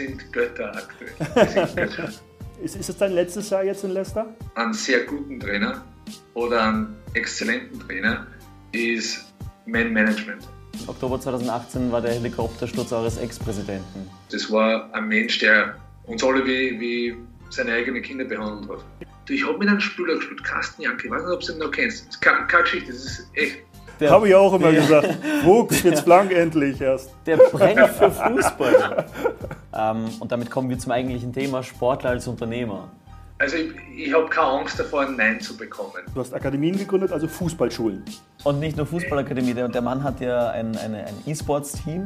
sind 0.00 0.32
Götter 0.32 0.72
aktuell. 0.74 1.48
Sind 1.48 1.76
Götter. 1.76 2.12
Ist, 2.62 2.76
ist 2.76 2.88
es 2.90 2.96
dein 2.96 3.12
letztes 3.12 3.50
Jahr 3.50 3.64
jetzt 3.64 3.84
in 3.84 3.90
Leicester? 3.90 4.26
Einen 4.54 4.74
sehr 4.74 5.04
guten 5.04 5.40
Trainer 5.40 5.84
oder 6.34 6.62
einen 6.64 6.96
exzellenten 7.14 7.80
Trainer 7.80 8.26
ist 8.72 9.32
Man 9.66 9.92
Management. 9.92 10.46
Oktober 10.86 11.20
2018 11.20 11.92
war 11.92 12.00
der 12.00 12.12
Helikoptersturz 12.12 12.92
eures 12.92 13.18
Ex-Präsidenten. 13.18 14.08
Das 14.30 14.50
war 14.50 14.92
ein 14.94 15.08
Mensch, 15.08 15.38
der 15.38 15.76
uns 16.04 16.22
alle 16.24 16.44
wie, 16.46 16.80
wie 16.80 17.16
seine 17.50 17.72
eigenen 17.72 18.02
Kinder 18.02 18.24
behandelt 18.24 18.70
hat. 18.70 18.84
Ich 19.28 19.46
habe 19.46 19.58
mit 19.58 19.68
einem 19.68 19.80
Spieler 19.80 20.16
gespielt, 20.16 20.42
Carsten 20.42 20.82
Janke, 20.82 21.06
ich 21.06 21.10
weiß 21.10 21.22
nicht, 21.22 21.32
ob 21.32 21.40
du 21.40 21.52
ihn 21.52 21.58
noch 21.58 21.70
kennst. 21.70 22.06
Das 22.06 22.14
ist 22.16 22.20
keine, 22.20 22.46
keine 22.46 22.64
Geschichte, 22.64 22.92
das 22.92 23.04
ist 23.04 23.26
echt. 23.34 23.58
Der, 24.00 24.10
Habe 24.10 24.28
ich 24.28 24.34
auch 24.34 24.54
immer 24.54 24.72
der, 24.72 24.80
gesagt. 24.80 25.18
Wuchs 25.44 25.82
jetzt 25.82 26.04
blank 26.06 26.32
endlich 26.32 26.80
erst. 26.80 27.10
Der 27.26 27.36
brennt 27.36 27.86
für 27.90 28.10
Fußball. 28.10 29.06
ähm, 29.74 30.06
und 30.18 30.32
damit 30.32 30.50
kommen 30.50 30.70
wir 30.70 30.78
zum 30.78 30.92
eigentlichen 30.92 31.32
Thema, 31.32 31.62
Sportler 31.62 32.10
als 32.10 32.26
Unternehmer. 32.26 32.88
Also 33.38 33.56
ich, 33.56 33.72
ich 33.96 34.12
habe 34.12 34.28
keine 34.28 34.46
Angst 34.48 34.78
davor, 34.78 35.02
ein 35.02 35.16
Nein 35.16 35.40
zu 35.40 35.56
bekommen. 35.56 36.02
Du 36.14 36.20
hast 36.20 36.32
Akademien 36.34 36.76
gegründet, 36.76 37.12
also 37.12 37.28
Fußballschulen. 37.28 38.04
Und 38.44 38.58
nicht 38.58 38.76
nur 38.76 38.86
Fußballakademie, 38.86 39.54
der, 39.54 39.68
der 39.68 39.82
Mann 39.82 40.02
hat 40.02 40.20
ja 40.20 40.50
ein, 40.50 40.76
eine, 40.76 41.06
ein 41.06 41.14
E-Sports-Team, 41.26 42.04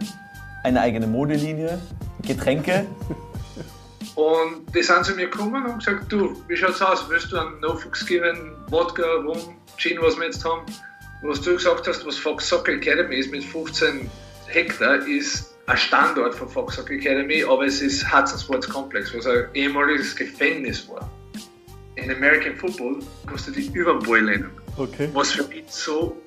eine 0.63 0.81
eigene 0.81 1.07
Modelinie, 1.07 1.81
Getränke. 2.23 2.87
Und 4.15 4.73
die 4.73 4.83
sind 4.83 5.05
zu 5.05 5.15
mir 5.15 5.29
gekommen 5.29 5.67
und 5.67 5.79
gesagt, 5.85 6.13
du, 6.13 6.41
wie 6.47 6.57
schaut's 6.57 6.81
aus? 6.81 7.05
Willst 7.09 7.33
du 7.33 7.37
einen 7.37 7.59
No-Fuchs 7.59 8.07
geben, 8.07 8.53
Wodka, 8.69 9.03
Rum, 9.27 9.57
Gin, 9.77 9.99
was 10.01 10.17
wir 10.17 10.27
jetzt 10.27 10.45
haben? 10.45 10.65
Was 11.27 11.41
du 11.41 11.55
gesagt 11.55 11.87
hast, 11.89 12.05
was 12.07 12.17
Fox 12.19 12.47
Soccer 12.49 12.73
Academy 12.73 13.17
ist 13.17 13.31
mit 13.31 13.43
15 13.45 14.11
Hektar, 14.47 15.07
ist 15.07 15.55
ein 15.67 15.77
Standort 15.79 16.35
von 16.35 16.49
Fox 16.51 16.77
Soccer 16.77 16.93
Academy, 16.95 17.43
aber 17.45 17.65
es 17.65 17.81
ist 17.81 18.05
Hudson 18.15 18.39
Sports 18.39 18.69
Complex, 18.69 19.15
was 19.15 19.27
ein 19.27 19.47
ehemaliges 19.55 20.15
Gefängnis 20.15 20.87
war. 20.89 21.11
In 21.97 22.11
American 22.11 22.55
Football 22.57 22.99
kannst 23.27 23.47
du 23.47 23.53
dich 23.53 23.75
über 23.75 23.95
den 23.95 24.03
Ball 24.07 24.21
lehnen. 24.21 24.51
Okay. 24.77 25.09
Was 25.15 25.33
für 25.33 25.45
mich 25.45 25.65
so, 25.69 26.21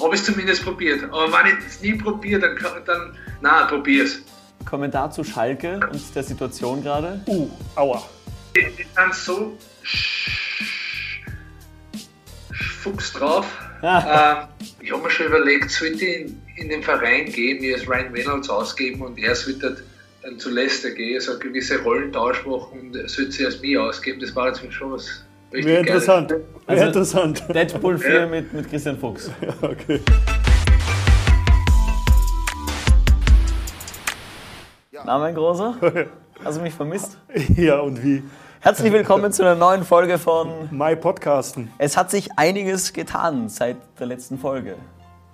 habe 0.00 0.16
ich 0.16 0.24
zumindest 0.24 0.64
probiert. 0.64 1.04
Aber 1.04 1.32
wenn 1.32 1.56
ich 1.58 1.64
es 1.66 1.80
nie 1.80 1.94
probiere, 1.94 2.40
dann, 2.40 2.56
kann- 2.56 2.84
dann 2.84 3.16
nein, 3.40 3.68
probier's. 3.68 4.20
Kommentar 4.68 5.12
zu 5.12 5.22
Schalke 5.22 5.78
und 5.92 6.02
der 6.14 6.22
Situation 6.24 6.82
gerade. 6.82 7.22
Uh, 7.28 7.48
aua. 7.76 8.02
Die, 8.56 8.66
die 8.76 8.82
sind 8.96 9.14
so 9.14 9.56
sch- 9.84 10.30
Fuchs 12.82 13.12
drauf. 13.12 13.46
Ähm, 13.82 14.36
ich 14.80 14.92
habe 14.92 15.02
mir 15.02 15.10
schon 15.10 15.26
überlegt, 15.26 15.70
sollte 15.70 16.04
ich 16.04 16.20
in, 16.20 16.42
in 16.56 16.68
den 16.68 16.82
Verein 16.82 17.26
gehen, 17.26 17.60
mir 17.60 17.74
als 17.76 17.88
Ryan 17.88 18.12
Reynolds 18.12 18.48
ausgeben 18.50 19.00
und 19.02 19.18
er 19.18 19.34
sollte 19.34 19.82
dann 20.22 20.38
zu 20.38 20.50
Leicester 20.50 20.90
gehen, 20.90 21.14
also 21.16 21.32
eine 21.32 21.40
gewisse 21.40 21.80
Rollentausch 21.82 22.44
machen 22.44 22.80
und 22.92 23.08
sollte 23.10 23.32
sie 23.32 23.44
als 23.46 23.60
mir 23.62 23.82
ausgeben. 23.82 24.20
Das 24.20 24.34
war 24.36 24.48
jetzt 24.48 24.60
schon 24.72 24.92
was 24.92 25.24
richtig 25.52 25.66
Wäre 25.72 25.80
interessant. 25.80 26.34
Also- 26.66 26.84
interessant. 26.84 27.44
Deadpool 27.54 27.98
4 27.98 28.14
Ja. 28.14 28.26
mit, 28.26 28.52
mit 28.52 28.68
Christian 28.68 28.98
Fuchs. 28.98 29.30
Okay. 29.62 30.00
Na, 35.04 35.18
mein 35.18 35.34
Großer? 35.34 35.76
Hast 36.44 36.58
du 36.58 36.62
mich 36.62 36.74
vermisst? 36.74 37.18
Ja, 37.56 37.80
und 37.80 38.02
wie? 38.04 38.22
Herzlich 38.62 38.92
willkommen 38.92 39.32
zu 39.32 39.40
einer 39.42 39.54
neuen 39.54 39.84
Folge 39.84 40.18
von 40.18 40.68
My 40.70 40.94
Podcasten. 40.94 41.72
Es 41.78 41.96
hat 41.96 42.10
sich 42.10 42.28
einiges 42.36 42.92
getan 42.92 43.48
seit 43.48 43.78
der 43.98 44.06
letzten 44.06 44.36
Folge. 44.36 44.74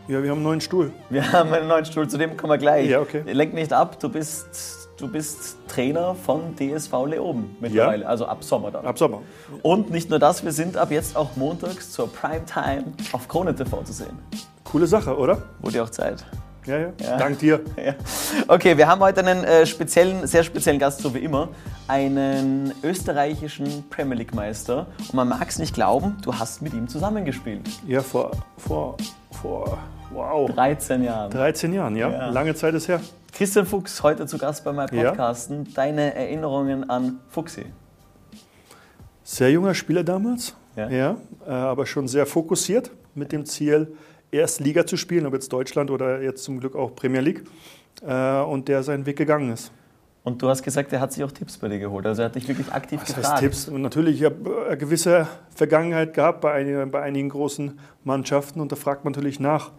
Ja, 0.07 0.23
wir 0.23 0.31
haben 0.31 0.37
einen 0.37 0.45
neuen 0.45 0.61
Stuhl. 0.61 0.93
Wir 1.11 1.33
haben 1.33 1.53
einen 1.53 1.67
neuen 1.67 1.85
Stuhl, 1.85 2.07
zu 2.07 2.19
dem 2.19 2.37
kommen 2.37 2.53
wir 2.53 2.59
gleich. 2.59 2.89
Ja, 2.89 3.01
okay. 3.01 3.25
Lenk 3.27 3.53
nicht 3.53 3.73
ab, 3.73 3.99
du 3.99 4.09
bist, 4.09 4.89
du 4.97 5.09
bist 5.09 5.57
Trainer 5.67 6.15
von 6.15 6.55
DSV 6.55 6.93
Leoben 7.07 7.57
mittlerweile, 7.59 8.07
also 8.07 8.27
ab 8.27 8.45
Sommer 8.45 8.71
dann. 8.71 8.87
Ab 8.87 8.97
Sommer. 8.97 9.23
Und 9.63 9.91
nicht 9.91 10.09
nur 10.09 10.21
das, 10.21 10.45
wir 10.45 10.53
sind 10.53 10.77
ab 10.77 10.93
jetzt 10.93 11.17
auch 11.17 11.35
montags 11.35 11.91
zur 11.91 12.09
Primetime 12.13 12.85
auf 13.11 13.27
Krone 13.27 13.57
TV 13.57 13.83
zu 13.83 13.93
sehen. 13.93 14.17
Coole 14.63 14.87
Sache, 14.87 15.19
oder? 15.19 15.43
Wurde 15.59 15.79
ja 15.79 15.83
auch 15.83 15.91
Zeit. 15.91 16.25
Ja, 16.67 16.79
ja. 16.79 16.93
Ja. 17.01 17.17
Dank 17.17 17.39
dir. 17.39 17.61
Ja. 17.77 17.95
Okay, 18.49 18.77
wir 18.77 18.89
haben 18.89 19.01
heute 19.01 19.21
einen 19.21 19.45
äh, 19.45 19.67
speziellen, 19.67 20.27
sehr 20.27 20.43
speziellen 20.43 20.79
Gast, 20.81 21.01
so 21.01 21.15
wie 21.15 21.19
immer. 21.21 21.49
Einen 21.87 22.73
österreichischen 22.83 23.89
Premier 23.89 24.17
League 24.17 24.35
Meister. 24.35 24.87
Und 24.99 25.15
man 25.15 25.29
mag 25.29 25.49
es 25.49 25.59
nicht 25.59 25.75
glauben, 25.75 26.17
du 26.23 26.35
hast 26.35 26.63
mit 26.63 26.75
ihm 26.75 26.89
zusammengespielt. 26.89 27.69
Ja, 27.87 28.01
vor, 28.03 28.33
vor, 28.59 28.97
vor, 29.31 29.79
wow, 30.11 30.51
13 30.51 31.05
Jahren. 31.05 31.31
13 31.31 31.73
Jahren, 31.73 31.95
ja? 31.97 32.11
Ja. 32.11 32.29
Lange 32.31 32.55
Zeit 32.55 32.75
ist 32.75 32.89
her. 32.89 33.01
Christian 33.33 33.67
Fuchs, 33.67 34.03
heute 34.03 34.27
zu 34.27 34.39
Gast 34.39 34.65
bei 34.65 34.73
meinem. 34.73 34.89
Podcasten. 34.89 35.73
Deine 35.75 36.15
Erinnerungen 36.15 36.89
an 36.91 37.21
Fuchsi. 37.29 37.67
Sehr 39.23 39.51
junger 39.51 39.75
Spieler 39.75 40.05
damals, 40.05 40.55
Ja. 40.77 40.89
ja, 40.89 41.17
äh, 41.47 41.51
aber 41.51 41.85
schon 41.87 42.09
sehr 42.09 42.27
fokussiert 42.27 42.91
mit 43.15 43.33
dem 43.33 43.45
Ziel, 43.45 43.95
erst 44.37 44.61
Liga 44.61 44.87
zu 44.87 44.97
spielen, 44.97 45.27
ob 45.27 45.35
jetzt 45.35 45.53
Deutschland 45.53 45.91
oder 45.91 46.23
jetzt 46.23 46.45
zum 46.45 46.61
Glück 46.61 46.77
auch 46.77 46.95
Premier 46.95 47.21
League. 47.21 47.45
Äh, 48.03 48.41
und 48.43 48.69
der 48.69 48.83
seinen 48.83 49.07
Weg 49.07 49.17
gegangen 49.17 49.53
ist. 49.53 49.73
Und 50.23 50.43
du 50.43 50.49
hast 50.49 50.63
gesagt, 50.63 50.93
er 50.93 51.01
hat 51.01 51.13
sich 51.13 51.23
auch 51.23 51.31
Tipps 51.31 51.57
bei 51.57 51.69
dir 51.69 51.79
geholt. 51.79 52.05
Also 52.05 52.23
er 52.23 52.27
hat 52.27 52.35
dich 52.35 52.49
wirklich 52.49 52.73
aktiv 52.73 53.01
Das 53.01 53.15
gefragt. 53.15 53.35
heißt 53.35 53.43
Tipps. 53.43 53.69
Und 53.69 53.81
natürlich, 53.81 54.21
ich 54.21 54.25
habe 54.25 54.67
eine 54.67 54.77
gewisse 54.77 55.29
Vergangenheit 55.55 56.15
gehabt 56.15 56.41
bei 56.41 56.53
einigen, 56.53 56.91
bei 56.91 57.01
einigen 57.01 57.29
großen 57.29 57.79
Mannschaften 58.05 58.61
und 58.61 58.73
da 58.73 58.77
fragt 58.77 59.05
man 59.05 59.13
natürlich 59.13 59.41
nach, 59.41 59.71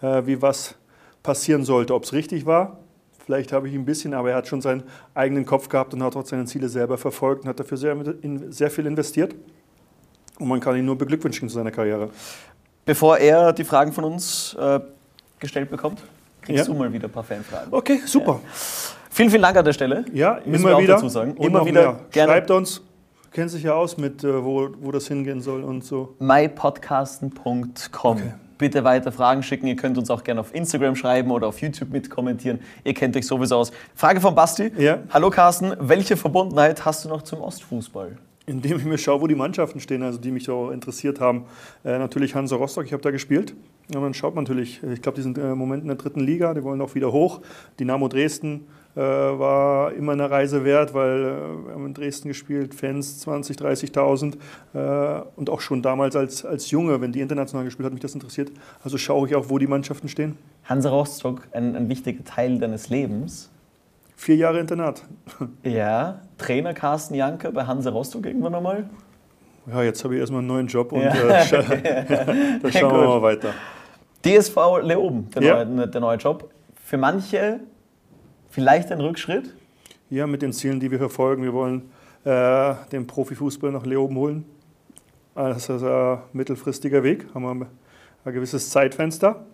äh, 0.00 0.22
wie 0.26 0.40
was 0.40 0.76
passieren 1.22 1.64
sollte. 1.64 1.94
Ob 1.94 2.04
es 2.04 2.12
richtig 2.12 2.46
war, 2.46 2.78
vielleicht 3.26 3.52
habe 3.52 3.68
ich 3.68 3.74
ein 3.74 3.84
bisschen, 3.84 4.14
aber 4.14 4.30
er 4.30 4.36
hat 4.36 4.46
schon 4.46 4.60
seinen 4.60 4.84
eigenen 5.14 5.44
Kopf 5.44 5.68
gehabt 5.68 5.92
und 5.92 6.02
hat 6.02 6.14
auch 6.16 6.24
seine 6.24 6.44
Ziele 6.44 6.68
selber 6.68 6.96
verfolgt 6.96 7.42
und 7.42 7.48
hat 7.48 7.58
dafür 7.58 7.76
sehr, 7.76 7.96
sehr 8.48 8.70
viel 8.70 8.86
investiert. 8.86 9.34
Und 10.38 10.48
man 10.48 10.60
kann 10.60 10.76
ihn 10.76 10.86
nur 10.86 10.96
beglückwünschen 10.96 11.48
zu 11.48 11.54
seiner 11.56 11.70
Karriere. 11.70 12.10
Bevor 12.84 13.18
er 13.18 13.52
die 13.52 13.64
Fragen 13.64 13.92
von 13.92 14.04
uns 14.04 14.54
äh, 14.58 14.80
gestellt 15.38 15.70
bekommt, 15.70 16.00
kriegst 16.42 16.66
Ja. 16.66 16.72
du 16.72 16.78
mal 16.78 16.92
wieder 16.92 17.08
ein 17.08 17.12
paar 17.12 17.24
Fanfragen. 17.24 17.68
Okay, 17.72 18.00
super. 18.06 18.40
Vielen, 19.10 19.30
vielen 19.30 19.42
Dank 19.42 19.56
an 19.56 19.64
der 19.64 19.72
Stelle. 19.72 20.04
Ja, 20.12 20.40
Müssen 20.44 20.66
immer 20.68 20.78
wieder. 20.78 20.94
dazu 20.94 21.08
sagen. 21.08 21.32
Und 21.32 21.46
Immer 21.46 21.64
wieder 21.66 21.82
mehr. 21.82 22.00
gerne. 22.10 22.32
Schreibt 22.32 22.50
uns, 22.50 22.82
kennt 23.32 23.50
sich 23.50 23.62
ja 23.64 23.74
aus 23.74 23.96
mit, 23.96 24.22
äh, 24.24 24.44
wo, 24.44 24.68
wo 24.80 24.90
das 24.92 25.06
hingehen 25.08 25.40
soll 25.40 25.62
und 25.62 25.84
so. 25.84 26.14
mypodcasten.com. 26.18 28.22
Bitte 28.58 28.84
weiter 28.84 29.10
Fragen 29.10 29.42
schicken. 29.42 29.66
Ihr 29.68 29.76
könnt 29.76 29.96
uns 29.96 30.10
auch 30.10 30.22
gerne 30.22 30.40
auf 30.40 30.54
Instagram 30.54 30.94
schreiben 30.94 31.30
oder 31.30 31.46
auf 31.46 31.60
YouTube 31.62 31.90
mitkommentieren. 31.90 32.60
Ihr 32.84 32.92
kennt 32.94 33.16
euch 33.16 33.26
sowieso 33.26 33.56
aus. 33.56 33.72
Frage 33.94 34.20
von 34.20 34.34
Basti. 34.34 34.70
Ja. 34.76 34.98
Hallo 35.10 35.30
Carsten, 35.30 35.74
welche 35.80 36.16
Verbundenheit 36.16 36.84
hast 36.84 37.04
du 37.04 37.08
noch 37.08 37.22
zum 37.22 37.40
Ostfußball? 37.40 38.18
Indem 38.46 38.78
ich 38.78 38.84
mir 38.84 38.98
schaue, 38.98 39.20
wo 39.20 39.26
die 39.26 39.34
Mannschaften 39.34 39.80
stehen, 39.80 40.02
also 40.02 40.18
die 40.18 40.30
mich 40.30 40.48
auch 40.50 40.70
interessiert 40.70 41.20
haben. 41.20 41.44
Äh, 41.84 41.98
natürlich 41.98 42.34
Hansa 42.34 42.56
Rostock, 42.56 42.86
ich 42.86 42.92
habe 42.92 43.02
da 43.02 43.10
gespielt. 43.10 43.54
Und 43.94 44.02
dann 44.02 44.14
schaut 44.14 44.34
man 44.34 44.44
natürlich, 44.44 44.82
ich 44.82 45.02
glaube, 45.02 45.16
die 45.16 45.22
sind 45.22 45.38
äh, 45.38 45.52
im 45.52 45.58
Moment 45.58 45.82
in 45.82 45.88
der 45.88 45.96
dritten 45.96 46.20
Liga, 46.20 46.54
die 46.54 46.62
wollen 46.62 46.80
auch 46.80 46.94
wieder 46.94 47.12
hoch. 47.12 47.40
Dynamo 47.78 48.08
Dresden 48.08 48.66
äh, 48.96 49.00
war 49.00 49.92
immer 49.92 50.12
eine 50.12 50.30
Reise 50.30 50.64
wert, 50.64 50.94
weil 50.94 51.20
äh, 51.20 51.66
wir 51.66 51.74
haben 51.74 51.86
in 51.86 51.94
Dresden 51.94 52.28
gespielt, 52.28 52.74
Fans 52.74 53.20
20, 53.20 53.56
30.000. 53.56 54.34
Äh, 54.74 55.22
und 55.36 55.50
auch 55.50 55.60
schon 55.60 55.82
damals 55.82 56.16
als, 56.16 56.44
als 56.44 56.70
Junge, 56.70 57.00
wenn 57.00 57.12
die 57.12 57.20
international 57.20 57.64
gespielt 57.64 57.86
hat, 57.86 57.92
mich 57.92 58.02
das 58.02 58.14
interessiert. 58.14 58.50
Also 58.82 58.98
schaue 58.98 59.28
ich 59.28 59.34
auch, 59.34 59.48
wo 59.48 59.58
die 59.58 59.66
Mannschaften 59.66 60.08
stehen. 60.08 60.36
Hansa 60.64 60.90
Rostock, 60.90 61.46
ein, 61.52 61.76
ein 61.76 61.88
wichtiger 61.88 62.24
Teil 62.24 62.58
deines 62.58 62.88
Lebens. 62.88 63.50
Vier 64.16 64.36
Jahre 64.36 64.60
Internat. 64.60 65.02
Ja, 65.62 66.20
Trainer 66.40 66.74
Carsten 66.74 67.14
Janke 67.14 67.50
bei 67.52 67.64
Hansa 67.66 67.90
Rostock 67.90 68.26
irgendwann 68.26 68.54
einmal. 68.54 68.88
Ja, 69.66 69.82
jetzt 69.82 70.02
habe 70.04 70.14
ich 70.14 70.20
erstmal 70.20 70.40
einen 70.40 70.48
neuen 70.48 70.66
Job 70.66 70.92
und 70.92 71.02
Ja. 71.02 71.12
äh, 71.12 71.44
scha 71.46 71.62
da 71.62 72.72
schauen 72.72 72.92
wir 72.92 73.06
mal 73.06 73.22
weiter. 73.22 73.52
DSV 74.24 74.56
Leoben, 74.82 75.30
der, 75.30 75.42
Ja. 75.42 75.64
neue, 75.64 75.88
der 75.88 76.00
neue 76.00 76.16
Job. 76.16 76.50
Für 76.82 76.96
manche 76.98 77.60
vielleicht 78.48 78.90
ein 78.90 79.00
Rückschritt. 79.00 79.54
Ja, 80.08 80.26
mit 80.26 80.42
den 80.42 80.52
Zielen, 80.52 80.80
die 80.80 80.90
wir 80.90 80.98
verfolgen. 80.98 81.42
Wir 81.42 81.52
wollen 81.52 81.90
äh, 82.24 82.74
den 82.90 83.06
Profifußball 83.06 83.70
nach 83.70 83.86
Leoben 83.86 84.16
holen. 84.16 84.44
Das 85.34 85.68
ist 85.68 85.82
ein 85.82 86.18
mittelfristiger 86.32 87.02
Weg, 87.02 87.26
haben 87.34 87.44
wir 87.60 87.66
ein 88.24 88.32
gewisses 88.34 88.68
Zeitfenster. 88.70 89.44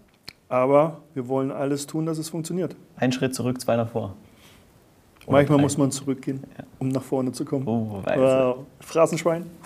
Aber 0.49 1.03
wir 1.15 1.29
wollen 1.29 1.50
alles 1.53 1.87
tun, 1.87 2.06
dass 2.06 2.19
es 2.19 2.29
funktioniert. 2.29 2.75
Ein 2.97 3.12
Schritt 3.12 3.35
zurück, 3.35 3.61
zwei 3.61 3.77
nach 3.77 3.91
vor. 3.91 4.15
Manchmal 5.26 5.58
muss 5.58 5.76
man 5.76 5.90
zurückgehen, 5.90 6.43
um 6.78 6.88
nach 6.88 7.02
vorne 7.02 7.32
zu 7.32 7.44
kommen. 7.44 7.67
Oh, 7.67 8.00
Weise. 8.05 8.20
Wow. 8.20 8.58
Phrasenschwein. 8.81 9.46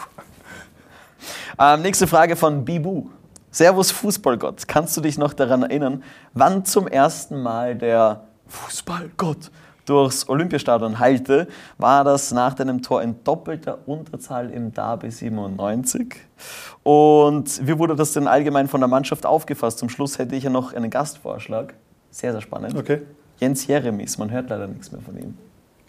Ähm, 1.58 1.82
nächste 1.82 2.06
Frage 2.06 2.34
von 2.34 2.64
Bibu. 2.64 3.10
Servus 3.50 3.90
Fußballgott. 3.90 4.66
Kannst 4.66 4.96
du 4.96 5.02
dich 5.02 5.18
noch 5.18 5.34
daran 5.34 5.62
erinnern, 5.64 6.02
wann 6.32 6.64
zum 6.64 6.86
ersten 6.86 7.42
Mal 7.42 7.74
der 7.74 8.22
Fußballgott 8.46 9.50
durchs 9.84 10.28
Olympiastadion 10.28 10.98
heilte? 10.98 11.48
War 11.76 12.04
das 12.04 12.32
nach 12.32 12.54
deinem 12.54 12.80
Tor 12.80 13.02
in 13.02 13.22
doppelter 13.24 13.78
Unterzahl 13.86 14.50
im 14.50 14.72
Derby 14.72 15.10
97? 15.10 16.14
Und 16.84 17.66
wie 17.66 17.76
wurde 17.78 17.96
das 17.96 18.12
denn 18.12 18.26
allgemein 18.28 18.68
von 18.68 18.80
der 18.80 18.88
Mannschaft 18.88 19.26
aufgefasst? 19.26 19.78
Zum 19.80 19.88
Schluss 19.88 20.18
hätte 20.18 20.36
ich 20.36 20.44
ja 20.44 20.50
noch 20.50 20.72
einen 20.72 20.90
Gastvorschlag. 20.90 21.74
Sehr, 22.10 22.32
sehr 22.32 22.40
spannend. 22.40 22.76
Okay. 22.76 23.02
Jens 23.38 23.66
Jeremies, 23.66 24.16
man 24.16 24.30
hört 24.30 24.48
leider 24.48 24.66
nichts 24.66 24.92
mehr 24.92 25.00
von 25.00 25.18
ihm. 25.18 25.36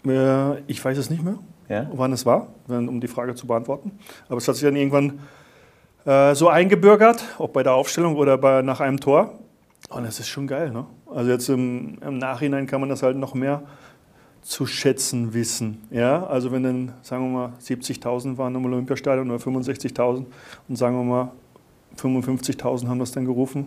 Äh, 0.06 0.60
ich 0.66 0.84
weiß 0.84 0.98
es 0.98 1.10
nicht 1.10 1.22
mehr, 1.22 1.38
Ja? 1.68 1.86
wann 1.92 2.12
es 2.12 2.26
war, 2.26 2.48
wenn- 2.66 2.88
um 2.88 3.00
die 3.00 3.08
Frage 3.08 3.34
zu 3.34 3.46
beantworten. 3.46 3.92
Aber 4.28 4.38
es 4.38 4.48
hat 4.48 4.56
sich 4.56 4.64
dann 4.64 4.76
irgendwann 4.76 5.20
äh, 6.04 6.34
so 6.34 6.48
eingebürgert, 6.48 7.22
ob 7.38 7.52
bei 7.52 7.62
der 7.62 7.74
Aufstellung 7.74 8.16
oder 8.16 8.36
bei, 8.36 8.62
nach 8.62 8.80
einem 8.80 8.98
Tor. 8.98 9.38
Und 9.88 10.04
das 10.04 10.18
ist 10.18 10.28
schon 10.28 10.46
geil. 10.48 10.70
Ne? 10.70 10.84
Also 11.06 11.30
jetzt 11.30 11.48
im, 11.48 11.98
im 12.04 12.18
Nachhinein 12.18 12.66
kann 12.66 12.80
man 12.80 12.88
das 12.88 13.02
halt 13.04 13.16
noch 13.16 13.34
mehr 13.34 13.62
zu 14.40 14.66
schätzen 14.66 15.32
wissen. 15.34 15.82
Ja? 15.90 16.26
Also 16.26 16.50
wenn 16.50 16.64
dann, 16.64 16.92
sagen 17.02 17.30
wir 17.32 17.38
mal, 17.38 17.52
70.000 17.60 18.36
waren 18.38 18.54
im 18.56 18.64
Olympiastadion 18.64 19.30
oder 19.30 19.38
65.000 19.38 20.26
und 20.68 20.76
sagen 20.76 20.96
wir 20.96 21.04
mal, 21.04 21.30
55.000 21.96 22.88
haben 22.88 22.98
das 22.98 23.12
dann 23.12 23.24
gerufen, 23.24 23.66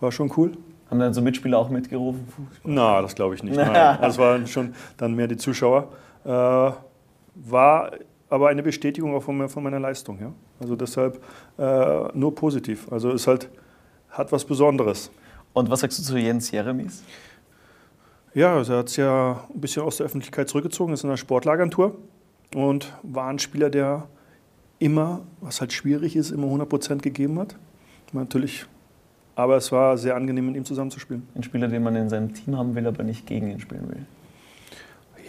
war 0.00 0.12
schon 0.12 0.30
cool. 0.36 0.52
Haben 0.90 0.98
dann 0.98 1.14
so 1.14 1.22
Mitspieler 1.22 1.58
auch 1.58 1.70
mitgerufen? 1.70 2.26
Na, 2.64 3.00
das 3.00 3.14
glaube 3.14 3.34
ich 3.36 3.42
nicht. 3.42 3.56
Nein. 3.56 3.98
Das 4.00 4.18
waren 4.18 4.46
schon 4.46 4.74
dann 4.96 5.14
mehr 5.14 5.28
die 5.28 5.36
Zuschauer. 5.36 5.88
Äh, 6.24 6.28
war 6.28 7.92
aber 8.28 8.48
eine 8.48 8.62
Bestätigung 8.62 9.14
auch 9.14 9.22
von, 9.22 9.48
von 9.48 9.62
meiner 9.62 9.80
Leistung. 9.80 10.20
Ja? 10.20 10.32
Also 10.60 10.76
deshalb 10.76 11.22
äh, 11.58 12.08
nur 12.12 12.34
positiv. 12.34 12.90
Also 12.90 13.10
ist 13.10 13.26
halt, 13.26 13.48
hat 14.10 14.32
was 14.32 14.44
Besonderes. 14.44 15.10
Und 15.52 15.70
was 15.70 15.80
sagst 15.80 15.98
du 15.98 16.02
zu 16.02 16.18
Jens 16.18 16.50
Jeremies? 16.50 17.02
Ja, 18.34 18.54
also 18.54 18.74
er 18.74 18.78
hat 18.80 18.88
sich 18.88 18.98
ja 18.98 19.44
ein 19.52 19.60
bisschen 19.60 19.82
aus 19.82 19.96
der 19.96 20.06
Öffentlichkeit 20.06 20.48
zurückgezogen, 20.48 20.92
ist 20.92 21.02
in 21.02 21.10
einer 21.10 21.16
Sportlagentur 21.16 21.96
und 22.54 22.92
war 23.02 23.28
ein 23.28 23.40
Spieler, 23.40 23.70
der 23.70 24.06
immer, 24.78 25.22
was 25.40 25.60
halt 25.60 25.72
schwierig 25.72 26.14
ist, 26.14 26.30
immer 26.30 26.46
100% 26.46 26.98
gegeben 26.98 27.38
hat. 27.38 27.56
Natürlich, 28.12 28.66
aber 29.36 29.56
es 29.56 29.72
war 29.72 29.96
sehr 29.98 30.16
angenehm, 30.16 30.46
mit 30.46 30.56
ihm 30.56 30.64
zusammenzuspielen. 30.64 31.26
Ein 31.34 31.42
Spieler, 31.42 31.68
den 31.68 31.82
man 31.82 31.96
in 31.96 32.08
seinem 32.08 32.34
Team 32.34 32.56
haben 32.56 32.74
will, 32.74 32.86
aber 32.86 33.02
nicht 33.02 33.26
gegen 33.26 33.50
ihn 33.50 33.60
spielen 33.60 33.88
will. 33.88 34.06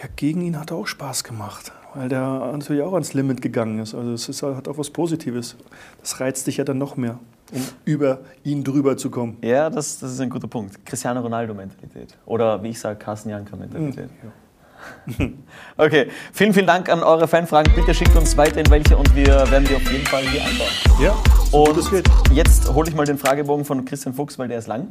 Ja, 0.01 0.07
gegen 0.15 0.41
ihn 0.41 0.59
hat 0.59 0.71
er 0.71 0.77
auch 0.77 0.87
Spaß 0.87 1.23
gemacht, 1.23 1.71
weil 1.93 2.09
der 2.09 2.21
natürlich 2.21 2.81
auch 2.81 2.93
ans 2.93 3.13
Limit 3.13 3.41
gegangen 3.41 3.79
ist. 3.79 3.93
Also 3.93 4.13
es 4.13 4.27
ist, 4.29 4.41
hat 4.41 4.67
auch 4.67 4.77
was 4.77 4.89
Positives. 4.89 5.55
Das 5.99 6.19
reizt 6.19 6.47
dich 6.47 6.57
ja 6.57 6.63
dann 6.63 6.79
noch 6.79 6.97
mehr, 6.97 7.19
um 7.51 7.61
über 7.85 8.21
ihn 8.43 8.63
drüber 8.63 8.97
zu 8.97 9.11
kommen. 9.11 9.37
Ja, 9.43 9.69
das, 9.69 9.99
das 9.99 10.13
ist 10.13 10.19
ein 10.19 10.31
guter 10.31 10.47
Punkt. 10.47 10.83
Cristiano 10.85 11.21
Ronaldo-Mentalität. 11.21 12.17
Oder 12.25 12.63
wie 12.63 12.69
ich 12.69 12.79
sage, 12.79 12.97
Carsten 12.97 13.29
Janka-Mentalität. 13.29 14.09
Okay, 15.77 16.07
vielen, 16.33 16.53
vielen 16.53 16.65
Dank 16.65 16.89
an 16.89 17.03
eure 17.03 17.27
Fanfragen. 17.27 17.71
Bitte 17.75 17.93
schickt 17.93 18.15
uns 18.15 18.35
weiterhin 18.35 18.69
welche 18.71 18.97
und 18.97 19.15
wir 19.15 19.27
werden 19.51 19.65
die 19.65 19.75
auf 19.75 19.91
jeden 19.91 20.05
Fall 20.07 20.23
hier 20.23 20.41
einbauen. 20.43 20.69
Ja, 20.99 21.15
Und 21.51 21.75
das 21.77 21.89
geht. 21.89 22.07
jetzt 22.33 22.73
hole 22.73 22.89
ich 22.89 22.95
mal 22.95 23.05
den 23.05 23.17
Fragebogen 23.17 23.65
von 23.65 23.83
Christian 23.85 24.13
Fuchs, 24.13 24.39
weil 24.39 24.47
der 24.47 24.59
ist 24.59 24.67
lang. 24.67 24.87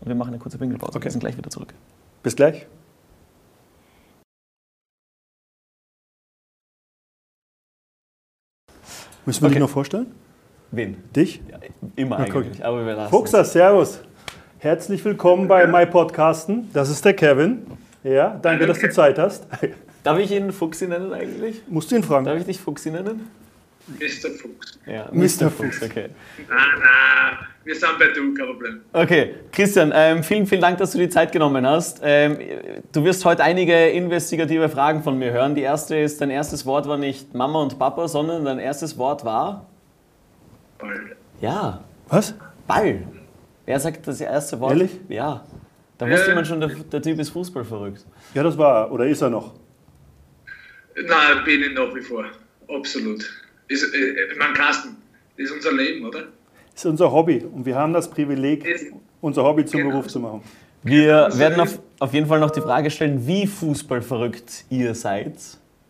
Und 0.00 0.08
wir 0.08 0.14
machen 0.14 0.28
eine 0.30 0.38
kurze 0.38 0.58
Pinkelpause. 0.58 0.96
Okay. 0.96 1.04
Wir 1.04 1.10
sind 1.10 1.20
gleich 1.20 1.36
wieder 1.36 1.50
zurück. 1.50 1.74
Bis 2.22 2.34
gleich. 2.34 2.66
Müssen 9.24 9.42
wir 9.42 9.46
Okay. 9.46 9.54
dich 9.54 9.60
noch 9.60 9.70
vorstellen? 9.70 10.06
Wen? 10.70 10.96
Dich? 11.14 11.42
Ja, 11.50 11.58
immer 11.96 12.18
Na, 12.18 12.24
guck. 12.26 12.44
eigentlich, 12.44 12.64
aber 12.64 12.84
wir 12.84 12.94
lassen 12.94 13.10
Fuchser, 13.10 13.44
Servus. 13.44 14.00
Herzlich 14.58 15.04
willkommen 15.04 15.48
bei 15.48 15.66
My 15.66 15.86
Podcasten. 15.86 16.70
Das 16.72 16.88
ist 16.88 17.04
der 17.04 17.14
Kevin. 17.14 17.66
Ja, 18.02 18.38
danke, 18.40 18.66
dass 18.66 18.78
du 18.80 18.90
Zeit 18.90 19.18
hast. 19.18 19.46
Darf 20.02 20.18
ich 20.18 20.30
ihn 20.32 20.50
Fuchsi 20.50 20.88
nennen 20.88 21.12
eigentlich? 21.12 21.62
Musst 21.68 21.90
du 21.90 21.96
ihn 21.96 22.02
fragen? 22.02 22.24
Darf 22.24 22.38
ich 22.38 22.44
dich 22.46 22.60
Fuchsi 22.60 22.90
nennen? 22.90 23.28
Mr. 23.88 24.30
Fuchs. 24.30 24.78
Ja, 24.86 25.08
Mr. 25.12 25.50
Fuchs. 25.50 25.82
okay. 25.82 26.08
Na, 26.48 26.56
na, 26.78 27.38
wir 27.64 27.74
sind 27.74 27.98
bei 27.98 28.06
du, 28.08 28.32
kein 28.34 28.46
Problem. 28.46 28.80
Okay, 28.92 29.34
Christian, 29.52 29.92
ähm, 29.94 30.22
vielen, 30.22 30.46
vielen 30.46 30.60
Dank, 30.60 30.78
dass 30.78 30.92
du 30.92 30.98
die 30.98 31.08
Zeit 31.08 31.32
genommen 31.32 31.66
hast. 31.66 32.00
Ähm, 32.02 32.38
du 32.92 33.04
wirst 33.04 33.24
heute 33.24 33.42
einige 33.42 33.88
investigative 33.90 34.68
Fragen 34.68 35.02
von 35.02 35.18
mir 35.18 35.32
hören. 35.32 35.54
Die 35.54 35.62
erste 35.62 35.96
ist, 35.96 36.20
dein 36.20 36.30
erstes 36.30 36.64
Wort 36.64 36.86
war 36.88 36.96
nicht 36.96 37.34
Mama 37.34 37.60
und 37.62 37.78
Papa, 37.78 38.06
sondern 38.08 38.44
dein 38.44 38.58
erstes 38.58 38.96
Wort 38.98 39.24
war 39.24 39.66
Ball. 40.78 41.16
ja, 41.40 41.82
Was? 42.08 42.34
Ball. 42.66 43.02
Wer 43.66 43.78
sagt 43.80 44.06
das 44.06 44.20
erste 44.20 44.58
Wort? 44.60 44.72
Ehrlich? 44.72 44.90
Ja. 45.08 45.44
Da 45.98 46.08
wusste 46.10 46.30
Ja. 46.30 46.34
man 46.34 46.44
schon, 46.44 46.60
der, 46.60 46.68
der 46.70 47.02
Typ 47.02 47.18
ist 47.20 47.30
Fußball 47.30 47.64
verrückt. 47.64 48.04
Ja, 48.34 48.42
das 48.42 48.56
war 48.58 48.86
er. 48.86 48.92
Oder 48.92 49.06
ist 49.06 49.20
er 49.22 49.30
noch? 49.30 49.54
Nein, 50.96 51.44
bin 51.44 51.62
ich 51.62 51.72
nach 51.74 51.94
wie 51.94 52.00
vor. 52.00 52.24
Absolut. 52.68 53.24
Ist, 53.72 53.94
äh, 53.94 54.32
ich 54.32 54.38
meine, 54.38 54.52
Carsten, 54.54 54.96
das 55.36 55.46
ist 55.46 55.52
unser 55.52 55.72
Leben, 55.72 56.04
oder? 56.06 56.24
ist 56.74 56.86
unser 56.86 57.10
Hobby. 57.12 57.44
Und 57.52 57.64
wir 57.66 57.74
haben 57.76 57.92
das 57.92 58.08
Privileg, 58.10 58.64
unser 59.20 59.44
Hobby 59.44 59.64
zum 59.64 59.80
Genau. 59.80 59.90
Beruf 59.90 60.06
zu 60.08 60.20
machen. 60.20 60.42
Wir 60.82 61.24
Also, 61.26 61.38
werden 61.38 61.60
auf, 61.60 61.78
auf 62.00 62.12
jeden 62.14 62.26
Fall 62.26 62.40
noch 62.40 62.50
die 62.50 62.60
Frage 62.60 62.90
stellen, 62.90 63.26
wie 63.26 63.46
fußballverrückt 63.46 64.64
ihr 64.70 64.94
seid. 64.94 65.34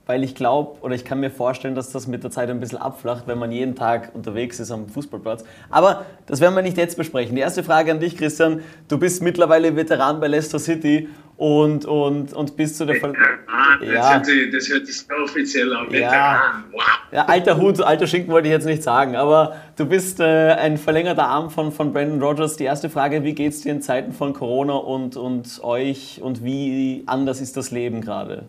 Weil 0.04 0.24
ich 0.24 0.34
glaube, 0.34 0.80
oder 0.80 0.94
ich 0.96 1.04
kann 1.04 1.20
mir 1.20 1.30
vorstellen, 1.30 1.76
dass 1.76 1.90
das 1.92 2.08
mit 2.08 2.24
der 2.24 2.30
Zeit 2.32 2.50
ein 2.50 2.58
bisschen 2.58 2.78
abflacht, 2.78 3.28
wenn 3.28 3.38
man 3.38 3.52
jeden 3.52 3.76
Tag 3.76 4.10
unterwegs 4.14 4.58
ist 4.58 4.72
am 4.72 4.88
Fußballplatz. 4.88 5.44
Aber 5.70 6.04
das 6.26 6.40
werden 6.40 6.56
wir 6.56 6.62
nicht 6.62 6.76
jetzt 6.76 6.96
besprechen. 6.96 7.36
Die 7.36 7.40
erste 7.40 7.62
Frage 7.62 7.92
an 7.92 8.00
dich, 8.00 8.16
Christian. 8.16 8.62
Du 8.88 8.98
bist 8.98 9.22
mittlerweile 9.22 9.76
Veteran 9.76 10.18
bei 10.18 10.26
Leicester 10.26 10.58
City 10.58 11.08
und, 11.36 11.84
und, 11.84 12.32
und 12.34 12.56
bist 12.56 12.78
zu 12.78 12.84
der 12.84 12.96
Ver 12.96 13.10
Veteran, 13.10 13.94
Ja. 13.94 13.94
das, 13.94 14.12
hört 14.12 14.26
sich, 14.26 14.50
das 14.52 14.68
hört 14.68 14.86
sich 14.86 14.98
so 14.98 15.14
offiziell 15.22 15.72
an. 15.72 15.86
Ja. 15.90 15.98
Veteran, 16.00 16.64
wow. 16.72 16.82
Ja, 17.12 17.24
alter 17.26 17.56
Hut, 17.58 17.80
alter 17.80 18.06
Schinken 18.08 18.32
wollte 18.32 18.48
ich 18.48 18.52
jetzt 18.52 18.66
nicht 18.66 18.82
sagen, 18.82 19.14
aber 19.16 19.56
du 19.76 19.86
bist 19.86 20.18
äh, 20.18 20.24
ein 20.54 20.78
verlängerter 20.78 21.26
Arm 21.26 21.50
von, 21.50 21.70
von 21.70 21.92
Brandon 21.92 22.20
Rogers. 22.22 22.56
Die 22.56 22.64
erste 22.64 22.90
Frage, 22.90 23.22
wie 23.22 23.34
geht 23.34 23.52
es 23.52 23.62
dir 23.62 23.70
in 23.72 23.82
Zeiten 23.82 24.12
von 24.12 24.32
Corona 24.32 24.74
und, 24.74 25.16
und 25.16 25.60
euch 25.62 26.20
und 26.22 26.42
wie 26.44 27.04
anders 27.06 27.40
ist 27.40 27.56
das 27.56 27.70
Leben 27.70 28.00
gerade? 28.00 28.46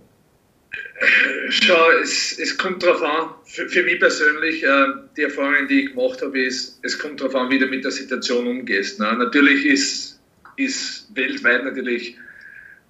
Schau, 1.49 1.91
es, 2.01 2.37
es 2.39 2.57
kommt 2.57 2.83
darauf 2.83 3.01
an, 3.01 3.29
für, 3.45 3.67
für 3.67 3.83
mich 3.83 3.99
persönlich, 3.99 4.63
äh, 4.63 4.85
die 5.17 5.23
Erfahrung, 5.23 5.67
die 5.67 5.85
ich 5.85 5.95
gemacht 5.95 6.21
habe, 6.21 6.41
ist, 6.41 6.79
es 6.83 6.97
kommt 6.97 7.19
darauf 7.19 7.35
an, 7.35 7.49
wie 7.49 7.59
du 7.59 7.67
mit 7.67 7.83
der 7.83 7.91
Situation 7.91 8.47
umgehst. 8.47 8.99
Ne? 8.99 9.13
Natürlich 9.17 9.65
ist, 9.65 10.19
ist 10.55 11.15
weltweit 11.15 11.63
natürlich 11.63 12.17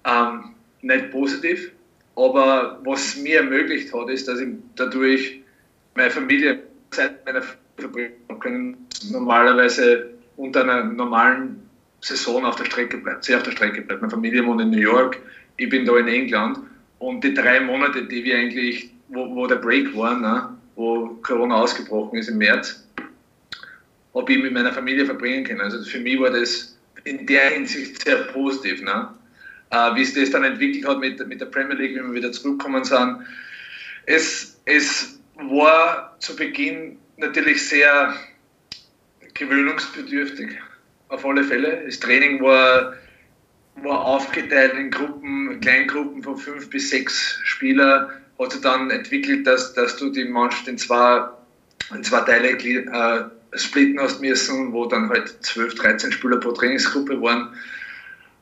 ähm, 0.04 0.54
nicht 0.82 1.10
positiv, 1.10 1.70
aber 2.16 2.80
was 2.84 3.16
mir 3.16 3.38
ermöglicht 3.38 3.92
hat, 3.92 4.08
ist, 4.08 4.28
dass 4.28 4.40
ich 4.40 4.48
dadurch 4.76 5.40
meine 5.94 6.10
Familie 6.10 6.62
Zeit 6.90 7.24
meiner 7.26 7.42
Familie 7.42 8.12
verbringen 8.26 8.40
können, 8.40 8.76
normalerweise 9.10 10.10
unter 10.36 10.62
einer 10.62 10.84
normalen 10.84 11.68
Saison 12.00 12.44
auf 12.44 12.56
der 12.56 12.66
Strecke 12.66 12.98
bleibt, 12.98 13.24
sehr 13.24 13.38
auf 13.38 13.42
der 13.42 13.52
Strecke 13.52 13.82
bleibt. 13.82 14.02
Meine 14.02 14.10
Familie 14.10 14.44
wohnt 14.46 14.60
in 14.60 14.70
New 14.70 14.78
York, 14.78 15.18
ich 15.56 15.68
bin 15.68 15.84
da 15.84 15.96
in 15.96 16.08
England 16.08 16.58
und 17.04 17.22
die 17.22 17.34
drei 17.34 17.60
Monate, 17.60 18.04
die 18.04 18.24
wir 18.24 18.38
eigentlich, 18.38 18.90
wo, 19.08 19.34
wo 19.34 19.46
der 19.46 19.56
Break 19.56 19.94
war, 19.94 20.18
ne, 20.18 20.48
wo 20.74 21.08
Corona 21.22 21.56
ausgebrochen 21.56 22.18
ist 22.18 22.28
im 22.28 22.38
März, 22.38 22.82
habe 24.14 24.32
ich 24.32 24.42
mit 24.42 24.52
meiner 24.52 24.72
Familie 24.72 25.04
verbringen 25.04 25.44
können. 25.44 25.60
Also 25.60 25.82
für 25.84 26.00
mich 26.00 26.18
war 26.18 26.30
das 26.30 26.78
in 27.04 27.26
der 27.26 27.50
Hinsicht 27.50 28.02
sehr 28.02 28.16
positiv. 28.32 28.82
Ne? 28.82 29.08
Äh, 29.70 29.94
wie 29.94 30.04
sich 30.04 30.14
das 30.14 30.30
dann 30.30 30.44
entwickelt 30.44 30.88
hat 30.88 31.00
mit, 31.00 31.26
mit 31.26 31.40
der 31.40 31.46
Premier 31.46 31.76
League, 31.76 31.94
wie 31.94 32.00
wir 32.00 32.14
wieder 32.14 32.32
zurückgekommen 32.32 32.84
sind. 32.84 33.18
Es, 34.06 34.58
es 34.64 35.20
war 35.36 36.16
zu 36.20 36.34
Beginn 36.34 36.96
natürlich 37.18 37.68
sehr 37.68 38.14
gewöhnungsbedürftig, 39.34 40.58
auf 41.08 41.26
alle 41.26 41.44
Fälle. 41.44 41.82
Das 41.84 42.00
Training 42.00 42.40
war, 42.40 42.94
war 43.82 44.04
aufgeteilt 44.04 44.74
in 44.74 44.90
Gruppen, 44.90 45.60
Kleingruppen 45.60 46.22
von 46.22 46.36
fünf 46.36 46.70
bis 46.70 46.90
sechs 46.90 47.38
Spieler. 47.44 48.10
Hat 48.38 48.52
sich 48.52 48.60
dann 48.60 48.90
entwickelt, 48.90 49.46
dass, 49.46 49.74
dass 49.74 49.96
du 49.96 50.10
die 50.10 50.24
Mannschaft 50.24 50.68
in 50.68 50.78
zwei, 50.78 51.28
in 51.94 52.02
zwei 52.02 52.20
Teile 52.20 52.50
äh, 52.50 53.58
splitten 53.58 54.00
hast 54.00 54.20
müssen, 54.20 54.72
wo 54.72 54.86
dann 54.86 55.08
halt 55.08 55.28
12, 55.44 55.74
13 55.76 56.12
Spieler 56.12 56.38
pro 56.38 56.52
Trainingsgruppe 56.52 57.20
waren, 57.20 57.54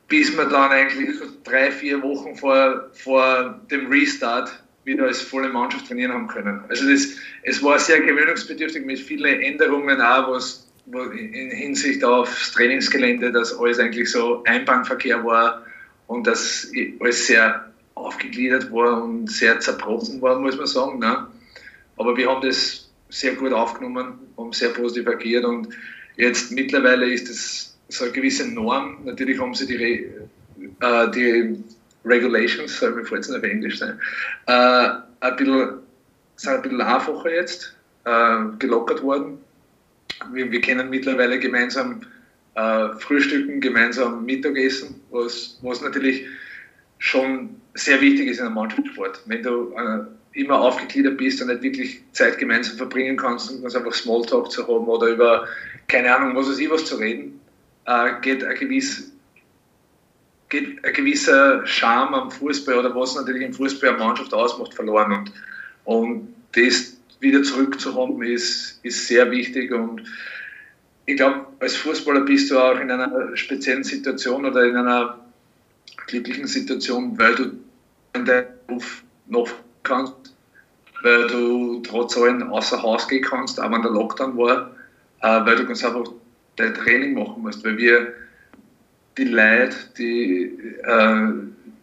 bis 0.08 0.36
wir 0.36 0.44
dann 0.46 0.70
eigentlich 0.70 1.18
so 1.18 1.26
drei, 1.44 1.70
vier 1.70 2.02
Wochen 2.02 2.36
vor, 2.36 2.90
vor 2.92 3.60
dem 3.70 3.86
Restart 3.88 4.62
wieder 4.84 5.04
als 5.04 5.22
volle 5.22 5.48
Mannschaft 5.48 5.88
trainieren 5.88 6.12
haben 6.12 6.28
können. 6.28 6.64
Also 6.68 6.88
das, 6.88 7.08
es 7.42 7.62
war 7.62 7.78
sehr 7.78 8.00
gewöhnungsbedürftig 8.00 8.84
mit 8.84 8.98
vielen 8.98 9.40
Änderungen 9.40 10.00
auch, 10.00 10.30
was, 10.30 10.71
in 10.86 11.50
Hinsicht 11.50 12.04
aufs 12.04 12.52
Trainingsgelände, 12.52 13.32
dass 13.32 13.56
alles 13.58 13.78
eigentlich 13.78 14.10
so 14.10 14.42
Einbahnverkehr 14.44 15.24
war 15.24 15.62
und 16.06 16.26
dass 16.26 16.70
alles 17.00 17.26
sehr 17.26 17.72
aufgegliedert 17.94 18.72
war 18.72 19.02
und 19.02 19.30
sehr 19.30 19.60
zerbrochen 19.60 20.20
war, 20.20 20.38
muss 20.38 20.56
man 20.56 20.66
sagen. 20.66 20.98
Ne? 20.98 21.26
Aber 21.96 22.16
wir 22.16 22.28
haben 22.28 22.46
das 22.46 22.90
sehr 23.10 23.34
gut 23.34 23.52
aufgenommen, 23.52 24.18
haben 24.36 24.52
sehr 24.52 24.70
positiv 24.70 25.06
agiert 25.08 25.44
und 25.44 25.68
jetzt 26.16 26.50
mittlerweile 26.50 27.06
ist 27.06 27.28
es 27.28 27.76
so 27.88 28.04
eine 28.04 28.12
gewisse 28.12 28.48
Norm. 28.48 28.98
Natürlich 29.04 29.38
haben 29.38 29.54
sie 29.54 29.66
die, 29.66 29.76
Re, 29.76 31.06
äh, 31.06 31.10
die 31.10 31.62
Regulations, 32.04 32.78
soll 32.78 32.92
mir 32.92 33.04
jetzt 33.08 33.30
auf 33.30 33.42
Englisch 33.42 33.78
sein, 33.78 34.00
äh, 34.46 34.88
ein 35.20 35.36
bisschen, 35.36 35.78
sind 36.36 36.52
ein 36.54 36.62
bisschen 36.62 36.80
einfacher 36.80 37.30
jetzt, 37.32 37.76
äh, 38.04 38.38
gelockert 38.58 39.02
worden. 39.02 39.38
Wir, 40.32 40.50
wir 40.50 40.60
können 40.60 40.90
mittlerweile 40.90 41.38
gemeinsam 41.38 42.02
äh, 42.54 42.88
frühstücken, 42.98 43.60
gemeinsam 43.60 44.24
Mittagessen, 44.24 45.00
was, 45.10 45.58
was 45.62 45.80
natürlich 45.80 46.26
schon 46.98 47.56
sehr 47.74 48.00
wichtig 48.00 48.28
ist 48.28 48.38
in 48.38 48.46
einem 48.46 48.54
Mannschaftssport. 48.54 49.22
Wenn 49.26 49.42
du 49.42 49.74
äh, 49.74 50.40
immer 50.40 50.60
aufgegliedert 50.60 51.16
bist 51.16 51.40
und 51.42 51.48
nicht 51.48 51.62
wirklich 51.62 52.02
Zeit 52.12 52.38
gemeinsam 52.38 52.76
verbringen 52.76 53.16
kannst 53.16 53.50
und 53.50 53.62
ganz 53.62 53.74
einfach 53.74 53.92
Smalltalk 53.92 54.50
zu 54.50 54.62
haben 54.62 54.86
oder 54.86 55.08
über, 55.08 55.46
keine 55.88 56.14
Ahnung, 56.14 56.36
was 56.36 56.48
weiß 56.48 56.58
ich, 56.58 56.70
was 56.70 56.84
zu 56.84 56.96
reden, 56.96 57.40
äh, 57.86 58.12
geht 58.20 58.44
ein 58.44 58.54
gewiss 58.56 59.12
geht 60.52 60.84
ein 60.84 60.92
gewisser 60.92 61.66
Charme 61.66 62.14
am 62.14 62.30
Fußball 62.30 62.78
oder 62.78 62.94
was 62.94 63.16
natürlich 63.16 63.42
im 63.42 63.54
Fußball 63.54 63.88
eine 63.88 63.98
Mannschaft 63.98 64.34
ausmacht, 64.34 64.74
verloren. 64.74 65.12
Und, 65.12 65.32
und 65.84 66.34
das 66.52 66.98
wieder 67.22 67.42
zurückzuhaben, 67.42 68.22
ist, 68.22 68.80
ist 68.82 69.06
sehr 69.06 69.30
wichtig. 69.30 69.72
Und 69.72 70.02
ich 71.06 71.16
glaube, 71.16 71.46
als 71.60 71.76
Fußballer 71.76 72.20
bist 72.20 72.50
du 72.50 72.58
auch 72.58 72.78
in 72.78 72.90
einer 72.90 73.36
speziellen 73.36 73.84
Situation 73.84 74.44
oder 74.44 74.64
in 74.64 74.76
einer 74.76 75.18
glücklichen 76.06 76.46
Situation, 76.46 77.18
weil 77.18 77.34
du 77.34 77.52
in 78.14 78.24
deinem 78.24 78.46
Beruf 78.66 79.02
noch 79.26 79.48
kannst, 79.82 80.34
weil 81.02 81.26
du 81.28 81.80
trotz 81.80 82.16
allem 82.16 82.42
außer 82.50 82.82
Haus 82.82 83.08
gehen 83.08 83.22
kannst, 83.22 83.60
auch 83.60 83.70
wenn 83.70 83.82
der 83.82 83.92
Lockdown 83.92 84.36
war, 84.36 84.70
äh, 85.22 85.46
weil 85.46 85.56
du 85.56 85.66
ganz 85.66 85.84
einfach 85.84 86.04
dein 86.56 86.74
Training 86.74 87.14
machen 87.14 87.42
musst, 87.42 87.64
weil 87.64 87.78
wir 87.78 88.12
die 89.16 89.24
Leute, 89.24 89.76
die, 89.98 90.44
äh, 90.82 91.28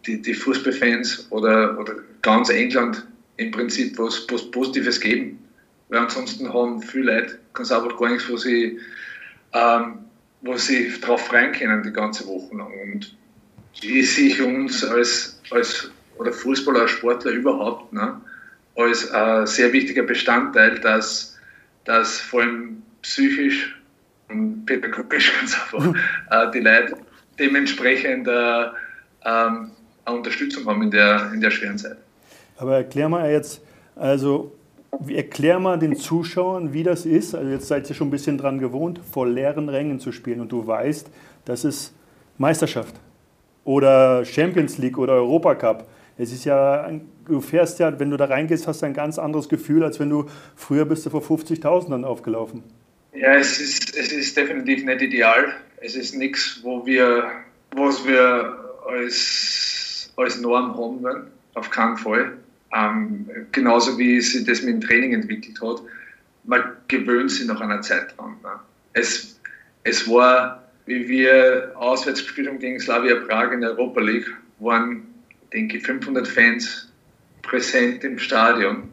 die, 0.06 0.22
die 0.22 0.34
Fußballfans 0.34 1.26
oder, 1.30 1.78
oder 1.78 1.94
ganz 2.22 2.50
England 2.50 3.06
im 3.40 3.50
Prinzip 3.50 3.98
was, 3.98 4.26
was 4.30 4.50
Positives 4.50 5.00
geben. 5.00 5.38
Weil 5.88 6.00
ansonsten 6.00 6.52
haben 6.52 6.82
viele 6.82 7.14
Leute 7.14 7.38
ganz 7.52 7.72
einfach 7.72 7.98
gar 7.98 8.10
nichts, 8.10 8.28
wo 8.28 8.36
sie, 8.36 8.78
ähm, 9.52 9.98
wo 10.42 10.56
sie 10.56 10.92
drauf 11.00 11.26
freuen 11.26 11.52
können 11.52 11.82
die 11.82 11.92
ganze 11.92 12.26
Woche 12.26 12.56
lang. 12.56 12.72
Und 12.92 13.16
ich 13.80 14.14
sehe 14.14 14.44
uns 14.44 14.84
als, 14.84 15.40
als 15.50 15.90
oder 16.18 16.32
Fußballer, 16.32 16.86
Sportler 16.86 17.32
überhaupt 17.32 17.92
ne, 17.92 18.20
als 18.76 19.10
ein 19.10 19.46
sehr 19.46 19.72
wichtiger 19.72 20.02
Bestandteil, 20.02 20.78
dass, 20.80 21.38
dass 21.84 22.20
vor 22.20 22.42
allem 22.42 22.82
psychisch 23.02 23.74
und 24.28 24.66
pädagogisch 24.66 25.32
ganz 25.40 25.54
einfach 25.54 25.94
äh, 26.30 26.50
die 26.52 26.60
Leute 26.60 26.98
dementsprechend 27.38 28.28
äh, 28.28 28.64
ähm, 29.24 29.70
eine 30.04 30.16
Unterstützung 30.16 30.66
haben 30.66 30.82
in 30.82 30.90
der, 30.90 31.32
in 31.32 31.40
der 31.40 31.50
schweren 31.50 31.78
Zeit. 31.78 31.96
Aber 32.60 32.76
erklär 32.76 33.08
mal 33.08 33.30
jetzt, 33.30 33.62
also 33.96 34.52
erklär 35.08 35.58
mal 35.58 35.78
den 35.78 35.96
Zuschauern, 35.96 36.74
wie 36.74 36.82
das 36.82 37.06
ist. 37.06 37.34
Also 37.34 37.50
jetzt 37.50 37.68
seid 37.68 37.88
ihr 37.88 37.94
schon 37.94 38.08
ein 38.08 38.10
bisschen 38.10 38.36
dran 38.36 38.58
gewohnt, 38.58 39.00
vor 39.10 39.26
leeren 39.26 39.70
Rängen 39.70 39.98
zu 39.98 40.12
spielen 40.12 40.40
und 40.40 40.52
du 40.52 40.66
weißt, 40.66 41.08
das 41.46 41.64
ist 41.64 41.94
Meisterschaft 42.36 42.94
oder 43.64 44.26
Champions 44.26 44.76
League 44.76 44.98
oder 44.98 45.14
Europacup. 45.14 45.88
Es 46.18 46.32
ist 46.32 46.44
ja, 46.44 46.90
du 47.26 47.40
fährst 47.40 47.78
ja, 47.78 47.98
wenn 47.98 48.10
du 48.10 48.18
da 48.18 48.26
reingehst, 48.26 48.66
hast 48.66 48.82
du 48.82 48.86
ein 48.86 48.92
ganz 48.92 49.18
anderes 49.18 49.48
Gefühl, 49.48 49.82
als 49.82 49.98
wenn 49.98 50.10
du 50.10 50.26
früher 50.54 50.84
bist 50.84 51.06
du 51.06 51.10
vor 51.10 51.22
50.000 51.22 51.88
dann 51.88 52.04
aufgelaufen. 52.04 52.62
Ja, 53.14 53.36
es 53.36 53.58
ist, 53.58 53.96
es 53.96 54.12
ist 54.12 54.36
definitiv 54.36 54.84
nicht 54.84 55.00
ideal. 55.00 55.54
Es 55.80 55.96
ist 55.96 56.14
nichts, 56.14 56.60
wo 56.62 56.84
wir, 56.84 57.30
was 57.74 58.06
wir 58.06 58.54
als, 58.86 60.12
als 60.16 60.38
Norm 60.42 60.76
haben 60.76 61.02
wollen. 61.02 61.26
Auf 61.54 61.70
keinen 61.70 61.96
Fall. 61.96 62.32
Ähm, 62.72 63.28
genauso 63.52 63.98
wie 63.98 64.20
sich 64.20 64.44
das 64.44 64.62
mit 64.62 64.74
dem 64.74 64.80
Training 64.80 65.12
entwickelt 65.12 65.60
hat. 65.60 65.82
Man 66.44 66.62
gewöhnt 66.88 67.30
sich 67.30 67.46
nach 67.46 67.60
einer 67.60 67.80
Zeit 67.82 68.16
dran. 68.16 68.36
Ne? 68.42 68.50
Es, 68.92 69.40
es 69.82 70.08
war, 70.08 70.70
wie 70.86 71.08
wir 71.08 71.72
auswärts 71.74 72.22
gespielt 72.22 72.48
haben 72.48 72.58
gegen 72.58 72.78
Slavia 72.78 73.16
Prag 73.16 73.52
in 73.52 73.60
der 73.60 73.70
Europa 73.70 74.00
League, 74.00 74.32
waren, 74.60 75.02
denke 75.52 75.78
ich, 75.78 75.84
500 75.84 76.28
Fans 76.28 76.92
präsent 77.42 78.04
im 78.04 78.18
Stadion. 78.18 78.84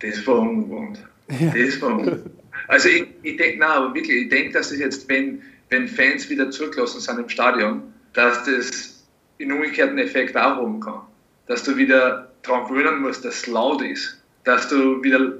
Das 0.00 0.26
war 0.26 0.40
ungewohnt. 0.40 0.98
Das 1.28 1.80
war 1.80 1.96
ungewohnt. 1.96 2.30
Also 2.68 2.88
ich, 2.88 3.06
ich 3.22 3.36
denke, 3.36 3.58
na, 3.60 3.74
aber 3.74 3.94
wirklich, 3.94 4.22
ich 4.22 4.28
denke, 4.28 4.52
dass 4.52 4.70
das 4.70 4.78
jetzt, 4.78 5.08
wenn, 5.08 5.42
wenn 5.70 5.88
Fans 5.88 6.28
wieder 6.28 6.50
zurückgelassen 6.50 7.00
sind 7.00 7.18
im 7.18 7.28
Stadion, 7.28 7.82
dass 8.12 8.44
das 8.44 9.04
in 9.38 9.52
umgekehrten 9.52 9.98
Effekt 9.98 10.36
auch 10.36 10.56
haben 10.56 10.80
kann. 10.80 11.00
Dass 11.46 11.62
du 11.62 11.76
wieder 11.76 12.30
daran 12.44 12.68
gewöhnen 12.68 13.02
musst, 13.02 13.24
dass 13.24 13.36
es 13.36 13.46
laut 13.46 13.82
ist. 13.82 14.20
Dass 14.44 14.68
du 14.68 15.02
wieder 15.02 15.32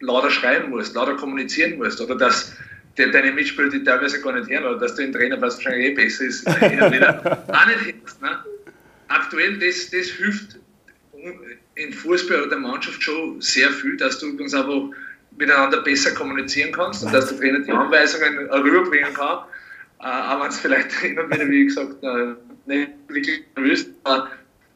lauter 0.00 0.30
schreien 0.30 0.70
musst, 0.70 0.94
lauter 0.94 1.16
kommunizieren 1.16 1.76
musst. 1.76 2.00
Oder 2.00 2.16
dass 2.16 2.52
die, 2.96 3.10
deine 3.10 3.32
Mitspieler 3.32 3.68
die 3.68 3.82
teilweise 3.82 4.20
gar 4.20 4.32
nicht 4.32 4.48
hören. 4.48 4.64
Oder 4.64 4.78
dass 4.78 4.94
du 4.94 5.02
den 5.02 5.12
Trainer, 5.12 5.40
was 5.40 5.56
wahrscheinlich 5.56 5.86
eh 5.86 5.94
besser 5.94 6.24
ist, 6.24 6.46
auch 6.48 6.60
nicht 6.60 6.80
hörst. 6.80 8.22
Ne? 8.22 8.38
Aktuell, 9.08 9.58
das, 9.58 9.90
das 9.90 10.06
hilft 10.06 10.58
in 11.74 11.92
Fußball 11.92 12.42
oder 12.42 12.50
der 12.50 12.58
Mannschaft 12.58 13.02
schon 13.02 13.40
sehr 13.40 13.70
viel, 13.70 13.96
dass 13.96 14.18
du 14.18 14.36
ganz 14.36 14.54
einfach 14.54 14.82
miteinander 15.36 15.82
besser 15.82 16.12
kommunizieren 16.12 16.72
kannst 16.72 17.04
und 17.04 17.12
dass 17.12 17.28
der 17.28 17.38
Trainer 17.38 17.60
die 17.60 17.70
Anweisungen 17.70 18.50
rüberbringen 18.50 19.14
kann. 19.14 19.44
Äh, 20.00 20.06
auch 20.06 20.42
wenn 20.42 20.48
es 20.48 20.58
vielleicht 20.58 20.90
und 21.02 21.32
wieder, 21.32 21.48
wie 21.48 21.66
gesagt, 21.66 22.02
äh, 22.02 22.34
nicht 22.66 22.90
wirklich 23.08 23.42
nervös 23.56 23.86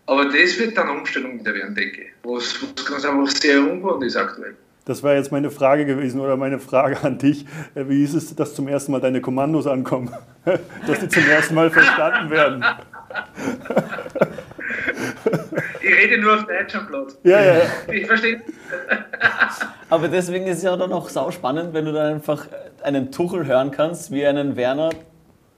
Aber 0.06 0.24
das 0.24 0.58
wird 0.58 0.76
dann 0.76 0.88
Umstellung 0.88 1.38
wieder 1.38 1.54
werden, 1.54 1.74
denke 1.74 2.02
ich. 2.02 2.08
Was, 2.22 2.60
was 2.62 2.84
ganz 2.84 3.04
einfach 3.04 3.28
sehr 3.28 3.60
ungewohnt 3.60 4.04
ist 4.04 4.16
aktuell. 4.16 4.56
Das 4.84 5.02
war 5.04 5.14
jetzt 5.14 5.30
meine 5.30 5.50
Frage 5.50 5.86
gewesen 5.86 6.20
oder 6.20 6.36
meine 6.36 6.58
Frage 6.58 7.02
an 7.02 7.18
dich. 7.18 7.46
Äh, 7.74 7.88
wie 7.88 8.02
ist 8.02 8.14
es, 8.14 8.34
dass 8.34 8.54
zum 8.54 8.66
ersten 8.66 8.90
Mal 8.90 9.00
deine 9.00 9.20
Kommandos 9.20 9.66
ankommen? 9.66 10.12
dass 10.86 10.98
die 11.00 11.08
zum 11.08 11.24
ersten 11.28 11.54
Mal 11.54 11.70
verstanden 11.70 12.30
werden? 12.30 12.64
Ich 15.82 15.98
rede 15.98 16.20
nur 16.20 16.34
auf 16.34 16.44
Deutsch 16.46 16.74
am 16.74 16.86
Platz. 16.86 17.18
Ja, 17.24 17.42
ja. 17.42 17.60
Ich 17.92 18.06
verstehe. 18.06 18.40
Aber 19.90 20.08
deswegen 20.08 20.46
ist 20.46 20.58
es 20.58 20.62
ja 20.62 20.76
dann 20.76 20.92
auch 20.92 21.08
sau 21.08 21.30
spannend, 21.30 21.74
wenn 21.74 21.84
du 21.84 21.92
dann 21.92 22.14
einfach 22.14 22.46
einen 22.82 23.10
Tuchel 23.10 23.46
hören 23.46 23.70
kannst, 23.70 24.10
wie 24.10 24.24
einen 24.24 24.56
Werner 24.56 24.90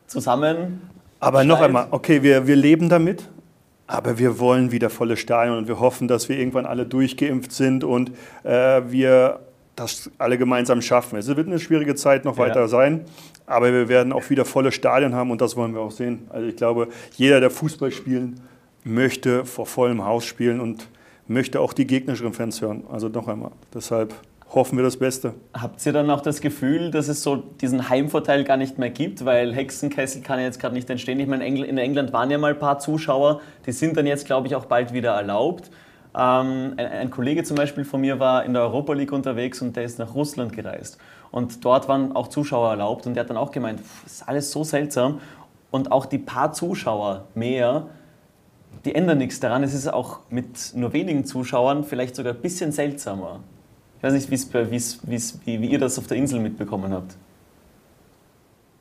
zusammen. 0.07 0.91
Aber 1.21 1.45
noch 1.45 1.61
einmal, 1.61 1.89
okay, 1.91 2.23
wir, 2.23 2.47
wir 2.47 2.57
leben 2.57 2.89
damit, 2.89 3.29
aber 3.87 4.19
wir 4.19 4.39
wollen 4.39 4.73
wieder 4.73 4.91
volle 4.91 5.17
Stadien 5.17 5.57
und 5.57 5.69
wir 5.69 5.81
hoffen, 5.81 6.09
dass 6.09 6.29
wir 6.29 6.39
irgendwann 6.39 6.67
alle 6.67 6.87
durchgeimpft 6.87 7.53
sind 7.53 7.85
und 7.85 8.13
äh, 8.43 8.83
wir 8.87 9.41
das 9.77 10.11
alle 10.19 10.39
gemeinsam 10.39 10.81
schaffen. 10.81 11.19
Es 11.19 11.27
wird 11.27 11.47
eine 11.47 11.59
schwierige 11.59 11.95
Zeit 11.95 12.25
noch 12.25 12.39
weiter 12.39 12.61
ja. 12.61 12.69
sein, 12.69 13.05
aber 13.47 13.73
wir 13.73 13.89
werden 13.89 14.13
auch 14.13 14.31
wieder 14.31 14.45
volle 14.45 14.73
Stadien 14.73 15.15
haben 15.15 15.31
und 15.31 15.41
das 15.41 15.57
wollen 15.57 15.75
wir 15.75 15.81
auch 15.81 15.91
sehen. 15.91 16.27
Also 16.31 16.47
ich 16.47 16.57
glaube, 16.57 16.89
jeder, 17.17 17.41
der 17.41 17.51
Fußball 17.51 17.91
spielen 17.91 18.41
möchte 18.85 19.45
vor 19.45 19.67
vollem 19.67 20.05
Haus 20.05 20.25
spielen 20.25 20.61
und 20.61 20.89
möchte 21.27 21.61
auch 21.61 21.73
die 21.73 21.87
gegnerischen 21.87 22.33
Fans 22.33 22.61
hören. 22.61 22.85
Also 22.91 23.09
noch 23.09 23.29
einmal. 23.29 23.51
Deshalb 23.73 24.15
hoffen 24.55 24.77
wir 24.79 24.85
das 24.85 24.97
Beste. 24.97 25.35
Habt 25.53 25.85
ihr 25.85 25.93
dann 25.93 26.11
auch 26.11 26.21
das 26.21 26.41
Gefühl, 26.41 26.91
dass 26.91 27.09
es 27.09 27.23
so 27.23 27.37
diesen 27.37 27.89
Heimvorteil 27.89 28.45
gar 28.45 28.57
nicht 28.57 28.79
mehr 28.79 28.91
gibt, 28.91 29.25
weil 29.25 29.55
Hexenkessel 29.55 30.23
kann 30.23 30.39
ja 30.39 30.47
jetzt 30.47 30.61
gerade 30.61 30.75
nicht 30.75 30.89
entstehen. 30.91 31.19
Ich 31.21 31.27
meine, 31.27 31.47
in 31.47 31.79
England 31.79 32.13
waren 32.13 32.31
ja 32.31 32.39
mal 32.39 32.53
ein 32.53 32.59
paar 32.59 32.79
Zuschauer, 32.79 33.41
die 33.67 33.73
sind 33.73 33.97
dann 33.97 34.07
jetzt, 34.07 34.27
glaube 34.27 34.47
ich, 34.47 34.55
auch 34.55 34.67
bald 34.67 34.93
wieder 34.93 35.13
erlaubt. 35.13 35.71
Ähm, 36.17 36.75
ein, 36.77 36.87
ein, 36.87 37.11
Kollege 37.11 37.43
zum 37.43 37.57
Beispiel 37.57 37.85
von 37.85 38.01
mir 38.01 38.21
war 38.21 38.45
in 38.45 38.53
der 38.53 38.63
Europa 38.63 38.93
League 38.93 39.11
unterwegs 39.13 39.61
und 39.63 39.75
der 39.75 39.83
ist 39.83 39.99
nach 39.99 40.15
Russland 40.15 40.53
gereist. 40.53 40.99
Und 41.33 41.65
dort 41.65 41.89
waren 41.89 42.15
auch 42.15 42.29
Zuschauer 42.29 42.71
erlaubt 42.71 43.07
und 43.07 43.15
der 43.15 43.25
hat 43.25 43.31
dann 43.31 43.37
auch 43.37 43.51
gemeint, 43.51 43.81
das 44.05 44.13
ist 44.13 44.29
alles 44.29 44.53
so 44.53 44.63
seltsam. 44.63 45.21
Und 45.73 45.91
auch 45.91 46.07
die 46.07 46.19
paar 46.19 46.53
Zuschauer 46.53 47.25
mehr, 47.35 47.89
die 48.85 48.95
ändern 48.95 49.19
nichts 49.19 49.41
daran. 49.41 49.65
Es 49.65 49.75
ist 49.75 49.93
auch 49.93 50.21
mit 50.31 50.73
nur 50.77 50.93
wenigen 50.93 51.25
Zuschauern 51.25 51.83
vielleicht 51.83 52.15
sogar 52.15 52.35
ein 52.35 52.41
bisschen 52.41 52.71
seltsamer. 52.71 53.41
Weiß 54.05 54.13
nicht, 54.13 54.31
wie's, 54.31 54.53
wie's, 54.53 55.01
wie's, 55.05 55.41
wie, 55.47 55.63
wie 55.63 55.67
ihr 55.69 55.79
das 55.79 55.99
auf 55.99 56.07
der 56.07 56.19
Insel 56.19 56.39
mitbekommen 56.39 56.93
habt. 56.93 57.17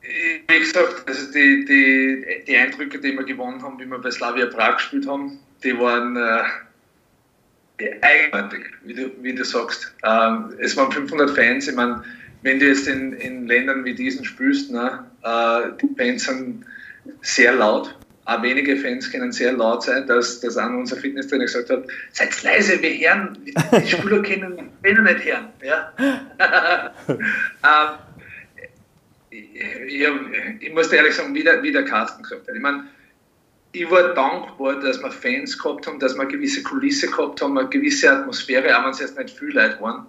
Wie 0.02 0.58
gesagt, 0.58 1.08
also 1.08 1.32
die, 1.32 1.64
die, 1.64 2.44
die 2.46 2.54
Eindrücke, 2.54 3.00
die 3.00 3.12
wir 3.12 3.24
gewonnen 3.24 3.62
haben, 3.62 3.78
wie 3.78 3.86
wir 3.86 3.98
bei 3.98 4.10
Slavia 4.10 4.44
Prag 4.44 4.74
gespielt 4.76 5.08
haben, 5.08 5.38
die 5.62 5.78
waren 5.78 6.14
äh, 7.78 7.90
eigenartig, 8.02 8.66
wie 8.82 8.92
du, 8.92 9.12
wie 9.22 9.34
du 9.34 9.42
sagst. 9.46 9.94
Ähm, 10.04 10.52
es 10.58 10.76
waren 10.76 10.92
500 10.92 11.30
Fans. 11.30 11.68
Ich 11.68 11.74
meine, 11.74 12.04
wenn 12.42 12.60
du 12.60 12.66
jetzt 12.66 12.86
in, 12.86 13.14
in 13.14 13.46
Ländern 13.46 13.82
wie 13.86 13.94
diesen 13.94 14.26
spielst, 14.26 14.70
ne, 14.70 15.06
äh, 15.22 15.70
die 15.80 15.88
Fans 15.96 16.24
sind 16.24 16.66
sehr 17.22 17.54
laut 17.54 17.96
auch 18.26 18.42
wenige 18.42 18.76
Fans 18.76 19.10
können 19.10 19.32
sehr 19.32 19.52
laut 19.52 19.82
sein, 19.82 20.06
dass, 20.06 20.40
dass 20.40 20.56
auch 20.56 20.70
unser 20.70 20.96
Fitnesstrainer 20.96 21.44
gesagt 21.44 21.68
hat, 21.70 21.84
seid 22.12 22.42
leise, 22.42 22.80
wir 22.80 22.90
hören, 22.90 23.38
die 23.44 23.52
Spieler 23.86 24.22
können 24.22 24.70
wir 24.82 25.02
nicht 25.02 25.24
hören. 25.24 25.48
Ja? 25.62 25.92
ähm, 27.08 27.90
ich, 29.30 30.06
ich, 30.60 30.72
muss 30.72 30.88
dir 30.88 30.96
ehrlich 30.96 31.14
sagen, 31.14 31.34
wie 31.34 31.42
der, 31.42 31.62
wie 31.62 31.72
der 31.72 31.84
Carsten 31.84 32.22
gesagt 32.22 32.48
hat. 32.48 32.54
Ich 32.54 32.62
meine, 32.62 32.84
ich 33.72 33.90
war 33.90 34.14
dankbar, 34.14 34.80
dass 34.80 35.02
wir 35.02 35.10
Fans 35.10 35.58
gehabt 35.58 35.86
haben, 35.86 35.98
dass 35.98 36.14
wir 36.14 36.22
eine 36.22 36.30
gewisse 36.30 36.62
Kulisse 36.62 37.08
gehabt 37.08 37.42
haben, 37.42 37.58
eine 37.58 37.68
gewisse 37.68 38.10
Atmosphäre, 38.10 38.78
auch 38.78 38.84
wenn 38.84 38.92
es 38.92 39.00
jetzt 39.00 39.18
nicht 39.18 39.36
viele 39.36 39.62
Leute 39.62 39.80
waren. 39.80 40.06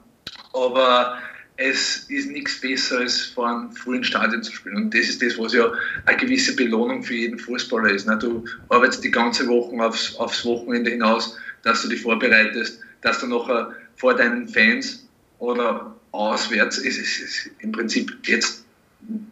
Aber 0.53 1.17
es 1.57 2.09
ist 2.09 2.29
nichts 2.29 2.59
besser, 2.59 2.99
als 2.99 3.21
vor 3.21 3.47
einem 3.47 3.71
vollen 3.71 4.03
Stadion 4.03 4.43
zu 4.43 4.51
spielen. 4.51 4.75
Und 4.75 4.93
das 4.93 5.07
ist 5.07 5.21
das, 5.21 5.37
was 5.37 5.53
ja 5.53 5.71
eine 6.05 6.17
gewisse 6.17 6.55
Belohnung 6.55 7.03
für 7.03 7.15
jeden 7.15 7.39
Fußballer 7.39 7.91
ist. 7.91 8.07
Ne? 8.07 8.17
Du 8.17 8.43
arbeitest 8.69 9.03
die 9.03 9.11
ganze 9.11 9.47
Woche 9.47 9.75
aufs, 9.81 10.15
aufs 10.17 10.43
Wochenende 10.45 10.91
hinaus, 10.91 11.37
dass 11.63 11.81
du 11.81 11.89
dich 11.89 12.01
vorbereitest, 12.01 12.81
dass 13.01 13.19
du 13.19 13.27
nachher 13.27 13.73
vor 13.95 14.13
deinen 14.13 14.47
Fans 14.47 15.07
oder 15.39 15.95
auswärts, 16.11 16.77
ist 16.77 16.99
es 16.99 17.49
im 17.59 17.71
Prinzip 17.71 18.15
jetzt 18.27 18.65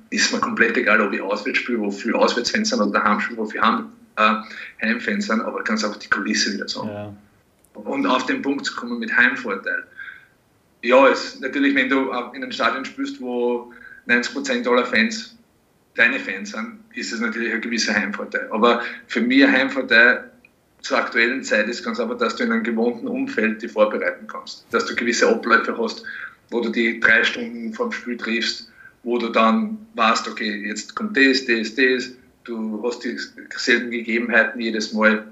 ist 0.10 0.32
mir 0.32 0.40
komplett 0.40 0.78
egal, 0.78 1.02
ob 1.02 1.12
ich 1.14 1.22
auswärts 1.22 1.60
spiele, 1.60 1.80
wo 1.80 1.90
viele 1.90 2.16
Auswärtsfans 2.16 2.70
sind 2.70 2.80
oder 2.80 3.00
daheim 3.00 3.20
spiele, 3.20 3.40
wo 3.40 3.46
viele 3.46 3.64
Heim, 3.64 3.86
äh, 4.18 4.36
Heimfans 4.82 5.26
sind, 5.26 5.42
aber 5.42 5.64
ganz 5.64 5.84
auch 5.84 5.96
die 5.96 6.10
Kulisse 6.10 6.54
wieder 6.54 6.68
sagen. 6.68 6.90
Ja. 6.90 7.14
Und 7.74 8.06
auf 8.06 8.28
den 8.28 8.44
Punkt 8.44 8.66
zu 8.66 8.76
kommen 8.76 9.00
mit 9.00 9.16
Heimvorteil 9.16 9.84
ja, 10.84 11.08
es, 11.08 11.40
natürlich, 11.40 11.74
wenn 11.76 11.90
du 11.90 12.12
in 12.34 12.44
einem 12.44 12.52
Stadion 12.52 12.86
spielst, 12.86 13.20
wo 13.22 13.74
90% 14.08 14.70
aller 14.70 14.86
Fans 14.86 15.38
deine 15.96 16.20
Fans 16.20 16.52
sind, 16.52 16.80
ist 16.94 17.14
es 17.14 17.20
natürlich 17.20 17.54
ein 17.54 17.62
gewisser 17.62 17.94
Heimvorteil. 17.94 18.48
Aber 18.52 18.82
für 19.08 19.22
mich 19.22 19.44
ein 19.44 19.52
Heimvorteil 19.52 20.30
zur 20.82 20.98
aktuellen 20.98 21.44
Zeit 21.44 21.70
ist 21.70 21.84
ganz 21.84 22.00
einfach, 22.00 22.18
dass 22.18 22.36
du 22.36 22.44
in 22.44 22.52
einem 22.52 22.64
gewohnten 22.64 23.08
Umfeld 23.08 23.62
dich 23.62 23.72
vorbereiten 23.72 24.28
kannst. 24.28 24.66
Dass 24.72 24.86
du 24.86 24.96
gewisse 24.96 25.30
Abläufe 25.30 25.78
hast, 25.78 26.04
wo 26.50 26.60
du 26.60 26.70
die 26.70 27.00
drei 27.00 27.24
Stunden 27.24 27.74
vom 27.74 27.92
Spiel 27.92 28.18
triffst, 28.18 28.70
wo 29.04 29.18
du 29.18 29.30
dann 29.30 29.78
weißt, 29.96 30.28
okay, 30.28 30.68
jetzt 30.68 30.96
kommt 30.96 31.16
das, 31.16 31.46
das, 31.46 31.76
das, 31.76 32.12
du 32.44 32.84
hast 32.84 33.06
dieselben 33.06 33.92
Gegebenheiten 33.92 34.60
jedes 34.60 34.92
Mal 34.92 35.26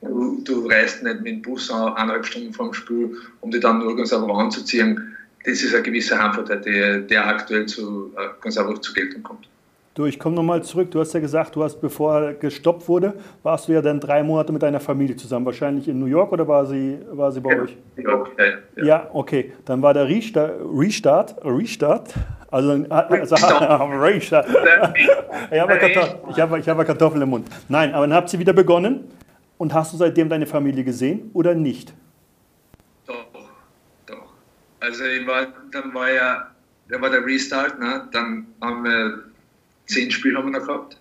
Du, 0.00 0.40
du 0.44 0.66
reist 0.68 1.02
nicht 1.02 1.20
mit 1.20 1.26
dem 1.26 1.42
Bus 1.42 1.70
eineinhalb 1.70 2.24
Stunden 2.24 2.52
vor 2.52 2.66
dem 2.66 2.74
Spiel, 2.74 3.16
um 3.40 3.50
dich 3.50 3.60
dann 3.60 3.78
nur 3.80 3.96
ganz 3.96 4.12
einfach 4.12 4.28
anzuziehen. 4.28 5.16
Das 5.44 5.62
ist 5.62 5.74
ein 5.74 5.82
gewisser 5.82 6.22
Heimvorteil, 6.22 6.60
der, 6.60 6.98
der 7.00 7.26
aktuell 7.26 7.66
zu, 7.66 8.12
äh, 8.16 8.28
ganz 8.40 8.58
einfach 8.58 8.78
zur 8.78 8.94
Geltung 8.94 9.22
kommt. 9.22 9.48
Du, 9.94 10.06
ich 10.06 10.18
komme 10.18 10.36
nochmal 10.36 10.62
zurück. 10.62 10.92
Du 10.92 11.00
hast 11.00 11.12
ja 11.12 11.18
gesagt, 11.18 11.56
du 11.56 11.64
hast, 11.64 11.80
bevor 11.80 12.20
er 12.20 12.34
gestoppt 12.34 12.86
wurde, 12.86 13.14
warst 13.42 13.66
du 13.66 13.72
ja 13.72 13.82
dann 13.82 13.98
drei 13.98 14.22
Monate 14.22 14.52
mit 14.52 14.62
deiner 14.62 14.78
Familie 14.78 15.16
zusammen. 15.16 15.44
Wahrscheinlich 15.46 15.88
in 15.88 15.98
New 15.98 16.06
York 16.06 16.30
oder 16.30 16.46
war 16.46 16.66
sie, 16.66 16.98
war 17.10 17.32
sie 17.32 17.40
bei 17.40 17.50
ja, 17.50 17.62
euch? 17.62 17.76
New 17.96 18.02
York, 18.04 18.30
ja, 18.38 18.44
ja. 18.76 18.84
ja, 18.84 19.10
okay. 19.12 19.52
Dann 19.64 19.82
war 19.82 19.94
der 19.94 20.06
Restart, 20.08 20.60
Restart, 20.72 21.34
Restart 21.44 22.14
also, 22.50 22.70
also 22.88 23.34
Restart. 24.00 24.46
ich 25.50 25.60
habe 25.60 25.78
Kartoffeln, 25.78 26.60
ich 26.60 26.68
hab 26.68 26.86
Kartoffeln 26.86 27.22
im 27.22 27.30
Mund. 27.30 27.48
Nein, 27.68 27.92
aber 27.92 28.06
dann 28.06 28.14
habt 28.14 28.32
ihr 28.32 28.38
wieder 28.38 28.52
begonnen. 28.52 29.04
Und 29.58 29.74
hast 29.74 29.92
du 29.92 29.96
seitdem 29.96 30.28
deine 30.28 30.46
Familie 30.46 30.84
gesehen 30.84 31.30
oder 31.34 31.54
nicht? 31.54 31.92
Doch, 33.06 33.26
doch. 34.06 34.32
Also 34.80 35.04
ich 35.04 35.26
war, 35.26 35.48
dann 35.72 35.92
war 35.92 36.10
ja, 36.10 36.50
da 36.88 37.00
war 37.00 37.10
der 37.10 37.26
Restart, 37.26 37.78
ne? 37.78 38.08
dann 38.12 38.46
haben 38.60 38.84
wir 38.84 39.24
zehn 39.86 40.10
Spiele 40.10 40.38
haben 40.38 40.52
wir 40.52 40.60
noch 40.60 40.66
gehabt. 40.66 40.96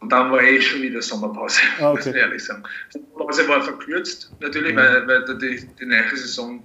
Und 0.00 0.12
dann 0.12 0.30
war 0.30 0.42
eh 0.42 0.60
schon 0.60 0.82
wieder 0.82 1.00
Sommerpause, 1.00 1.62
ah, 1.80 1.90
okay. 1.90 1.96
muss 1.96 2.06
ich 2.06 2.14
ehrlich 2.14 2.44
sagen. 2.44 2.64
Die 2.92 2.98
Sommerpause 2.98 3.48
war 3.48 3.62
verkürzt, 3.62 4.32
natürlich, 4.40 4.74
mhm. 4.74 4.78
weil, 4.78 5.06
weil 5.06 5.38
die, 5.38 5.66
die 5.80 5.86
nächste 5.86 6.16
Saison 6.16 6.62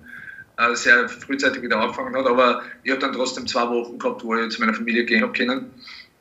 äh, 0.57 0.75
sehr 0.75 1.07
frühzeitig 1.07 1.61
wieder 1.61 1.79
angefangen 1.79 2.15
hat. 2.15 2.25
Aber 2.25 2.61
ich 2.83 2.91
habe 2.91 2.99
dann 2.99 3.13
trotzdem 3.13 3.47
zwei 3.47 3.69
Wochen 3.69 3.97
gehabt, 3.99 4.23
wo 4.23 4.35
ich 4.35 4.51
zu 4.51 4.59
meiner 4.59 4.73
Familie 4.73 5.05
gehen 5.05 5.21
habe 5.21 5.33
können. 5.33 5.71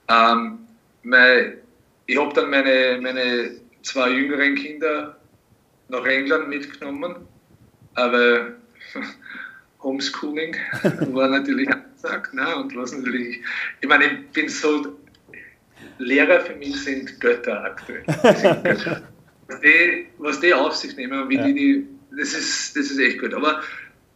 Ähm, 0.08 0.58
mein, 1.02 1.54
ich 2.06 2.18
habe 2.18 2.32
dann 2.34 2.50
meine, 2.50 2.98
meine 3.00 3.50
zwei 3.82 4.10
jüngeren 4.10 4.54
Kinder 4.54 5.16
nach 5.88 6.04
England 6.06 6.48
mitgenommen, 6.48 7.16
aber 7.94 8.52
Homeschooling 9.82 10.56
war 11.12 11.28
natürlich 11.28 11.68
angesagt. 11.70 12.34
Ne? 12.34 12.56
Und 12.56 12.76
was 12.76 12.92
natürlich, 12.92 13.40
ich 13.80 13.88
meine, 13.88 14.04
ich 14.04 14.28
bin 14.28 14.48
so, 14.48 14.96
Lehrer 15.98 16.40
für 16.40 16.54
mich 16.54 16.82
sind 16.82 17.20
Götter 17.20 17.64
aktuell. 17.64 18.04
Sind 18.36 18.64
Götter. 18.64 19.02
Was, 19.48 19.60
die, 19.60 20.06
was 20.18 20.40
die 20.40 20.54
auf 20.54 20.74
sich 20.74 20.96
nehmen 20.96 21.28
wie 21.28 21.36
ja. 21.36 21.46
die, 21.46 21.54
die, 21.54 21.86
das 22.16 22.34
ist, 22.34 22.76
das 22.76 22.90
ist 22.90 22.98
echt 22.98 23.20
gut. 23.20 23.34
Aber 23.34 23.60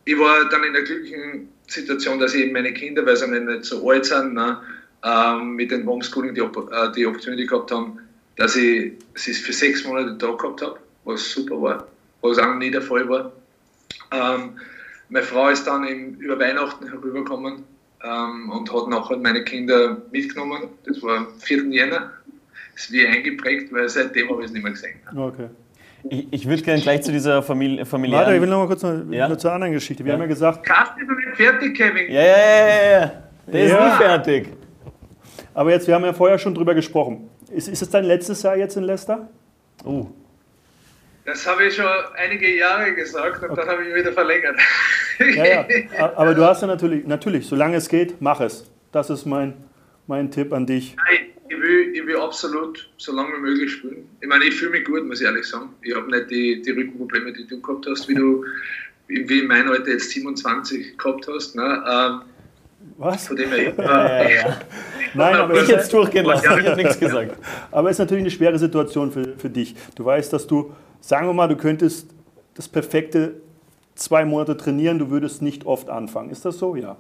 ich 0.05 0.19
war 0.19 0.49
dann 0.49 0.65
in 0.65 0.73
der 0.73 0.83
glücklichen 0.83 1.49
Situation, 1.67 2.19
dass 2.19 2.35
ich 2.35 2.53
meine 2.53 2.73
Kinder, 2.73 3.05
weil 3.05 3.17
sie 3.17 3.27
nicht 3.27 3.65
so 3.65 3.91
alt 3.91 4.07
sind, 4.07 4.35
ne, 4.35 4.61
ähm, 5.05 5.55
mit 5.55 5.71
dem 5.71 5.87
Homeschooling 5.87 6.35
die, 6.35 6.41
äh, 6.41 6.93
die 6.95 7.07
Opportunity 7.07 7.47
gehabt 7.47 7.71
haben, 7.71 7.99
dass 8.37 8.57
ich 8.57 8.93
es 9.15 9.39
für 9.39 9.53
sechs 9.53 9.85
Monate 9.85 10.17
da 10.17 10.33
gehabt 10.33 10.63
habe, 10.63 10.79
was 11.05 11.31
super 11.31 11.61
war, 11.61 11.87
was 12.23 12.39
auch 12.39 12.55
nie 12.55 12.71
der 12.71 12.83
Fall 12.83 13.09
war. 13.09 13.33
Ähm, 14.11 14.59
meine 15.09 15.25
Frau 15.25 15.49
ist 15.49 15.67
dann 15.67 15.87
im, 15.87 16.15
über 16.15 16.39
Weihnachten 16.39 16.89
herübergekommen 16.89 17.65
ähm, 18.03 18.51
und 18.51 18.73
hat 18.73 18.89
nachher 18.89 19.17
meine 19.19 19.45
Kinder 19.45 19.99
mitgenommen. 20.11 20.69
Das 20.87 21.03
war 21.03 21.19
am 21.19 21.27
4. 21.39 21.65
Jänner. 21.67 22.11
Das 22.75 22.87
ist 22.87 22.93
wie 22.93 23.07
eingeprägt, 23.07 23.73
weil 23.73 23.89
seitdem 23.89 24.29
habe 24.31 24.41
ich 24.41 24.47
es 24.47 24.53
nicht 24.53 24.63
mehr 24.63 24.73
gesehen. 24.73 24.99
Okay. 25.17 25.49
Ich, 26.11 26.27
ich 26.33 26.49
würde 26.49 26.63
gerne 26.63 26.83
gleich 26.83 27.03
zu 27.03 27.13
dieser 27.13 27.43
Familie. 27.43 27.87
familiären... 27.87 28.25
Warte, 28.25 28.35
ich 28.35 28.43
will 28.43 28.49
noch 28.49 28.59
mal 28.59 28.67
kurz 28.67 28.83
noch, 28.83 29.11
ja? 29.11 29.39
zur 29.39 29.53
anderen 29.53 29.73
Geschichte. 29.73 30.05
Wir 30.05 30.11
ja. 30.11 30.15
haben 30.15 30.23
ja 30.23 30.27
gesagt. 30.27 30.65
Carsten 30.65 31.01
ist 31.01 31.09
noch 31.09 31.17
nicht 31.17 31.37
fertig, 31.37 31.77
Kevin. 31.77 32.13
Ja, 32.13 32.23
ja, 32.23 32.37
ja, 32.37 32.91
ja. 32.91 33.13
Der 33.47 33.69
ja. 33.69 33.87
ist 33.87 34.01
nie 34.01 34.05
fertig. 34.05 34.49
Aber 35.55 35.71
jetzt, 35.71 35.87
wir 35.87 35.95
haben 35.95 36.05
ja 36.05 36.13
vorher 36.13 36.39
schon 36.39 36.55
drüber 36.55 36.75
gesprochen. 36.75 37.31
Ist, 37.51 37.69
ist 37.69 37.83
es 37.83 37.91
dein 37.91 38.05
letztes 38.05 38.43
Jahr 38.43 38.57
jetzt 38.57 38.77
in 38.77 38.85
Leicester? 38.85 39.29
Oh. 39.85 40.09
Das 41.25 41.47
habe 41.47 41.65
ich 41.65 41.75
schon 41.75 41.87
einige 42.17 42.55
Jahre 42.57 42.95
gesagt 42.95 43.43
und 43.43 43.51
okay. 43.51 43.61
dann 43.61 43.69
habe 43.69 43.87
ich 43.87 43.95
wieder 43.95 44.13
verlängert. 44.13 44.57
Ja, 45.19 45.45
ja. 45.45 45.67
Aber 46.17 46.35
du 46.35 46.45
hast 46.45 46.61
ja 46.61 46.67
natürlich, 46.67 47.07
natürlich, 47.07 47.47
solange 47.47 47.77
es 47.77 47.89
geht, 47.89 48.21
mach 48.21 48.41
es. 48.41 48.71
Das 48.93 49.11
ist 49.11 49.25
mein, 49.25 49.55
mein 50.07 50.31
Tipp 50.31 50.53
an 50.53 50.67
dich. 50.67 50.97
Nein, 50.97 51.27
ich 51.49 51.57
will, 51.57 51.95
ich 51.95 52.07
will 52.07 52.17
absolut 52.17 52.91
so 52.99 53.13
lange 53.13 53.37
wie 53.37 53.41
möglich 53.41 53.73
spielen. 53.73 54.09
Ich 54.21 54.29
meine, 54.29 54.45
ich 54.45 54.55
fühle 54.55 54.73
mich 54.73 54.85
gut, 54.85 55.07
muss 55.07 55.21
ich 55.21 55.27
ehrlich 55.27 55.47
sagen. 55.47 55.71
Ich 55.83 55.95
habe 55.95 56.11
nicht 56.11 56.31
die, 56.31 56.61
die 56.61 56.71
Rückenprobleme, 56.71 57.33
die 57.33 57.47
du 57.47 57.61
gehabt 57.61 57.87
hast, 57.89 58.09
wie 58.09 58.15
du 58.15 58.45
wie 59.09 59.39
in 59.39 59.47
meinem 59.47 59.71
Alter 59.71 59.93
jetzt 59.93 60.11
27 60.11 60.97
gehabt 60.97 61.29
hast. 61.29 61.57
Ne? 61.57 62.23
Was? 62.97 63.27
Von 63.27 63.37
dem 63.37 63.51
ja, 63.79 64.29
ja. 64.29 64.57
Nein, 65.15 65.35
aber 65.37 65.63
ich 65.63 65.69
jetzt 65.69 65.93
durchgehen 65.93 66.25
lassen, 66.27 66.45
ich 66.45 66.67
habe 66.67 66.77
nichts 66.77 66.99
gesagt. 66.99 67.37
Aber 67.71 67.89
es 67.89 67.95
ist 67.95 68.01
natürlich 68.01 68.23
eine 68.23 68.31
schwere 68.31 68.59
Situation 68.59 69.11
für, 69.13 69.37
für 69.37 69.51
dich. 69.51 69.75
Du 69.95 70.05
weißt, 70.05 70.33
dass 70.33 70.47
du, 70.47 70.73
sagen 71.01 71.27
wir 71.27 71.33
mal, 71.33 71.49
du 71.49 71.57
könntest 71.57 72.09
das 72.55 72.69
perfekte 72.69 73.35
zwei 73.95 74.25
Monate 74.25 74.57
trainieren, 74.57 74.99
du 74.99 75.11
würdest 75.11 75.43
nicht 75.43 75.67
oft 75.67 75.89
anfangen. 75.89 76.31
Ist 76.31 76.45
das 76.45 76.59
so? 76.59 76.75
Ja. 76.77 76.97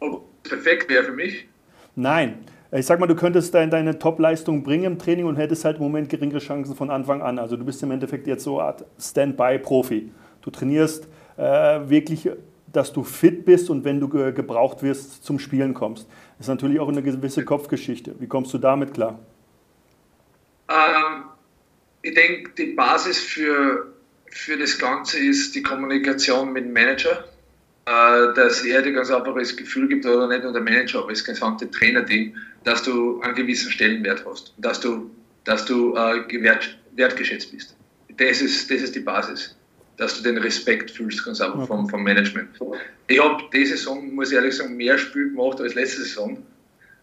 Oh, 0.00 0.20
perfekt 0.42 0.90
wäre 0.90 1.04
für 1.04 1.12
mich? 1.12 1.48
Nein. 1.96 2.44
Ich 2.72 2.86
sag 2.86 3.00
mal, 3.00 3.08
du 3.08 3.16
könntest 3.16 3.52
deine, 3.52 3.68
deine 3.68 3.98
Top-Leistung 3.98 4.62
bringen 4.62 4.84
im 4.84 4.98
Training 4.98 5.24
und 5.26 5.34
hättest 5.34 5.64
halt 5.64 5.78
im 5.78 5.82
Moment 5.82 6.08
geringere 6.08 6.38
Chancen 6.38 6.76
von 6.76 6.88
Anfang 6.88 7.20
an. 7.20 7.40
Also 7.40 7.56
du 7.56 7.64
bist 7.64 7.82
im 7.82 7.90
Endeffekt 7.90 8.28
jetzt 8.28 8.44
so 8.44 8.60
eine 8.60 8.68
Art 8.68 8.84
Standby-Profi. 8.96 10.12
Du 10.40 10.50
trainierst 10.50 11.08
äh, 11.36 11.42
wirklich 11.88 12.30
dass 12.72 12.92
du 12.92 13.02
fit 13.02 13.44
bist 13.44 13.70
und 13.70 13.84
wenn 13.84 14.00
du 14.00 14.08
gebraucht 14.08 14.82
wirst, 14.82 15.24
zum 15.24 15.38
Spielen 15.38 15.74
kommst. 15.74 16.06
Das 16.38 16.46
ist 16.46 16.48
natürlich 16.48 16.80
auch 16.80 16.88
eine 16.88 17.02
gewisse 17.02 17.44
Kopfgeschichte. 17.44 18.14
Wie 18.18 18.26
kommst 18.26 18.52
du 18.54 18.58
damit 18.58 18.94
klar? 18.94 19.18
Ähm, 20.68 21.24
ich 22.02 22.14
denke, 22.14 22.50
die 22.56 22.72
Basis 22.72 23.18
für, 23.18 23.92
für 24.30 24.56
das 24.56 24.78
Ganze 24.78 25.18
ist 25.18 25.54
die 25.54 25.62
Kommunikation 25.62 26.52
mit 26.52 26.64
dem 26.64 26.72
Manager, 26.72 27.24
äh, 27.86 28.34
dass 28.34 28.64
er 28.64 28.82
dir 28.82 28.92
ganz 28.92 29.10
einfach 29.10 29.34
das 29.34 29.56
Gefühl 29.56 29.88
gibt, 29.88 30.06
oder 30.06 30.28
nicht 30.28 30.44
nur 30.44 30.52
der 30.52 30.62
Manager, 30.62 31.00
aber 31.00 31.10
das 31.10 31.24
gesamte 31.24 31.70
Trainerteam, 31.70 32.34
dass 32.64 32.82
du 32.82 33.20
einen 33.22 33.34
gewissen 33.34 33.70
Stellenwert 33.70 34.24
hast, 34.26 34.54
dass 34.58 34.80
du, 34.80 35.10
dass 35.44 35.64
du 35.64 35.94
äh, 35.94 36.42
wert, 36.42 36.78
wertgeschätzt 36.92 37.50
bist. 37.50 37.76
Das 38.16 38.42
ist, 38.42 38.70
das 38.70 38.82
ist 38.82 38.94
die 38.94 39.00
Basis 39.00 39.56
dass 40.00 40.16
du 40.16 40.22
den 40.22 40.38
Respekt 40.38 40.90
fühlst, 40.90 41.26
ganz 41.26 41.42
einfach 41.42 41.66
vom, 41.66 41.86
vom 41.86 42.02
Management. 42.02 42.48
Ich 43.06 43.22
habe 43.22 43.44
diese 43.52 43.76
Saison, 43.76 44.14
muss 44.14 44.30
ich 44.30 44.36
ehrlich 44.36 44.56
sagen, 44.56 44.74
mehr 44.74 44.96
Spiel 44.96 45.28
gemacht 45.28 45.60
als 45.60 45.74
letzte 45.74 46.04
Saison, 46.04 46.38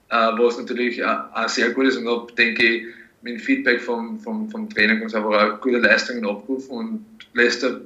äh, 0.09 0.15
was 0.15 0.57
natürlich 0.57 1.05
auch, 1.05 1.31
auch, 1.31 1.47
sehr 1.47 1.69
gut 1.69 1.85
ist 1.85 1.97
und 1.97 2.07
habe, 2.07 2.33
denke 2.33 2.65
ich, 2.65 2.87
mit 3.21 3.35
dem 3.35 3.39
Feedback 3.39 3.81
vom, 3.81 4.19
vom, 4.19 4.49
vom 4.49 4.67
Trainer 4.67 4.95
ganz 4.95 5.13
einfach 5.13 5.29
auch 5.29 5.61
gute 5.61 5.77
Leistungen 5.77 6.25
abgerufen 6.25 6.71
und 6.71 7.05
Leicester, 7.33 7.81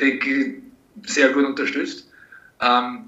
denke 0.00 0.28
ich, 0.28 0.54
sehr 1.08 1.28
gut 1.28 1.44
unterstützt. 1.44 2.10
Ähm, 2.60 3.04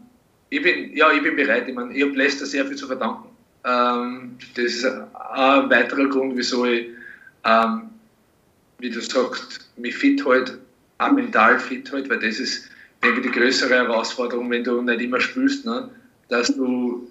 ich 0.48 0.62
bin, 0.62 0.94
ja, 0.96 1.10
ich 1.10 1.24
bin 1.24 1.34
bereit. 1.34 1.66
Ich 1.66 1.74
meine, 1.74 1.92
ich 1.92 2.04
habe 2.04 2.12
Leicester 2.12 2.46
sehr 2.46 2.64
viel 2.66 2.76
zu 2.76 2.86
verdanken. 2.86 3.30
Ähm, 3.64 4.36
das 4.54 4.64
ist 4.64 4.84
ein 4.84 5.70
weiterer 5.70 6.08
Grund, 6.08 6.36
wieso 6.36 6.66
ich, 6.66 6.86
ähm, 7.44 7.82
wie 8.78 8.90
du 8.90 9.00
sagst, 9.00 9.68
mich 9.76 9.96
fit 9.96 10.24
halte 10.24 10.60
auch 11.00 11.12
mental 11.12 11.58
fit 11.58 11.90
halt, 11.92 12.08
weil 12.10 12.18
das 12.18 12.38
ist, 12.38 12.68
denke 13.02 13.20
ich, 13.20 13.26
die 13.26 13.32
größere 13.32 13.74
Herausforderung, 13.74 14.50
wenn 14.50 14.64
du 14.64 14.80
nicht 14.82 15.00
immer 15.00 15.20
spürst, 15.20 15.64
ne? 15.64 15.90
dass 16.28 16.48
du 16.54 17.08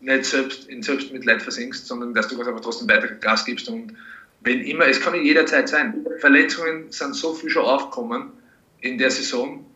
nicht 0.00 0.24
selbst 0.24 0.68
in 0.68 0.82
Selbstmitleid 0.82 1.42
versinkst, 1.42 1.86
sondern 1.86 2.14
dass 2.14 2.28
du 2.28 2.40
einfach 2.40 2.60
trotzdem 2.60 2.88
weiter 2.88 3.08
Gas 3.08 3.44
gibst 3.44 3.68
und 3.68 3.94
wenn 4.40 4.60
immer, 4.60 4.86
es 4.86 5.00
kann 5.00 5.14
jederzeit 5.14 5.68
sein. 5.68 6.06
Verletzungen 6.20 6.90
sind 6.90 7.14
so 7.14 7.34
viel 7.34 7.50
schon 7.50 7.64
aufgekommen 7.64 8.30
in 8.80 8.96
der 8.96 9.10
Saison, 9.10 9.66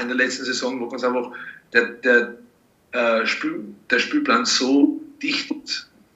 in 0.00 0.08
der 0.08 0.16
letzten 0.16 0.44
Saison, 0.44 0.80
wo 0.80 0.88
ganz 0.88 1.04
einfach 1.04 1.30
der, 1.72 1.86
der, 1.86 2.34
äh, 2.92 3.26
Spiel, 3.26 3.64
der 3.90 4.00
Spielplan 4.00 4.44
so 4.44 5.00
dicht 5.22 5.50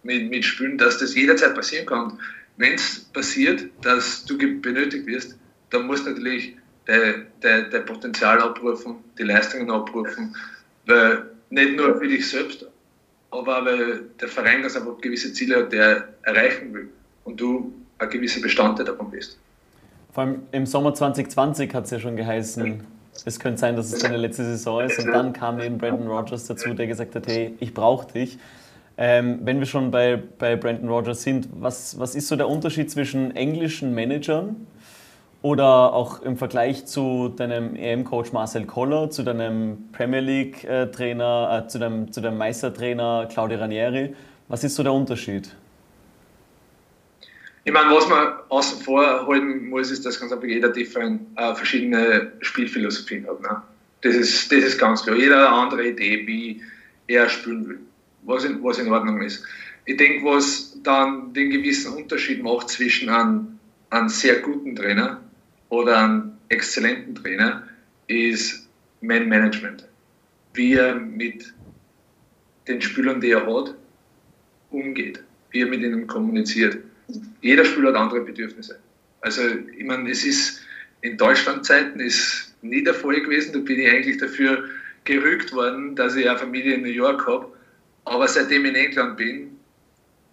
mit, 0.03 0.31
mit 0.31 0.45
Spielen, 0.45 0.79
dass 0.79 0.99
das 0.99 1.15
jederzeit 1.15 1.55
passieren 1.55 1.87
kann. 1.87 2.19
Wenn 2.57 2.75
es 2.75 3.01
passiert, 3.13 3.67
dass 3.83 4.25
du 4.25 4.37
benötigt 4.37 5.07
wirst, 5.07 5.37
dann 5.71 5.87
musst 5.87 6.07
du 6.07 6.11
natürlich 6.11 6.57
dein, 6.87 7.27
dein, 7.41 7.71
dein 7.71 7.85
Potenzial 7.85 8.41
abrufen, 8.41 8.97
die 9.19 9.25
Leistungen 9.25 9.71
abrufen, 9.71 10.35
weil 10.87 11.25
nicht 11.51 11.77
nur 11.77 11.99
für 11.99 12.09
dich 12.09 12.29
selbst, 12.29 12.67
aber 13.31 13.65
weil 13.65 14.01
der 14.21 14.29
Verein 14.29 14.63
ganz 14.63 14.77
einfach 14.77 14.99
gewisse 15.01 15.33
Ziele 15.33 15.57
hat, 15.57 15.73
der 15.73 16.09
erreichen 16.23 16.73
will 16.73 16.89
und 17.25 17.41
du 17.41 17.73
ein 17.99 18.11
gewisser 18.11 18.41
Bestandteil 18.41 18.87
davon 18.87 19.11
bist. 19.11 19.39
Vor 20.13 20.25
allem 20.25 20.43
im 20.53 20.67
Sommer 20.67 20.95
2020 20.95 21.75
hat 21.75 21.85
es 21.85 21.91
ja 21.91 22.01
schon 22.01 22.17
geheißen, 22.17 22.81
es 23.25 23.41
könnte 23.41 23.59
sein, 23.59 23.77
dass 23.77 23.93
es 23.93 24.01
seine 24.01 24.17
letzte 24.17 24.45
Saison 24.45 24.83
ist. 24.83 24.99
Und 24.99 25.09
dann 25.09 25.33
kam 25.33 25.61
eben 25.61 25.79
Brandon 25.79 26.07
Rogers 26.07 26.47
dazu, 26.47 26.75
der 26.75 26.87
gesagt 26.87 27.15
hat, 27.15 27.27
hey, 27.27 27.55
ich 27.61 27.75
brauche 27.75 28.13
dich. 28.13 28.39
Ähm, 28.99 29.41
wenn 29.43 29.59
wir 29.59 29.67
schon 29.67 29.91
bei, 29.91 30.23
bei 30.39 30.57
Brandon 30.57 30.89
Rogers 30.89 31.23
sind, 31.23 31.49
was, 31.53 31.99
was 31.99 32.15
ist 32.15 32.29
so 32.29 32.37
der 32.37 32.49
Unterschied 32.49 32.91
zwischen 32.91 33.35
englischen 33.37 33.95
Managern 33.95 34.67
oder 35.43 35.93
auch 35.93 36.23
im 36.23 36.37
Vergleich 36.37 36.87
zu 36.87 37.29
deinem 37.29 37.77
EM-Coach 37.77 38.33
Marcel 38.33 38.65
Koller, 38.65 39.11
zu 39.11 39.23
deinem 39.23 39.91
Premier 39.93 40.21
League-Trainer, 40.21 41.65
äh, 41.65 41.69
zu, 41.69 41.79
deinem, 41.79 42.13
zu 42.13 42.21
deinem 42.21 42.39
Meistertrainer 42.39 43.29
Claudio 43.31 43.59
Ranieri? 43.59 44.15
Was 44.49 44.65
ist 44.65 44.75
so 44.75 44.83
der 44.83 44.93
Unterschied? 44.93 45.55
Ich 47.65 47.73
meine, 47.73 47.93
was 47.93 48.09
man 48.09 48.35
außen 48.49 48.81
vor 48.83 49.27
halten 49.27 49.69
muss, 49.69 49.91
ist, 49.91 50.07
dass 50.07 50.21
ganz 50.21 50.33
einfach 50.33 50.47
jeder 50.47 50.69
different, 50.69 51.23
äh, 51.37 51.55
verschiedene 51.55 52.33
Spielphilosophien 52.41 53.27
hat. 53.27 53.41
Ne? 53.43 53.63
Das, 54.03 54.15
ist, 54.15 54.53
das 54.53 54.65
ist 54.65 54.79
ganz 54.79 55.03
klar. 55.03 55.17
Jeder 55.17 55.41
hat 55.41 55.49
eine 55.49 55.57
andere 55.57 55.89
Idee, 55.89 56.27
wie 56.27 56.63
er 57.09 57.29
spielen 57.29 57.69
will, 57.69 57.81
was 58.23 58.45
in, 58.45 58.63
was 58.63 58.79
in 58.79 58.93
Ordnung 58.93 59.21
ist. 59.21 59.45
Ich 59.85 59.97
denke, 59.97 60.25
was 60.25 60.79
dann 60.83 61.33
den 61.33 61.51
gewissen 61.51 61.95
Unterschied 61.95 62.43
macht 62.43 62.69
zwischen 62.69 63.09
einem, 63.09 63.59
einem 63.91 64.09
sehr 64.09 64.41
guten 64.41 64.77
Trainer 64.77 65.21
oder 65.69 65.99
einem 65.99 66.33
exzellenten 66.49 67.15
Trainer, 67.15 67.67
ist 68.07 68.69
Man-Management. 69.01 69.87
Wie 70.55 70.75
er 70.75 70.95
mit 70.95 71.53
den 72.69 72.81
Spielern, 72.81 73.21
die 73.21 73.31
er 73.31 73.47
hat, 73.47 73.75
umgeht, 74.71 75.23
wie 75.51 75.61
er 75.61 75.67
mit 75.67 75.81
ihnen 75.81 76.07
kommuniziert 76.07 76.79
jeder 77.41 77.65
Spieler 77.65 77.89
hat 77.89 77.97
andere 77.97 78.21
Bedürfnisse. 78.21 78.79
Also, 79.21 79.43
ich 79.77 79.85
meine, 79.85 80.11
es 80.11 80.25
ist 80.25 80.63
in 81.03 81.17
Deutschland-Zeiten 81.17 82.01
ist 82.01 82.55
nie 82.63 82.83
der 82.83 82.95
Fall 82.95 83.21
gewesen. 83.21 83.53
Da 83.53 83.59
bin 83.61 83.79
ich 83.79 83.89
eigentlich 83.89 84.19
dafür 84.19 84.69
gerügt 85.05 85.53
worden, 85.53 85.95
dass 85.95 86.17
ich 86.17 86.29
eine 86.29 86.39
Familie 86.39 86.75
in 86.75 86.83
New 86.83 86.89
York 86.89 87.27
habe. 87.27 87.53
Aber 88.05 88.27
seitdem 88.27 88.65
ich 88.65 88.71
in 88.71 88.77
England 88.77 89.17
bin 89.17 89.59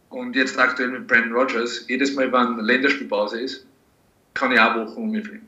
und 0.09 0.35
jetzt 0.35 0.57
aktuell 0.57 0.89
mit 0.89 1.07
Brandon 1.07 1.33
Rogers, 1.33 1.85
jedes 1.87 2.13
Mal, 2.15 2.31
wenn 2.31 2.63
Länderspielpause 2.63 3.41
ist, 3.41 3.65
kann 4.33 4.51
ich 4.51 4.59
auch 4.59 4.75
Wochen 4.75 5.03
um 5.03 5.11
mich 5.11 5.25
fliegen. 5.25 5.47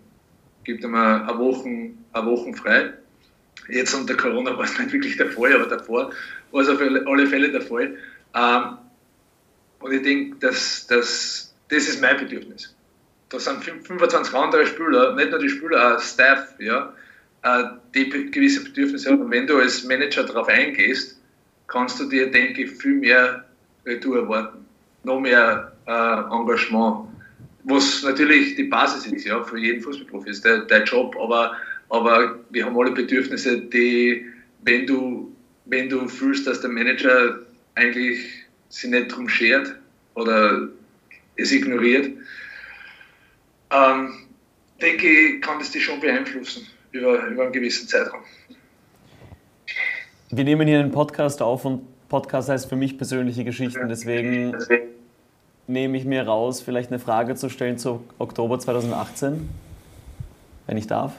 Gibt 0.63 0.83
mir 0.83 1.27
eine 1.27 1.37
Woche, 1.37 1.91
eine 2.13 2.25
Woche 2.25 2.53
frei. 2.53 2.93
Jetzt 3.67 3.93
unter 3.93 4.15
Corona 4.15 4.55
war 4.57 4.65
es 4.65 4.77
nicht 4.77 4.93
wirklich 4.93 5.17
der 5.17 5.31
Fall, 5.31 5.53
aber 5.53 5.65
davor 5.65 6.11
war 6.51 6.61
es 6.61 6.69
auf 6.69 6.79
alle 6.79 7.27
Fälle 7.27 7.51
der 7.51 7.61
Fall. 7.61 7.95
Ähm, 8.35 8.77
und 9.79 9.91
ich 9.91 10.01
denke, 10.01 10.37
dass, 10.39 10.87
dass, 10.87 11.53
das 11.69 11.87
ist 11.87 12.01
mein 12.01 12.17
Bedürfnis. 12.17 12.75
Da 13.29 13.39
sind 13.39 13.63
25 13.63 14.33
andere 14.33 14.65
Spieler, 14.65 15.15
nicht 15.15 15.31
nur 15.31 15.39
die 15.39 15.49
Spieler, 15.49 15.95
auch 15.95 16.01
Staff, 16.01 16.55
ja, 16.59 16.93
äh, 17.43 17.63
die 17.93 18.09
gewisse 18.31 18.63
Bedürfnisse 18.63 19.11
haben. 19.11 19.21
Und 19.21 19.31
wenn 19.31 19.47
du 19.47 19.57
als 19.57 19.83
Manager 19.83 20.23
darauf 20.23 20.47
eingehst, 20.47 21.19
kannst 21.67 21.99
du 21.99 22.05
dir, 22.07 22.29
denke 22.29 22.63
ich, 22.63 22.71
viel 22.71 22.95
mehr 22.95 23.45
Retour 23.85 24.17
erwarten. 24.17 24.65
Noch 25.03 25.19
mehr 25.19 25.71
äh, 25.87 25.91
Engagement. 25.91 27.07
Was 27.65 28.03
natürlich 28.03 28.55
die 28.55 28.63
Basis 28.63 29.07
ist, 29.07 29.25
ja, 29.25 29.43
für 29.43 29.57
jeden 29.57 29.81
Fußballprofi, 29.81 30.29
ist 30.29 30.45
der, 30.45 30.59
der 30.65 30.83
Job. 30.83 31.15
Aber, 31.19 31.55
aber 31.89 32.39
wir 32.51 32.65
haben 32.65 32.77
alle 32.77 32.91
Bedürfnisse, 32.91 33.59
die, 33.59 34.25
wenn 34.63 34.85
du, 34.85 35.35
wenn 35.65 35.89
du 35.89 36.07
fühlst, 36.07 36.45
dass 36.45 36.61
der 36.61 36.69
Manager 36.69 37.39
eigentlich 37.73 38.19
sich 38.69 38.89
nicht 38.89 39.15
drum 39.15 39.27
schert 39.27 39.75
oder 40.13 40.69
es 41.37 41.51
ignoriert, 41.51 42.11
ähm, 43.71 44.13
denke 44.81 45.07
ich, 45.07 45.41
kann 45.41 45.59
das 45.59 45.71
dich 45.71 45.83
schon 45.83 45.99
beeinflussen 45.99 46.67
über, 46.91 47.25
über 47.27 47.43
einen 47.43 47.51
gewissen 47.51 47.87
Zeitraum. 47.87 48.21
Wir 50.29 50.43
nehmen 50.43 50.67
hier 50.67 50.79
einen 50.79 50.91
Podcast 50.91 51.41
auf 51.41 51.65
und 51.65 51.81
Podcast 52.09 52.49
heißt 52.49 52.69
für 52.69 52.75
mich 52.75 52.97
persönliche 52.97 53.43
Geschichten, 53.43 53.87
deswegen 53.89 54.55
nehme 55.67 55.97
ich 55.97 56.05
mir 56.05 56.25
raus, 56.27 56.61
vielleicht 56.61 56.91
eine 56.91 56.99
Frage 56.99 57.35
zu 57.35 57.49
stellen 57.49 57.77
zu 57.77 58.01
Oktober 58.19 58.59
2018, 58.59 59.49
wenn 60.67 60.77
ich 60.77 60.87
darf. 60.87 61.13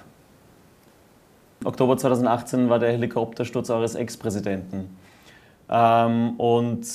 Oktober 1.65 1.97
2018 1.97 2.69
war 2.69 2.79
der 2.79 2.93
Helikoptersturz 2.93 3.71
eures 3.71 3.95
Ex-Präsidenten. 3.95 4.97
Ähm, 5.69 6.39
und 6.39 6.87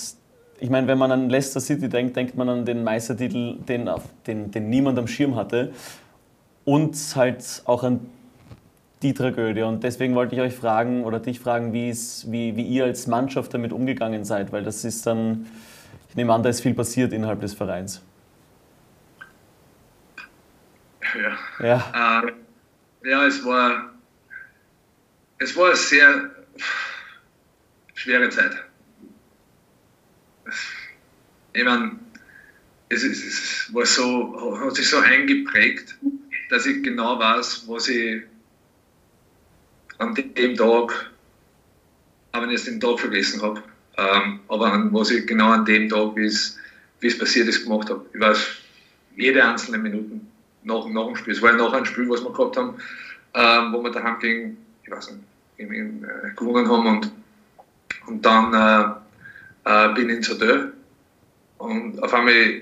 ich 0.59 0.69
meine, 0.69 0.87
wenn 0.87 0.97
man 0.97 1.11
an 1.11 1.29
Leicester 1.29 1.59
City 1.59 1.89
denkt, 1.89 2.15
denkt 2.15 2.37
man 2.37 2.47
an 2.47 2.65
den 2.65 2.83
Meistertitel, 2.83 3.57
den, 3.67 3.89
den, 4.27 4.51
den 4.51 4.69
niemand 4.69 4.97
am 4.99 5.07
Schirm 5.07 5.35
hatte. 5.35 5.73
Und 6.63 6.95
halt 7.15 7.63
auch 7.65 7.83
an 7.83 8.01
die 9.01 9.13
Tragödie. 9.13 9.63
Und 9.63 9.83
deswegen 9.83 10.13
wollte 10.13 10.35
ich 10.35 10.41
euch 10.41 10.53
fragen 10.53 11.03
oder 11.03 11.19
dich 11.19 11.39
fragen, 11.39 11.73
wie, 11.73 11.91
wie, 11.91 12.55
wie 12.55 12.63
ihr 12.63 12.83
als 12.85 13.07
Mannschaft 13.07 13.53
damit 13.53 13.73
umgegangen 13.73 14.23
seid, 14.23 14.51
weil 14.51 14.63
das 14.63 14.85
ist 14.85 15.07
dann, 15.07 15.47
ich 16.12 16.15
nehme 16.15 16.34
an, 16.34 16.43
da 16.43 16.50
ist 16.50 16.62
viel 16.62 16.76
passiert 16.76 17.12
innerhalb 17.12 17.41
des 17.41 17.56
Vereins. 17.56 18.04
Ja. 21.15 21.38
Ja, 21.65 22.21
äh, 22.21 23.10
ja 23.10 23.26
es, 23.26 23.43
war, 23.43 23.93
es 25.39 25.56
war 25.56 25.67
eine 25.67 25.76
sehr 25.76 26.30
schwere 27.95 28.30
Zeit 28.30 28.56
ich 31.54 31.63
meine, 31.63 32.00
es, 32.89 33.04
ist, 33.04 33.26
es 33.26 33.74
war 33.74 33.86
so, 33.86 34.60
hat 34.60 34.76
sich 34.76 34.89
so 34.89 34.97
eingeprägt, 34.97 35.95
dass 36.50 36.65
ich 36.65 36.84
genau 36.84 37.19
weiß, 37.19 37.65
was 37.67 37.88
ich 37.88 38.24
an 39.97 40.15
dem 40.15 40.56
Tag, 40.56 41.12
ich 42.34 42.52
jetzt 42.52 42.67
den 42.67 42.80
Tag 42.80 43.00
vergessen 43.00 43.41
habe, 43.41 43.63
ähm, 44.01 44.39
aber 44.47 44.73
an, 44.73 44.93
was 44.93 45.11
ich 45.11 45.27
genau 45.27 45.49
an 45.49 45.65
dem 45.65 45.89
Tag, 45.89 46.15
wie 46.15 46.25
es, 46.25 46.57
passiert 47.17 47.47
ist, 47.47 47.63
gemacht 47.63 47.89
habe. 47.89 48.05
Ich 48.13 48.19
weiß 48.19 48.47
jede 49.15 49.43
einzelne 49.43 49.77
Minute 49.77 50.19
nach, 50.63 50.87
nach 50.87 51.07
dem 51.07 51.15
Spiel. 51.15 51.33
Es 51.33 51.41
war 51.41 51.51
ja 51.51 51.57
nach 51.57 51.73
einem 51.73 51.85
Spiel, 51.85 52.09
was 52.09 52.23
wir 52.23 52.31
gehabt 52.31 52.57
haben, 52.57 52.75
ähm, 53.33 53.73
wo 53.73 53.83
wir 53.83 53.91
daheim 53.91 54.19
gegen, 54.19 54.57
ich 54.83 54.91
weiß 54.91 55.11
nicht, 55.11 55.23
gegen, 55.57 56.03
äh, 56.03 56.31
gewonnen 56.35 56.69
haben 56.69 56.87
und, 56.87 57.11
und 58.07 58.25
dann 58.25 58.53
äh, 59.65 59.89
äh, 59.89 59.93
bin 59.93 60.09
in 60.09 60.23
Zadö 60.23 60.69
und 61.57 62.01
auf 62.01 62.13
einmal 62.13 62.61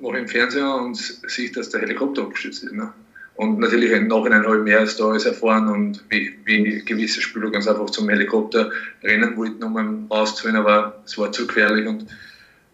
mache 0.00 0.16
ich 0.16 0.22
im 0.22 0.28
Fernseher 0.28 0.74
und 0.74 0.96
sehe, 0.96 1.50
dass 1.52 1.70
der 1.70 1.80
Helikopter 1.82 2.22
abgestürzt 2.22 2.64
ist. 2.64 2.72
Ne? 2.72 2.92
Und 3.34 3.58
natürlich 3.58 3.90
im 3.90 4.08
Nachhinein 4.08 4.44
habe 4.44 4.58
ich 4.58 4.62
mehr 4.62 4.80
als 4.80 4.96
da 4.96 5.08
alles 5.08 5.24
erfahren 5.24 5.68
und 5.68 6.04
wie, 6.10 6.38
wie 6.44 6.84
gewisse 6.84 7.20
Spieler 7.20 7.50
ganz 7.50 7.66
einfach 7.66 7.88
zum 7.90 8.08
Helikopter 8.08 8.70
rennen 9.02 9.36
wollten, 9.36 9.62
um 9.62 10.06
rauszuholen, 10.10 10.56
aber 10.56 11.02
es 11.04 11.16
war 11.16 11.32
zu 11.32 11.46
gefährlich. 11.46 11.86
Und, 11.86 12.06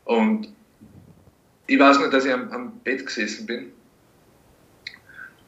und 0.05 0.49
ich 1.69 1.79
weiß 1.79 2.01
nur, 2.01 2.11
dass 2.11 2.25
ich 2.25 2.33
am, 2.33 2.51
am 2.51 2.73
Bett 2.81 3.07
gesessen 3.07 3.47
bin 3.47 3.67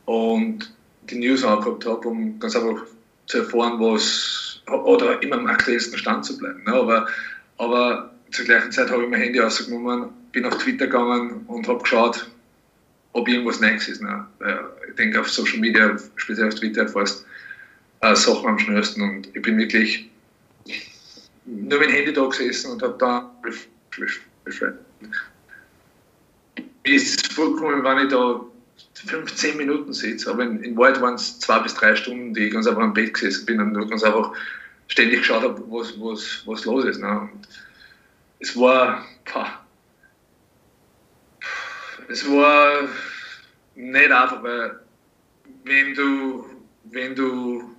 und 0.05 0.73
die 1.11 1.18
News 1.18 1.44
angeguckt 1.44 1.87
habe, 1.87 2.09
um 2.09 2.38
ganz 2.38 2.55
einfach 2.55 2.85
zu 3.27 3.38
erfahren, 3.38 3.81
was 3.81 4.62
oder 4.68 5.23
immer 5.23 5.37
am 5.37 5.46
aktuellsten 5.46 5.99
Stand 5.99 6.25
zu 6.25 6.38
bleiben. 6.38 6.62
Ne? 6.64 6.73
Aber, 6.73 7.09
aber 7.59 8.11
zur 8.31 8.44
gleichen 8.44 8.70
Zeit 8.70 8.90
habe 8.90 9.03
ich 9.03 9.09
mein 9.09 9.20
Handy 9.20 9.38
rausgenommen, 9.38 10.11
bin 10.33 10.46
auf 10.46 10.59
Twitter 10.59 10.87
gegangen 10.87 11.44
und 11.49 11.66
habe 11.66 11.83
geschaut, 11.83 12.31
ob 13.12 13.29
irgendwas 13.29 13.61
Neues 13.61 13.88
ist. 13.88 14.03
Ne? 14.03 14.27
Ich 14.88 14.96
denke, 14.96 15.20
auf 15.20 15.31
Social 15.31 15.59
Media, 15.59 15.96
speziell 16.16 16.49
auf 16.49 16.55
Twitter, 16.55 16.83
erfährst 16.83 17.27
äh, 18.01 18.14
Sachen 18.14 18.49
am 18.49 18.59
schnellsten. 18.59 19.03
Und 19.03 19.35
ich 19.35 19.42
bin 19.42 19.59
wirklich 19.59 20.11
nur 21.44 21.79
mit 21.79 21.88
dem 21.88 21.94
Handy 21.94 22.12
da 22.12 22.27
gesessen 22.27 22.73
und 22.73 22.83
habe 22.83 22.96
da 22.99 23.31
Wie 26.85 26.94
ist 26.94 27.27
es 27.27 27.33
vorgekommen, 27.33 27.85
wenn 27.85 28.07
ich 28.07 28.12
da 28.12 28.40
15 29.07 29.57
Minuten 29.57 29.92
sitze, 29.92 30.31
aber 30.31 30.44
in, 30.44 30.62
in 30.62 30.77
Wahrheit 30.77 31.01
waren 31.01 31.14
es 31.14 31.38
zwei 31.38 31.59
bis 31.61 31.75
drei 31.75 31.96
Stunden, 31.96 32.35
die 32.35 32.46
ich 32.46 32.53
ganz 32.53 32.66
einfach 32.66 32.83
am 32.83 32.94
Bett 32.94 33.14
gesessen 33.14 33.46
bin 33.46 33.61
und 33.61 33.88
ganz 33.88 34.03
einfach 34.03 34.33
ständig 34.88 35.20
geschaut 35.20 35.42
habe, 35.42 35.62
was, 35.68 35.99
was, 35.99 36.42
was 36.46 36.64
los 36.64 36.85
ist. 36.85 37.01
Ne? 37.01 37.20
Und 37.20 37.49
es 38.40 38.57
war, 38.57 39.05
pah, 39.25 39.60
es 42.11 42.29
war 42.29 42.88
nicht 43.75 44.11
einfach, 44.11 44.42
weil 44.42 44.81
wenn 45.64 45.94
du 45.94 46.44
wenn 46.85 47.14
du 47.14 47.70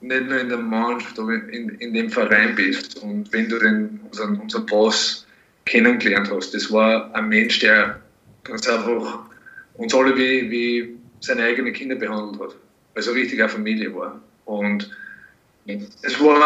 nicht 0.00 0.26
nur 0.28 0.40
in 0.40 0.48
der 0.48 0.58
Mannschaft, 0.58 1.18
aber 1.18 1.34
in, 1.34 1.68
in 1.78 1.92
dem 1.92 2.10
Verein 2.10 2.54
bist 2.54 2.96
und 3.02 3.32
wenn 3.32 3.48
du 3.48 3.58
den, 3.58 4.00
unseren, 4.04 4.40
unseren 4.40 4.66
Boss 4.66 5.26
kennengelernt 5.66 6.30
hast, 6.30 6.54
das 6.54 6.72
war 6.72 7.14
ein 7.14 7.28
Mensch, 7.28 7.60
der 7.60 8.00
ganz 8.44 8.66
einfach 8.68 9.26
uns 9.74 9.94
alle 9.94 10.16
wie, 10.16 10.50
wie 10.50 10.96
seine 11.20 11.44
eigenen 11.44 11.72
Kinder 11.72 11.96
behandelt 11.96 12.40
hat. 12.40 12.56
Also 12.94 13.12
richtig 13.12 13.40
eine 13.40 13.48
Familie 13.48 13.94
war. 13.94 14.20
Und 14.46 14.90
es 15.66 16.18
war, 16.18 16.40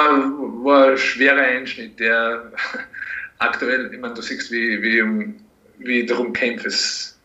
war 0.64 0.90
ein 0.90 0.98
schwerer 0.98 1.42
Einschnitt, 1.42 1.98
der 2.00 2.52
aktuell, 3.38 3.90
ich 3.92 4.00
meine, 4.00 4.14
du 4.14 4.22
siehst, 4.22 4.50
wie, 4.50 4.82
wie, 4.82 5.34
wie 5.78 6.06
darum 6.06 6.32
kämpft. 6.32 6.66
Es 6.66 7.18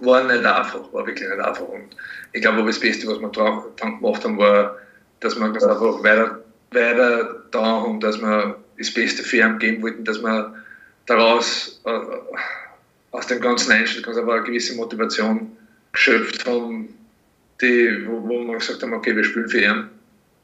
war 0.00 0.24
nicht 0.24 0.44
einfach, 0.44 0.92
war 0.92 1.06
wirklich 1.06 1.28
nicht 1.28 1.40
einfach. 1.40 1.68
Und 1.68 1.96
ich 2.32 2.42
glaube, 2.42 2.64
das 2.64 2.80
Beste, 2.80 3.06
was 3.06 3.20
wir 3.20 3.30
dann 3.76 4.00
gemacht 4.00 4.24
haben, 4.24 4.38
war, 4.38 4.76
dass 5.20 5.38
wir 5.38 5.50
ganz 5.50 5.64
einfach 5.64 6.02
weiter, 6.02 6.42
weiter 6.72 7.42
da 7.50 7.62
haben, 7.62 8.00
dass 8.00 8.20
wir 8.20 8.56
das 8.78 8.92
Beste 8.92 9.22
für 9.22 9.38
ihn 9.38 9.58
geben 9.58 9.82
wollten, 9.82 10.04
dass 10.04 10.22
wir 10.22 10.54
daraus, 11.06 11.80
äh, 11.84 12.00
aus 13.12 13.26
dem 13.26 13.40
ganzen 13.40 13.72
Einschnitt, 13.72 14.04
ganz 14.04 14.18
einfach 14.18 14.34
eine 14.34 14.42
gewisse 14.42 14.74
Motivation 14.74 15.56
geschöpft 15.92 16.46
haben, 16.46 16.88
die, 17.62 18.06
wo, 18.06 18.22
wo 18.28 18.44
wir 18.44 18.58
gesagt 18.58 18.82
haben, 18.82 18.92
okay, 18.92 19.16
wir 19.16 19.24
spielen 19.24 19.48
für 19.48 19.60
ihn, 19.60 19.88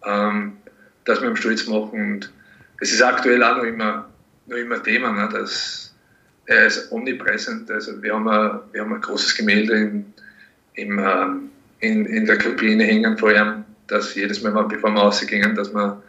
ähm, 0.07 0.57
dass 1.05 1.20
wir 1.20 1.28
ihm 1.28 1.37
stolz 1.37 1.66
machen. 1.66 1.90
Und 1.92 2.33
es 2.81 2.92
ist 2.92 3.02
aktuell 3.02 3.42
auch 3.42 3.59
noch 3.59 3.64
immer, 3.64 4.09
noch 4.46 4.57
immer 4.57 4.83
Thema, 4.83 5.12
ne, 5.12 5.28
dass 5.31 5.91
er 6.46 6.66
ist 6.66 6.90
omnipräsent. 6.90 7.70
Also 7.70 8.02
wir 8.02 8.14
haben 8.14 8.28
ein, 8.28 8.61
wir 8.72 8.83
haben 8.83 8.94
ein 8.94 9.00
großes 9.00 9.35
Gemälde 9.35 9.74
in, 9.74 10.14
im, 10.74 10.98
äh, 10.98 11.87
in, 11.87 12.07
in 12.07 12.26
der 12.26 12.38
Kabine 12.38 12.85
hängen 12.85 13.16
vor 13.18 13.33
ihm, 13.33 13.64
dass 13.87 14.14
jedes 14.14 14.42
Mal, 14.42 14.50
bevor 14.64 14.90
wir 14.90 15.00
rausgingen, 15.00 15.55
dass 15.55 15.72
wir, 15.72 16.02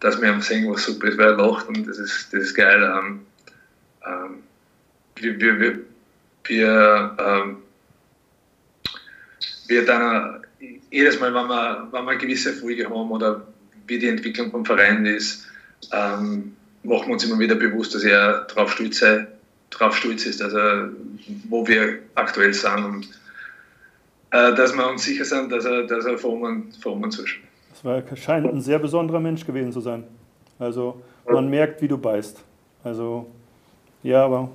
dass 0.00 0.20
wir 0.20 0.40
sehen, 0.40 0.70
was 0.70 0.84
super 0.84 1.08
ist, 1.08 1.18
weil 1.18 1.28
er 1.28 1.36
lacht 1.36 1.68
und 1.68 1.86
das 1.86 1.98
ist, 1.98 2.32
das 2.32 2.42
ist 2.42 2.54
geil. 2.54 2.82
Ähm, 2.82 3.20
ähm, 4.06 4.42
wir, 5.16 5.40
wir, 5.40 5.60
wir, 5.60 5.78
wir, 6.44 7.16
ähm, 7.18 7.56
wir 9.68 9.84
dann 9.84 10.44
jedes 10.90 11.20
Mal, 11.20 11.32
wenn 11.34 11.46
wir, 11.46 11.88
wenn 11.92 12.04
wir 12.04 12.16
gewisse 12.16 12.50
Erfolge 12.50 12.84
haben 12.84 13.10
oder 13.10 13.46
wie 13.86 13.98
die 13.98 14.08
Entwicklung 14.08 14.50
vom 14.50 14.64
Verein 14.64 15.06
ist, 15.06 15.46
ähm, 15.92 16.56
machen 16.82 17.06
wir 17.06 17.12
uns 17.12 17.24
immer 17.24 17.38
wieder 17.38 17.54
bewusst, 17.54 17.94
dass 17.94 18.04
er 18.04 18.46
darauf 18.48 18.72
stolz, 18.72 19.02
drauf 19.70 19.96
stolz 19.96 20.26
ist, 20.26 20.42
also 20.42 20.58
wo 21.48 21.66
wir 21.66 21.98
aktuell 22.14 22.52
sind 22.52 22.84
und 22.84 23.08
äh, 24.32 24.54
dass 24.54 24.74
wir 24.74 24.88
uns 24.88 25.04
sicher 25.04 25.24
sind, 25.24 25.50
dass 25.50 25.64
er, 25.64 25.84
dass 25.84 26.04
er 26.04 26.18
vor 26.18 26.40
uns, 26.40 26.76
vor 26.76 26.92
uns 26.94 27.16
zuschaut. 27.16 27.42
Das 27.70 27.84
war, 27.84 28.16
scheint 28.16 28.46
ein 28.46 28.60
sehr 28.60 28.78
besonderer 28.78 29.20
Mensch 29.20 29.46
gewesen 29.46 29.72
zu 29.72 29.80
sein. 29.80 30.04
Also 30.58 31.02
man 31.26 31.48
merkt, 31.48 31.80
wie 31.82 31.88
du 31.88 31.96
beißt. 31.96 32.42
Also 32.84 33.30
ja, 34.02 34.24
aber 34.24 34.50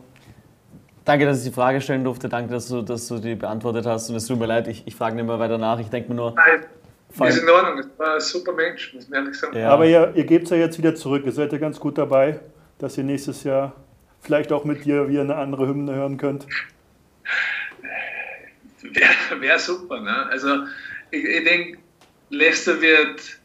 Danke, 1.05 1.25
dass 1.27 1.37
ich 1.37 1.49
die 1.49 1.53
Frage 1.53 1.79
stellen 1.81 2.03
durfte. 2.03 2.27
Danke, 2.27 2.51
dass 2.51 2.67
du, 2.67 2.81
dass 2.81 3.07
du 3.07 3.19
die 3.19 3.35
beantwortet 3.35 3.85
hast. 3.85 4.09
Und 4.09 4.15
es 4.15 4.25
tut 4.25 4.39
mir 4.39 4.47
leid, 4.47 4.67
ich, 4.67 4.87
ich 4.87 4.95
frage 4.95 5.15
nicht 5.15 5.25
mehr 5.25 5.37
weiter 5.37 5.59
nach. 5.59 5.79
Ich 5.79 5.89
denke 5.89 6.09
mir 6.09 6.15
nur. 6.15 6.33
Nein, 6.33 7.27
ist 7.27 7.37
in 7.37 7.47
Ordnung. 7.47 7.79
Es 7.79 7.99
war 7.99 8.15
ein 8.15 8.19
super 8.19 8.53
Mensch, 8.53 8.91
muss 8.95 9.07
man 9.07 9.21
ehrlich 9.21 9.39
sagen. 9.39 9.55
Ja. 9.55 9.69
Aber 9.69 9.85
ihr, 9.85 10.11
ihr 10.15 10.25
gebt 10.25 10.45
es 10.45 10.49
ja 10.49 10.57
jetzt 10.57 10.79
wieder 10.79 10.95
zurück. 10.95 11.23
Ihr 11.23 11.31
seid 11.31 11.53
ja 11.53 11.59
ganz 11.59 11.79
gut 11.79 11.99
dabei, 11.99 12.39
dass 12.79 12.97
ihr 12.97 13.03
nächstes 13.03 13.43
Jahr 13.43 13.73
vielleicht 14.25 14.51
auch 14.51 14.65
mit 14.65 14.85
dir 14.85 15.07
wieder 15.07 15.21
eine 15.21 15.35
andere 15.35 15.67
Hymne 15.67 15.95
hören 15.95 16.17
könnt. 16.17 16.45
Wäre 18.81 19.41
wär 19.41 19.59
super. 19.59 20.01
Ne? 20.01 20.25
Also, 20.27 20.65
ich, 21.11 21.23
ich 21.23 21.43
denke, 21.43 21.77
Leicester 22.29 22.81
wird, 22.81 23.39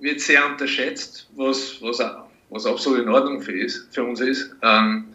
wird 0.00 0.20
sehr 0.20 0.46
unterschätzt, 0.46 1.28
was, 1.36 1.80
was, 1.80 2.02
was 2.50 2.66
absolut 2.66 3.00
in 3.00 3.08
Ordnung 3.08 3.40
für, 3.40 3.52
ist, 3.52 3.92
für 3.94 4.04
uns 4.04 4.20
ist. 4.20 4.54
Ähm, 4.62 5.06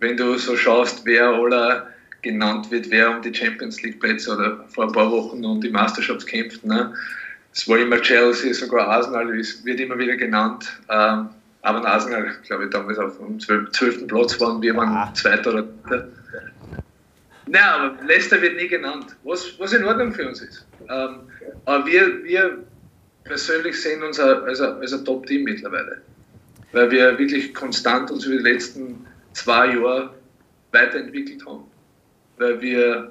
wenn 0.00 0.16
du 0.16 0.36
so 0.36 0.56
schaust, 0.56 1.04
wer 1.04 1.28
aller 1.28 1.88
genannt 2.22 2.70
wird, 2.70 2.90
wer 2.90 3.10
um 3.16 3.22
die 3.22 3.34
Champions 3.34 3.82
League 3.82 4.00
Plätze 4.00 4.34
oder 4.34 4.64
vor 4.68 4.84
ein 4.86 4.92
paar 4.92 5.10
Wochen 5.10 5.44
um 5.44 5.60
die 5.60 5.70
Meisterschaft 5.70 6.26
kämpft. 6.26 6.64
Ne? 6.64 6.92
Es 7.52 7.68
war 7.68 7.78
immer 7.78 8.00
Chelsea, 8.00 8.52
sogar 8.52 8.88
Arsenal 8.88 9.28
wird 9.28 9.80
immer 9.80 9.98
wieder 9.98 10.16
genannt. 10.16 10.80
Ähm, 10.88 11.28
aber 11.64 11.82
Arsenal, 11.86 12.30
glaube 12.46 12.64
ich, 12.64 12.70
damals 12.70 12.98
auf 12.98 13.16
dem 13.16 13.40
12. 13.40 14.06
Platz 14.06 14.38
waren, 14.38 14.60
wir 14.60 14.76
waren 14.76 14.90
ah. 14.90 15.14
Zweiter 15.14 15.50
oder 15.50 15.62
Dritter. 15.62 16.08
Nein, 17.46 17.62
aber 17.62 18.04
Leicester 18.06 18.40
wird 18.42 18.56
nie 18.56 18.68
genannt, 18.68 19.16
was, 19.24 19.58
was 19.58 19.72
in 19.72 19.82
Ordnung 19.84 20.12
für 20.12 20.28
uns 20.28 20.42
ist. 20.42 20.66
Ähm, 20.90 21.20
aber 21.64 21.86
wir, 21.86 22.22
wir 22.22 22.58
persönlich 23.24 23.80
sehen 23.80 24.02
uns 24.02 24.20
als 24.20 24.60
ein, 24.60 24.72
als 24.74 24.92
ein 24.92 25.04
Top-Team 25.06 25.44
mittlerweile, 25.44 26.02
weil 26.72 26.90
wir 26.90 27.18
wirklich 27.18 27.54
konstant 27.54 28.10
uns 28.10 28.26
über 28.26 28.36
die 28.36 28.42
letzten 28.42 29.06
zwei 29.32 29.74
Jahre 29.74 30.14
weiterentwickelt 30.72 31.46
haben. 31.46 31.64
Weil 32.36 32.60
wir 32.60 33.10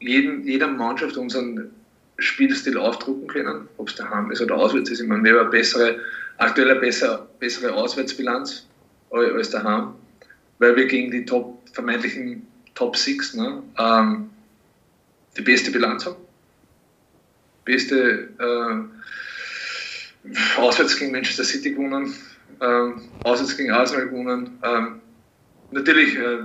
jeden, 0.00 0.42
jeder 0.46 0.68
Mannschaft 0.68 1.18
unseren 1.18 1.70
Spielstil 2.18 2.78
aufdrucken 2.78 3.26
können, 3.26 3.68
ob 3.76 3.88
es 3.88 3.94
daheim 3.94 4.30
ist 4.30 4.40
oder 4.40 4.54
auswärts 4.54 4.90
ist. 4.90 5.00
Ich 5.00 5.06
meine, 5.06 5.22
wir 5.24 5.32
haben 5.32 5.40
eine 5.40 5.50
bessere, 5.50 5.98
aktuell 6.38 6.70
eine 6.70 6.80
bessere, 6.80 7.28
bessere 7.38 7.72
Auswärtsbilanz 7.72 8.66
als 9.10 9.50
daheim, 9.50 9.94
weil 10.58 10.76
wir 10.76 10.86
gegen 10.86 11.10
die 11.10 11.24
Top, 11.24 11.60
vermeintlichen 11.72 12.46
Top 12.74 12.96
6 12.96 13.34
ne, 13.34 13.62
ähm, 13.78 14.30
die 15.36 15.42
beste 15.42 15.70
Bilanz 15.70 16.06
haben. 16.06 16.16
Beste 17.64 18.28
äh, 18.38 18.84
auswärts 20.58 20.96
gegen 20.96 21.12
Manchester 21.12 21.44
City 21.44 21.70
gewonnen, 21.72 22.14
ähm, 22.60 23.02
auswärts 23.22 23.56
gegen 23.56 23.70
Arsenal 23.70 24.08
gewonnen. 24.08 24.58
Ähm, 24.62 25.00
natürlich, 25.70 26.16
äh, 26.16 26.38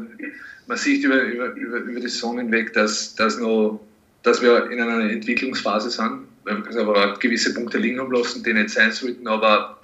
man 0.67 0.77
sieht 0.77 1.03
über, 1.03 1.21
über, 1.23 1.53
über, 1.53 1.77
über 1.77 1.99
die 1.99 2.07
Saison 2.07 2.37
hinweg, 2.37 2.73
dass, 2.73 3.15
dass, 3.15 3.39
noch, 3.39 3.79
dass 4.23 4.41
wir 4.41 4.69
in 4.69 4.79
einer 4.79 5.09
Entwicklungsphase 5.09 5.89
sind, 5.89 6.27
wir 6.47 6.81
aber 6.81 7.17
gewisse 7.19 7.53
Punkte 7.53 7.77
liegen 7.77 7.99
haben 7.99 8.11
lassen, 8.11 8.43
die 8.43 8.53
nicht 8.53 8.69
sein 8.69 8.91
sollten, 8.91 9.27
aber 9.27 9.79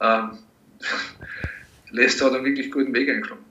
ähm, 0.00 0.38
Leicester 1.90 2.26
hat 2.26 2.34
einen 2.34 2.44
wirklich 2.44 2.70
guten 2.70 2.94
Weg 2.94 3.08
eingeschlagen. 3.08 3.44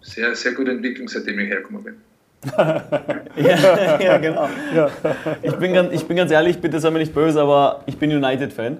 Sehr, 0.00 0.34
sehr 0.34 0.52
gute 0.52 0.70
Entwicklung, 0.70 1.08
seitdem 1.08 1.38
ich 1.38 1.48
hergekommen 1.48 1.84
bin. 1.84 1.94
ja, 3.36 3.98
ja, 3.98 4.18
genau. 4.18 4.48
Ja. 4.74 4.90
Ich, 5.42 5.54
bin 5.54 5.72
ganz, 5.72 5.92
ich 5.92 6.04
bin 6.04 6.16
ganz 6.16 6.30
ehrlich, 6.30 6.58
bitte 6.58 6.78
sei 6.78 6.90
mir 6.90 7.00
nicht 7.00 7.12
böse, 7.12 7.40
aber 7.40 7.82
ich 7.86 7.96
bin 7.96 8.12
United-Fan. 8.12 8.78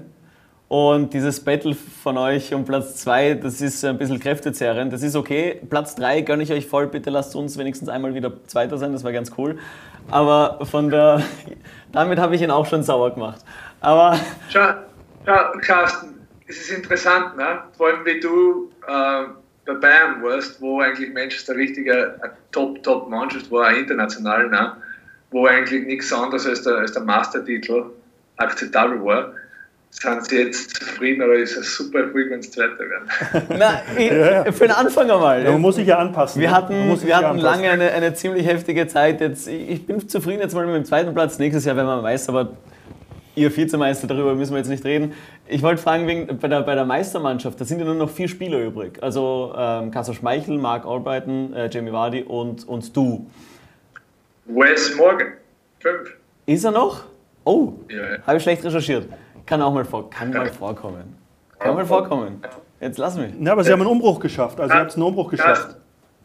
Und 0.68 1.14
dieses 1.14 1.42
Battle 1.42 1.74
von 1.74 2.18
euch 2.18 2.52
um 2.52 2.66
Platz 2.66 2.96
2, 2.96 3.34
das 3.34 3.62
ist 3.62 3.82
ein 3.86 3.96
bisschen 3.96 4.20
kräftezehrend. 4.20 4.92
Das 4.92 5.02
ist 5.02 5.16
okay. 5.16 5.62
Platz 5.68 5.94
3 5.94 6.20
gönne 6.20 6.42
ich 6.42 6.52
euch 6.52 6.66
voll. 6.66 6.86
Bitte 6.88 7.08
lasst 7.08 7.34
uns 7.34 7.56
wenigstens 7.56 7.88
einmal 7.88 8.14
wieder 8.14 8.32
Zweiter 8.46 8.76
sein, 8.76 8.92
das 8.92 9.02
war 9.02 9.12
ganz 9.12 9.32
cool. 9.38 9.58
Aber 10.10 10.64
von 10.66 10.90
der, 10.90 11.22
damit 11.92 12.18
habe 12.18 12.34
ich 12.34 12.42
ihn 12.42 12.50
auch 12.50 12.66
schon 12.66 12.82
sauer 12.82 13.14
gemacht. 13.14 13.42
Aber. 13.80 14.20
Schau, 14.50 14.74
schau 15.24 15.58
Carsten, 15.62 16.26
es 16.46 16.58
ist 16.58 16.70
interessant, 16.70 17.36
ne? 17.38 17.60
vor 17.76 17.88
allem 17.88 18.04
wie 18.04 18.20
du 18.20 18.70
äh, 18.86 19.24
bei 19.64 19.74
Bayern 19.74 20.22
warst, 20.22 20.60
wo 20.60 20.80
eigentlich 20.80 21.12
Manchester 21.14 21.54
richtig 21.56 21.90
eine 21.90 22.14
Top-Top-Mannschaft 22.52 23.50
war, 23.50 23.72
international, 23.72 24.48
ne? 24.50 24.76
wo 25.30 25.46
eigentlich 25.46 25.86
nichts 25.86 26.12
anderes 26.12 26.46
als 26.46 26.62
der, 26.62 26.76
als 26.76 26.92
der 26.92 27.02
Mastertitel 27.04 27.84
akzeptabel 28.36 29.02
war 29.02 29.32
sind 29.90 30.26
Sie 30.26 30.36
jetzt 30.36 30.76
zufrieden 30.76 31.22
oder 31.22 31.34
ist 31.34 31.56
es 31.56 31.76
super 31.76 32.10
ruhig, 32.12 32.30
wenn 32.30 32.40
es 32.40 32.50
Zweiter 32.50 32.78
werden? 32.78 33.08
Na, 33.58 33.82
ich, 33.96 34.10
ja, 34.10 34.44
ja. 34.44 34.52
für 34.52 34.64
den 34.64 34.72
Anfang 34.72 35.10
einmal. 35.10 35.42
Ja, 35.44 35.52
man 35.52 35.60
muss 35.60 35.76
sich 35.76 35.86
ja 35.86 35.98
anpassen. 35.98 36.40
Wir 36.40 36.50
hatten, 36.50 36.74
wir 36.74 37.16
hatten 37.16 37.24
anpassen. 37.26 37.42
lange 37.42 37.70
eine, 37.70 37.90
eine 37.90 38.14
ziemlich 38.14 38.46
heftige 38.46 38.86
Zeit. 38.86 39.20
Jetzt, 39.20 39.48
ich 39.48 39.86
bin 39.86 40.08
zufrieden 40.08 40.40
jetzt 40.40 40.54
mal 40.54 40.66
mit 40.66 40.76
dem 40.76 40.84
zweiten 40.84 41.14
Platz. 41.14 41.38
Nächstes 41.38 41.64
Jahr 41.64 41.76
werden 41.76 41.88
wir 41.88 42.02
Meister, 42.02 42.32
aber 42.32 42.52
ihr 43.38 43.56
Vizemeister, 43.56 44.06
darüber 44.06 44.34
müssen 44.34 44.52
wir 44.52 44.58
jetzt 44.58 44.68
nicht 44.68 44.84
reden. 44.84 45.14
Ich 45.46 45.62
wollte 45.62 45.80
fragen, 45.80 46.06
wegen, 46.06 46.38
bei, 46.38 46.48
der, 46.48 46.62
bei 46.62 46.74
der 46.74 46.84
Meistermannschaft, 46.84 47.60
da 47.60 47.64
sind 47.64 47.78
ja 47.78 47.84
nur 47.84 47.94
noch 47.94 48.10
vier 48.10 48.28
Spieler 48.28 48.58
übrig. 48.58 48.98
Also 49.02 49.54
ähm, 49.56 49.90
Kassel 49.90 50.14
Schmeichel, 50.14 50.58
Mark 50.58 50.84
Albrighton, 50.84 51.54
äh, 51.54 51.70
Jamie 51.70 51.92
Vardy 51.92 52.22
und, 52.22 52.66
und 52.68 52.94
du. 52.96 53.26
Wes 54.46 54.94
Morgan, 54.96 55.28
fünf. 55.80 56.14
Ist 56.46 56.64
er 56.64 56.72
noch? 56.72 57.04
Oh, 57.44 57.72
ja, 57.88 58.18
habe 58.26 58.36
ich 58.36 58.42
schlecht 58.42 58.64
recherchiert. 58.64 59.08
Kann 59.48 59.62
auch 59.62 59.72
mal, 59.72 59.84
vor, 59.84 60.10
kann 60.10 60.30
mal 60.30 60.46
vorkommen. 60.46 61.16
Kann 61.58 61.74
mal 61.74 61.86
vorkommen. 61.86 62.42
Jetzt 62.80 62.98
lass 62.98 63.16
mich. 63.16 63.32
Ja, 63.40 63.52
aber 63.52 63.64
Sie 63.64 63.72
haben 63.72 63.80
einen 63.80 63.90
Umbruch 63.90 64.20
geschafft. 64.20 64.60
Also, 64.60 64.74
ihr 64.74 64.80
habt 64.80 64.94
einen 64.94 65.02
Umbruch 65.02 65.30
geschafft. 65.30 65.76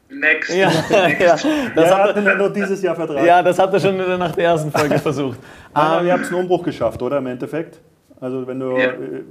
Next. 0.10 0.54
Ja, 0.54 0.70
ja. 0.90 1.38
Das 1.38 1.90
ja, 1.90 1.98
hat 1.98 2.16
er 2.16 2.36
nur 2.36 2.50
dieses 2.50 2.82
Jahr 2.82 2.96
Vertrag. 2.96 3.26
Ja, 3.26 3.42
das 3.42 3.58
hat 3.58 3.74
er 3.74 3.80
schon 3.80 3.98
nach 3.98 4.36
der 4.36 4.44
ersten 4.44 4.72
Folge 4.72 5.00
versucht. 5.00 5.40
Aber 5.74 6.02
um, 6.02 6.06
ihr 6.06 6.14
habt 6.14 6.26
einen 6.26 6.36
Umbruch 6.36 6.64
geschafft, 6.64 7.02
oder? 7.02 7.18
Im 7.18 7.28
Endeffekt. 7.28 7.80
Also, 8.20 8.46
wenn 8.46 8.60
du. 8.60 8.78
Ja. 8.78 8.90
Äh, 8.90 9.24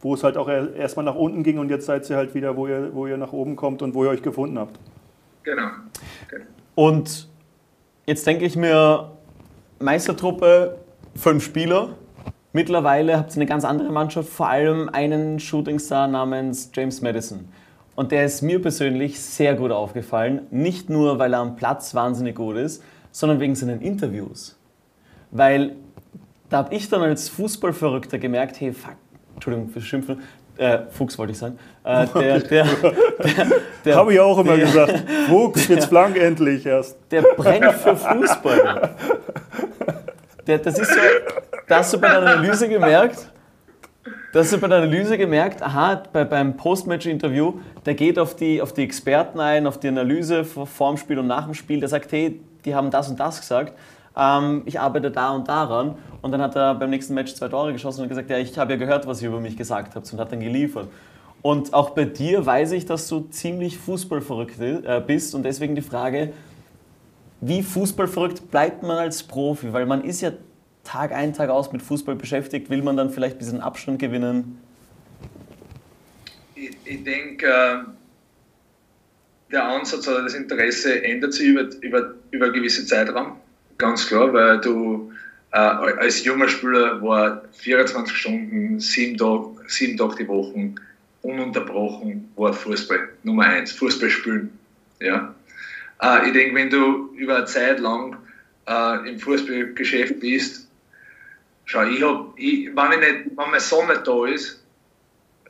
wo 0.00 0.14
es 0.14 0.22
halt 0.22 0.36
auch 0.36 0.48
erstmal 0.48 1.04
nach 1.04 1.16
unten 1.16 1.42
ging 1.42 1.58
und 1.58 1.70
jetzt 1.70 1.86
seid 1.86 2.08
ihr 2.08 2.16
halt 2.16 2.32
wieder, 2.32 2.56
wo 2.56 2.68
ihr, 2.68 2.94
wo 2.94 3.08
ihr 3.08 3.16
nach 3.16 3.32
oben 3.32 3.56
kommt 3.56 3.82
und 3.82 3.94
wo 3.94 4.04
ihr 4.04 4.10
euch 4.10 4.22
gefunden 4.22 4.56
habt. 4.56 4.78
Genau. 5.42 5.70
Okay. 6.26 6.42
Und 6.76 7.28
jetzt 8.06 8.24
denke 8.24 8.44
ich 8.44 8.54
mir, 8.54 9.10
Meistertruppe, 9.80 10.76
fünf 11.16 11.44
Spieler. 11.44 11.90
Mittlerweile 12.52 13.18
habt 13.18 13.30
ihr 13.30 13.36
eine 13.36 13.46
ganz 13.46 13.64
andere 13.64 13.90
Mannschaft, 13.90 14.28
vor 14.28 14.48
allem 14.48 14.88
einen 14.88 15.38
Shootingstar 15.38 16.08
namens 16.08 16.70
James 16.74 17.02
Madison. 17.02 17.48
Und 17.94 18.12
der 18.12 18.24
ist 18.24 18.42
mir 18.42 18.62
persönlich 18.62 19.20
sehr 19.20 19.54
gut 19.54 19.70
aufgefallen. 19.70 20.42
Nicht 20.50 20.88
nur, 20.88 21.18
weil 21.18 21.34
er 21.34 21.40
am 21.40 21.56
Platz 21.56 21.94
wahnsinnig 21.94 22.36
gut 22.36 22.56
ist, 22.56 22.82
sondern 23.10 23.40
wegen 23.40 23.54
seinen 23.54 23.80
Interviews. 23.80 24.58
Weil 25.30 25.76
da 26.48 26.58
habe 26.58 26.74
ich 26.74 26.88
dann 26.88 27.02
als 27.02 27.28
Fußballverrückter 27.28 28.18
gemerkt, 28.18 28.60
hey, 28.60 28.72
fuck, 28.72 28.96
Entschuldigung 29.34 29.68
für 29.68 29.80
Schimpfen, 29.80 30.22
äh, 30.58 30.80
Fuchs 30.90 31.16
wollte 31.18 31.32
ich 31.32 31.38
sagen. 31.38 31.58
Äh, 31.84 32.06
der, 32.14 32.40
der, 32.40 32.66
der, 33.84 33.96
Habe 33.96 34.12
ich 34.12 34.20
auch 34.20 34.38
immer 34.38 34.56
gesagt. 34.56 35.04
Fuchs, 35.28 35.68
jetzt 35.68 35.88
blank 35.90 36.16
endlich 36.16 36.66
erst. 36.66 36.98
Der 37.10 37.22
brennt 37.22 37.72
für 37.74 37.96
Fußball. 37.96 38.94
Der, 40.48 40.58
das 40.58 40.78
ist 40.78 40.90
so, 40.90 41.00
da 41.68 41.76
hast 41.76 41.92
du 41.92 42.00
bei 42.00 42.08
der 42.08 42.20
Analyse 42.20 42.70
gemerkt, 42.70 43.28
da 44.32 44.40
hast 44.40 44.50
du 44.50 44.58
bei 44.58 44.66
der 44.66 44.78
Analyse 44.78 45.18
gemerkt, 45.18 45.62
aha, 45.62 46.02
bei, 46.10 46.24
beim 46.24 46.56
Postmatch-Interview, 46.56 47.60
der 47.84 47.92
geht 47.92 48.18
auf 48.18 48.34
die, 48.34 48.62
auf 48.62 48.72
die 48.72 48.82
Experten 48.82 49.40
ein, 49.40 49.66
auf 49.66 49.78
die 49.78 49.88
Analyse 49.88 50.44
vor 50.44 50.66
dem 50.90 50.96
Spiel 50.96 51.18
und 51.18 51.26
nach 51.26 51.44
dem 51.44 51.52
Spiel, 51.52 51.80
der 51.80 51.90
sagt, 51.90 52.10
hey, 52.12 52.40
die 52.64 52.74
haben 52.74 52.90
das 52.90 53.10
und 53.10 53.20
das 53.20 53.40
gesagt, 53.40 53.74
ähm, 54.16 54.62
ich 54.64 54.80
arbeite 54.80 55.10
da 55.10 55.32
und 55.32 55.46
daran. 55.48 55.96
Und 56.22 56.32
dann 56.32 56.40
hat 56.40 56.56
er 56.56 56.74
beim 56.74 56.88
nächsten 56.88 57.12
Match 57.12 57.34
zwei 57.34 57.48
Tore 57.48 57.74
geschossen 57.74 58.00
und 58.00 58.08
gesagt, 58.08 58.30
ja, 58.30 58.38
ich 58.38 58.56
habe 58.58 58.72
ja 58.72 58.78
gehört, 58.78 59.06
was 59.06 59.20
ihr 59.20 59.28
über 59.28 59.40
mich 59.40 59.56
gesagt 59.56 59.94
habt 59.94 60.10
und 60.10 60.18
hat 60.18 60.32
dann 60.32 60.40
geliefert. 60.40 60.88
Und 61.42 61.74
auch 61.74 61.90
bei 61.90 62.06
dir 62.06 62.46
weiß 62.46 62.72
ich, 62.72 62.86
dass 62.86 63.06
du 63.06 63.20
ziemlich 63.28 63.76
fußballverrückt 63.76 64.60
äh, 64.60 65.02
bist 65.06 65.34
und 65.34 65.42
deswegen 65.42 65.74
die 65.74 65.82
Frage, 65.82 66.32
wie 67.40 67.62
fußballverrückt 67.62 68.50
bleibt 68.50 68.82
man 68.82 68.98
als 68.98 69.22
Profi? 69.22 69.72
Weil 69.72 69.86
man 69.86 70.02
ist 70.02 70.20
ja 70.20 70.32
Tag 70.84 71.12
ein, 71.12 71.34
Tag 71.34 71.50
aus 71.50 71.72
mit 71.72 71.82
Fußball 71.82 72.16
beschäftigt. 72.16 72.70
Will 72.70 72.82
man 72.82 72.96
dann 72.96 73.10
vielleicht 73.10 73.36
ein 73.36 73.38
bisschen 73.38 73.60
Abstand 73.60 73.98
gewinnen? 73.98 74.58
Ich, 76.54 76.70
ich 76.84 77.04
denke, 77.04 77.46
äh, 77.46 77.78
der 79.52 79.64
Ansatz 79.64 80.08
oder 80.08 80.22
das 80.22 80.34
Interesse 80.34 81.02
ändert 81.04 81.34
sich 81.34 81.46
über, 81.46 81.68
über, 81.80 82.14
über 82.30 82.46
einen 82.46 82.54
gewissen 82.54 82.86
Zeitraum. 82.86 83.36
Ganz 83.76 84.06
klar, 84.06 84.32
weil 84.32 84.60
du 84.60 85.12
äh, 85.52 85.56
als 85.58 86.24
junger 86.24 86.48
Spieler 86.48 87.00
war 87.02 87.42
24 87.52 88.16
Stunden, 88.16 88.80
sieben 88.80 89.16
Tage, 89.16 89.56
sieben 89.68 89.96
Tage 89.96 90.16
die 90.16 90.28
Woche 90.28 90.74
ununterbrochen 91.22 92.30
war 92.36 92.52
Fußball. 92.52 93.08
Nummer 93.22 93.44
eins, 93.44 93.72
Fußball 93.72 94.10
spielen. 94.10 94.58
Ja. 95.00 95.34
Äh, 96.02 96.26
ich 96.26 96.32
denke, 96.32 96.54
wenn 96.54 96.70
du 96.70 97.12
über 97.14 97.36
eine 97.36 97.46
Zeit 97.46 97.80
lang 97.80 98.16
äh, 98.66 99.08
im 99.08 99.18
Fußballgeschäft 99.18 100.20
bist, 100.20 100.68
schau, 101.64 101.84
ich 101.84 102.02
hab, 102.02 102.38
ich, 102.38 102.70
wenn, 102.74 102.92
ich 102.92 102.98
nicht, 102.98 103.36
wenn 103.36 103.50
mein 103.50 103.60
Sohn 103.60 103.88
nicht 103.88 104.06
da 104.06 104.26
ist, 104.26 104.62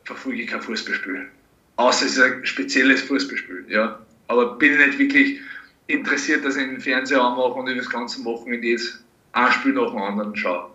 verfolge 0.05 0.43
ich 0.43 0.49
kein 0.49 0.63
Fußballspiel. 0.63 1.29
Außer 1.77 2.07
es 2.07 2.17
ist 2.17 2.23
ein 2.23 2.45
spezielles 2.45 3.03
Fußballspiel. 3.03 3.67
Ja. 3.69 4.01
Aber 4.27 4.57
bin 4.57 4.73
ich 4.73 4.87
nicht 4.87 4.99
wirklich 4.99 5.41
interessiert, 5.87 6.45
dass 6.45 6.57
ich 6.57 6.67
den 6.67 6.81
Fernseher 6.81 7.23
anmache 7.23 7.53
und 7.53 7.69
über 7.69 7.79
das 7.79 7.91
ganze 7.91 8.25
Wochenende 8.25 8.67
jetzt 8.67 9.03
ein 9.33 9.53
Spiel 9.53 9.73
nach 9.73 9.91
dem 9.91 9.99
anderen 9.99 10.37
schaue. 10.37 10.71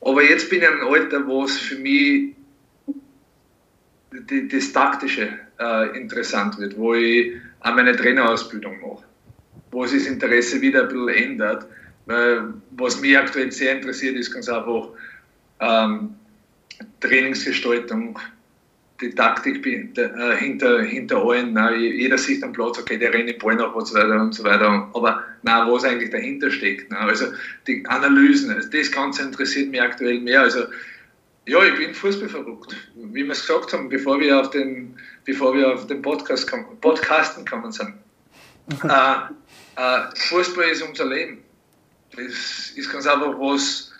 Aber 0.00 0.22
jetzt 0.22 0.48
bin 0.48 0.62
ich 0.62 0.68
in 0.68 0.74
einem 0.74 0.88
Alter, 0.88 1.26
wo 1.26 1.44
es 1.44 1.58
für 1.58 1.76
mich 1.76 2.34
das 4.10 4.72
Taktische 4.72 5.38
äh, 5.58 5.96
interessant 5.98 6.58
wird, 6.58 6.76
wo 6.76 6.94
ich 6.94 7.34
auch 7.60 7.74
meine 7.74 7.96
Trainerausbildung 7.96 8.80
mache, 8.80 9.04
wo 9.70 9.86
sich 9.86 10.04
das 10.04 10.12
Interesse 10.12 10.60
wieder 10.60 10.82
ein 10.82 10.88
bisschen 10.88 11.08
ändert. 11.08 11.66
Weil 12.06 12.54
was 12.72 13.00
mich 13.00 13.16
aktuell 13.16 13.52
sehr 13.52 13.76
interessiert, 13.76 14.16
ist 14.16 14.32
ganz 14.32 14.48
einfach 14.48 14.88
ähm, 15.60 16.14
Trainingsgestaltung, 17.00 18.18
die 19.00 19.10
Taktik 19.14 19.64
äh, 19.66 20.36
hinter, 20.36 20.82
hinter 20.82 21.24
allen. 21.24 21.52
Nein, 21.52 21.80
jeder 21.80 22.18
sieht 22.18 22.42
am 22.42 22.52
Platz, 22.52 22.78
okay, 22.78 22.98
der 22.98 23.12
rennt 23.12 23.28
den 23.28 23.38
Ball 23.38 23.54
nach 23.54 23.74
und 23.74 23.86
so 23.86 23.94
weiter 23.94 24.20
und 24.20 24.34
so 24.34 24.44
weiter. 24.44 24.88
Aber 24.92 25.24
nein, 25.42 25.68
was 25.70 25.84
eigentlich 25.84 26.10
dahinter 26.10 26.50
steckt. 26.50 26.90
Nein, 26.90 27.08
also 27.08 27.26
die 27.66 27.84
Analysen, 27.86 28.54
das 28.72 28.92
Ganze 28.92 29.22
interessiert 29.22 29.70
mich 29.70 29.80
aktuell 29.80 30.20
mehr. 30.20 30.42
Also 30.42 30.64
ja, 31.50 31.64
ich 31.64 31.76
bin 31.76 31.92
Fußball 31.92 32.28
verrückt. 32.28 32.76
Wie 32.94 33.24
wir 33.24 33.32
es 33.32 33.40
gesagt 33.40 33.72
haben, 33.72 33.88
bevor 33.88 34.20
wir 34.20 34.40
auf 34.40 34.50
den, 34.50 34.96
bevor 35.24 35.52
wir 35.52 35.74
auf 35.74 35.84
den 35.88 36.00
Podcast 36.00 36.48
kommen, 36.48 36.80
Podcasten 36.80 37.44
kommen 37.44 37.72
sind. 37.72 37.94
äh, 38.84 39.14
äh, 39.74 40.02
Fußball 40.14 40.68
ist 40.68 40.82
unser 40.82 41.06
Leben. 41.06 41.42
Das 42.14 42.70
ist 42.76 42.92
ganz 42.92 43.04
einfach 43.08 43.34
was, 43.36 43.92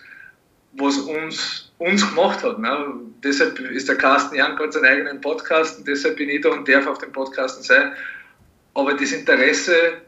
was 0.71 0.97
uns, 0.99 1.73
uns 1.77 2.07
gemacht 2.07 2.41
hat. 2.41 2.57
Ne? 2.57 2.93
Deshalb 3.21 3.59
ist 3.59 3.89
der 3.89 3.97
Carsten 3.97 4.35
Jank 4.35 4.57
hat 4.57 4.71
seinen 4.71 4.85
eigenen 4.85 5.19
Podcast 5.19 5.79
und 5.79 5.87
deshalb 5.87 6.15
bin 6.15 6.29
ich 6.29 6.39
da 6.39 6.51
und 6.51 6.69
darf 6.69 6.87
auf 6.87 6.99
dem 6.99 7.11
Podcasten 7.11 7.63
sein. 7.63 7.91
Aber 8.73 8.93
das 8.93 9.11
Interesse 9.11 10.01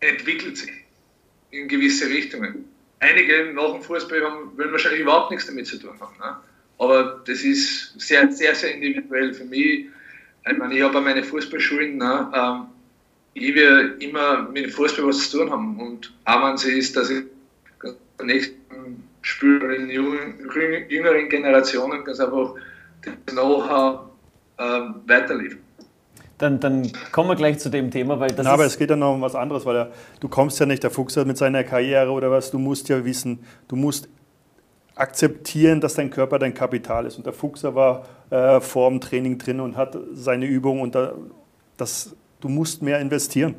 entwickelt 0.00 0.56
sich 0.56 0.72
in 1.52 1.68
gewisse 1.68 2.08
Richtungen. 2.08 2.67
Einige 3.00 3.52
nach 3.52 3.72
dem 3.72 3.82
Fußball 3.82 4.22
haben, 4.22 4.56
wollen 4.56 4.72
wahrscheinlich 4.72 5.00
überhaupt 5.00 5.30
nichts 5.30 5.46
damit 5.46 5.66
zu 5.66 5.78
tun 5.78 5.98
haben. 6.00 6.16
Ne? 6.18 6.36
Aber 6.78 7.22
das 7.26 7.42
ist 7.42 7.98
sehr, 8.00 8.30
sehr, 8.32 8.54
sehr 8.54 8.74
individuell 8.74 9.34
für 9.34 9.44
mich. 9.44 9.86
Ich 10.50 10.56
meine, 10.56 10.74
ich 10.74 10.82
habe 10.82 11.00
meine 11.00 11.22
Fußballschulen, 11.22 11.98
ne, 11.98 12.32
ähm, 12.34 12.66
ich 13.34 13.54
will 13.54 13.96
immer 14.00 14.48
mit 14.48 14.64
dem 14.64 14.70
Fußball 14.70 15.06
was 15.06 15.30
zu 15.30 15.38
tun 15.38 15.50
haben. 15.50 15.78
Und 15.78 16.12
auch 16.24 16.46
wenn 16.46 16.54
es 16.54 16.64
ist, 16.64 16.96
dass 16.96 17.10
ich 17.10 17.24
der 17.82 18.26
nächsten 18.26 19.04
Spieler 19.22 19.76
in 19.76 19.90
jüngeren 19.90 21.28
Generationen 21.28 22.04
ganz 22.04 22.20
einfach 22.20 22.54
das 23.02 23.34
Know-how 23.34 24.08
ähm, 24.58 24.94
weiterliefern. 25.06 25.67
Dann, 26.38 26.60
dann, 26.60 26.90
kommen 27.10 27.28
wir 27.28 27.36
gleich 27.36 27.58
zu 27.58 27.68
dem 27.68 27.90
Thema, 27.90 28.20
weil 28.20 28.30
das 28.30 28.44
Na, 28.44 28.52
aber 28.52 28.64
es 28.64 28.78
geht 28.78 28.90
ja 28.90 28.96
noch 28.96 29.14
um 29.14 29.20
was 29.20 29.34
anderes, 29.34 29.66
weil 29.66 29.76
er, 29.76 29.90
du 30.20 30.28
kommst 30.28 30.60
ja 30.60 30.66
nicht, 30.66 30.82
der 30.84 30.90
Fuchs 30.90 31.16
mit 31.16 31.36
seiner 31.36 31.64
Karriere 31.64 32.10
oder 32.12 32.30
was, 32.30 32.50
du 32.52 32.58
musst 32.58 32.88
ja 32.88 33.04
wissen, 33.04 33.40
du 33.66 33.74
musst 33.74 34.08
akzeptieren, 34.94 35.80
dass 35.80 35.94
dein 35.94 36.10
Körper 36.10 36.38
dein 36.38 36.54
Kapital 36.54 37.06
ist. 37.06 37.16
Und 37.16 37.26
der 37.26 37.32
Fuchser 37.32 37.74
war 37.74 38.04
äh, 38.30 38.60
vor 38.60 38.90
dem 38.90 39.00
Training 39.00 39.38
drin 39.38 39.60
und 39.60 39.76
hat 39.76 39.96
seine 40.12 40.46
Übung 40.46 40.80
und 40.80 40.94
da, 40.94 41.14
das, 41.76 42.14
du 42.40 42.48
musst 42.48 42.82
mehr 42.82 43.00
investieren. 43.00 43.54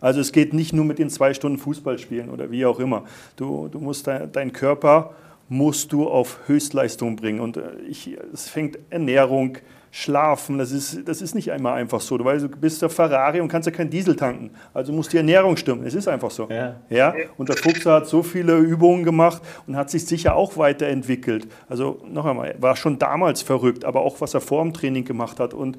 Also 0.00 0.20
es 0.20 0.32
geht 0.32 0.52
nicht 0.52 0.74
nur 0.74 0.84
mit 0.84 0.98
den 0.98 1.08
zwei 1.08 1.32
Stunden 1.32 1.58
Fußball 1.58 1.98
spielen 1.98 2.28
oder 2.28 2.50
wie 2.50 2.66
auch 2.66 2.78
immer. 2.78 3.04
Du, 3.36 3.68
du 3.68 3.80
musst 3.80 4.06
dein, 4.06 4.30
dein 4.32 4.52
Körper 4.52 5.14
musst 5.48 5.92
du 5.92 6.08
auf 6.08 6.40
Höchstleistung 6.46 7.16
bringen. 7.16 7.40
Und 7.40 7.56
äh, 7.56 7.76
ich, 7.88 8.16
es 8.32 8.48
fängt 8.48 8.78
Ernährung, 8.90 9.58
Schlafen, 9.96 10.58
das 10.58 10.72
ist, 10.72 11.06
das 11.06 11.22
ist 11.22 11.36
nicht 11.36 11.52
einmal 11.52 11.74
einfach 11.74 12.00
so. 12.00 12.18
Du, 12.18 12.24
weißt, 12.24 12.46
du 12.46 12.48
bist 12.48 12.82
der 12.82 12.90
Ferrari 12.90 13.40
und 13.40 13.46
kannst 13.46 13.66
ja 13.66 13.72
kein 13.72 13.88
Diesel 13.88 14.16
tanken. 14.16 14.50
Also 14.72 14.92
muss 14.92 15.08
die 15.08 15.18
Ernährung 15.18 15.56
stimmen. 15.56 15.86
Es 15.86 15.94
ist 15.94 16.08
einfach 16.08 16.32
so. 16.32 16.48
Ja. 16.50 16.74
ja. 16.90 17.14
Und 17.36 17.48
der 17.48 17.56
Fuchs 17.56 17.86
hat 17.86 18.08
so 18.08 18.24
viele 18.24 18.58
Übungen 18.58 19.04
gemacht 19.04 19.40
und 19.68 19.76
hat 19.76 19.90
sich 19.90 20.04
sicher 20.04 20.34
auch 20.34 20.56
weiterentwickelt. 20.56 21.46
Also 21.68 22.02
noch 22.10 22.26
einmal, 22.26 22.56
war 22.58 22.74
schon 22.74 22.98
damals 22.98 23.42
verrückt, 23.42 23.84
aber 23.84 24.00
auch 24.00 24.20
was 24.20 24.34
er 24.34 24.40
vor 24.40 24.64
dem 24.64 24.72
Training 24.72 25.04
gemacht 25.04 25.38
hat 25.38 25.54
und 25.54 25.78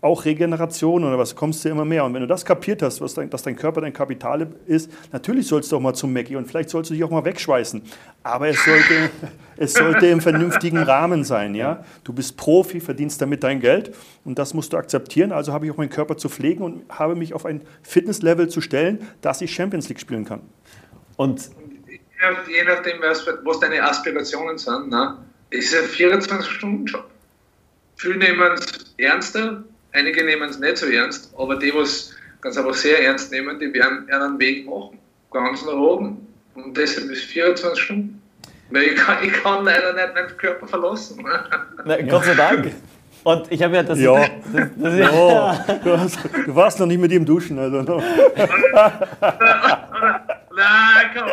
auch 0.00 0.24
Regeneration 0.24 1.04
oder 1.04 1.16
was, 1.16 1.36
kommst 1.36 1.64
du 1.64 1.68
immer 1.68 1.84
mehr. 1.84 2.04
Und 2.04 2.14
wenn 2.14 2.22
du 2.22 2.26
das 2.26 2.44
kapiert 2.44 2.82
hast, 2.82 3.00
was 3.00 3.14
dein, 3.14 3.30
dass 3.30 3.44
dein 3.44 3.54
Körper 3.54 3.80
dein 3.80 3.92
Kapital 3.92 4.48
ist, 4.66 4.90
natürlich 5.12 5.46
sollst 5.46 5.70
du 5.70 5.76
auch 5.76 5.80
mal 5.80 5.94
zum 5.94 6.12
Mackie 6.12 6.34
und 6.34 6.48
vielleicht 6.48 6.70
sollst 6.70 6.90
du 6.90 6.94
dich 6.94 7.04
auch 7.04 7.10
mal 7.10 7.24
wegschweißen. 7.24 7.80
Aber 8.24 8.48
es 8.48 8.64
sollte, 8.64 9.10
es 9.56 9.72
sollte 9.72 10.06
im 10.06 10.20
vernünftigen 10.20 10.78
Rahmen 10.78 11.22
sein. 11.22 11.54
Ja? 11.54 11.84
Du 12.02 12.12
bist 12.12 12.36
Profi, 12.36 12.80
verdienst 12.80 13.22
damit 13.22 13.35
dein 13.42 13.60
Geld 13.60 13.94
und 14.24 14.38
das 14.38 14.54
musst 14.54 14.72
du 14.72 14.76
akzeptieren. 14.76 15.32
Also 15.32 15.52
habe 15.52 15.66
ich 15.66 15.72
auch 15.72 15.76
meinen 15.76 15.90
Körper 15.90 16.16
zu 16.16 16.28
pflegen 16.28 16.62
und 16.62 16.84
habe 16.88 17.14
mich 17.14 17.34
auf 17.34 17.46
ein 17.46 17.62
Fitnesslevel 17.82 18.48
zu 18.48 18.60
stellen, 18.60 19.06
dass 19.20 19.40
ich 19.40 19.54
Champions 19.54 19.88
League 19.88 20.00
spielen 20.00 20.24
kann. 20.24 20.42
Und 21.16 21.50
je 22.48 22.64
nachdem, 22.64 23.00
was, 23.00 23.26
was 23.26 23.60
deine 23.60 23.82
Aspirationen 23.82 24.58
sind, 24.58 24.88
ne, 24.88 25.18
ist 25.50 25.74
ein 25.74 25.84
24-Stunden-Job. 25.84 27.04
Viele 27.96 28.16
nehmen 28.16 28.52
es 28.52 28.94
ernster, 28.98 29.64
einige 29.92 30.24
nehmen 30.24 30.48
es 30.50 30.58
nicht 30.58 30.76
so 30.78 30.86
ernst, 30.86 31.32
aber 31.38 31.56
die, 31.56 31.72
was 31.74 32.14
ganz 32.40 32.56
einfach 32.56 32.74
sehr 32.74 33.02
ernst 33.02 33.32
nehmen, 33.32 33.58
die 33.58 33.72
werden 33.72 34.10
einen 34.10 34.38
Weg 34.38 34.66
machen. 34.66 34.98
Ganz 35.30 35.64
nach 35.64 35.74
oben. 35.74 36.26
Und 36.54 36.76
deshalb 36.76 37.10
ist 37.10 37.24
24 37.24 37.82
Stunden. 37.82 38.22
Weil 38.70 38.82
ich 38.82 38.96
kann, 38.96 39.22
ich 39.22 39.32
kann 39.32 39.64
leider 39.64 39.92
nicht 39.92 40.14
meinen 40.14 40.36
Körper 40.36 40.66
verlassen. 40.66 41.24
Na, 41.84 42.02
Gott 42.02 42.24
sei 42.24 42.34
Dank. 42.34 42.72
Und 43.26 43.50
ich 43.50 43.60
habe 43.60 43.74
ja 43.74 43.82
das. 43.82 43.98
Ja. 43.98 44.14
Das, 44.14 44.30
das, 44.52 44.68
das, 44.76 44.98
ja. 44.98 45.64
Du, 45.82 45.98
hast, 45.98 46.16
du, 46.46 46.54
warst 46.54 46.78
noch 46.78 46.86
nicht 46.86 47.00
mit 47.00 47.10
ihm 47.10 47.24
duschen. 47.24 47.58
Also 47.58 47.82
no. 47.82 47.96
Nein, 47.96 48.04
komm. 51.12 51.26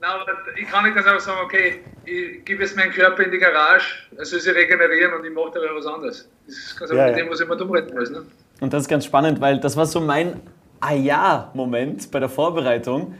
Nein, 0.00 0.10
aber 0.10 0.24
ich 0.58 0.66
kann 0.66 0.84
nicht 0.84 0.94
ganz 0.94 1.06
einfach 1.06 1.20
sagen, 1.20 1.40
okay, 1.44 1.82
ich 2.06 2.42
gebe 2.46 2.62
jetzt 2.62 2.78
meinen 2.78 2.92
Körper 2.92 3.24
in 3.24 3.30
die 3.30 3.36
Garage, 3.36 4.06
er 4.16 4.24
soll 4.24 4.40
sich 4.40 4.54
regenerieren 4.54 5.12
und 5.12 5.22
ich 5.26 5.34
mache 5.34 5.50
dabei 5.52 5.66
was 5.76 5.84
anderes. 5.84 6.30
Das 6.46 6.56
ist 6.56 6.78
ganz 6.78 6.90
ja, 6.90 7.08
mit 7.08 7.18
ja. 7.18 7.24
dem, 7.24 7.30
was 7.30 7.40
ich 7.40 7.46
mir 7.46 7.60
umreden 7.60 7.94
muss. 7.94 8.10
Ne? 8.10 8.22
Und 8.60 8.72
das 8.72 8.84
ist 8.84 8.88
ganz 8.88 9.04
spannend, 9.04 9.38
weil 9.42 9.60
das 9.60 9.76
war 9.76 9.84
so 9.84 10.00
mein 10.00 10.40
Ah 10.80 10.94
ja-Moment 10.94 12.10
bei 12.10 12.20
der 12.20 12.30
Vorbereitung 12.30 13.14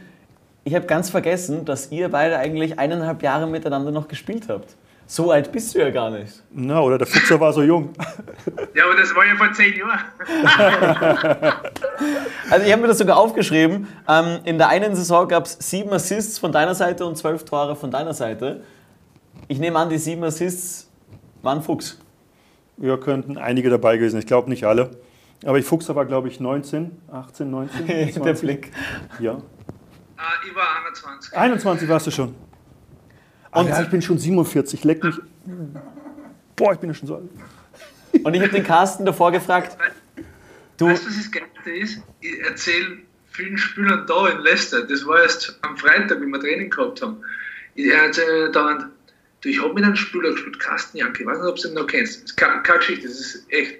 ich 0.67 0.75
habe 0.75 0.85
ganz 0.85 1.09
vergessen, 1.09 1.63
dass 1.63 1.91
ihr 1.91 2.09
beide 2.09 2.37
eigentlich 2.37 2.77
eineinhalb 2.77 3.23
Jahre 3.23 3.47
miteinander 3.47 3.89
noch 3.89 4.09
gespielt 4.09 4.49
habt. 4.49 4.75
So 5.09 5.31
alt 5.31 5.53
bist 5.53 5.73
du 5.73 5.79
ja 5.79 5.89
gar 5.89 6.09
nicht. 6.09 6.43
Na, 6.51 6.81
oder 6.81 6.97
der 6.97 7.07
Fuchser 7.07 7.39
war 7.39 7.53
so 7.53 7.63
jung. 7.63 7.93
Ja, 8.75 8.83
aber 8.85 8.95
das 8.97 9.15
war 9.15 9.25
ja 9.25 9.35
vor 9.35 9.51
zehn 9.53 9.73
Jahren. 9.77 9.99
Also 12.49 12.65
ich 12.65 12.71
habe 12.71 12.81
mir 12.81 12.87
das 12.87 12.97
sogar 12.99 13.17
aufgeschrieben. 13.17 13.87
Ähm, 14.07 14.39
in 14.45 14.57
der 14.57 14.69
einen 14.69 14.95
Saison 14.95 15.27
gab 15.27 15.45
es 15.45 15.57
sieben 15.59 15.91
Assists 15.91 16.37
von 16.39 16.51
deiner 16.51 16.75
Seite 16.75 17.05
und 17.05 17.17
zwölf 17.17 17.43
Tore 17.43 17.75
von 17.75 17.91
deiner 17.91 18.13
Seite. 18.13 18.63
Ich 19.49 19.59
nehme 19.59 19.77
an, 19.79 19.89
die 19.89 19.97
sieben 19.97 20.23
Assists 20.23 20.89
waren 21.41 21.61
Fuchs. 21.61 21.99
Ja, 22.77 22.95
könnten 22.95 23.37
einige 23.37 23.69
dabei 23.69 23.97
gewesen. 23.97 24.19
Ich 24.19 24.27
glaube 24.27 24.49
nicht 24.49 24.65
alle. 24.65 24.91
Aber 25.45 25.57
ich 25.57 25.65
Fuchser 25.65 25.95
war, 25.95 26.05
glaube 26.05 26.29
ich, 26.29 26.39
19, 26.39 26.91
18, 27.11 27.49
19. 27.49 27.87
Der 27.87 28.11
20. 28.13 28.41
Blick. 28.41 28.71
Ja. 29.19 29.37
Ah, 30.17 30.23
ich 30.47 30.55
war 30.55 30.63
21. 30.85 31.37
21 31.37 31.89
warst 31.89 32.07
du 32.07 32.11
schon. 32.11 32.35
Und- 33.51 33.67
ja, 33.67 33.81
ich 33.81 33.89
bin 33.89 34.01
schon 34.01 34.17
47. 34.17 34.83
Leck 34.83 35.03
mich. 35.03 35.15
Boah, 36.55 36.73
ich 36.73 36.79
bin 36.79 36.89
ja 36.89 36.93
schon 36.93 37.07
so 37.07 37.15
alt. 37.15 37.29
Und 38.23 38.33
ich 38.33 38.41
habe 38.41 38.51
den 38.51 38.63
Carsten 38.63 39.05
davor 39.05 39.31
gefragt, 39.31 39.77
du, 40.77 40.87
Weißt 40.87 41.03
du, 41.03 41.07
was 41.09 41.17
das 41.17 41.31
Geilste 41.31 41.71
ist? 41.71 42.01
Ich 42.21 42.39
erzähle 42.41 42.97
vielen 43.31 43.57
Spielern 43.57 44.05
da 44.07 44.27
in 44.29 44.39
Leicester, 44.39 44.83
das 44.85 45.05
war 45.05 45.21
erst 45.21 45.57
am 45.61 45.77
Freitag, 45.77 46.19
wie 46.21 46.25
wir 46.25 46.39
Training 46.39 46.69
gehabt 46.69 47.01
haben. 47.01 47.17
Ich 47.75 47.91
erzähle 47.91 48.49
dauernd, 48.51 48.87
du, 49.41 49.49
ich 49.49 49.61
habe 49.61 49.73
mit 49.75 49.83
einem 49.83 49.95
Spieler 49.95 50.31
gespielt, 50.31 50.59
Carsten 50.59 50.97
Janke, 50.97 51.21
ich 51.21 51.27
weiß 51.27 51.37
nicht, 51.37 51.47
ob 51.47 51.55
du 51.57 51.67
ihn 51.67 51.73
noch 51.75 51.85
kennst. 51.85 52.23
Das 52.23 52.31
ist 52.31 52.37
keine, 52.37 52.63
keine 52.63 52.79
Geschichte, 52.79 53.07
das 53.07 53.19
ist 53.19 53.45
echt. 53.51 53.75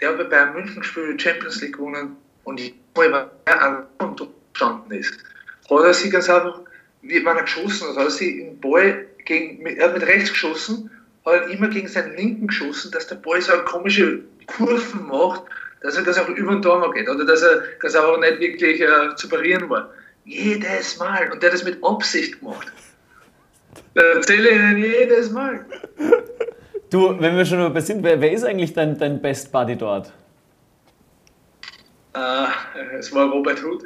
Der 0.00 0.10
hat 0.10 0.18
bei 0.18 0.24
Bayern 0.24 0.52
München 0.54 0.80
gespielt, 0.80 1.20
Champions 1.20 1.60
League 1.60 1.76
gewonnen 1.76 2.16
und 2.44 2.60
ich 2.60 2.74
war 2.94 3.30
an 3.46 3.86
und 3.98 4.22
gestanden 4.52 4.92
ist. 4.92 5.14
Hat 5.68 5.84
er 5.84 5.94
sich 5.94 6.10
ganz 6.12 6.28
einfach, 6.30 6.60
wie 7.02 7.24
wenn 7.24 7.36
er 7.36 7.42
geschossen 7.42 7.88
hat, 7.88 7.96
hat 7.96 8.04
er 8.04 8.10
sich 8.10 8.36
den 8.36 8.60
Ball 8.60 9.06
gegen, 9.24 9.62
mit, 9.62 9.78
er 9.78 9.88
hat 9.88 9.94
mit 9.94 10.06
rechts 10.06 10.30
geschossen, 10.30 10.90
hat 11.24 11.34
er 11.34 11.48
immer 11.48 11.68
gegen 11.68 11.88
seinen 11.88 12.16
linken 12.16 12.46
geschossen, 12.48 12.90
dass 12.92 13.06
der 13.06 13.16
Ball 13.16 13.40
so 13.40 13.52
komische 13.64 14.20
Kurven 14.46 15.06
macht, 15.06 15.42
dass 15.82 15.96
er 15.96 16.02
das 16.02 16.18
auch 16.18 16.28
über 16.28 16.52
den 16.52 16.62
Torwart 16.62 16.94
geht 16.94 17.08
oder 17.08 17.24
dass 17.24 17.42
er 17.42 17.62
das 17.82 17.94
einfach 17.94 18.18
nicht 18.18 18.40
wirklich 18.40 18.80
äh, 18.80 19.14
zu 19.16 19.28
parieren 19.28 19.68
war. 19.68 19.90
Jedes 20.24 20.98
Mal. 20.98 21.30
Und 21.32 21.42
der 21.42 21.50
hat 21.50 21.54
das 21.54 21.64
mit 21.64 21.82
Absicht 21.82 22.40
gemacht. 22.40 22.72
Da 23.94 24.02
erzähle 24.02 24.50
ich 24.50 24.56
Ihnen 24.56 24.78
jedes 24.78 25.30
Mal. 25.30 25.64
du, 26.90 27.20
wenn 27.20 27.36
wir 27.36 27.44
schon 27.44 27.58
dabei 27.58 27.80
sind, 27.80 28.02
wer, 28.02 28.20
wer 28.20 28.32
ist 28.32 28.44
eigentlich 28.44 28.72
dein, 28.72 28.98
dein 28.98 29.22
Best 29.22 29.52
Buddy 29.52 29.76
dort? 29.76 30.12
Äh, 32.14 32.46
es 32.98 33.14
war 33.14 33.30
Robert 33.30 33.62
Hood. 33.62 33.84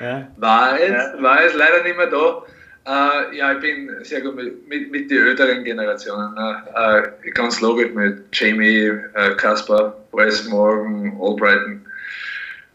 Ja? 0.00 0.28
War 0.36 0.80
es, 0.80 1.22
war 1.22 1.44
es 1.44 1.54
leider 1.54 1.82
nicht 1.82 1.96
mehr 1.96 2.06
da. 2.06 2.42
Äh, 2.86 3.36
ja, 3.36 3.52
ich 3.52 3.60
bin 3.60 3.90
sehr 4.02 4.22
gut 4.22 4.36
mit, 4.36 4.66
mit, 4.66 4.90
mit 4.90 5.10
den 5.10 5.26
älteren 5.26 5.62
Generationen. 5.64 6.34
Ne? 6.34 7.12
Äh, 7.24 7.30
ganz 7.32 7.60
logisch 7.60 7.92
mit 7.92 8.24
Jamie, 8.32 8.92
äh, 9.14 9.34
Kaspar, 9.36 9.94
Wes 10.12 10.48
Morgan, 10.48 11.18
Albrighton. 11.20 11.84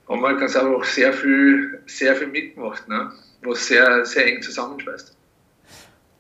Haben 0.08 0.22
wir 0.22 0.36
ganz 0.36 0.56
einfach 0.56 0.84
sehr 0.84 1.14
viel, 1.14 1.80
sehr 1.88 2.16
viel 2.16 2.28
mitgemacht, 2.28 2.88
ne? 2.88 3.12
was 3.42 3.68
sehr, 3.68 4.06
sehr 4.06 4.28
eng 4.28 4.42
zusammenschweißt. 4.42 5.16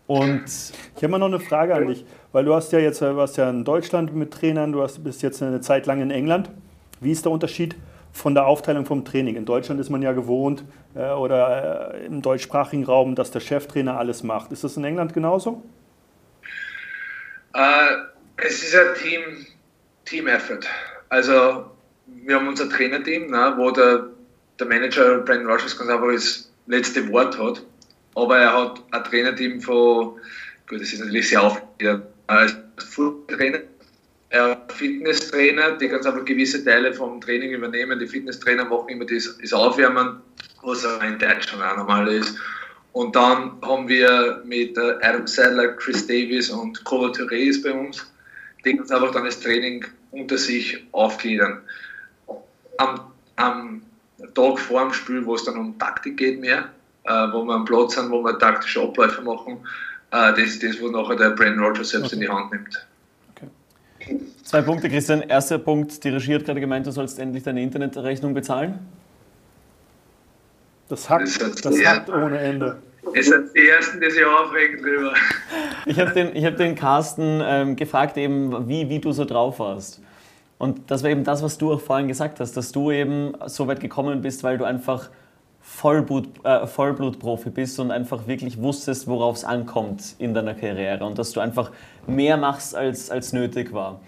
Und 0.07 0.43
Ich 0.95 1.03
habe 1.03 1.09
mal 1.09 1.19
noch 1.19 1.27
eine 1.27 1.39
Frage 1.39 1.75
an 1.75 1.87
dich, 1.87 2.05
weil 2.31 2.45
du 2.45 2.53
hast 2.53 2.71
ja 2.71 2.79
jetzt, 2.79 3.01
äh, 3.01 3.15
warst 3.15 3.37
ja 3.37 3.49
in 3.49 3.63
Deutschland 3.63 4.15
mit 4.15 4.31
Trainern, 4.31 4.71
du 4.71 4.81
hast, 4.81 5.03
bist 5.03 5.21
jetzt 5.21 5.41
eine 5.43 5.61
Zeit 5.61 5.85
lang 5.85 6.01
in 6.01 6.11
England. 6.11 6.49
Wie 6.99 7.11
ist 7.11 7.25
der 7.25 7.31
Unterschied 7.31 7.75
von 8.13 8.35
der 8.35 8.45
Aufteilung 8.45 8.85
vom 8.85 9.03
Training? 9.03 9.35
In 9.35 9.45
Deutschland 9.45 9.81
ist 9.81 9.89
man 9.89 10.01
ja 10.01 10.13
gewohnt 10.13 10.63
äh, 10.95 11.09
oder 11.09 11.93
äh, 11.95 12.05
im 12.05 12.21
deutschsprachigen 12.21 12.85
Raum, 12.85 13.15
dass 13.15 13.31
der 13.31 13.41
Cheftrainer 13.41 13.97
alles 13.97 14.23
macht. 14.23 14.51
Ist 14.51 14.63
das 14.63 14.77
in 14.77 14.85
England 14.85 15.13
genauso? 15.13 15.63
Äh, 17.53 17.59
es 18.37 18.63
ist 18.63 18.75
ein 18.75 18.95
Team, 19.01 19.21
Team-Effort. 20.05 20.67
Also, 21.09 21.65
wir 22.07 22.35
haben 22.35 22.47
unser 22.47 22.69
Trainerteam, 22.69 23.29
ne, 23.29 23.53
wo 23.57 23.71
der, 23.71 24.07
der 24.59 24.67
Manager 24.67 25.19
Brandon 25.19 25.47
Rogers 25.47 25.77
ganz 25.77 25.89
einfach 25.89 26.11
das 26.11 26.51
letzte 26.67 27.11
Wort 27.11 27.37
hat. 27.37 27.63
Aber 28.15 28.37
er 28.37 28.53
hat 28.53 28.81
ein 28.91 29.03
Trainerteam 29.03 29.61
von, 29.61 30.19
gut, 30.67 30.81
das 30.81 30.93
ist 30.93 30.99
natürlich 30.99 31.29
sehr 31.29 31.41
aufgegliedert, 31.41 32.07
als 32.27 32.55
Fußballtrainer, 32.77 33.59
hat 34.33 34.71
Fitnesstrainer, 34.71 35.77
die 35.77 35.87
ganz 35.87 36.05
einfach 36.05 36.25
gewisse 36.25 36.63
Teile 36.63 36.93
vom 36.93 37.21
Training 37.21 37.51
übernehmen. 37.51 37.99
Die 37.99 38.07
Fitnesstrainer 38.07 38.65
machen 38.65 38.89
immer 38.89 39.05
das, 39.05 39.37
das 39.39 39.53
Aufwärmen, 39.53 40.21
was 40.63 40.85
auch 40.85 41.03
in 41.03 41.19
Deutschland 41.19 41.63
auch 41.63 41.77
normal 41.77 42.07
ist. 42.07 42.37
Und 42.93 43.15
dann 43.15 43.59
haben 43.61 43.87
wir 43.87 44.41
mit 44.45 44.77
äh, 44.77 44.95
Adam 45.01 45.25
Sadler, 45.27 45.69
Chris 45.73 46.05
Davis 46.05 46.49
und 46.49 46.83
Colo 46.83 47.11
Touré 47.11 47.49
ist 47.49 47.63
bei 47.63 47.73
uns, 47.73 48.05
die 48.63 48.79
uns 48.79 48.91
einfach 48.91 49.11
dann 49.11 49.25
das 49.25 49.39
Training 49.39 49.85
unter 50.11 50.37
sich 50.37 50.83
aufgliedern. 50.91 51.61
Am, 52.77 53.11
am 53.35 53.81
Tag 54.35 54.59
vor 54.59 54.81
dem 54.81 54.93
Spiel, 54.93 55.25
wo 55.25 55.35
es 55.35 55.43
dann 55.43 55.57
um 55.57 55.77
Taktik 55.79 56.17
geht 56.17 56.39
mehr, 56.39 56.69
äh, 57.03 57.27
wo 57.31 57.43
wir 57.43 57.53
am 57.53 57.65
Platz 57.65 57.95
sind, 57.95 58.11
wo 58.11 58.23
wir 58.23 58.37
taktische 58.37 58.81
Abläufe 58.81 59.21
machen, 59.23 59.57
äh, 60.11 60.31
das 60.31 60.39
ist 60.39 60.63
das, 60.63 60.79
wo 60.79 60.89
nachher 60.89 61.15
der 61.15 61.31
Brandon 61.31 61.65
Rogers 61.65 61.89
selbst 61.89 62.13
in 62.13 62.19
die 62.19 62.29
Hand 62.29 62.51
nimmt. 62.51 62.85
Zwei 64.43 64.61
Punkte, 64.61 64.89
Christian. 64.89 65.21
Erster 65.21 65.57
Punkt, 65.57 66.03
die 66.03 66.09
Regie 66.09 66.35
hat 66.35 66.45
gerade 66.45 66.59
gemeint, 66.59 66.85
du 66.85 66.91
sollst 66.91 67.19
endlich 67.19 67.43
deine 67.43 67.61
Internetrechnung 67.61 68.33
bezahlen. 68.33 68.79
Das 70.89 71.09
hackt, 71.09 71.41
Das 71.41 71.55
das 71.55 71.79
ja. 71.79 71.91
hackt 71.91 72.09
ohne 72.09 72.37
Ende. 72.37 72.77
Es 73.15 73.27
sind 73.27 73.49
die 73.55 73.67
Ersten, 73.67 73.99
die 73.99 74.09
sich 74.09 74.23
aufregen 74.25 74.81
drüber. 74.81 75.13
Ich 75.85 75.99
habe 75.99 76.11
den, 76.11 76.33
ich 76.33 76.45
hab 76.45 76.55
den 76.55 76.75
Carsten 76.75 77.41
ähm, 77.43 77.75
gefragt, 77.75 78.15
eben, 78.15 78.69
wie, 78.69 78.87
wie 78.87 78.99
du 78.99 79.11
so 79.11 79.25
drauf 79.25 79.59
warst. 79.59 80.01
Und 80.57 80.89
das 80.89 81.03
war 81.03 81.09
eben 81.09 81.25
das, 81.25 81.43
was 81.43 81.57
du 81.57 81.73
auch 81.73 81.81
vorhin 81.81 82.07
gesagt 82.07 82.39
hast, 82.39 82.55
dass 82.55 82.71
du 82.71 82.89
eben 82.89 83.33
so 83.47 83.67
weit 83.67 83.81
gekommen 83.81 84.21
bist, 84.21 84.43
weil 84.43 84.57
du 84.57 84.63
einfach 84.63 85.09
Vollblut, 85.65 86.27
äh, 86.43 86.67
Vollblutprofi 86.67 87.49
bist 87.49 87.79
und 87.79 87.89
einfach 87.89 88.27
wirklich 88.27 88.61
wusstest, 88.61 89.07
worauf 89.07 89.37
es 89.37 89.45
ankommt 89.45 90.15
in 90.19 90.33
deiner 90.33 90.53
Karriere 90.53 91.05
und 91.05 91.17
dass 91.17 91.31
du 91.31 91.39
einfach 91.39 91.71
mehr 92.05 92.35
machst, 92.37 92.75
als, 92.75 93.09
als 93.09 93.31
nötig 93.31 93.71
war. 93.73 94.01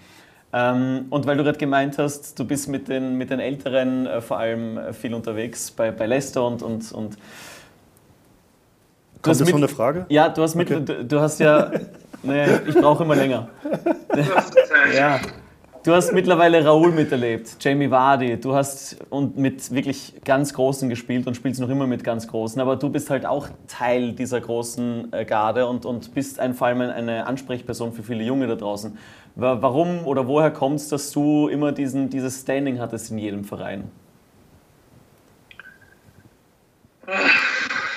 Ähm, 0.52 1.06
und 1.10 1.26
weil 1.26 1.36
du 1.38 1.44
gerade 1.44 1.58
gemeint 1.58 1.98
hast, 1.98 2.38
du 2.38 2.44
bist 2.44 2.68
mit 2.68 2.88
den, 2.88 3.16
mit 3.16 3.30
den 3.30 3.40
Älteren 3.40 4.06
äh, 4.06 4.20
vor 4.20 4.38
allem 4.38 4.76
äh, 4.78 4.92
viel 4.92 5.12
unterwegs 5.14 5.70
bei, 5.70 5.90
bei 5.90 6.06
Leicester 6.06 6.46
und, 6.46 6.62
und, 6.62 6.92
und 6.92 7.16
Du 9.14 9.20
Kommt 9.22 9.32
hast 9.32 9.40
das 9.40 9.46
mit- 9.46 9.52
von 9.52 9.60
der 9.62 9.70
Frage? 9.70 10.06
ja, 10.10 10.28
du 10.28 10.42
hast, 10.42 10.54
mit, 10.54 10.70
Okay. 10.70 10.84
du, 10.84 11.04
du 11.04 11.20
hast 11.20 11.40
ja, 11.40 11.70
nee, 12.22 12.44
ich 12.68 12.74
brauche 12.76 13.02
immer 13.02 13.16
länger. 13.16 13.48
Ja. 14.94 15.18
Du 15.86 15.94
hast 15.94 16.12
mittlerweile 16.12 16.64
Raoul 16.64 16.90
miterlebt, 16.90 17.58
Jamie 17.60 17.88
Vardy, 17.88 18.40
du 18.40 18.56
hast 18.56 18.96
und 19.08 19.38
mit 19.38 19.72
wirklich 19.72 20.14
ganz 20.24 20.52
Großen 20.52 20.88
gespielt 20.88 21.28
und 21.28 21.36
spielst 21.36 21.60
noch 21.60 21.68
immer 21.68 21.86
mit 21.86 22.02
ganz 22.02 22.26
Großen, 22.26 22.60
aber 22.60 22.74
du 22.74 22.90
bist 22.90 23.08
halt 23.08 23.24
auch 23.24 23.48
Teil 23.68 24.10
dieser 24.10 24.40
großen 24.40 25.12
äh, 25.12 25.24
Garde 25.24 25.68
und, 25.68 25.86
und 25.86 26.12
bist 26.12 26.40
ein, 26.40 26.54
vor 26.54 26.66
allem 26.66 26.80
eine 26.80 27.28
Ansprechperson 27.28 27.92
für 27.92 28.02
viele 28.02 28.24
Junge 28.24 28.48
da 28.48 28.56
draußen. 28.56 28.98
Wa- 29.36 29.58
Warum 29.60 30.04
oder 30.08 30.26
woher 30.26 30.50
kommt 30.50 30.80
es, 30.80 30.88
dass 30.88 31.12
du 31.12 31.46
immer 31.46 31.70
diesen, 31.70 32.10
dieses 32.10 32.40
Standing 32.40 32.80
hattest 32.80 33.12
in 33.12 33.18
jedem 33.18 33.44
Verein? 33.44 33.84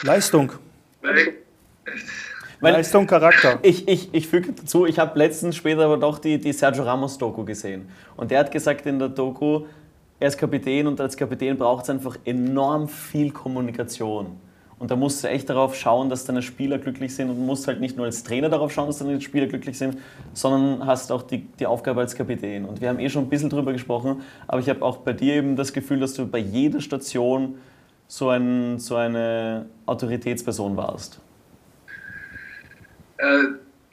Leistung. 0.04 0.52
Weil, 1.02 1.34
Weil- 2.62 2.74
Leistung, 2.74 3.08
Charakter. 3.08 3.60
Ich, 3.64 3.88
ich, 3.88 4.10
ich 4.14 4.28
füge 4.28 4.52
dazu, 4.52 4.86
ich 4.86 5.00
habe 5.00 5.18
letztens 5.18 5.56
später 5.56 5.86
aber 5.86 5.98
doch 5.98 6.20
die, 6.20 6.40
die 6.40 6.54
Sergio 6.54 6.84
Ramos-Doku 6.84 7.46
gesehen. 7.46 7.90
Und 8.18 8.32
der 8.32 8.40
hat 8.40 8.52
gesagt 8.52 8.86
in 8.86 9.00
der 9.00 9.10
Doku, 9.10 9.62
er 10.20 10.28
ist 10.28 10.38
Kapitän 10.38 10.88
und 10.88 11.00
als 11.00 11.16
Kapitän 11.16 11.58
braucht 11.58 11.84
es 11.84 11.90
einfach 11.90 12.18
enorm 12.26 12.90
viel 12.90 13.32
Kommunikation. 13.32 14.38
Und 14.78 14.92
da 14.92 14.96
musst 14.96 15.24
du 15.24 15.28
echt 15.28 15.50
darauf 15.50 15.76
schauen, 15.76 16.10
dass 16.10 16.24
deine 16.24 16.42
Spieler 16.42 16.78
glücklich 16.78 17.14
sind 17.14 17.30
und 17.30 17.46
musst 17.46 17.68
halt 17.68 17.82
nicht 17.82 17.98
nur 17.98 18.06
als 18.06 18.24
Trainer 18.24 18.48
darauf 18.48 18.72
schauen, 18.72 18.88
dass 18.88 19.00
deine 19.00 19.20
Spieler 19.20 19.48
glücklich 19.48 19.78
sind, 19.78 19.98
sondern 20.34 20.86
hast 20.88 21.12
auch 21.12 21.22
die, 21.22 21.46
die 21.60 21.66
Aufgabe 21.66 22.00
als 22.00 22.16
Kapitän. 22.16 22.64
Und 22.64 22.80
wir 22.80 22.88
haben 22.88 23.00
eh 23.00 23.10
schon 23.10 23.24
ein 23.26 23.30
bisschen 23.30 23.50
drüber 23.50 23.74
gesprochen, 23.74 24.22
aber 24.48 24.62
ich 24.62 24.70
habe 24.70 24.82
auch 24.82 24.98
bei 24.98 25.12
dir 25.12 25.36
eben 25.36 25.58
das 25.58 25.74
Gefühl, 25.74 26.00
dass 26.00 26.14
du 26.14 26.26
bei 26.26 26.40
jeder 26.40 26.80
Station 26.80 27.56
so, 28.08 28.30
ein, 28.30 28.80
so 28.80 28.96
eine 28.96 29.66
Autoritätsperson 29.86 30.78
warst. 30.78 31.20
Äh, 33.20 33.44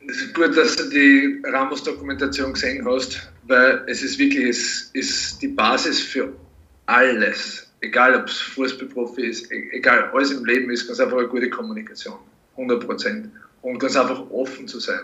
es 0.09 0.23
ist 0.23 0.35
gut, 0.35 0.57
dass 0.57 0.77
du 0.77 0.89
die 0.89 1.43
Ramos-Dokumentation 1.45 2.53
gesehen 2.53 2.87
hast, 2.87 3.31
weil 3.49 3.83
es 3.87 4.03
ist 4.03 4.19
wirklich 4.19 4.49
es 4.49 4.91
ist 4.93 5.43
die 5.43 5.49
Basis 5.49 6.01
für 6.01 6.33
alles. 6.87 7.71
Egal, 7.81 8.15
ob 8.15 8.29
es 8.29 8.39
Fußballprofi 8.39 9.23
ist, 9.23 9.51
e- 9.53 9.69
egal, 9.73 10.11
alles 10.13 10.31
im 10.31 10.45
Leben 10.45 10.71
ist 10.71 10.87
ganz 10.87 11.01
einfach 11.01 11.19
eine 11.19 11.29
gute 11.29 11.51
Kommunikation. 11.51 12.19
100 12.53 12.87
Prozent. 12.87 13.31
Und 13.63 13.79
ganz 13.79 13.97
einfach 13.97 14.31
offen 14.31 14.67
zu 14.69 14.81
sein. 14.81 15.01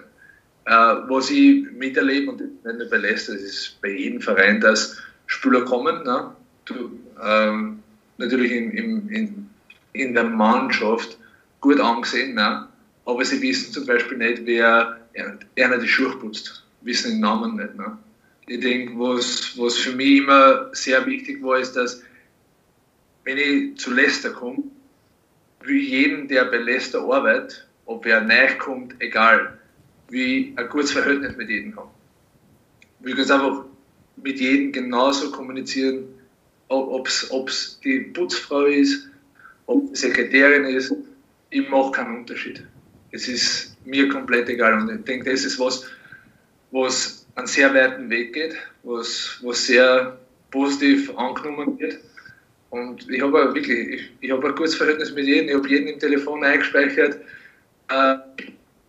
Äh, 0.67 0.71
was 1.09 1.31
ich 1.31 1.71
miterlebe, 1.73 2.31
und 2.31 2.41
nicht 2.41 2.65
nur 2.65 2.89
bei 2.89 2.99
Leicester, 2.99 3.35
das 3.35 3.43
ist 3.43 3.81
bei 3.83 3.91
jedem 3.91 4.21
Verein, 4.21 4.61
dass 4.61 4.97
Spieler 5.27 5.65
kommen. 5.65 6.05
Ne? 6.05 6.35
Du, 6.65 6.99
ähm, 7.23 7.83
natürlich 8.19 8.53
in, 8.53 8.71
in, 8.71 9.09
in 9.09 9.43
in 9.93 10.15
der 10.15 10.25
Mannschaft 10.25 11.19
gut 11.61 11.81
angesehen, 11.81 12.35
ne? 12.35 12.69
Aber 13.05 13.25
sie 13.25 13.41
wissen 13.43 13.73
zum 13.73 13.87
Beispiel 13.87 14.19
nicht, 14.19 14.45
wer 14.45 15.01
einer 15.57 15.79
die 15.79 15.89
Schuhe 15.89 16.17
putzt, 16.17 16.65
wissen 16.83 17.13
den 17.13 17.21
Namen 17.21 17.57
nicht. 17.57 17.75
Ne? 17.77 17.99
Ich 18.47 18.61
denke, 18.61 18.99
was, 18.99 19.57
was 19.59 19.77
für 19.77 19.93
mich 19.93 20.19
immer 20.19 20.71
sehr 20.75 21.05
wichtig 21.07 21.43
war, 21.43 21.59
ist, 21.59 21.75
dass 21.75 22.03
wenn 23.25 23.39
ich 23.39 23.77
zu 23.79 23.93
Leicester 23.93 24.31
komme, 24.31 24.65
will 25.61 25.81
jeden, 25.81 26.29
der 26.29 26.47
bei 26.47 26.57
Leicester 26.57 27.01
arbeitet, 27.01 27.67
ob 27.87 28.05
er 28.07 28.21
neu 28.21 28.57
kommt, 28.59 28.95
egal, 29.01 29.59
wie 30.09 30.53
ein 30.57 30.69
gutes 30.69 30.93
Verhältnis 30.93 31.37
mit 31.37 31.49
jedem 31.49 31.77
haben. 31.77 31.91
Will 33.01 33.15
ganz 33.15 33.31
einfach 33.31 33.65
mit 34.17 34.41
jedem 34.41 34.73
genauso 34.73 35.31
kommunizieren, 35.31 36.05
ob 36.69 37.07
es 37.09 37.81
die 37.85 38.01
Putzfrau 38.01 38.65
ist, 38.65 39.09
ob 39.67 39.89
die 39.91 39.97
Sekretärin 39.97 40.65
ist, 40.65 40.95
ich 41.51 41.69
mache 41.69 41.93
keinen 41.93 42.19
Unterschied. 42.19 42.63
Es 43.13 43.29
ist 43.29 43.77
mir 43.85 44.09
komplett 44.09 44.49
egal. 44.49 44.75
Und 44.75 44.91
ich 44.91 45.05
denke, 45.05 45.31
das 45.31 45.45
ist 45.45 45.59
was, 45.59 45.87
was 46.71 47.27
einen 47.37 47.47
sehr 47.47 47.73
weiten 47.75 48.11
Weg 48.11 48.33
geht, 48.33 48.57
was, 48.83 49.39
was 49.43 49.67
sehr 49.67 50.19
positiv 50.51 51.17
angenommen 51.17 51.79
wird. 51.79 51.99
Und 52.71 53.09
ich 53.11 53.21
habe 53.21 53.55
wirklich, 53.55 53.69
ich, 53.69 54.11
ich 54.21 54.31
habe 54.31 54.49
ein 54.49 54.55
gutes 54.55 54.75
Verhältnis 54.75 55.13
mit 55.13 55.27
jedem, 55.27 55.49
ich 55.49 55.55
habe 55.55 55.69
jeden 55.69 55.89
im 55.89 55.99
Telefon 55.99 56.43
eingespeichert, 56.43 57.19
äh, 57.89 58.15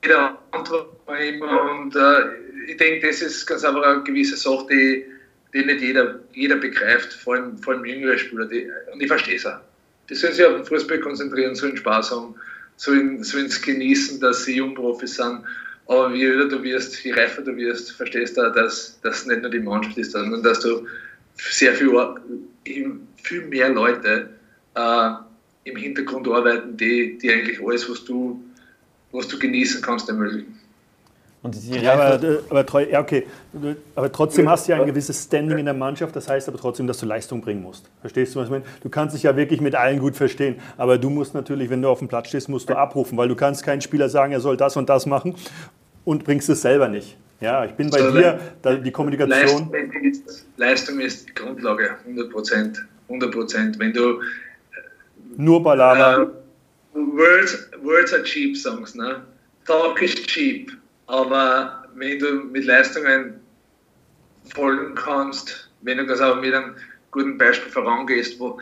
jeder 0.03 0.37
antwortet 0.51 1.07
mir 1.07 1.27
immer 1.27 1.71
und 1.71 1.95
äh, 1.95 2.69
ich 2.71 2.77
denke, 2.77 3.07
das 3.07 3.21
ist 3.21 3.45
ganz 3.45 3.63
einfach 3.63 3.83
eine 3.83 4.03
gewisse 4.03 4.37
Sache, 4.37 4.65
die, 4.69 5.05
die 5.53 5.65
nicht 5.65 5.81
jeder, 5.81 6.19
jeder 6.33 6.55
begreift, 6.55 7.13
vor 7.13 7.35
allem, 7.35 7.57
vor 7.57 7.73
allem 7.73 7.85
jüngere 7.85 8.17
Spieler, 8.17 8.45
die, 8.45 8.69
und 8.91 9.01
ich 9.01 9.07
verstehe 9.07 9.35
es 9.35 9.45
auch. 9.45 9.59
Die 10.09 10.15
sollen 10.15 10.33
sich 10.33 10.45
auf 10.45 10.55
den 10.55 10.65
Fußball 10.65 10.99
konzentrieren, 10.99 11.55
sollen 11.55 11.77
Spaß 11.77 12.11
haben, 12.11 12.35
sollen, 12.77 13.23
sollen 13.23 13.45
es 13.47 13.61
genießen, 13.61 14.19
dass 14.19 14.45
sie 14.45 14.55
Jungprofis 14.55 15.15
sind. 15.15 15.41
Aber 15.87 16.13
je 16.13 16.27
älter 16.27 16.57
du 16.57 16.63
wirst, 16.63 17.03
je 17.03 17.13
reifer 17.13 17.41
du 17.41 17.55
wirst, 17.55 17.91
verstehst 17.91 18.37
du, 18.37 18.49
dass 18.51 18.99
das 19.01 19.25
nicht 19.25 19.41
nur 19.41 19.51
die 19.51 19.59
Mannschaft 19.59 19.97
ist, 19.97 20.11
sondern 20.11 20.41
dass 20.43 20.61
du 20.61 20.87
sehr 21.35 21.73
viel 21.73 21.91
viel 23.23 23.45
mehr 23.47 23.69
Leute 23.69 24.29
äh, 24.75 25.09
im 25.65 25.77
Hintergrund 25.77 26.27
arbeiten, 26.27 26.77
die, 26.77 27.17
die 27.17 27.31
eigentlich 27.31 27.61
alles, 27.61 27.89
was 27.89 28.03
du, 28.03 28.43
was 29.11 29.27
du 29.27 29.39
genießen 29.39 29.81
kannst, 29.81 30.09
ermöglichen. 30.09 30.59
Ja, 31.51 31.93
aber, 31.93 32.39
aber, 32.49 32.89
ja, 32.89 33.01
okay. 33.01 33.27
aber 33.95 34.11
trotzdem 34.11 34.49
hast 34.49 34.67
du 34.67 34.71
ja 34.71 34.79
ein 34.79 34.87
gewisses 34.87 35.23
Standing 35.23 35.57
in 35.57 35.65
der 35.65 35.73
Mannschaft, 35.73 36.15
das 36.15 36.29
heißt 36.29 36.47
aber 36.47 36.57
trotzdem, 36.57 36.87
dass 36.87 36.99
du 36.99 37.05
Leistung 37.05 37.41
bringen 37.41 37.61
musst. 37.61 37.89
Verstehst 37.99 38.33
du, 38.33 38.39
was 38.39 38.45
ich 38.45 38.51
meine? 38.51 38.63
Du 38.81 38.89
kannst 38.89 39.13
dich 39.13 39.23
ja 39.23 39.35
wirklich 39.35 39.59
mit 39.59 39.75
allen 39.75 39.99
gut 39.99 40.15
verstehen, 40.15 40.55
aber 40.77 40.97
du 40.97 41.09
musst 41.09 41.33
natürlich, 41.33 41.69
wenn 41.69 41.81
du 41.81 41.89
auf 41.89 41.99
dem 41.99 42.07
Platz 42.07 42.29
stehst, 42.29 42.47
musst 42.47 42.69
du 42.69 42.77
abrufen, 42.77 43.17
weil 43.17 43.27
du 43.27 43.35
kannst 43.35 43.63
keinen 43.63 43.81
Spieler 43.81 44.07
sagen, 44.07 44.31
er 44.31 44.39
soll 44.39 44.55
das 44.55 44.77
und 44.77 44.87
das 44.87 45.05
machen 45.05 45.35
und 46.05 46.23
bringst 46.23 46.49
es 46.49 46.61
selber 46.61 46.87
nicht. 46.87 47.17
Ja, 47.41 47.65
ich 47.65 47.73
bin 47.73 47.89
bei 47.89 47.99
so, 47.99 48.11
dir, 48.11 48.39
die 48.81 48.91
Kommunikation. 48.91 49.69
Leistung 49.69 50.03
ist, 50.03 50.45
Leistung 50.55 50.99
ist 51.01 51.27
die 51.27 51.33
Grundlage, 51.33 51.97
100 52.05 52.31
Prozent. 52.31 52.85
100 53.09 53.31
Prozent. 53.33 53.79
Wenn 53.79 53.91
du. 53.91 54.21
Nur 55.35 55.61
Ballada. 55.61 56.23
Äh, 56.23 56.27
words, 56.93 57.69
words 57.81 58.13
are 58.13 58.23
cheap 58.23 58.55
Songs, 58.55 58.95
ne? 58.95 59.23
Talk 59.65 60.01
is 60.01 60.15
cheap. 60.15 60.71
Aber 61.13 61.83
wenn 61.93 62.17
du 62.17 62.31
mit 62.51 62.65
Leistungen 62.65 63.39
folgen 64.55 64.95
kannst, 64.95 65.69
wenn 65.83 65.99
du 65.99 66.07
das 66.07 66.19
auch 66.21 66.41
mit 66.41 66.55
einem 66.55 66.73
guten 67.11 67.37
Beispiel 67.37 67.71
vorangehst, 67.71 68.39
wo. 68.39 68.59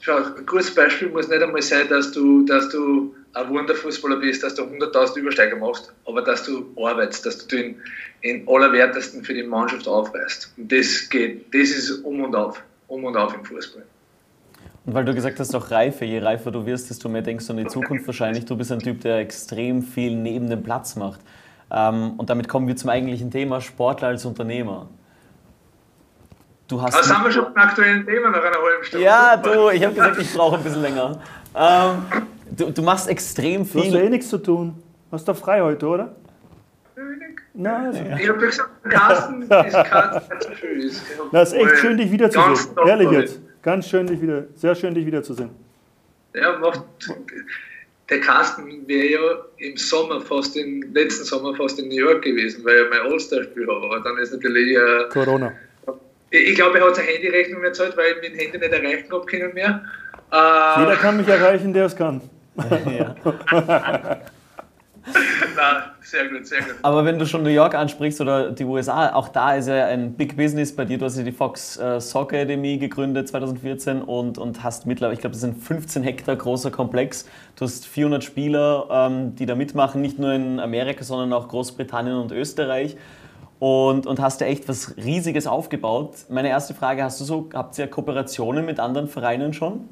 Schau, 0.00 0.16
ein 0.16 0.44
gutes 0.44 0.74
Beispiel 0.74 1.08
muss 1.08 1.28
nicht 1.28 1.40
einmal 1.40 1.62
sein, 1.62 1.88
dass 1.88 2.10
du, 2.10 2.44
dass 2.46 2.68
du 2.68 3.14
ein 3.34 3.48
Wunderfußballer 3.48 4.16
bist, 4.16 4.42
dass 4.42 4.56
du 4.56 4.64
100.000 4.64 5.18
Übersteiger 5.18 5.56
machst, 5.56 5.92
aber 6.04 6.20
dass 6.22 6.42
du 6.42 6.66
arbeitest, 6.76 7.26
dass 7.26 7.38
du 7.46 7.56
den 7.56 7.80
in 8.22 8.46
allerwertesten 8.48 9.22
für 9.22 9.32
die 9.32 9.44
Mannschaft 9.44 9.86
aufreißt. 9.86 10.52
Und 10.56 10.72
das 10.72 11.08
geht, 11.08 11.54
das 11.54 11.70
ist 11.70 11.90
um 12.04 12.24
und 12.24 12.34
auf 12.34 12.60
um 12.88 13.04
und 13.04 13.16
auf 13.16 13.34
im 13.34 13.44
Fußball. 13.44 13.84
Und 14.84 14.94
weil 14.94 15.04
du 15.04 15.14
gesagt 15.14 15.38
hast, 15.38 15.54
auch 15.54 15.70
Reife, 15.70 16.04
je 16.04 16.18
reifer 16.18 16.50
du 16.50 16.66
wirst, 16.66 16.90
desto 16.90 17.08
mehr 17.08 17.22
denkst 17.22 17.46
du 17.46 17.52
an 17.52 17.58
die 17.58 17.66
Zukunft 17.66 18.04
wahrscheinlich. 18.06 18.44
Du 18.44 18.56
bist 18.56 18.72
ein 18.72 18.80
Typ, 18.80 19.00
der 19.00 19.18
extrem 19.18 19.82
viel 19.82 20.16
neben 20.16 20.50
dem 20.50 20.62
Platz 20.64 20.96
macht. 20.96 21.20
Ähm, 21.70 22.12
und 22.16 22.30
damit 22.30 22.48
kommen 22.48 22.66
wir 22.66 22.76
zum 22.76 22.90
eigentlichen 22.90 23.30
Thema, 23.30 23.60
Sportler 23.60 24.08
als 24.08 24.24
Unternehmer. 24.24 24.88
Du 26.68 26.80
hast 26.80 26.96
das 26.96 27.12
haben 27.12 27.24
wir 27.24 27.30
schon 27.30 27.52
beim 27.52 27.68
aktuellen 27.68 28.06
Thema 28.06 28.30
nach 28.30 28.42
einer 28.42 28.56
halben 28.56 28.84
Stunde. 28.84 29.04
Ja, 29.04 29.36
du, 29.36 29.70
ich 29.70 29.84
habe 29.84 29.94
gesagt, 29.94 30.18
ich 30.18 30.32
brauche 30.32 30.56
ein 30.56 30.62
bisschen 30.62 30.82
länger. 30.82 31.20
Ähm, 31.54 32.04
du, 32.50 32.70
du, 32.70 32.82
machst 32.82 33.08
extrem 33.08 33.66
viel. 33.66 33.82
Du 33.82 33.86
hast 33.86 33.94
ja 33.94 34.00
eh 34.00 34.08
nichts 34.08 34.28
zu 34.28 34.38
tun. 34.38 34.82
Hast 35.12 35.28
du 35.28 35.34
frei 35.34 35.60
heute, 35.60 35.86
oder? 35.86 36.14
Nein, 37.52 37.86
also. 37.86 38.00
Ich 38.00 38.28
habe 38.28 38.38
gesagt, 38.38 38.70
Carsten 38.88 39.42
ist 39.42 39.50
Carsten 39.50 40.40
zu 40.40 40.56
schön. 40.56 40.90
Das 41.30 41.52
ist 41.52 41.58
echt 41.58 41.78
schön, 41.78 41.96
dich 41.96 42.10
wiederzusehen. 42.10 42.76
Ehrlich 42.86 43.10
jetzt. 43.10 43.40
Ganz 43.62 43.88
schön, 43.88 44.06
dich 44.06 44.20
wieder, 44.20 44.44
sehr 44.56 44.74
schön, 44.74 44.92
dich 44.92 45.06
wiederzusehen. 45.06 45.50
Ja, 46.34 46.58
macht, 46.58 46.82
der 48.10 48.20
Carsten 48.20 48.86
wäre 48.86 49.06
ja 49.06 49.20
im 49.58 49.76
Sommer 49.76 50.20
fast 50.20 50.56
in, 50.56 50.92
letzten 50.92 51.24
Sommer 51.24 51.54
fast 51.54 51.78
in 51.78 51.88
New 51.88 51.96
York 51.96 52.22
gewesen, 52.22 52.64
weil 52.64 52.76
er 52.76 52.90
mein 52.90 53.00
All-Star-Spiel 53.00 53.66
war. 53.66 53.82
Aber 53.82 54.00
dann 54.00 54.18
ist 54.18 54.32
natürlich. 54.32 54.76
Äh, 54.76 55.08
Corona. 55.10 55.52
Ich, 56.30 56.48
ich 56.50 56.54
glaube, 56.54 56.78
er 56.78 56.86
hat 56.86 56.96
seine 56.96 57.08
Handyrechnung 57.08 57.60
mehr 57.62 57.72
zahlt, 57.72 57.96
weil 57.96 58.12
ich 58.12 58.28
mein 58.28 58.38
Handy 58.38 58.58
nicht 58.58 58.72
erreichen 58.72 59.12
habe 59.12 59.26
können 59.26 59.54
mehr. 59.54 59.84
Äh, 60.32 60.80
Jeder 60.80 60.96
kann 60.96 61.16
mich 61.16 61.28
erreichen, 61.28 61.72
der 61.72 61.86
es 61.86 61.96
kann. 61.96 62.20
Ja. 62.86 63.14
Na, 65.56 65.94
sehr 66.00 66.28
gut, 66.28 66.46
sehr 66.46 66.60
gut. 66.60 66.76
Aber 66.82 67.04
wenn 67.04 67.18
du 67.18 67.26
schon 67.26 67.42
New 67.42 67.50
York 67.50 67.74
ansprichst 67.74 68.20
oder 68.20 68.50
die 68.50 68.64
USA, 68.64 69.12
auch 69.14 69.28
da 69.28 69.54
ist 69.54 69.68
ja 69.68 69.86
ein 69.86 70.14
Big 70.14 70.36
Business 70.36 70.74
bei 70.74 70.84
dir. 70.84 70.98
Du 70.98 71.04
hast 71.04 71.18
ja 71.18 71.22
die 71.22 71.32
Fox 71.32 71.76
äh, 71.76 72.00
Soccer 72.00 72.38
Academy 72.38 72.78
gegründet 72.78 73.28
2014 73.28 74.02
und, 74.02 74.38
und 74.38 74.62
hast 74.62 74.86
mittlerweile, 74.86 75.14
ich 75.14 75.20
glaube, 75.20 75.34
das 75.34 75.42
ist 75.42 75.48
ein 75.48 75.56
15 75.56 76.02
Hektar 76.02 76.36
großer 76.36 76.70
Komplex. 76.70 77.26
Du 77.56 77.64
hast 77.64 77.86
400 77.86 78.24
Spieler, 78.24 78.86
ähm, 78.90 79.34
die 79.34 79.46
da 79.46 79.54
mitmachen, 79.54 80.00
nicht 80.00 80.18
nur 80.18 80.32
in 80.32 80.58
Amerika, 80.58 81.04
sondern 81.04 81.32
auch 81.32 81.48
Großbritannien 81.48 82.16
und 82.16 82.32
Österreich. 82.32 82.96
Und, 83.58 84.06
und 84.06 84.20
hast 84.20 84.40
ja 84.40 84.46
echt 84.46 84.68
was 84.68 84.96
Riesiges 84.96 85.46
aufgebaut. 85.46 86.16
Meine 86.28 86.48
erste 86.48 86.74
Frage, 86.74 87.04
hast 87.04 87.20
du 87.20 87.24
so, 87.24 87.48
habt 87.54 87.78
ihr 87.78 87.86
Kooperationen 87.86 88.64
mit 88.64 88.80
anderen 88.80 89.08
Vereinen 89.08 89.52
schon? 89.52 89.88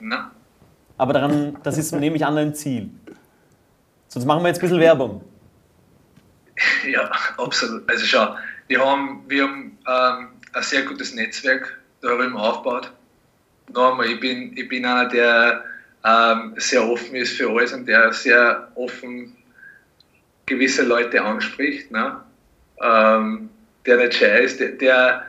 Nein. 0.00 0.26
Aber 0.98 1.12
daran, 1.12 1.56
das 1.62 1.78
ist, 1.78 1.92
nehme 1.92 2.16
ich 2.16 2.24
an, 2.24 2.36
ein 2.38 2.54
Ziel. 2.54 2.90
Sonst 4.12 4.26
machen 4.26 4.42
wir 4.42 4.48
jetzt 4.48 4.58
ein 4.58 4.62
bisschen 4.62 4.80
Werbung. 4.80 5.24
Ja, 6.86 7.10
absolut. 7.38 7.88
Also 7.88 8.04
schau, 8.04 8.36
wir 8.68 8.84
haben, 8.84 9.24
wir 9.26 9.44
haben 9.44 9.78
ähm, 9.88 10.28
ein 10.52 10.62
sehr 10.62 10.82
gutes 10.82 11.14
Netzwerk 11.14 11.80
darüber 12.02 12.38
aufgebaut. 12.38 12.92
Nochmal, 13.72 14.08
ich 14.08 14.20
bin, 14.20 14.54
ich 14.54 14.68
bin 14.68 14.84
einer, 14.84 15.08
der 15.08 15.64
ähm, 16.04 16.52
sehr 16.58 16.86
offen 16.86 17.14
ist 17.14 17.38
für 17.38 17.48
alles 17.48 17.72
und 17.72 17.86
der 17.86 18.12
sehr 18.12 18.70
offen 18.74 19.34
gewisse 20.44 20.82
Leute 20.82 21.22
anspricht, 21.22 21.90
ne? 21.90 22.20
ähm, 22.82 23.48
der 23.86 23.96
nicht 23.96 24.14
schei 24.14 24.42
ist, 24.42 24.60
der, 24.60 24.72
der 24.72 25.26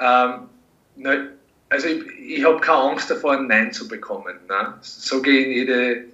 ähm, 0.00 0.48
ne, 0.96 1.28
also 1.68 1.86
ich, 1.86 2.06
ich 2.18 2.44
habe 2.44 2.60
keine 2.60 2.78
Angst 2.78 3.10
davor, 3.10 3.32
ein 3.32 3.46
Nein 3.46 3.72
zu 3.72 3.86
bekommen. 3.86 4.36
Ne? 4.48 4.74
So 4.80 5.20
gehe 5.20 5.40
ich 5.40 5.46
in 5.46 5.52
jede 5.52 6.04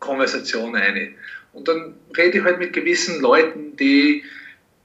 Konversation 0.00 0.76
ein. 0.76 1.14
Und 1.52 1.68
dann 1.68 1.94
rede 2.16 2.38
ich 2.38 2.44
halt 2.44 2.58
mit 2.58 2.72
gewissen 2.72 3.20
Leuten, 3.20 3.76
die 3.76 4.24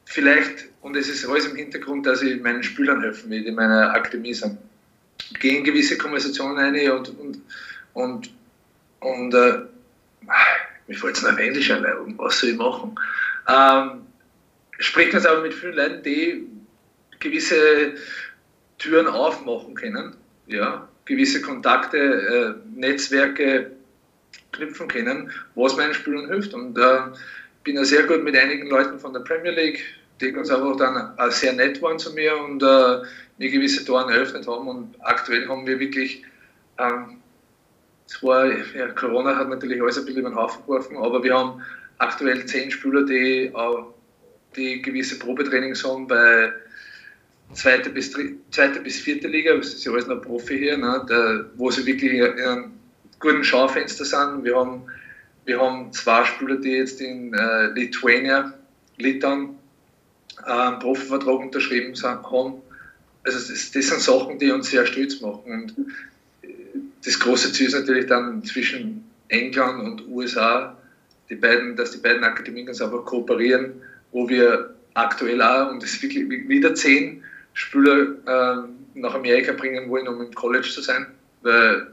vielleicht, 0.05 0.65
und 0.81 0.95
es 0.95 1.07
ist 1.09 1.27
alles 1.27 1.47
im 1.47 1.55
Hintergrund, 1.55 2.05
dass 2.05 2.21
ich 2.21 2.41
meinen 2.41 2.63
Spülern 2.63 3.01
helfen 3.01 3.29
will, 3.29 3.45
in 3.45 3.55
meiner 3.55 3.93
Akademie 3.93 4.33
sind, 4.33 4.57
gehen 5.39 5.63
gewisse 5.63 5.97
Konversationen 5.97 6.57
ein 6.57 6.91
und, 6.91 7.09
und, 7.19 7.41
und, 7.93 8.29
und 8.99 9.33
äh, 9.33 9.59
mir 10.87 10.97
fällt 10.97 11.17
es 11.17 11.23
noch 11.23 11.37
Englisch 11.37 11.71
ein, 11.71 11.85
was 12.17 12.39
soll 12.39 12.51
ich 12.51 12.57
machen? 12.57 12.95
Ähm, 13.47 14.01
sprechen 14.79 15.13
jetzt 15.13 15.27
aber 15.27 15.41
mit 15.41 15.53
vielen 15.53 15.75
Leuten, 15.75 16.03
die 16.03 16.47
gewisse 17.19 17.95
Türen 18.77 19.07
aufmachen 19.07 19.73
können, 19.75 20.15
ja, 20.47 20.87
gewisse 21.05 21.41
Kontakte, 21.41 21.97
äh, 21.97 22.79
Netzwerke 22.79 23.71
knüpfen 24.57 24.87
können, 24.87 25.31
was 25.55 25.77
meinen 25.77 25.93
Spielern 25.93 26.27
hilft. 26.27 26.53
Und 26.53 26.77
äh, 26.77 26.99
bin 27.63 27.75
ja 27.75 27.83
sehr 27.83 28.03
gut 28.03 28.23
mit 28.23 28.35
einigen 28.35 28.67
Leuten 28.67 28.99
von 28.99 29.13
der 29.13 29.19
Premier 29.21 29.51
League, 29.51 29.83
die 30.21 30.35
uns 30.35 30.49
einfach 30.49 30.77
dann 30.77 31.17
auch 31.17 31.31
sehr 31.31 31.53
nett 31.53 31.81
waren 31.81 31.99
zu 31.99 32.13
mir 32.13 32.35
und 32.37 32.63
äh, 32.63 33.01
mir 33.37 33.51
gewisse 33.51 33.85
Toren 33.85 34.09
eröffnet 34.09 34.47
haben. 34.47 34.67
Und 34.67 34.95
aktuell 35.01 35.47
haben 35.47 35.67
wir 35.67 35.79
wirklich, 35.79 36.23
ähm, 36.79 37.21
zwar, 38.07 38.47
ja, 38.47 38.87
Corona 38.89 39.35
hat 39.35 39.49
natürlich 39.49 39.81
alles 39.81 39.97
ein 39.97 40.05
bisschen 40.05 40.21
über 40.21 40.29
den 40.29 40.37
Haufen 40.37 40.61
geworfen, 40.63 40.97
aber 40.97 41.23
wir 41.23 41.37
haben 41.37 41.61
aktuell 41.97 42.45
zehn 42.45 42.71
Spieler, 42.71 43.03
die, 43.03 43.51
die 44.55 44.81
gewisse 44.81 45.19
Probetrainings 45.19 45.83
haben 45.83 46.07
bei 46.07 46.53
zweite 47.53 47.89
bis, 47.89 48.15
zweite 48.51 48.79
bis 48.79 48.99
vierte 48.99 49.27
Liga, 49.27 49.55
das 49.55 49.73
ist 49.73 49.85
ja 49.85 49.91
alles 49.91 50.07
noch 50.07 50.21
Profi 50.21 50.57
hier, 50.57 50.77
ne, 50.77 51.05
der, 51.09 51.45
wo 51.55 51.69
sie 51.71 51.85
wirklich 51.85 52.21
einem 52.23 52.76
guten 53.19 53.43
Schaufenster 53.43 54.05
sind. 54.05 54.43
Wir 54.43 54.55
haben, 54.55 54.83
wir 55.45 55.59
haben 55.59 55.91
zwei 55.93 56.25
Spieler, 56.25 56.57
die 56.57 56.71
jetzt 56.71 57.01
in 57.01 57.33
äh, 57.33 57.67
Lithuania, 57.67 58.53
Litauen, 58.97 59.57
äh, 60.45 60.51
einen 60.51 60.79
Profivertrag 60.79 61.39
unterschrieben 61.39 61.93
haben. 62.03 62.61
Also 63.23 63.39
das, 63.39 63.71
das, 63.71 63.87
sind 63.87 64.01
Sachen, 64.01 64.39
die 64.39 64.51
uns 64.51 64.69
sehr 64.69 64.85
stolz 64.85 65.19
machen. 65.21 65.51
Und 65.51 65.75
das 67.03 67.19
große 67.19 67.51
Ziel 67.51 67.67
ist 67.67 67.73
natürlich 67.73 68.07
dann 68.07 68.43
zwischen 68.43 69.03
England 69.29 69.83
und 69.83 70.07
USA, 70.07 70.77
die 71.29 71.35
beiden, 71.35 71.75
dass 71.75 71.91
die 71.91 71.97
beiden 71.97 72.23
Akademien 72.23 72.67
ganz 72.67 72.81
einfach 72.81 73.03
kooperieren, 73.03 73.73
wo 74.11 74.29
wir 74.29 74.73
aktuell 74.93 75.41
auch, 75.41 75.69
und 75.71 75.83
es 75.83 76.01
wirklich 76.01 76.29
wieder 76.29 76.73
zehn 76.73 77.23
Spieler 77.53 78.15
äh, 78.25 78.67
nach 78.95 79.13
Amerika 79.13 79.51
bringen 79.51 79.89
wollen, 79.89 80.07
um 80.07 80.21
im 80.21 80.33
College 80.33 80.69
zu 80.69 80.81
sein, 80.81 81.07
weil 81.41 81.87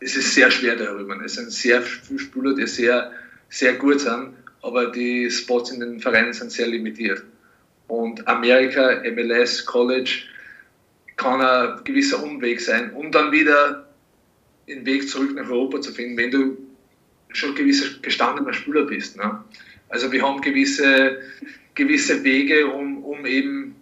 es 0.00 0.16
ist 0.16 0.34
sehr 0.34 0.50
schwer 0.50 0.76
darüber. 0.76 1.20
Es 1.24 1.34
sind 1.34 1.50
sehr 1.50 1.82
viele 1.82 2.18
Spieler, 2.18 2.54
die 2.54 2.66
sehr, 2.66 3.12
sehr 3.48 3.74
gut 3.74 4.00
sind, 4.00 4.34
aber 4.62 4.90
die 4.90 5.30
Spots 5.30 5.70
in 5.70 5.80
den 5.80 6.00
Vereinen 6.00 6.32
sind 6.32 6.52
sehr 6.52 6.66
limitiert. 6.66 7.22
Und 7.88 8.26
Amerika, 8.28 9.02
MLS, 9.10 9.64
College 9.64 10.22
kann 11.16 11.40
ein 11.40 11.82
gewisser 11.84 12.22
Umweg 12.22 12.60
sein, 12.60 12.92
um 12.92 13.10
dann 13.10 13.32
wieder 13.32 13.88
den 14.68 14.84
Weg 14.84 15.08
zurück 15.08 15.34
nach 15.34 15.48
Europa 15.48 15.80
zu 15.80 15.92
finden, 15.92 16.16
wenn 16.16 16.30
du 16.30 16.58
schon 17.30 17.54
gewisser 17.54 17.98
gestandener 18.02 18.52
Spieler 18.52 18.84
bist. 18.84 19.16
Ne? 19.16 19.42
Also 19.88 20.12
wir 20.12 20.22
haben 20.22 20.40
gewisse, 20.40 21.18
gewisse 21.74 22.22
Wege, 22.24 22.66
um, 22.66 23.02
um 23.04 23.26
eben 23.26 23.74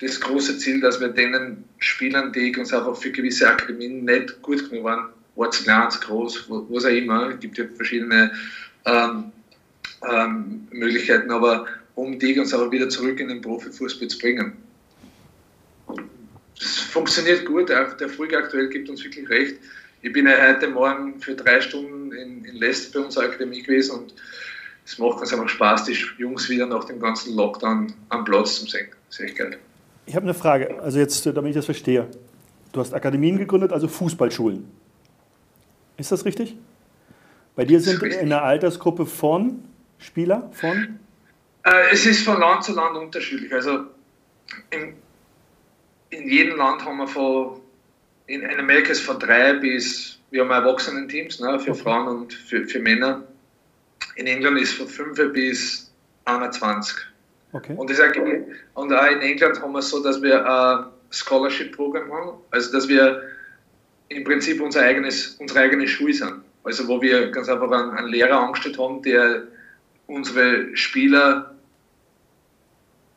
das 0.00 0.20
große 0.20 0.58
Ziel, 0.58 0.80
dass 0.80 1.00
wir 1.00 1.08
denen 1.08 1.64
Spielern, 1.78 2.32
die 2.32 2.54
uns 2.56 2.72
einfach 2.72 2.96
für 2.96 3.10
gewisse 3.10 3.48
Akademien 3.48 4.04
nicht 4.04 4.42
gut 4.42 4.68
genug 4.68 4.84
waren, 4.84 5.08
Orts 5.36 5.62
klein, 5.62 5.88
groß, 5.88 6.46
was 6.48 6.84
auch 6.84 6.88
immer, 6.88 7.30
es 7.30 7.40
gibt 7.40 7.58
ja 7.58 7.64
verschiedene 7.76 8.32
ähm, 8.84 9.32
ähm, 10.10 10.68
Möglichkeiten, 10.70 11.30
aber 11.30 11.66
um 11.94 12.18
die 12.18 12.38
uns 12.38 12.52
aber 12.52 12.70
wieder 12.70 12.88
zurück 12.88 13.20
in 13.20 13.28
den 13.28 13.40
Profifußball 13.40 14.08
zu 14.08 14.18
bringen. 14.18 14.52
Das 16.58 16.68
funktioniert 16.68 17.44
gut, 17.44 17.68
der 17.68 17.94
Erfolg 18.00 18.34
aktuell 18.34 18.68
gibt 18.68 18.88
uns 18.88 19.04
wirklich 19.04 19.28
recht. 19.28 19.56
Ich 20.02 20.12
bin 20.12 20.26
ja 20.26 20.34
heute 20.48 20.68
Morgen 20.68 21.20
für 21.20 21.34
drei 21.34 21.60
Stunden 21.60 22.12
in, 22.12 22.44
in 22.44 22.56
Leicester 22.56 22.98
bei 22.98 23.04
unserer 23.04 23.24
Akademie 23.24 23.62
gewesen 23.62 23.98
und 23.98 24.14
es 24.84 24.98
macht 24.98 25.20
uns 25.20 25.32
einfach 25.32 25.48
Spaß, 25.48 25.84
die 25.84 25.96
Jungs 26.18 26.48
wieder 26.48 26.66
nach 26.66 26.84
dem 26.84 27.00
ganzen 27.00 27.34
Lockdown 27.34 27.92
am 28.08 28.24
Platz 28.24 28.60
zu 28.60 28.66
sehen. 28.66 28.86
Sehr 29.10 29.30
geil. 29.32 29.58
Ich 30.06 30.14
habe 30.14 30.24
eine 30.24 30.34
Frage, 30.34 30.80
also 30.80 30.98
jetzt, 30.98 31.26
damit 31.26 31.50
ich 31.50 31.56
das 31.56 31.64
verstehe. 31.64 32.06
Du 32.72 32.80
hast 32.80 32.94
Akademien 32.94 33.36
gegründet, 33.36 33.72
also 33.72 33.88
Fußballschulen. 33.88 34.64
Ist 35.96 36.12
das 36.12 36.24
richtig? 36.24 36.56
Bei 37.54 37.64
dir 37.64 37.80
sind 37.80 38.02
in 38.02 38.28
der 38.28 38.42
Altersgruppe 38.42 39.06
von 39.06 39.64
Spieler, 39.98 40.50
von? 40.52 40.98
Äh, 41.64 41.70
es 41.92 42.04
ist 42.04 42.24
von 42.24 42.38
Land 42.38 42.64
zu 42.64 42.74
Land 42.74 42.96
unterschiedlich. 42.96 43.52
Also 43.52 43.86
in, 44.70 44.94
in 46.10 46.28
jedem 46.28 46.56
Land 46.56 46.84
haben 46.84 46.98
wir 46.98 47.08
von, 47.08 47.60
in, 48.26 48.42
in 48.42 48.60
Amerika 48.60 48.92
ist 48.92 49.00
von 49.00 49.18
drei 49.18 49.54
bis, 49.54 50.18
wir 50.30 50.42
haben 50.42 50.50
Erwachsenen-Teams 50.50 51.40
ne, 51.40 51.58
für 51.58 51.70
okay. 51.70 51.80
Frauen 51.80 52.08
und 52.08 52.34
für, 52.34 52.66
für 52.66 52.78
Männer. 52.78 53.22
In 54.16 54.26
England 54.26 54.60
ist 54.60 54.74
von 54.74 54.86
5 54.86 55.32
bis 55.32 55.90
21. 56.26 56.96
Okay. 57.52 57.74
Und, 57.76 57.88
das 57.88 58.00
und 58.74 58.92
auch 58.92 59.06
in 59.06 59.20
England 59.22 59.62
haben 59.62 59.72
wir 59.72 59.78
es 59.78 59.88
so, 59.88 60.02
dass 60.02 60.20
wir 60.20 60.44
ein 60.44 60.86
Scholarship-Programm 61.10 62.12
haben, 62.12 62.38
also 62.50 62.72
dass 62.72 62.86
wir 62.88 63.22
im 64.08 64.24
Prinzip 64.24 64.60
unser 64.60 64.82
eigenes, 64.82 65.36
unsere 65.38 65.60
eigene 65.60 65.88
Schule 65.88 66.14
sind. 66.14 66.42
Also 66.64 66.88
wo 66.88 67.00
wir 67.00 67.30
ganz 67.30 67.48
einfach 67.48 67.70
einen, 67.70 68.08
Lehrer 68.08 68.40
angestellt 68.40 68.78
haben, 68.78 69.02
der 69.02 69.44
unsere 70.06 70.76
Spieler 70.76 71.54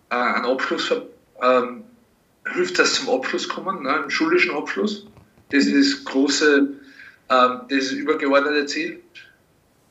äh, 0.09 0.15
einen 0.15 0.45
Abschluss 0.45 0.91
ähm, 1.41 1.83
hilft, 2.53 2.79
dass 2.79 2.93
zum 2.93 3.09
Abschluss 3.09 3.47
kommen, 3.47 3.83
ne, 3.83 4.01
im 4.03 4.09
schulischen 4.09 4.51
Abschluss. 4.51 5.07
Das 5.49 5.65
ist 5.65 5.95
das 5.95 6.05
große, 6.05 6.69
ähm, 7.29 7.61
das 7.69 7.91
übergeordnete 7.91 8.65
Ziel. 8.65 8.99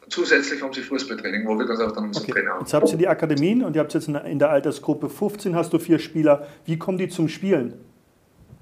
Zusätzlich 0.09 0.62
haben 0.62 0.72
sie 0.72 0.80
Fußballtraining, 0.80 1.46
wo 1.46 1.59
wir 1.59 1.66
ganz 1.66 1.80
auch 1.80 1.92
dann 1.92 2.05
unseren 2.05 2.22
okay. 2.22 2.32
Trainer 2.32 2.51
haben. 2.53 2.61
Jetzt 2.61 2.72
habt 2.72 2.90
ihr 2.90 2.96
die 2.96 3.09
Akademien 3.09 3.62
und 3.62 3.76
ihr 3.76 3.80
habt 3.80 3.92
jetzt 3.92 4.09
in 4.09 4.38
der 4.38 4.51
Altersgruppe 4.51 5.11
15 5.11 5.55
hast 5.55 5.72
du 5.72 5.78
vier 5.78 5.99
Spieler. 5.99 6.46
Wie 6.64 6.78
kommen 6.78 6.96
die 6.96 7.09
zum 7.09 7.28
Spielen? 7.28 7.74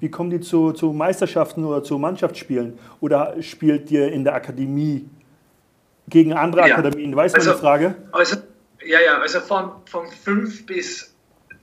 Wie 0.01 0.11
kommen 0.11 0.31
die 0.31 0.41
zu, 0.41 0.73
zu 0.73 0.93
Meisterschaften 0.93 1.65
oder 1.65 1.83
zu 1.83 1.99
Mannschaftsspielen? 1.99 2.79
Oder 3.01 3.43
spielt 3.43 3.91
ihr 3.91 4.13
in 4.13 4.25
der 4.25 4.35
Akademie 4.35 5.09
gegen 6.09 6.33
andere 6.33 6.69
ja. 6.69 6.77
Akademien? 6.77 7.17
Weißt 7.17 7.35
du 7.35 7.39
also, 7.39 7.51
meine 7.51 7.61
Frage? 7.61 7.95
Also, 8.13 8.37
ja, 8.85 9.01
ja, 9.01 9.19
also 9.19 9.41
von, 9.41 9.71
von 9.87 10.07
5 10.07 10.67
bis 10.67 11.15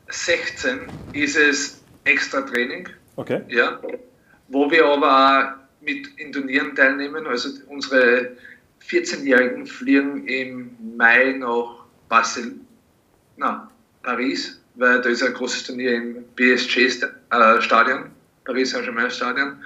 16 0.09 0.79
ist 1.13 1.37
es 1.37 1.83
extra 2.03 2.41
Training. 2.41 2.89
Okay. 3.15 3.41
Ja, 3.49 3.79
wo 4.47 4.69
wir 4.69 4.85
aber 4.85 5.57
auch 5.57 5.63
mit 5.83 6.07
in 6.17 6.31
Turnieren 6.31 6.75
teilnehmen. 6.75 7.27
Also 7.27 7.49
unsere 7.67 8.31
14-Jährigen 8.87 9.65
fliegen 9.67 10.27
im 10.27 10.75
Mai 10.97 11.35
nach 11.37 11.85
Basel, 12.09 12.53
na, 13.37 13.69
Paris, 14.01 14.61
weil 14.75 15.01
da 15.01 15.09
ist 15.09 15.23
ein 15.23 15.33
großes 15.33 15.65
Turnier 15.65 15.95
im 15.95 16.25
PSG-Stadion, 16.35 18.11
Paris 18.45 18.71
Saint-Germain-Stadion, 18.71 19.57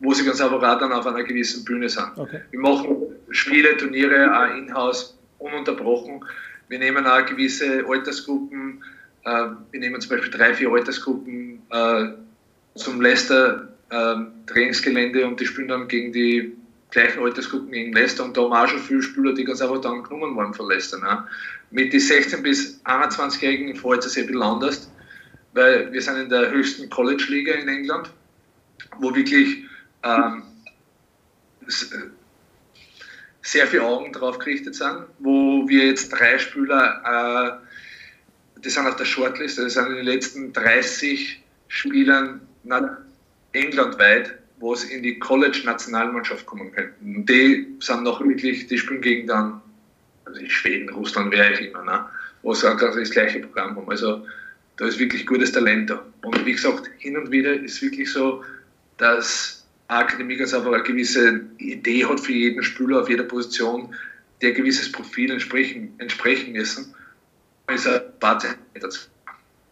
wo 0.00 0.12
sie 0.12 0.24
ganz 0.24 0.40
einfach 0.40 0.62
auch 0.62 0.78
dann 0.78 0.92
auf 0.92 1.06
einer 1.06 1.22
gewissen 1.22 1.64
Bühne 1.64 1.88
sind. 1.88 2.16
Okay. 2.16 2.40
Wir 2.50 2.60
machen 2.60 2.96
Spiele, 3.30 3.76
Turniere 3.76 4.30
auch 4.36 4.56
in-house 4.56 5.16
ununterbrochen. 5.38 6.24
Wir 6.68 6.78
nehmen 6.78 7.06
auch 7.06 7.24
gewisse 7.26 7.84
Altersgruppen, 7.86 8.82
äh, 9.24 9.46
wir 9.70 9.80
nehmen 9.80 10.00
zum 10.00 10.10
Beispiel 10.10 10.30
drei, 10.30 10.54
vier 10.54 10.70
Altersgruppen 10.70 11.62
äh, 11.70 12.08
zum 12.74 13.00
Leicester 13.00 13.68
äh, 13.90 14.16
Trainingsgelände 14.46 15.26
und 15.26 15.40
die 15.40 15.46
spielen 15.46 15.68
dann 15.68 15.88
gegen 15.88 16.12
die 16.12 16.56
gleichen 16.90 17.22
Altersgruppen 17.22 17.70
gegen 17.70 17.92
Leicester 17.92 18.24
und 18.24 18.36
da 18.36 18.42
haben 18.42 18.52
auch 18.52 18.68
schon 18.68 18.80
viele 18.80 19.02
Spieler, 19.02 19.34
die 19.34 19.44
ganz 19.44 19.60
einfach 19.60 19.80
dann 19.80 20.02
genommen 20.02 20.34
worden 20.36 20.54
von 20.54 20.68
Leicester. 20.68 20.98
Ne? 20.98 21.24
Mit 21.70 21.92
den 21.92 22.00
16- 22.00 22.42
bis 22.42 22.80
21-Jährigen 22.84 23.74
fällt 23.76 24.04
es 24.04 24.16
ein 24.16 24.26
bisschen 24.26 24.42
anders, 24.42 24.90
weil 25.56 25.92
wir 25.92 26.00
sind 26.00 26.16
in 26.16 26.28
der 26.28 26.50
höchsten 26.50 26.88
College-Liga 26.88 27.54
in 27.54 27.68
England, 27.68 28.10
wo 28.98 29.14
wirklich 29.14 29.64
ähm, 30.02 30.42
sehr 33.42 33.66
viele 33.66 33.84
Augen 33.84 34.12
drauf 34.12 34.38
gerichtet 34.38 34.74
sind, 34.74 35.04
wo 35.18 35.68
wir 35.68 35.86
jetzt 35.86 36.10
drei 36.10 36.38
Spieler, 36.38 37.60
äh, 38.56 38.60
die 38.60 38.70
sind 38.70 38.86
auf 38.86 38.96
der 38.96 39.04
Shortlist, 39.04 39.58
das 39.58 39.74
sind 39.74 39.86
in 39.86 39.96
den 39.96 40.04
letzten 40.04 40.52
30 40.52 41.42
Spielern 41.68 42.40
englandweit 43.52 44.38
wo 44.58 44.72
es 44.72 44.84
in 44.84 45.02
die 45.02 45.18
College-Nationalmannschaft 45.18 46.46
kommen 46.46 46.72
könnten. 46.72 47.16
Und 47.16 47.28
die 47.28 47.66
sind 47.80 48.02
noch 48.02 48.20
wirklich, 48.20 48.66
die 48.66 48.78
spielen 48.78 49.00
gegen 49.00 49.26
dann, 49.26 49.60
also 50.24 50.40
Schweden, 50.46 50.88
Russland, 50.90 51.30
wer 51.30 51.52
auch 51.52 51.60
immer, 51.60 51.84
ne? 51.84 52.06
wo 52.42 52.52
auch 52.52 52.78
das 52.78 53.10
gleiche 53.10 53.40
Programm 53.40 53.76
haben. 53.76 53.90
Also 53.90 54.26
da 54.76 54.86
ist 54.86 54.98
wirklich 54.98 55.26
gutes 55.26 55.52
Talent 55.52 55.90
da. 55.90 56.02
Und 56.22 56.44
wie 56.44 56.52
gesagt, 56.52 56.90
hin 56.98 57.16
und 57.16 57.30
wieder 57.30 57.54
ist 57.54 57.80
wirklich 57.82 58.12
so, 58.12 58.42
dass 58.98 59.64
Akademie 59.88 60.36
ganz 60.36 60.52
einfach 60.52 60.72
eine 60.72 60.82
gewisse 60.82 61.40
Idee 61.58 62.04
hat 62.04 62.20
für 62.20 62.32
jeden 62.32 62.62
Spieler 62.62 63.00
auf 63.00 63.08
jeder 63.08 63.24
Position, 63.24 63.94
der 64.42 64.52
gewisses 64.52 64.90
Profil 64.90 65.30
entsprechen, 65.30 65.94
entsprechen 65.98 66.52
müssen. 66.52 66.94
Ist 67.72 67.88
ein 67.88 68.00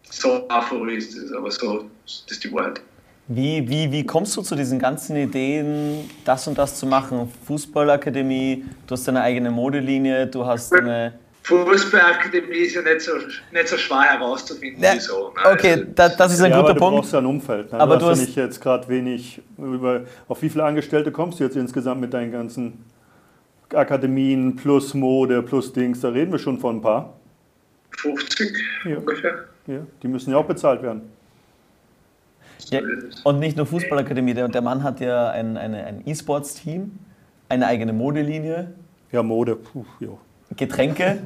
So 0.09 0.47
einfach 0.47 0.87
ist 0.87 1.15
es, 1.15 1.31
aber 1.31 1.51
so 1.51 1.89
das 2.05 2.25
ist 2.29 2.43
die 2.43 2.51
Wahrheit. 2.51 2.81
Wie, 3.27 3.67
wie, 3.67 3.91
wie 3.91 4.05
kommst 4.05 4.37
du 4.37 4.43
zu 4.43 4.55
diesen 4.55 4.77
ganzen 4.77 5.15
Ideen, 5.15 6.09
das 6.25 6.47
und 6.47 6.57
das 6.57 6.77
zu 6.77 6.85
machen? 6.85 7.31
Fußballakademie, 7.45 8.65
du 8.85 8.91
hast 8.91 9.07
deine 9.07 9.21
eigene 9.21 9.49
Modelinie, 9.49 10.27
du 10.27 10.45
hast 10.45 10.73
eine. 10.73 11.13
Fußballakademie 11.45 12.57
ist 12.57 12.73
ja 12.73 12.81
nicht 12.81 13.01
so, 13.01 13.11
nicht 13.51 13.67
so 13.67 13.77
schwer 13.77 14.01
herauszufinden, 14.01 14.83
wieso. 14.93 15.29
Ne? 15.29 15.51
Okay, 15.53 15.71
also, 15.73 15.85
das, 15.93 16.17
das 16.17 16.33
ist 16.33 16.41
ein 16.41 16.49
ja, 16.49 16.57
guter 16.57 16.71
aber 16.71 16.79
Punkt. 16.79 16.93
Du 16.93 17.01
brauchst 17.01 17.13
ja 17.13 17.19
ein 17.19 17.25
Umfeld. 17.27 17.71
Ne? 17.71 17.79
Aber 17.79 17.97
du 17.97 18.07
hast 18.07 18.19
ja 18.19 18.25
nicht 18.25 18.35
jetzt 18.35 18.59
gerade 18.59 18.87
wenig. 18.87 19.41
Über, 19.57 20.01
auf 20.27 20.41
wie 20.41 20.49
viele 20.49 20.63
Angestellte 20.63 21.11
kommst 21.11 21.39
du 21.39 21.43
jetzt 21.43 21.55
insgesamt 21.55 22.01
mit 22.01 22.13
deinen 22.13 22.31
ganzen 22.31 22.83
Akademien 23.71 24.55
plus 24.55 24.95
Mode 24.95 25.43
plus 25.43 25.71
Dings? 25.71 26.01
Da 26.01 26.09
reden 26.09 26.31
wir 26.31 26.39
schon 26.39 26.59
von 26.59 26.77
ein 26.77 26.81
paar. 26.81 27.13
50 27.97 28.51
ja. 28.85 28.97
ungefähr. 28.97 29.45
Ja, 29.67 29.79
die 30.01 30.07
müssen 30.07 30.31
ja 30.31 30.37
auch 30.37 30.45
bezahlt 30.45 30.81
werden. 30.81 31.03
Ja, 32.71 32.81
und 33.23 33.37
nicht 33.37 33.55
nur 33.55 33.67
Fußballakademie, 33.67 34.33
der, 34.33 34.47
der 34.47 34.61
Mann 34.63 34.81
hat 34.81 34.99
ja 34.99 35.29
ein, 35.29 35.57
eine, 35.57 35.85
ein 35.85 36.01
E-Sports-Team, 36.07 36.97
eine 37.49 37.67
eigene 37.67 37.93
Modelinie. 37.93 38.73
Ja, 39.11 39.21
Mode, 39.21 39.55
puh, 39.55 39.85
jo. 39.99 40.17
Getränke. 40.55 41.19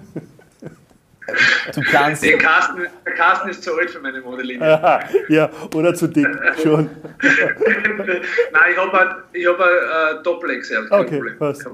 Du 1.74 1.82
planst. 1.82 2.24
Der 2.24 2.38
Carsten, 2.38 2.82
der 3.06 3.14
Carsten 3.14 3.50
ist 3.50 3.64
zu 3.64 3.78
alt 3.78 3.90
für 3.92 4.00
meine 4.00 4.22
Modelinie. 4.22 4.66
Aha, 4.66 5.02
ja, 5.30 5.50
oder 5.76 5.94
zu 5.94 6.08
dick, 6.08 6.28
schon. 6.62 6.90
Nein, 7.22 8.72
ich 8.72 8.78
habe 8.78 9.00
ein, 9.00 9.16
ich 9.34 9.48
hab 9.48 9.60
ein 9.60 10.20
äh, 10.20 10.24
Doppel-XL. 10.24 10.88
Okay, 10.90 11.18
Problem. 11.18 11.38
passt. 11.38 11.68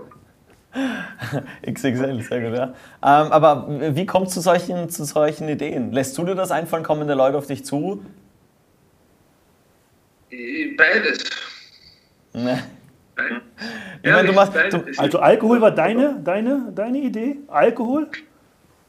XXL, 1.65 2.21
sehr 2.21 2.41
gut, 2.41 2.57
ja. 2.57 2.65
Ähm, 2.65 3.31
aber 3.31 3.65
wie 3.95 4.05
kommt 4.05 4.27
es 4.27 4.33
zu 4.33 4.41
solchen, 4.41 4.89
zu 4.89 5.05
solchen 5.05 5.47
Ideen? 5.47 5.93
Lässt 5.93 6.17
du 6.17 6.25
dir 6.25 6.35
das 6.35 6.51
einfallen? 6.51 6.83
Kommen 6.83 7.07
die 7.07 7.13
Leute 7.13 7.37
auf 7.37 7.47
dich 7.47 7.63
zu? 7.63 8.03
Beides. 10.77 11.23
Ne. 13.17 13.23
Beides. 13.23 13.41
Ich 14.03 14.11
meine, 14.11 14.27
du 14.27 14.33
machst- 14.33 14.53
du- 14.55 14.83
Es 14.89 14.99
Also 14.99 15.19
Alkohol 15.19 15.61
war 15.61 15.71
deine, 15.71 16.19
deine, 16.23 16.71
deine 16.75 16.97
Idee? 16.99 17.37
Alkohol? 17.47 18.07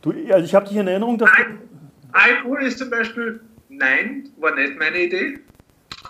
Du, 0.03 0.13
also 0.31 0.45
ich 0.45 0.55
habe 0.55 0.67
dich 0.69 0.77
in 0.77 0.87
Erinnerung, 0.89 1.19
dass 1.19 1.31
du, 1.31 1.43
Nein, 1.43 1.59
Alkohol 2.13 2.63
ist 2.63 2.79
zum 2.79 2.91
Beispiel, 2.91 3.41
nein, 3.69 4.29
war 4.39 4.55
nicht 4.55 4.79
meine 4.79 4.99
Idee. 5.03 5.39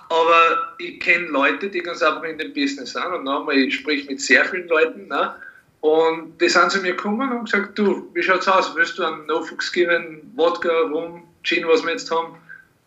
Aber 0.08 0.74
ich 0.78 1.00
kenne 1.00 1.26
Leute, 1.26 1.68
die 1.68 1.80
ganz 1.80 2.02
einfach 2.02 2.22
in 2.24 2.38
dem 2.38 2.52
Business 2.52 2.92
sind. 2.92 3.04
Und 3.06 3.24
nochmal, 3.24 3.56
ich 3.56 3.74
spreche 3.74 4.06
mit 4.06 4.20
sehr 4.20 4.44
vielen 4.44 4.68
Leuten. 4.68 5.08
Ne? 5.08 5.34
Und 5.80 6.40
die 6.40 6.48
sind 6.48 6.70
zu 6.70 6.80
mir 6.80 6.92
gekommen 6.92 7.32
und 7.32 7.44
gesagt, 7.50 7.78
du, 7.78 8.08
wie 8.14 8.22
schaut's 8.22 8.46
aus? 8.48 8.74
Willst 8.76 8.98
du 8.98 9.04
einen 9.04 9.26
No-Fuchs 9.26 9.72
geben, 9.72 10.32
Wodka, 10.36 10.70
Rum, 10.92 11.24
Gin, 11.42 11.66
was 11.66 11.82
wir 11.84 11.92
jetzt 11.92 12.10
haben, 12.10 12.34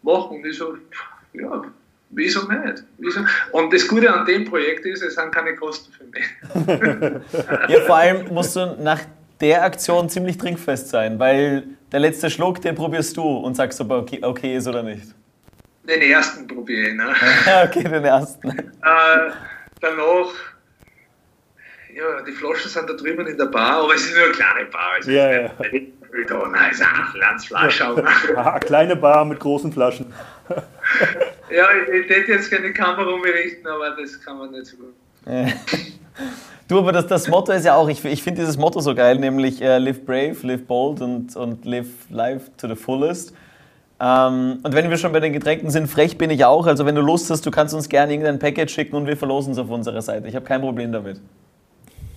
machen? 0.01 0.37
Und 0.37 0.45
ich 0.45 0.57
so, 0.57 0.77
ja, 1.33 1.63
wieso 2.09 2.47
nicht? 2.47 2.83
Wieso? 2.97 3.21
Und 3.51 3.73
das 3.73 3.87
Gute 3.87 4.13
an 4.13 4.25
dem 4.25 4.45
Projekt 4.45 4.85
ist, 4.85 5.01
es 5.03 5.15
sind 5.15 5.31
keine 5.31 5.55
Kosten 5.55 5.91
für 5.91 6.05
mich. 6.05 7.21
Ja, 7.69 7.81
vor 7.81 7.95
allem 7.97 8.33
musst 8.33 8.55
du 8.55 8.75
nach 8.81 9.01
der 9.39 9.63
Aktion 9.63 10.09
ziemlich 10.09 10.37
trinkfest 10.37 10.89
sein, 10.89 11.19
weil 11.19 11.63
der 11.91 11.99
letzte 11.99 12.29
Schluck, 12.29 12.61
den 12.61 12.75
probierst 12.75 13.15
du 13.17 13.23
und 13.23 13.55
sagst, 13.55 13.79
ob 13.81 13.91
er 13.91 13.97
okay, 13.97 14.19
okay 14.21 14.55
ist 14.55 14.67
oder 14.67 14.83
nicht. 14.83 15.07
Den 15.83 16.01
ersten 16.01 16.45
probiere 16.45 16.89
ich. 16.89 16.95
Ne? 16.95 17.07
okay, 17.63 17.83
den 17.83 18.03
ersten. 18.03 18.49
Äh, 18.49 19.31
danach, 19.81 20.33
ja, 21.95 22.21
die 22.27 22.31
Flaschen 22.31 22.69
sind 22.69 22.89
da 22.89 22.93
drüben 22.93 23.25
in 23.25 23.37
der 23.37 23.45
Bar, 23.45 23.83
aber 23.83 23.95
es 23.95 24.05
ist 24.05 24.15
nur 24.15 24.25
eine 24.25 24.33
kleine 24.33 24.65
Bar. 24.69 24.91
Also 24.95 25.11
Ja, 25.11 25.31
ja. 25.31 25.49
Da, 26.27 26.47
nein, 26.47 26.71
es 26.71 26.79
ist 26.79 27.53
eine 27.55 28.37
aha, 28.37 28.59
kleine 28.59 28.95
Bar 28.95 29.25
mit 29.25 29.39
großen 29.39 29.71
Flaschen. 29.71 30.11
Ja, 31.51 31.67
ich, 31.71 32.05
ich 32.05 32.09
hätte 32.09 32.31
jetzt 32.31 32.51
keine 32.51 32.71
Kamera 32.73 33.09
umrichten, 33.09 33.67
aber 33.67 33.91
das 33.91 34.19
kann 34.21 34.37
man 34.37 34.51
nicht 34.51 34.67
so 34.67 34.77
gut. 34.77 34.93
Du, 36.67 36.77
aber 36.77 36.91
das, 36.91 37.07
das 37.07 37.27
Motto 37.27 37.51
ist 37.51 37.65
ja 37.65 37.73
auch, 37.73 37.89
ich, 37.89 38.05
ich 38.05 38.21
finde 38.21 38.41
dieses 38.41 38.55
Motto 38.55 38.79
so 38.79 38.93
geil, 38.93 39.17
nämlich 39.17 39.59
äh, 39.59 39.79
live 39.79 40.05
brave, 40.05 40.35
live 40.43 40.65
bold 40.65 41.01
und, 41.01 41.35
und 41.35 41.65
live 41.65 41.87
life 42.11 42.51
to 42.57 42.67
the 42.67 42.75
fullest. 42.75 43.33
Ähm, 43.99 44.59
und 44.61 44.75
wenn 44.75 44.87
wir 44.91 44.97
schon 44.97 45.11
bei 45.11 45.19
den 45.19 45.33
Getränken 45.33 45.71
sind, 45.71 45.87
frech 45.87 46.19
bin 46.19 46.29
ich 46.29 46.45
auch. 46.45 46.67
Also 46.67 46.85
wenn 46.85 46.93
du 46.93 47.01
Lust 47.01 47.31
hast, 47.31 47.43
du 47.43 47.49
kannst 47.49 47.73
uns 47.73 47.89
gerne 47.89 48.13
irgendein 48.13 48.37
Package 48.37 48.71
schicken 48.71 48.95
und 48.95 49.07
wir 49.07 49.17
verlosen 49.17 49.53
es 49.53 49.57
auf 49.57 49.71
unserer 49.71 50.03
Seite. 50.03 50.27
Ich 50.27 50.35
habe 50.35 50.45
kein 50.45 50.61
Problem 50.61 50.91
damit. 50.91 51.19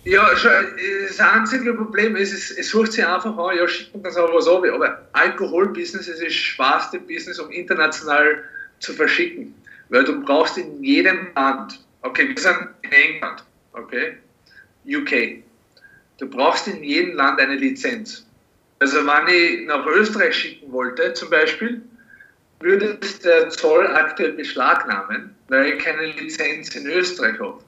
Ja, 0.05 0.29
das 0.33 1.21
einzige 1.21 1.73
Problem 1.73 2.17
ist, 2.17 2.35
es, 2.35 2.51
es 2.51 2.69
sucht 2.69 2.93
sich 2.93 3.07
einfach 3.07 3.35
an, 3.39 3.57
ja, 3.57 3.67
schickt 3.67 4.05
das 4.05 4.17
aber 4.19 4.35
was 4.35 4.49
ab. 4.49 4.65
Aber 4.71 4.99
Alkoholbusiness 5.13 6.09
ist 6.09 6.23
das 6.23 6.33
schwerste 6.33 6.99
Business, 6.99 7.39
um 7.39 7.51
international 7.51 8.43
zu 8.83 8.93
verschicken. 8.93 9.55
Weil 9.89 10.05
du 10.05 10.21
brauchst 10.23 10.59
in 10.59 10.83
jedem 10.83 11.29
Land, 11.35 11.81
okay, 12.03 12.29
wir 12.29 12.39
sind 12.39 12.69
in 12.83 12.93
England, 12.93 13.45
okay, 13.73 14.17
UK, 14.87 15.43
du 16.19 16.29
brauchst 16.29 16.67
in 16.67 16.83
jedem 16.83 17.15
Land 17.15 17.41
eine 17.41 17.57
Lizenz. 17.57 18.27
Also 18.81 18.99
wenn 19.07 19.29
ich 19.29 19.67
nach 19.67 19.87
Österreich 19.87 20.35
schicken 20.35 20.73
wollte, 20.73 21.13
zum 21.15 21.31
Beispiel, 21.31 21.81
würde 22.61 22.99
der 23.25 23.51
Zoll 23.51 23.87
aktuell 23.89 24.33
beschlagnahmen, 24.33 25.35
weil 25.49 25.67
ich 25.73 25.79
keine 25.79 26.07
Lizenz 26.07 26.75
in 26.75 26.87
Österreich 26.87 27.39
habe. 27.39 27.59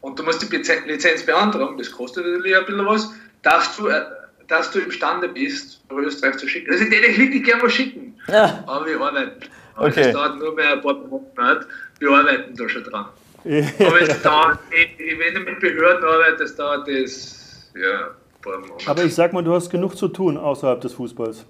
Und 0.00 0.18
du 0.18 0.22
musst 0.22 0.42
die 0.42 0.56
Lizen- 0.56 0.86
Lizenz 0.86 1.22
beantragen, 1.24 1.78
das 1.78 1.90
kostet 1.90 2.26
natürlich 2.26 2.56
ein 2.56 2.64
bisschen 2.66 2.86
was, 2.86 3.10
dass 3.42 3.76
du, 3.76 3.88
äh, 3.88 4.02
dass 4.48 4.70
du 4.70 4.80
imstande 4.80 5.28
bist, 5.28 5.80
nach 5.90 5.96
Österreich 5.98 6.36
zu 6.36 6.48
schicken. 6.48 6.70
Also, 6.72 6.84
ich 6.84 7.18
wirklich 7.18 7.44
gerne 7.44 7.62
was 7.62 7.72
schicken, 7.72 8.18
Ja. 8.28 8.64
aber 8.66 8.86
wir 8.86 9.00
arbeiten. 9.00 9.40
Okay. 9.76 10.04
das 10.04 10.12
dauert 10.12 10.38
nur 10.38 10.54
mehr 10.54 10.72
ein 10.72 10.80
paar 10.82 10.94
Monate. 10.94 11.66
Wir 11.98 12.10
arbeiten 12.10 12.56
da 12.56 12.68
schon 12.68 12.84
dran. 12.84 13.06
Aber 13.44 14.00
es 14.00 14.22
dauert, 14.22 14.58
wenn 14.70 15.34
du 15.34 15.40
mit 15.40 15.60
Behörden 15.60 16.04
arbeitest, 16.04 16.58
dauert 16.58 16.88
das 16.88 17.70
ja, 17.74 18.08
ein 18.08 18.42
paar 18.42 18.58
Monate. 18.58 18.88
Aber 18.88 19.04
ich 19.04 19.14
sag 19.14 19.32
mal, 19.32 19.42
du 19.42 19.52
hast 19.52 19.70
genug 19.70 19.96
zu 19.96 20.08
tun 20.08 20.36
außerhalb 20.36 20.80
des 20.80 20.94
Fußballs. 20.94 21.44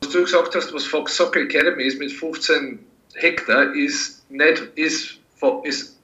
was 0.00 0.10
du 0.10 0.22
gesagt 0.22 0.54
hast, 0.54 0.72
was 0.74 0.84
Fox 0.84 1.16
Soccer 1.16 1.40
Academy 1.40 1.84
ist 1.84 1.98
mit 1.98 2.12
15 2.12 2.78
Hektar, 3.14 3.74
ist 3.74 4.30
nicht 4.30 4.68
ist, 4.74 5.18
ist 5.64 5.96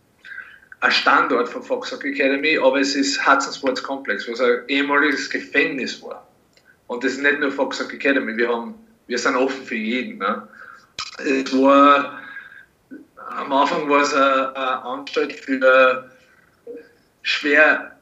ein 0.80 0.90
Standort 0.90 1.48
von 1.48 1.62
Fox 1.62 1.90
Soccer 1.90 2.08
Academy, 2.08 2.58
aber 2.58 2.80
es 2.80 2.94
ist 2.96 3.24
Hudson 3.26 3.52
Sports 3.52 3.82
Complex, 3.82 4.28
was 4.28 4.40
ein 4.40 4.62
ehemaliges 4.68 5.30
Gefängnis 5.30 6.02
war. 6.02 6.26
Und 6.88 7.04
das 7.04 7.12
ist 7.12 7.22
nicht 7.22 7.38
nur 7.38 7.52
Fox 7.52 7.78
Soccer 7.78 7.94
Academy, 7.94 8.36
wir, 8.36 8.48
haben, 8.48 8.74
wir 9.06 9.18
sind 9.18 9.36
offen 9.36 9.64
für 9.64 9.76
jeden. 9.76 10.18
Ne? 10.18 10.48
Es 11.18 11.52
war, 11.52 12.20
am 13.16 13.52
Anfang 13.52 13.88
war 13.88 14.02
es 14.02 14.14
eine, 14.14 14.56
eine 14.56 14.82
Anstalt 14.84 15.32
für 15.32 16.10
schwer 17.22 17.98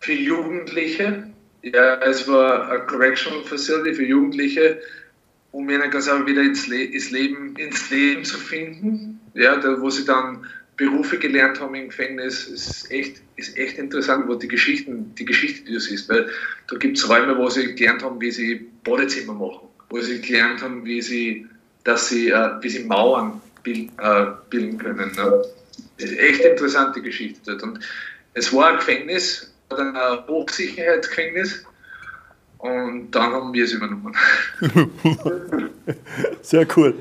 für 0.00 0.12
Jugendliche. 0.12 1.30
Ja, 1.62 2.00
es 2.00 2.26
war 2.26 2.70
eine 2.70 2.86
Correctional 2.86 3.44
Facility 3.44 3.94
für 3.94 4.04
Jugendliche, 4.04 4.80
um 5.52 5.68
ihnen 5.68 5.90
ganz 5.90 6.08
einfach 6.08 6.26
wieder 6.26 6.42
ins, 6.42 6.66
Le 6.66 6.82
ins, 6.82 7.10
Leben, 7.10 7.54
ins 7.56 7.90
Leben 7.90 8.24
zu 8.24 8.38
finden. 8.38 9.20
Ja, 9.34 9.56
da, 9.56 9.80
wo 9.80 9.90
sie 9.90 10.04
dann 10.04 10.46
Berufe 10.76 11.18
gelernt 11.18 11.60
haben 11.60 11.74
im 11.74 11.88
Gefängnis, 11.88 12.46
ist 12.46 12.90
echt, 12.90 13.20
ist 13.36 13.58
echt 13.58 13.76
interessant, 13.76 14.26
wo 14.26 14.34
die 14.34 14.48
Geschichten, 14.48 15.14
die 15.14 15.26
Geschichte, 15.26 15.66
die 15.66 15.74
du 15.74 15.80
siehst, 15.80 16.08
weil 16.08 16.30
da 16.68 16.76
gibt 16.76 16.96
es 16.96 17.06
Räume, 17.06 17.36
wo 17.36 17.50
sie 17.50 17.74
gelernt 17.74 18.02
haben, 18.02 18.18
wie 18.20 18.30
sie 18.30 18.66
Badezimmer 18.82 19.34
machen, 19.34 19.68
wo 19.90 20.00
sie 20.00 20.22
gelernt 20.22 20.62
haben, 20.62 20.86
wie 20.86 21.02
sie, 21.02 21.46
dass 21.84 22.08
sie, 22.08 22.30
äh, 22.30 22.50
wie 22.60 22.68
sie 22.68 22.84
Mauern 22.84 23.40
bil 23.62 23.88
äh, 23.98 24.26
bilden 24.48 24.78
können. 24.78 25.12
Ne? 25.12 25.44
Das 25.98 26.10
ist 26.10 26.18
echt 26.18 26.40
interessante 26.40 27.02
Geschichte 27.02 27.40
dort. 27.46 27.62
Und 27.62 27.80
es 28.34 28.52
war 28.54 28.70
ein 28.70 28.76
Gefängnis, 28.76 29.52
ein 29.70 29.94
Hochsicherheitsgefängnis. 30.28 31.64
Und 32.58 33.10
dann 33.12 33.32
haben 33.32 33.54
wir 33.54 33.64
es 33.64 33.72
übernommen. 33.72 34.14
Sehr 36.42 36.66
cool. 36.76 36.94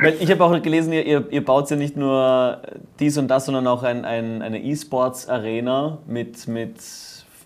Weil 0.00 0.16
ich 0.18 0.28
habe 0.28 0.42
auch 0.42 0.60
gelesen, 0.60 0.92
ihr, 0.92 1.06
ihr, 1.06 1.24
ihr 1.30 1.44
baut 1.44 1.70
ja 1.70 1.76
nicht 1.76 1.96
nur 1.96 2.60
dies 2.98 3.16
und 3.16 3.28
das, 3.28 3.46
sondern 3.46 3.68
auch 3.68 3.84
ein, 3.84 4.04
ein, 4.04 4.42
eine 4.42 4.60
E-Sports-Arena 4.60 5.98
mit, 6.08 6.48
mit, 6.48 6.78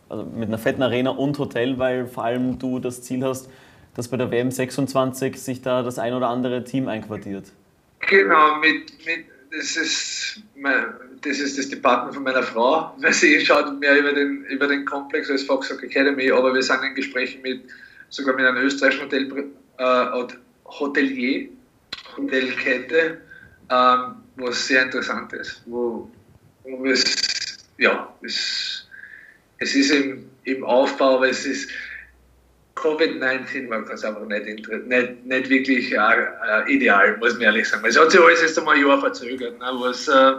also 0.08 0.24
mit 0.24 0.48
einer 0.48 0.56
fetten 0.56 0.82
Arena 0.82 1.10
und 1.10 1.38
Hotel, 1.38 1.78
weil 1.78 2.06
vor 2.06 2.24
allem 2.24 2.58
du 2.58 2.78
das 2.78 3.02
Ziel 3.02 3.22
hast, 3.22 3.50
dass 3.98 4.06
bei 4.06 4.16
der 4.16 4.30
WM 4.30 4.52
26 4.52 5.36
sich 5.36 5.60
da 5.60 5.82
das 5.82 5.98
ein 5.98 6.14
oder 6.14 6.28
andere 6.28 6.62
Team 6.62 6.86
einquartiert. 6.86 7.46
Genau, 8.08 8.56
mit, 8.58 8.92
mit, 9.04 9.24
das, 9.50 9.76
ist 9.76 10.40
mein, 10.54 10.94
das 11.20 11.40
ist 11.40 11.58
das 11.58 11.68
Department 11.68 12.14
von 12.14 12.22
meiner 12.22 12.44
Frau, 12.44 12.94
weil 12.98 13.12
sie 13.12 13.44
schaut 13.44 13.80
mehr 13.80 13.98
über 13.98 14.12
den, 14.12 14.44
über 14.44 14.68
den 14.68 14.84
Komplex 14.84 15.28
als 15.28 15.42
Fox 15.42 15.72
Academy, 15.72 16.30
aber 16.30 16.54
wir 16.54 16.62
sind 16.62 16.80
in 16.84 16.94
Gesprächen 16.94 17.42
mit, 17.42 17.64
sogar 18.08 18.36
mit 18.36 18.46
einem 18.46 18.58
österreichischen 18.58 19.06
Hotel, 19.06 19.50
äh, 19.78 20.34
Hotelier, 20.64 21.48
Hotelkette, 22.16 23.18
ähm, 23.68 24.14
was 24.36 24.68
sehr 24.68 24.84
interessant 24.84 25.32
ist, 25.32 25.60
wo, 25.66 26.08
wo 26.62 26.86
es, 26.86 27.04
ja, 27.78 28.14
es, 28.22 28.86
es 29.58 29.74
ist 29.74 29.90
im, 29.90 30.30
im 30.44 30.62
Aufbau, 30.62 31.16
aber 31.16 31.30
es 31.30 31.44
ist, 31.44 31.68
Covid-19 32.78 33.68
war 33.68 33.82
ganz 33.82 34.04
einfach 34.04 34.26
nicht, 34.26 34.46
nicht, 34.46 35.26
nicht 35.26 35.50
wirklich 35.50 35.92
äh, 35.92 35.96
äh, 35.96 36.72
ideal, 36.72 37.16
muss 37.18 37.34
man 37.34 37.42
ehrlich 37.42 37.68
sagen. 37.68 37.84
Es 37.86 37.98
hat 37.98 38.10
sich 38.10 38.20
alles 38.20 38.42
erst 38.42 38.58
einmal 38.58 38.76
ein 38.76 38.86
Jahr 38.86 39.00
verzögert, 39.00 39.58
ne, 39.58 39.66
was, 39.78 40.08
äh, 40.08 40.34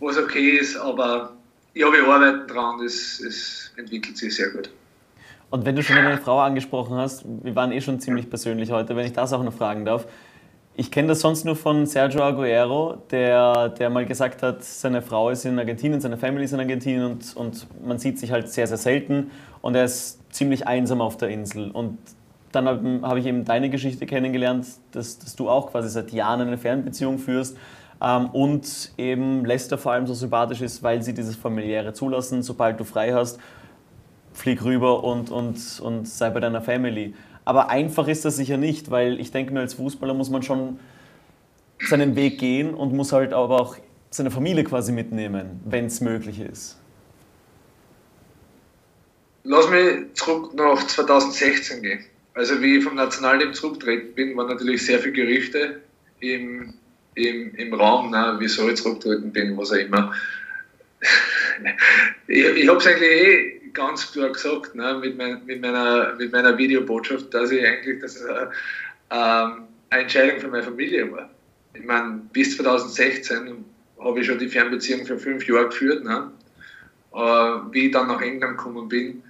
was 0.00 0.18
okay 0.18 0.50
ist, 0.50 0.76
aber 0.76 1.36
ja, 1.74 1.92
wir 1.92 2.06
arbeiten 2.06 2.46
dran, 2.48 2.80
es, 2.80 3.20
es 3.20 3.72
entwickelt 3.76 4.16
sich 4.16 4.34
sehr 4.34 4.50
gut. 4.50 4.70
Und 5.50 5.66
wenn 5.66 5.76
du 5.76 5.82
schon 5.82 5.96
deine 5.96 6.18
Frau 6.18 6.40
angesprochen 6.40 6.96
hast, 6.96 7.24
wir 7.26 7.54
waren 7.54 7.72
eh 7.72 7.80
schon 7.80 8.00
ziemlich 8.00 8.28
persönlich 8.30 8.70
heute, 8.70 8.96
wenn 8.96 9.04
ich 9.04 9.12
das 9.12 9.32
auch 9.32 9.42
noch 9.42 9.52
fragen 9.52 9.84
darf. 9.84 10.06
Ich 10.74 10.90
kenne 10.90 11.08
das 11.08 11.20
sonst 11.20 11.44
nur 11.44 11.54
von 11.54 11.84
Sergio 11.84 12.22
Aguero, 12.22 12.96
der, 13.10 13.68
der 13.68 13.90
mal 13.90 14.06
gesagt 14.06 14.42
hat, 14.42 14.64
seine 14.64 15.02
Frau 15.02 15.28
ist 15.28 15.44
in 15.44 15.58
Argentinien, 15.58 16.00
seine 16.00 16.16
Family 16.16 16.44
ist 16.44 16.52
in 16.52 16.60
Argentinien 16.60 17.04
und, 17.04 17.36
und 17.36 17.66
man 17.86 17.98
sieht 17.98 18.18
sich 18.18 18.32
halt 18.32 18.48
sehr, 18.48 18.66
sehr 18.66 18.78
selten 18.78 19.30
und 19.60 19.74
er 19.74 19.84
ist 19.84 20.18
ziemlich 20.32 20.66
einsam 20.66 21.02
auf 21.02 21.18
der 21.18 21.28
Insel. 21.28 21.70
Und 21.70 21.98
dann 22.52 22.66
habe 22.66 23.00
hab 23.02 23.18
ich 23.18 23.26
eben 23.26 23.44
deine 23.44 23.68
Geschichte 23.68 24.06
kennengelernt, 24.06 24.66
dass, 24.92 25.18
dass 25.18 25.36
du 25.36 25.50
auch 25.50 25.70
quasi 25.70 25.90
seit 25.90 26.10
Jahren 26.10 26.40
eine 26.40 26.56
Fernbeziehung 26.56 27.18
führst 27.18 27.58
ähm, 28.02 28.30
und 28.30 28.92
eben 28.96 29.44
Lester 29.44 29.76
vor 29.76 29.92
allem 29.92 30.06
so 30.06 30.14
sympathisch 30.14 30.62
ist, 30.62 30.82
weil 30.82 31.02
sie 31.02 31.12
dieses 31.12 31.36
familiäre 31.36 31.92
zulassen, 31.92 32.42
sobald 32.42 32.80
du 32.80 32.84
frei 32.84 33.12
hast, 33.12 33.38
flieg 34.32 34.64
rüber 34.64 35.04
und, 35.04 35.30
und, 35.30 35.80
und 35.80 36.08
sei 36.08 36.30
bei 36.30 36.40
deiner 36.40 36.62
Family. 36.62 37.12
Aber 37.44 37.70
einfach 37.70 38.08
ist 38.08 38.24
das 38.24 38.36
sicher 38.36 38.56
nicht, 38.56 38.90
weil 38.90 39.20
ich 39.20 39.32
denke 39.32 39.52
mir, 39.52 39.60
als 39.60 39.74
Fußballer 39.74 40.14
muss 40.14 40.30
man 40.30 40.42
schon 40.42 40.78
seinen 41.80 42.14
Weg 42.14 42.38
gehen 42.38 42.74
und 42.74 42.92
muss 42.92 43.12
halt 43.12 43.32
aber 43.32 43.60
auch 43.60 43.76
seine 44.10 44.30
Familie 44.30 44.64
quasi 44.64 44.92
mitnehmen, 44.92 45.60
wenn 45.64 45.86
es 45.86 46.00
möglich 46.00 46.40
ist. 46.40 46.78
Lass 49.44 49.68
mich 49.68 50.14
zurück 50.14 50.54
nach 50.54 50.86
2016 50.86 51.82
gehen. 51.82 52.04
Also 52.34 52.60
wie 52.62 52.78
ich 52.78 52.84
vom 52.84 52.94
Nationalteam 52.94 53.52
zurückgetreten 53.52 54.14
bin, 54.14 54.36
waren 54.36 54.48
natürlich 54.48 54.86
sehr 54.86 55.00
viele 55.00 55.12
Gerüchte 55.12 55.80
im, 56.20 56.74
im, 57.14 57.54
im 57.56 57.74
Raum, 57.74 58.10
na, 58.10 58.38
wieso 58.38 58.68
ich 58.68 58.76
zurückgetreten 58.76 59.32
bin, 59.32 59.56
was 59.56 59.72
auch 59.72 59.76
immer. 59.76 60.14
ich 62.28 62.44
ich 62.44 62.68
habe 62.68 62.78
es 62.78 62.86
eigentlich 62.86 63.10
eh 63.10 63.61
ganz 63.74 64.12
klar 64.12 64.30
gesagt 64.30 64.74
ne, 64.74 64.98
mit, 65.00 65.16
mein, 65.16 65.44
mit, 65.44 65.60
meiner, 65.60 66.14
mit 66.16 66.32
meiner 66.32 66.56
Videobotschaft, 66.56 67.32
dass 67.32 67.50
ich 67.50 67.64
eigentlich 67.64 68.00
das 68.00 68.20
äh, 68.20 68.46
eine 69.08 69.66
Entscheidung 69.90 70.40
für 70.40 70.48
meine 70.48 70.62
Familie 70.62 71.10
war. 71.12 71.30
Ich 71.74 71.84
meine, 71.84 72.22
bis 72.32 72.56
2016 72.56 73.64
habe 74.00 74.20
ich 74.20 74.26
schon 74.26 74.38
die 74.38 74.48
Fernbeziehung 74.48 75.06
für 75.06 75.18
fünf 75.18 75.46
Jahre 75.46 75.68
geführt. 75.68 76.04
Ne? 76.04 76.30
Äh, 77.14 77.18
wie 77.18 77.86
ich 77.86 77.92
dann 77.92 78.08
nach 78.08 78.20
England 78.20 78.58
gekommen 78.58 78.88
bin, 78.88 79.22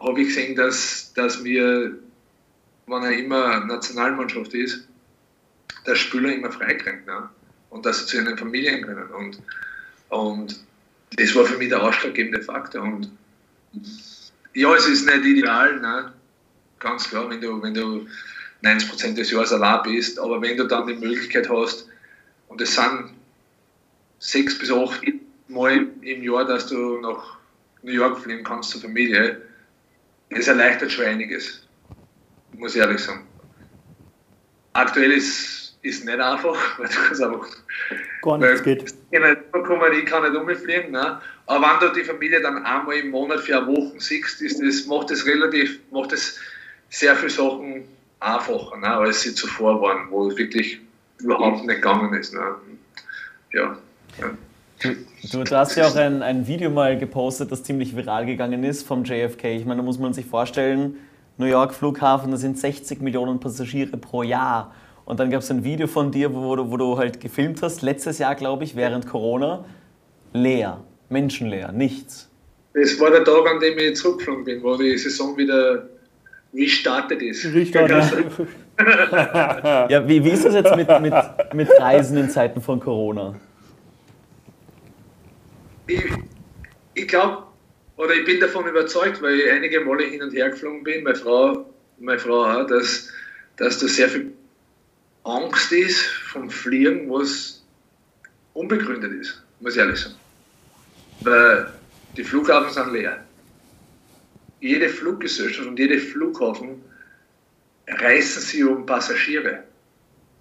habe 0.00 0.20
ich 0.20 0.28
gesehen, 0.28 0.56
dass, 0.56 1.12
dass 1.14 1.42
wir, 1.44 1.96
wenn 2.86 3.02
er 3.02 3.12
immer 3.12 3.64
Nationalmannschaft 3.64 4.54
ist, 4.54 4.88
der 5.86 5.94
Spieler 5.94 6.34
immer 6.34 6.50
freikriegt 6.50 7.06
ne? 7.06 7.28
und 7.70 7.86
dass 7.86 8.00
sie 8.00 8.06
zu 8.06 8.16
ihren 8.16 8.36
Familien 8.38 8.82
können. 8.82 9.06
Und, 9.08 9.42
und 10.08 10.64
das 11.16 11.34
war 11.34 11.44
für 11.44 11.58
mich 11.58 11.68
der 11.68 11.82
ausschlaggebende 11.82 12.42
Faktor. 12.42 12.82
Und 12.82 13.10
ja, 14.54 14.74
es 14.74 14.86
ist 14.86 15.06
nicht 15.06 15.24
ideal, 15.24 15.80
ne? 15.80 16.12
ganz 16.84 17.08
klar, 17.08 17.28
wenn 17.30 17.40
du, 17.40 17.60
wenn 17.62 17.74
du 17.74 18.06
90% 18.62 19.14
des 19.14 19.30
Jahres 19.30 19.52
allein 19.52 19.82
bist, 19.82 20.18
aber 20.18 20.40
wenn 20.40 20.56
du 20.56 20.64
dann 20.64 20.86
die 20.86 20.94
Möglichkeit 20.94 21.48
hast, 21.48 21.88
und 22.48 22.60
es 22.60 22.74
sind 22.74 23.14
sechs 24.18 24.58
bis 24.58 24.70
acht 24.70 25.00
Mal 25.46 25.88
im 26.00 26.22
Jahr, 26.22 26.46
dass 26.46 26.68
du 26.68 27.00
nach 27.00 27.36
New 27.82 27.92
York 27.92 28.18
fliegen 28.18 28.44
kannst 28.44 28.70
zur 28.70 28.80
Familie, 28.80 29.42
das 30.30 30.48
erleichtert 30.48 30.90
schon 30.90 31.04
einiges, 31.04 31.66
muss 32.52 32.74
ich 32.74 32.80
ehrlich 32.80 33.00
sagen. 33.00 33.26
Aktuell 34.72 35.12
ist 35.12 35.76
es 35.82 36.02
nicht 36.04 36.18
einfach, 36.18 36.56
weil 36.78 36.88
du 36.88 36.94
kannst 36.94 37.22
einfach 37.22 37.46
Gar 38.22 38.38
nichts 38.38 38.62
geht. 38.62 38.94
Ich 39.10 39.20
kann 39.20 39.30
nicht 39.30 39.52
kommen, 39.52 39.92
ich 39.92 40.06
kann 40.06 40.22
nicht 40.22 40.40
umfliegen. 40.40 40.92
Ne? 40.92 41.20
Aber 41.46 41.66
wenn 41.80 41.88
du 41.88 41.94
die 41.94 42.04
Familie 42.04 42.40
dann 42.40 42.64
einmal 42.64 42.96
im 42.96 43.10
Monat 43.10 43.40
für 43.40 43.58
eine 43.58 43.66
Woche 43.66 43.92
siehst, 43.98 44.40
ist 44.40 44.60
das, 44.62 44.86
macht 44.86 45.10
das 45.10 45.26
relativ, 45.26 45.80
macht 45.90 46.12
das 46.12 46.38
sehr 46.88 47.14
viele 47.16 47.30
Sachen 47.30 47.84
einfacher, 48.20 48.76
ne? 48.78 48.88
als 48.88 49.22
sie 49.22 49.34
zuvor 49.34 49.80
waren, 49.82 50.10
wo 50.10 50.28
es 50.28 50.36
wirklich 50.36 50.80
überhaupt 51.18 51.66
nicht 51.66 51.76
gegangen 51.76 52.14
ist. 52.14 52.32
Ne? 52.32 52.40
Ja. 53.52 53.76
ja. 54.18 54.30
Du, 55.32 55.44
du, 55.44 55.56
hast 55.56 55.76
ja 55.76 55.86
auch 55.86 55.96
ein, 55.96 56.22
ein 56.22 56.46
Video 56.46 56.70
mal 56.70 56.98
gepostet, 56.98 57.52
das 57.52 57.62
ziemlich 57.62 57.96
viral 57.96 58.26
gegangen 58.26 58.64
ist 58.64 58.86
vom 58.86 59.04
JFK. 59.04 59.44
Ich 59.56 59.64
meine, 59.64 59.80
da 59.80 59.84
muss 59.84 59.98
man 59.98 60.12
sich 60.12 60.26
vorstellen, 60.26 60.96
New 61.36 61.46
York 61.46 61.74
Flughafen, 61.74 62.30
da 62.30 62.36
sind 62.36 62.58
60 62.58 63.00
Millionen 63.00 63.40
Passagiere 63.40 63.96
pro 63.96 64.22
Jahr. 64.22 64.74
Und 65.04 65.20
dann 65.20 65.30
gab 65.30 65.40
es 65.40 65.50
ein 65.50 65.64
Video 65.64 65.86
von 65.86 66.10
dir, 66.10 66.34
wo, 66.34 66.56
du, 66.56 66.70
wo 66.70 66.76
du 66.76 66.96
halt 66.96 67.20
gefilmt 67.20 67.62
hast, 67.62 67.82
letztes 67.82 68.18
Jahr, 68.18 68.34
glaube 68.34 68.64
ich, 68.64 68.76
während 68.76 69.06
Corona. 69.06 69.64
Leer, 70.32 70.82
menschenleer, 71.08 71.72
nichts. 71.72 72.28
Das 72.74 72.98
war 72.98 73.10
der 73.10 73.24
Tag, 73.24 73.46
an 73.46 73.60
dem 73.60 73.78
ich 73.78 73.96
zurückgeflogen 73.96 74.44
bin, 74.44 74.62
wo 74.62 74.76
die 74.76 74.98
Saison 74.98 75.36
wieder 75.36 75.88
restartet 76.52 77.22
ist. 77.22 77.44
Restartet. 77.46 78.26
ja, 79.88 80.02
wie, 80.08 80.24
wie 80.24 80.30
ist 80.30 80.44
das 80.44 80.54
jetzt 80.54 80.74
mit, 80.76 80.88
mit, 81.00 81.14
mit 81.54 81.68
Reisen 81.78 82.16
in 82.16 82.30
Zeiten 82.30 82.60
von 82.60 82.80
Corona? 82.80 83.34
Ich, 85.86 86.02
ich 86.94 87.08
glaube, 87.08 87.44
oder 87.96 88.14
ich 88.14 88.24
bin 88.24 88.40
davon 88.40 88.66
überzeugt, 88.66 89.22
weil 89.22 89.38
ich 89.38 89.50
einige 89.50 89.80
Male 89.80 90.04
hin 90.04 90.22
und 90.22 90.32
her 90.32 90.50
geflogen 90.50 90.82
bin, 90.82 91.04
meine 91.04 91.14
Frau, 91.14 91.66
meine 91.98 92.18
Frau 92.18 92.44
auch, 92.44 92.66
dass, 92.66 93.08
dass 93.56 93.78
da 93.78 93.86
sehr 93.86 94.08
viel 94.08 94.32
Angst 95.22 95.72
ist 95.72 96.00
vom 96.32 96.50
Fliegen, 96.50 97.10
was 97.10 97.64
unbegründet 98.52 99.12
ist, 99.12 99.42
muss 99.60 99.74
ich 99.74 99.80
ehrlich 99.80 100.00
sagen. 100.00 100.14
Weil 101.20 101.72
die 102.16 102.24
Flughafen 102.24 102.72
sind 102.72 102.92
leer. 102.92 103.24
Jede 104.60 104.88
Fluggesellschaft 104.88 105.68
und 105.68 105.78
jede 105.78 105.98
Flughafen 105.98 106.82
reißen 107.86 108.42
sie 108.42 108.64
um 108.64 108.86
Passagiere. 108.86 109.64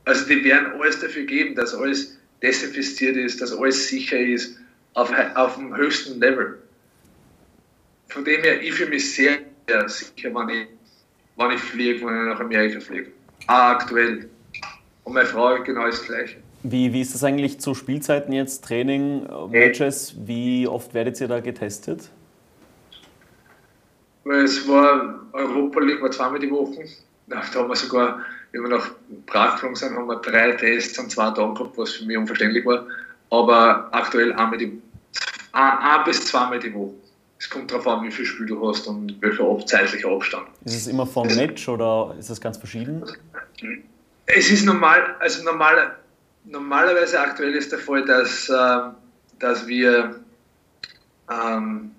Also 0.05 0.26
die 0.26 0.43
werden 0.43 0.80
alles 0.80 0.99
dafür 0.99 1.24
geben, 1.24 1.55
dass 1.55 1.74
alles 1.74 2.17
desinfiziert 2.41 3.15
ist, 3.15 3.41
dass 3.41 3.53
alles 3.53 3.88
sicher 3.88 4.19
ist, 4.19 4.57
auf, 4.93 5.11
auf 5.36 5.55
dem 5.55 5.76
höchsten 5.76 6.19
Level. 6.19 6.61
Von 8.09 8.26
dem 8.26 8.41
her, 8.41 8.61
ich 8.61 8.74
fühle 8.74 8.91
mich 8.91 9.15
sehr, 9.15 9.39
sehr 9.67 9.89
sicher, 9.89 10.34
wenn 10.36 10.49
ich, 10.49 10.67
wenn 11.38 11.51
ich 11.51 11.61
fliege, 11.61 12.05
wenn 12.05 12.19
ich 12.19 12.34
nach 12.34 12.39
Amerika 12.39 12.80
fliege. 12.80 13.11
Auch 13.47 13.53
aktuell. 13.53 14.30
Und 15.03 15.13
meine 15.13 15.28
Frau 15.28 15.61
genau 15.63 15.88
das 15.88 16.03
Gleiche. 16.03 16.42
Wie, 16.64 16.93
wie 16.93 17.01
ist 17.01 17.14
das 17.14 17.24
eigentlich 17.26 17.59
zu 17.59 17.76
Spielzeiten 17.76 18.32
jetzt, 18.32 18.64
Training, 18.64 19.28
Matches? 19.51 20.16
Wie 20.18 20.66
oft 20.66 20.93
werdet 20.93 21.20
ihr 21.20 21.28
da 21.28 21.41
getestet? 21.41 22.09
Es 24.24 24.66
war 24.66 25.20
Europa 25.34 25.82
League, 25.82 26.01
war 26.01 26.11
zweimal 26.11 26.39
die 26.39 26.49
Woche. 26.49 26.86
Da 27.28 27.41
haben 27.41 27.68
wir 27.68 27.76
sogar, 27.76 28.20
wenn 28.53 28.61
wir 28.61 28.70
nach 28.70 28.91
Prag 29.26 29.55
geflogen 29.55 29.76
sind, 29.76 29.95
haben 29.95 30.07
wir 30.07 30.16
drei 30.22 30.53
Tests 30.53 30.97
an 30.97 31.09
zwei 31.09 31.32
Tagen 31.32 31.53
gehabt, 31.53 31.78
was 31.78 31.91
für 31.91 32.05
mich 32.05 32.16
unverständlich 32.18 32.66
war. 32.66 32.86
Aber 33.30 33.89
aktuell 33.91 34.32
einmal 34.32 34.57
die, 34.57 34.82
ein, 35.51 35.78
ein 35.78 36.03
bis 36.05 36.26
zweimal 36.26 36.59
die 36.59 36.74
Woche. 36.74 36.93
Es 37.39 37.49
kommt 37.49 37.72
darauf 37.72 37.86
an, 37.88 38.05
wie 38.05 38.11
viel 38.11 38.26
Spiel 38.26 38.45
du 38.45 38.66
hast 38.66 38.88
und 38.88 39.22
welcher 39.22 39.66
zeitlicher 39.66 40.09
Abstand. 40.09 40.47
Ist 40.64 40.76
es 40.78 40.88
immer 40.88 41.05
vom 41.05 41.28
Match 41.28 41.68
oder 41.68 42.16
ist 42.18 42.30
das 42.30 42.39
ganz 42.39 42.57
verschieden? 42.57 43.03
Es 44.26 44.49
ist 44.49 44.66
normal, 44.66 45.18
also 45.20 45.43
normal, 45.43 45.97
normalerweise 46.45 47.19
aktuell 47.19 47.53
ist 47.53 47.71
der 47.71 47.79
Fall, 47.79 48.05
dass, 48.05 48.49
äh, 48.49 48.79
dass 49.39 49.67
wir, 49.67 50.15
ähm, 51.29 51.91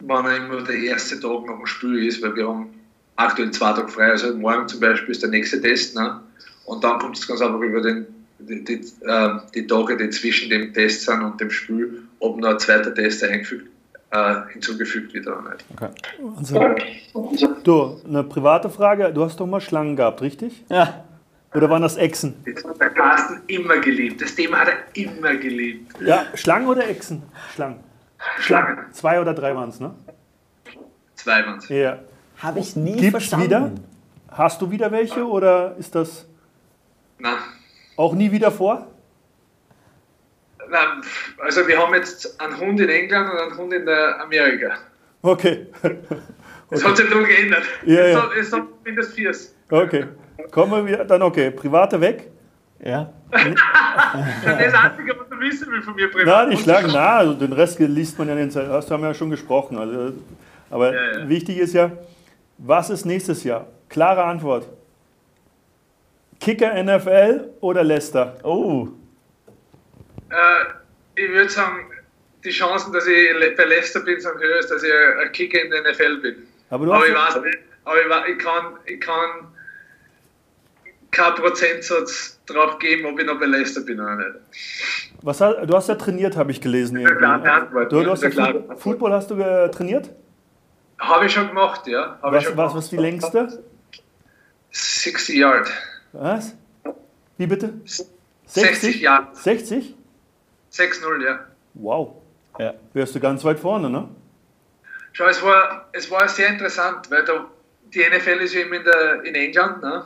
wenn 0.00 0.36
immer 0.36 0.62
der 0.62 0.76
erste 0.76 1.20
Tag 1.20 1.46
nach 1.46 1.56
dem 1.56 1.66
Spiel 1.66 2.06
ist, 2.06 2.22
weil 2.22 2.34
wir 2.36 2.48
haben 2.48 2.74
aktuell 3.16 3.50
zwei 3.50 3.72
Tage 3.72 3.88
frei, 3.88 4.10
also 4.10 4.34
morgen 4.36 4.66
zum 4.68 4.80
Beispiel 4.80 5.10
ist 5.10 5.22
der 5.22 5.30
nächste 5.30 5.60
Test, 5.60 5.94
ne? 5.94 6.20
und 6.64 6.82
dann 6.82 6.98
kommt 6.98 7.18
es 7.18 7.26
ganz 7.26 7.40
einfach 7.40 7.60
über 7.60 7.82
den, 7.82 8.06
die, 8.38 8.64
die, 8.64 8.80
äh, 9.02 9.38
die 9.54 9.66
Tage, 9.66 9.96
die 9.96 10.10
zwischen 10.10 10.50
dem 10.50 10.72
Test 10.72 11.02
sind 11.02 11.22
und 11.22 11.40
dem 11.40 11.50
Spiel, 11.50 12.02
ob 12.20 12.38
noch 12.38 12.50
ein 12.50 12.58
zweiter 12.58 12.94
Test 12.94 13.22
eingefügt 13.22 13.68
äh, 14.10 14.34
hinzugefügt 14.52 15.14
wird 15.14 15.26
oder 15.26 15.42
nicht. 15.50 15.64
Okay. 15.72 15.88
Also, 16.36 17.54
du, 17.62 18.00
eine 18.06 18.24
private 18.24 18.68
Frage. 18.70 19.12
Du 19.12 19.24
hast 19.24 19.38
doch 19.38 19.46
mal 19.46 19.60
Schlangen 19.60 19.96
gehabt, 19.96 20.20
richtig? 20.20 20.64
Ja. 20.68 21.04
Oder 21.52 21.68
waren 21.68 21.82
das 21.82 21.96
Echsen? 21.96 22.36
Das 22.46 22.64
hat 22.64 22.80
der 22.80 22.90
Carsten 22.90 23.42
immer 23.48 23.78
geliebt. 23.78 24.22
Das 24.22 24.34
Thema 24.34 24.60
hat 24.60 24.68
er 24.68 25.02
immer 25.02 25.34
geliebt. 25.34 25.94
Ja, 26.00 26.26
Schlangen 26.34 26.68
oder 26.68 26.88
Echsen? 26.88 27.22
Schlangen. 27.54 27.80
Schlangen. 28.38 28.78
Zwei 28.92 29.20
oder 29.20 29.34
drei 29.34 29.54
waren 29.54 29.70
es, 29.70 29.80
ne? 29.80 29.94
Zwei 31.16 31.44
waren 31.44 31.58
es. 31.58 31.68
Ja. 31.68 31.98
Habe 32.38 32.60
ich 32.60 32.76
nie 32.76 32.92
Gibt's 32.92 33.10
verstanden. 33.10 33.46
wieder? 33.46 33.70
Hast 34.30 34.62
du 34.62 34.70
wieder 34.70 34.92
welche 34.92 35.26
oder 35.26 35.74
ist 35.76 35.94
das 35.94 36.26
Nein. 37.18 37.34
auch 37.96 38.14
nie 38.14 38.30
wieder 38.30 38.52
vor? 38.52 38.86
Nein, 40.70 41.02
also 41.38 41.66
wir 41.66 41.78
haben 41.78 41.92
jetzt 41.94 42.40
einen 42.40 42.56
Hund 42.58 42.78
in 42.78 42.88
England 42.88 43.28
und 43.32 43.38
einen 43.40 43.56
Hund 43.58 43.72
in 43.72 43.86
der 43.86 44.20
Amerika. 44.20 44.76
Okay. 45.22 45.66
Das 46.70 46.84
hat 46.84 46.96
sich 46.96 47.10
nun 47.10 47.24
geändert. 47.24 47.64
Ja, 47.84 48.00
es, 48.00 48.14
ja. 48.14 48.30
Es 48.38 48.52
hat 48.52 48.62
mindestens 48.84 49.16
vier. 49.16 49.34
Okay. 49.76 50.06
Kommen 50.50 50.86
wir 50.86 51.04
dann, 51.04 51.22
okay. 51.22 51.50
Private 51.50 52.00
weg? 52.00 52.28
Ja. 52.82 53.12
Das 53.30 53.44
ist 53.44 53.58
das 54.44 54.74
Einzige, 54.74 55.18
was 55.18 55.28
du 55.28 55.38
wissen 55.38 55.70
will 55.70 55.82
von 55.82 55.94
mir 55.94 56.10
privat. 56.10 56.26
Nein, 56.48 56.50
die 56.56 56.62
Schlangen, 56.62 56.90
na, 56.92 57.18
also 57.18 57.34
den 57.34 57.52
Rest 57.52 57.78
liest 57.78 58.18
man 58.18 58.28
ja 58.28 58.34
in 58.34 58.40
den 58.40 58.50
Zeitungen. 58.50 58.74
Das 58.74 58.90
haben 58.90 59.02
wir 59.02 59.08
ja 59.08 59.14
schon 59.14 59.30
gesprochen. 59.30 59.76
Also, 59.78 60.12
aber 60.70 60.94
Ja, 60.94 61.18
ja. 61.20 61.28
wichtig 61.28 61.58
ist 61.58 61.74
ja, 61.74 61.90
was 62.58 62.90
ist 62.90 63.04
nächstes 63.04 63.44
Jahr? 63.44 63.66
Klare 63.88 64.24
Antwort. 64.24 64.66
Kicker 66.40 66.82
NFL 66.82 67.50
oder 67.60 67.84
Leicester? 67.84 68.36
Oh, 68.42 68.88
Äh, 70.30 71.20
ich 71.22 71.30
würde 71.30 71.50
sagen, 71.50 71.86
die 72.44 72.50
Chancen, 72.50 72.92
dass 72.92 73.06
ich 73.06 73.56
bei 73.56 73.64
Leicester 73.64 74.00
bin, 74.00 74.18
sind 74.20 74.38
höher, 74.38 74.56
als 74.56 74.68
dass 74.68 74.82
ich 74.82 74.90
ein 75.22 75.32
Kicker 75.32 75.62
in 75.62 75.70
der 75.70 75.82
NFL 75.82 76.16
bin. 76.22 76.36
Aber 76.70 76.86
du 76.86 76.92
Aber 76.92 77.02
hast 77.02 77.08
ich 77.08 77.14
weiß 77.14 77.44
nicht, 77.44 77.58
aber 77.84 77.96
ich, 77.98 78.32
ich 78.32 78.38
kann, 78.38 78.64
ich 78.86 79.00
kann 79.00 79.30
keinen 81.10 81.34
Prozentsatz 81.34 82.40
drauf 82.46 82.78
geben, 82.78 83.06
ob 83.06 83.18
ich 83.18 83.26
noch 83.26 83.40
Leicester 83.40 83.80
bin 83.80 84.00
oder 84.00 84.16
nicht. 84.16 84.30
Was, 85.22 85.38
du 85.38 85.74
hast 85.74 85.88
ja 85.88 85.94
trainiert, 85.96 86.36
habe 86.36 86.50
ich 86.50 86.60
gelesen. 86.60 86.98
Ja, 86.98 87.10
klar, 87.14 87.34
irgendwie. 87.34 87.50
Antwort, 87.50 87.92
Du, 87.92 88.02
du 88.02 88.10
hast 88.10 88.22
ja. 88.22 88.30
Football, 88.30 88.76
Football 88.76 89.12
hast 89.12 89.30
du 89.30 89.70
trainiert? 89.70 90.10
Habe 90.98 91.26
ich 91.26 91.32
schon 91.32 91.48
gemacht, 91.48 91.86
ja. 91.86 92.18
Ich 92.18 92.32
Was, 92.32 92.56
was, 92.56 92.74
was 92.74 92.84
ist 92.84 92.92
die 92.92 92.96
längste? 92.96 93.62
60 94.70 95.36
Yard. 95.36 95.70
Was? 96.12 96.54
Wie 97.38 97.46
bitte? 97.46 97.72
60 98.46 99.00
Yard. 99.00 99.36
60? 99.36 99.94
6-0, 100.72 101.24
ja. 101.24 101.40
Wow. 101.74 102.16
Ja. 102.58 102.74
Wärst 102.92 103.14
du 103.14 103.20
ganz 103.20 103.44
weit 103.44 103.58
vorne, 103.58 103.88
ne? 103.88 104.08
Schau, 105.12 105.26
es 105.26 105.42
war, 105.42 105.88
es 105.92 106.10
war 106.10 106.28
sehr 106.28 106.48
interessant, 106.48 107.10
weil 107.10 107.24
da, 107.24 107.46
die 107.94 108.00
NFL 108.00 108.42
ist 108.42 108.54
ja 108.54 108.62
immer 108.62 108.76
in, 108.76 108.84
der, 108.84 109.24
in 109.24 109.34
England, 109.34 109.82
ne? 109.82 110.04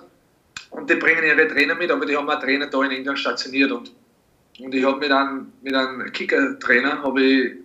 Und 0.75 0.91
die 0.91 0.97
bringen 0.97 1.25
ihre 1.25 1.47
Trainer 1.47 1.77
mit, 1.77 1.91
aber 1.91 2.05
die 2.05 2.17
haben 2.17 2.29
auch 2.29 2.41
Trainer 2.41 2.67
da 2.67 2.83
in 2.83 2.91
England 2.91 3.19
stationiert 3.19 3.71
und, 3.71 3.93
und 4.59 4.75
ich 4.75 4.85
habe 4.85 4.99
mit 4.99 5.13
einem, 5.13 5.53
mit 5.63 5.73
einem 5.73 6.11
Kicker-Trainer 6.13 7.01
ich 7.21 7.57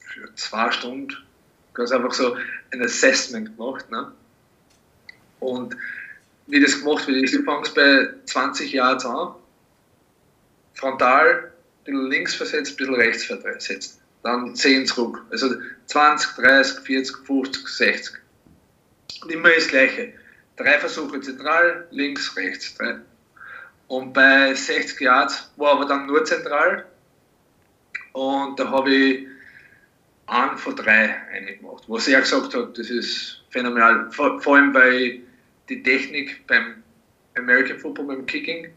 für 0.00 0.34
zwei 0.34 0.70
Stunden 0.72 1.16
ganz 1.72 1.92
einfach 1.92 2.12
so 2.12 2.36
ein 2.72 2.82
Assessment 2.82 3.56
gemacht, 3.56 3.88
ne? 3.90 4.10
Und 5.38 5.76
wie 6.48 6.60
das 6.60 6.80
gemacht 6.80 7.06
wird, 7.06 7.32
du 7.32 7.42
fangst 7.44 7.74
bei 7.74 8.08
20 8.26 8.72
Yards 8.72 9.06
an, 9.06 9.34
frontal, 10.74 11.44
ein 11.44 11.84
bisschen 11.84 12.10
links 12.10 12.34
versetzt, 12.34 12.72
ein 12.72 12.76
bisschen 12.76 12.94
rechts 12.94 13.24
versetzt. 13.24 14.00
Dann 14.24 14.54
10 14.54 14.86
zurück. 14.86 15.24
Also 15.30 15.54
20, 15.86 16.30
30, 16.36 16.78
40, 16.80 17.16
50, 17.26 17.68
60. 17.68 18.16
Und 19.22 19.32
immer 19.32 19.50
das 19.50 19.68
Gleiche. 19.68 20.12
Drei 20.62 20.78
Versuche 20.78 21.20
zentral, 21.20 21.88
links, 21.90 22.36
rechts. 22.36 22.74
Drei. 22.76 22.96
Und 23.88 24.12
bei 24.12 24.54
60 24.54 25.00
Yards 25.00 25.50
war 25.56 25.72
aber 25.72 25.86
dann 25.86 26.06
nur 26.06 26.24
zentral. 26.24 26.86
Und 28.12 28.60
da 28.60 28.70
habe 28.70 28.94
ich 28.94 29.26
einen 30.26 30.56
von 30.56 30.76
drei 30.76 31.16
eingemacht. 31.32 31.82
Was 31.88 32.06
er 32.06 32.20
gesagt 32.20 32.54
hat, 32.54 32.78
das 32.78 32.90
ist 32.90 33.42
phänomenal. 33.50 34.10
Vor, 34.12 34.40
vor 34.40 34.56
allem, 34.56 34.72
weil 34.72 35.20
die 35.68 35.82
Technik 35.82 36.46
beim 36.46 36.82
American 37.36 37.78
Football, 37.78 38.06
beim 38.06 38.26
Kicking, 38.26 38.68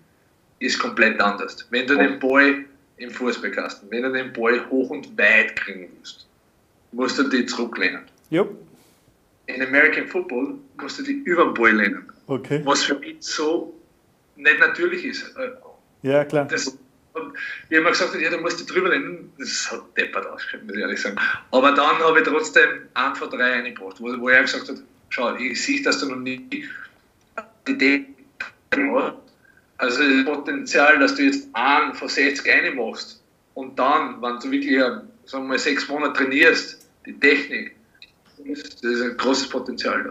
ist 0.59 0.79
komplett 0.79 1.19
anders. 1.21 1.67
Wenn 1.69 1.85
du 1.85 1.95
den 1.95 2.17
Ball 2.19 2.65
im 2.97 3.11
Fußballkasten, 3.11 3.91
wenn 3.91 4.03
du 4.03 4.11
den 4.11 4.33
Ball 4.33 4.67
hoch 4.69 4.89
und 4.89 5.15
weit 5.17 5.55
kriegen 5.55 5.91
willst, 5.95 6.25
musst 6.93 7.19
du 7.19 7.29
die 7.29 7.45
zurücklehnen. 7.45 8.01
Jupp. 8.31 8.57
In 9.47 9.61
American 9.61 10.07
Football 10.07 10.55
musst 10.81 10.99
du 10.99 11.03
die 11.03 11.13
über 11.13 11.45
den 11.45 11.53
Ball 11.53 11.71
lehnen. 11.71 12.11
Okay. 12.27 12.61
Was 12.63 12.83
für 12.83 12.95
mich 12.99 13.17
so 13.19 13.79
nicht 14.35 14.59
natürlich 14.59 15.05
ist. 15.05 15.35
Ja, 16.01 16.25
klar. 16.25 16.45
Das, 16.45 16.67
und 16.67 17.33
wie 17.69 17.79
man 17.79 17.93
gesagt 17.93 18.13
hat, 18.13 18.19
ja, 18.19 18.29
du 18.29 18.39
musst 18.39 18.59
die 18.59 18.65
drüber 18.65 18.89
lehnen, 18.89 19.31
das 19.37 19.71
hat 19.71 19.97
deppert 19.97 20.27
ausgeschaut, 20.27 20.63
muss 20.65 20.75
ich 20.75 20.81
ehrlich 20.81 21.01
sagen. 21.01 21.17
Aber 21.51 21.71
dann 21.71 21.97
habe 21.99 22.19
ich 22.19 22.27
trotzdem 22.27 22.69
einen 22.93 23.15
von 23.15 23.29
drei 23.29 23.61
reingebracht, 23.61 24.01
wo, 24.01 24.19
wo 24.19 24.29
er 24.29 24.41
gesagt 24.41 24.67
hat, 24.67 24.77
schau, 25.09 25.35
ich 25.35 25.63
sehe, 25.63 25.81
dass 25.81 25.99
du 25.99 26.09
noch 26.09 26.17
nie 26.17 26.37
die 26.37 26.67
Idee 27.67 28.05
hast. 28.71 29.15
Also 29.77 30.03
das 30.03 30.25
Potenzial, 30.25 30.99
dass 30.99 31.15
du 31.15 31.23
jetzt 31.23 31.47
einen 31.53 31.93
von 31.93 32.07
60 32.07 32.47
reinmachst 32.47 33.21
und 33.53 33.77
dann, 33.77 34.21
wenn 34.21 34.39
du 34.39 34.51
wirklich, 34.51 34.73
äh, 34.73 34.79
sagen 35.25 35.43
wir 35.43 35.49
mal, 35.49 35.59
sechs 35.59 35.87
Monate 35.87 36.13
trainierst, 36.13 36.85
die 37.05 37.19
Technik, 37.19 37.75
das 38.37 38.81
ist 38.81 39.01
ein 39.01 39.17
großes 39.17 39.49
Potenzial 39.49 40.03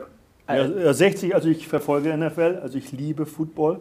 da. 0.46 0.54
Ja, 0.54 0.66
ja, 0.66 0.92
60, 0.92 1.34
also 1.34 1.48
ich 1.48 1.66
verfolge 1.68 2.14
NFL, 2.16 2.58
also 2.62 2.76
ich 2.76 2.92
liebe 2.92 3.24
Football. 3.26 3.80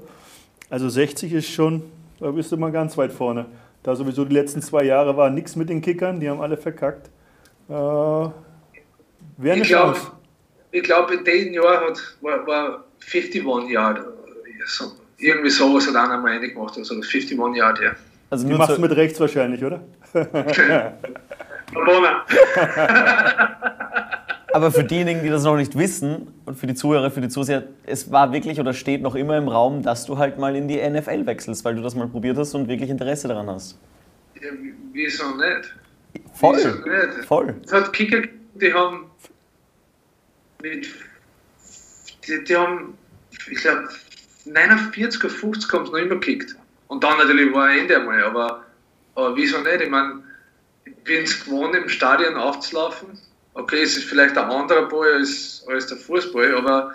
Also 0.69 0.87
60 0.89 1.33
ist 1.33 1.49
schon, 1.49 1.83
da 2.19 2.31
bist 2.31 2.51
du 2.51 2.57
mal 2.57 2.71
ganz 2.71 2.97
weit 2.97 3.11
vorne. 3.11 3.45
Da 3.83 3.95
sowieso 3.95 4.23
die 4.23 4.33
letzten 4.33 4.61
zwei 4.61 4.83
Jahre 4.85 5.17
war 5.17 5.29
nichts 5.29 5.55
mit 5.57 5.67
den 5.69 5.81
Kickern, 5.81 6.19
die 6.21 6.29
haben 6.29 6.39
alle 6.41 6.55
verkackt. 6.55 7.07
Äh, 7.67 7.73
Wäre 7.73 8.33
eine 9.43 9.61
Ich 9.61 9.67
glaube, 9.67 9.93
Chance. 9.93 10.11
ich 10.71 10.83
glaub, 10.83 11.11
in 11.11 11.23
diesem 11.25 11.53
Jahr 11.53 11.81
hat, 11.89 11.99
war, 12.21 12.47
war 12.47 12.83
51 13.11 13.43
Yard. 13.69 13.99
äh, 13.99 14.03
So, 14.65 14.93
irgendwie 15.17 15.49
sowas 15.49 15.85
hat 15.87 15.95
einer 15.97 16.17
mal 16.17 16.31
reingemacht, 16.31 16.77
also 16.77 16.95
das 16.95 17.07
51 17.13 17.37
Yard, 17.57 17.79
ja. 17.81 17.91
Also 18.29 18.47
Die 18.47 18.53
machst 18.53 18.77
du 18.77 18.81
mit 18.81 18.95
rechts 18.95 19.19
wahrscheinlich, 19.19 19.61
oder? 19.63 19.81
Bona. 21.73 22.25
aber 24.54 24.72
für 24.72 24.84
diejenigen, 24.84 25.24
die 25.24 25.30
das 25.30 25.43
noch 25.43 25.58
nicht 25.58 25.78
wissen 25.78 26.28
und 26.45 26.58
für 26.58 26.68
die 26.68 26.76
Zuhörer, 26.76 27.10
für 27.10 27.22
die 27.22 27.30
Zuseher, 27.30 27.64
es 27.86 28.12
war 28.12 28.32
wirklich 28.32 28.60
oder 28.60 28.74
steht 28.74 29.01
noch 29.01 29.16
immer 29.16 29.38
im 29.38 29.47
Raum, 29.47 29.82
dass 29.82 30.06
du 30.06 30.18
halt 30.18 30.38
mal 30.38 30.56
in 30.56 30.68
die 30.68 30.78
NFL 30.78 31.26
wechselst, 31.26 31.66
weil 31.66 31.76
du 31.76 31.82
das 31.82 31.95
mal 31.95 32.08
probiert 32.08 32.38
hast 32.38 32.54
und 32.54 32.68
wirklich 32.68 32.89
Interesse 32.89 33.28
daran 33.28 33.49
hast. 33.49 33.78
Ja, 34.39 34.49
wieso 34.91 35.36
nicht? 35.36 35.74
Wieso 36.14 36.30
Voll. 36.34 36.56
nicht? 36.56 37.26
Voll. 37.26 37.56
Es 37.66 37.74
hat 37.74 37.91
Kicker, 37.93 38.22
die 38.54 38.74
haben 38.74 39.10
mit, 40.62 40.88
die, 42.28 42.43
die 42.43 42.56
haben, 42.56 42.95
ich 43.49 43.58
glaube, 43.58 43.89
49 44.45 45.24
oder 45.24 45.34
50 45.34 45.74
haben 45.74 45.86
sie 45.86 45.91
noch 45.91 45.99
immer 45.99 46.16
gekickt. 46.16 46.56
Und 46.88 47.04
dann 47.04 47.18
natürlich 47.18 47.51
war 47.54 47.66
ein 47.66 47.80
Ende 47.80 47.97
einmal, 47.97 48.24
aber, 48.24 48.64
aber 49.16 49.36
wieso 49.36 49.60
nicht? 49.62 49.82
Ich 49.82 49.89
meine, 49.89 50.22
ich 50.86 50.95
bin 51.04 51.24
es 51.24 51.43
gewohnt, 51.43 51.76
im 51.76 51.89
Stadion 51.89 52.36
aufzulaufen. 52.36 53.18
Okay, 53.56 53.82
es 53.84 53.97
ist 53.97 54.06
vielleicht 54.06 54.38
ein 54.38 54.49
anderer 54.49 54.88
Ball 54.88 55.14
als, 55.14 55.64
als 55.72 55.88
der 55.88 55.97
Fußball, 55.97 56.56
aber 56.56 56.91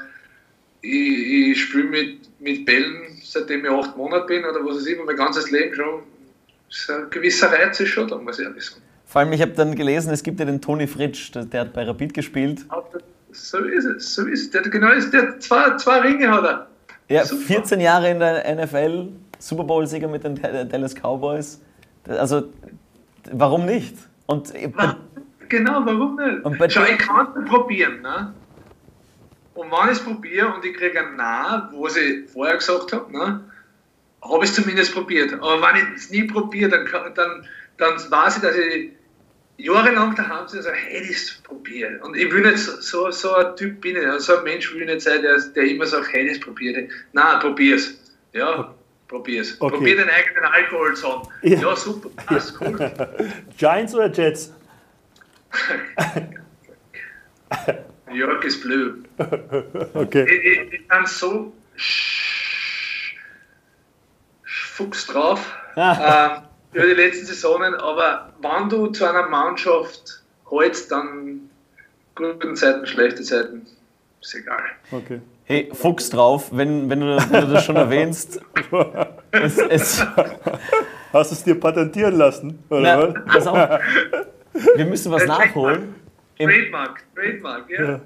ich, 0.81 1.51
ich 1.53 1.61
spiele 1.63 1.85
mit, 1.85 2.41
mit 2.41 2.67
Bällen, 2.67 3.19
seitdem 3.23 3.65
ich 3.65 3.71
acht 3.71 3.97
Monate 3.97 4.27
bin 4.27 4.45
oder 4.45 4.65
was 4.65 4.77
weiß 4.77 4.87
ich, 4.87 4.99
mein 5.05 5.17
ganzes 5.17 5.51
Leben 5.51 5.75
schon. 5.75 6.03
So 6.69 6.93
ein 6.93 7.11
gewisser 7.11 7.51
Reiz 7.53 7.79
ist 7.81 7.89
schon 7.91 8.09
da, 8.09 8.17
muss 8.19 8.39
ich 8.39 8.45
ehrlich 8.47 8.65
sagen. 8.65 8.83
Vor 9.07 9.21
allem, 9.21 9.33
ich 9.33 9.41
habe 9.41 9.53
dann 9.53 9.75
gelesen, 9.75 10.13
es 10.13 10.23
gibt 10.23 10.39
ja 10.39 10.45
den 10.47 10.61
Toni 10.61 10.87
Fritsch, 10.87 11.33
der, 11.35 11.45
der 11.47 11.63
hat 11.63 11.73
bei 11.73 11.85
Rapid 11.85 12.13
gespielt. 12.13 12.67
So 13.33 13.59
ist 13.59 13.85
es, 13.85 14.15
so 14.15 14.27
ist 14.27 14.41
es. 14.43 14.51
Der, 14.51 14.63
hat 14.63 14.71
genau 14.71 14.91
ist, 14.93 15.13
der 15.13 15.23
hat 15.29 15.43
zwei, 15.43 15.77
zwei 15.77 16.01
Ringe 16.01 16.31
hat 16.31 16.45
er. 16.45 16.67
Ja, 17.09 17.25
Super. 17.25 17.43
14 17.43 17.81
Jahre 17.81 18.11
in 18.11 18.19
der 18.19 18.55
NFL, 18.55 19.09
Super 19.39 19.65
Bowl-Sieger 19.65 20.09
mit 20.09 20.25
den 20.25 20.35
Dallas 20.69 20.95
Cowboys. 20.95 21.61
Also, 22.07 22.51
warum 23.33 23.65
nicht? 23.65 23.95
Und 24.27 24.53
Wa- 24.77 24.97
Genau, 25.49 25.83
warum 25.85 26.17
nicht? 26.17 26.73
Schau, 26.73 26.85
ich 26.85 26.99
kann 26.99 27.29
es 27.37 27.49
probieren. 27.49 28.03
Ne? 28.03 28.35
Und 29.55 29.73
wenn 29.73 29.87
ich 29.87 29.99
es 29.99 30.05
probiere 30.05 30.55
und 30.55 30.65
ich 30.65 30.77
kriege 30.77 31.01
ein 31.01 31.17
Nein, 31.17 31.63
was 31.73 31.97
ich 31.97 32.31
vorher 32.31 32.57
gesagt 32.57 32.93
habe, 32.93 33.11
ne, 33.11 33.41
habe 34.23 34.45
ich 34.45 34.51
es 34.51 34.55
zumindest 34.55 34.95
probiert. 34.95 35.33
Aber 35.35 35.61
wenn 35.63 35.77
ich 35.77 35.97
es 35.97 36.11
nie 36.11 36.25
probiere, 36.25 36.71
dann, 36.71 37.15
dann, 37.15 37.45
dann 37.77 38.11
weiß 38.11 38.37
ich, 38.37 38.43
dass 38.43 38.57
ich 38.57 38.91
jahrelang 39.57 40.15
daheim 40.15 40.47
sitze 40.47 40.59
und 40.59 40.63
sage, 40.63 40.77
hey, 40.77 41.09
das 41.09 41.41
probieren. 41.43 42.01
Und 42.03 42.17
ich 42.17 42.33
will 42.33 42.43
nicht 42.43 42.59
so, 42.59 43.11
so, 43.11 43.35
ein 43.35 43.57
Typ 43.57 43.81
bin 43.81 43.97
ich, 43.97 44.07
nicht. 44.07 44.21
so 44.21 44.37
ein 44.37 44.45
Mensch 44.45 44.73
will 44.73 44.83
ich 44.83 44.89
nicht 44.89 45.01
sein, 45.01 45.23
der, 45.23 45.41
der 45.41 45.65
immer 45.65 45.87
sagt, 45.87 46.13
hey, 46.13 46.29
das 46.29 46.39
probiere. 46.39 46.89
Nein, 47.13 47.41
probier's. 47.41 47.99
Ja, 48.33 48.73
probier's. 49.09 49.57
Okay. 49.61 49.77
Probier 49.77 49.97
den 49.97 50.09
eigenen 50.09 50.45
Alkohol 50.45 50.95
zusammen. 50.95 51.29
Ja. 51.43 51.59
Ja, 51.59 51.77
super, 51.77 52.11
passt 52.27 52.55
cool. 52.61 52.79
Giants 53.59 53.95
oder 53.95 54.13
Jets? 54.13 54.53
New 58.09 58.15
York 58.15 58.45
is 58.45 58.61
blue. 58.61 59.03
Okay. 59.95 60.25
Ich, 60.25 60.45
ich, 60.45 60.73
ich 60.81 60.89
bin 60.89 61.07
so 61.07 61.53
fuchs 64.45 65.07
drauf 65.07 65.55
ähm, 65.77 66.43
über 66.73 66.87
die 66.87 66.95
letzten 66.95 67.27
Saisonen, 67.27 67.75
aber 67.75 68.33
wenn 68.41 68.69
du 68.69 68.87
zu 68.89 69.05
einer 69.09 69.29
Mannschaft 69.29 70.23
hältst, 70.51 70.93
dann 70.93 71.51
guten 72.15 72.57
Zeiten, 72.57 72.87
schlechte 72.87 73.23
Zeiten, 73.23 73.67
ist 74.21 74.35
egal. 74.35 74.63
Okay. 74.91 75.21
Hey, 75.45 75.71
Fuchs 75.73 76.11
drauf, 76.11 76.51
wenn, 76.53 76.91
wenn, 76.91 77.01
du, 77.01 77.17
wenn 77.31 77.47
du 77.47 77.53
das 77.53 77.65
schon 77.65 77.77
erwähnst. 77.77 78.41
Es, 79.31 79.59
es, 79.59 80.07
Hast 81.13 81.31
du 81.31 81.35
es 81.35 81.45
dir 81.45 81.59
patentieren 81.59 82.17
lassen? 82.17 82.65
Oder 82.71 82.81
na, 82.81 83.15
was? 83.15 83.25
pass 83.27 83.47
auf, 83.47 83.81
wir 84.77 84.85
müssen 84.87 85.13
was 85.13 85.27
nachholen. 85.27 85.95
Im, 86.39 86.49
Trademark, 86.49 87.03
Trademark, 87.17 87.65
ja. 87.69 88.01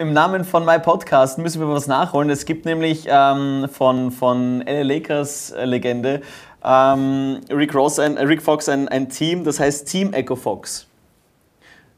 Im 0.00 0.12
Namen 0.12 0.44
von 0.44 0.64
My 0.64 0.80
Podcast 0.80 1.38
müssen 1.38 1.60
wir 1.60 1.68
was 1.68 1.86
nachholen. 1.86 2.28
Es 2.28 2.44
gibt 2.44 2.64
nämlich 2.64 3.06
ähm, 3.08 3.68
von, 3.72 4.10
von 4.10 4.62
LA 4.66 4.82
Lakers 4.82 5.52
äh, 5.52 5.64
Legende 5.64 6.22
ähm, 6.64 7.40
Rick, 7.50 7.74
Ross, 7.76 8.00
ein, 8.00 8.16
äh, 8.16 8.24
Rick 8.24 8.42
Fox 8.42 8.68
ein, 8.68 8.88
ein 8.88 9.08
Team, 9.08 9.44
das 9.44 9.60
heißt 9.60 9.86
Team 9.86 10.12
Echo 10.12 10.34
Fox. 10.34 10.88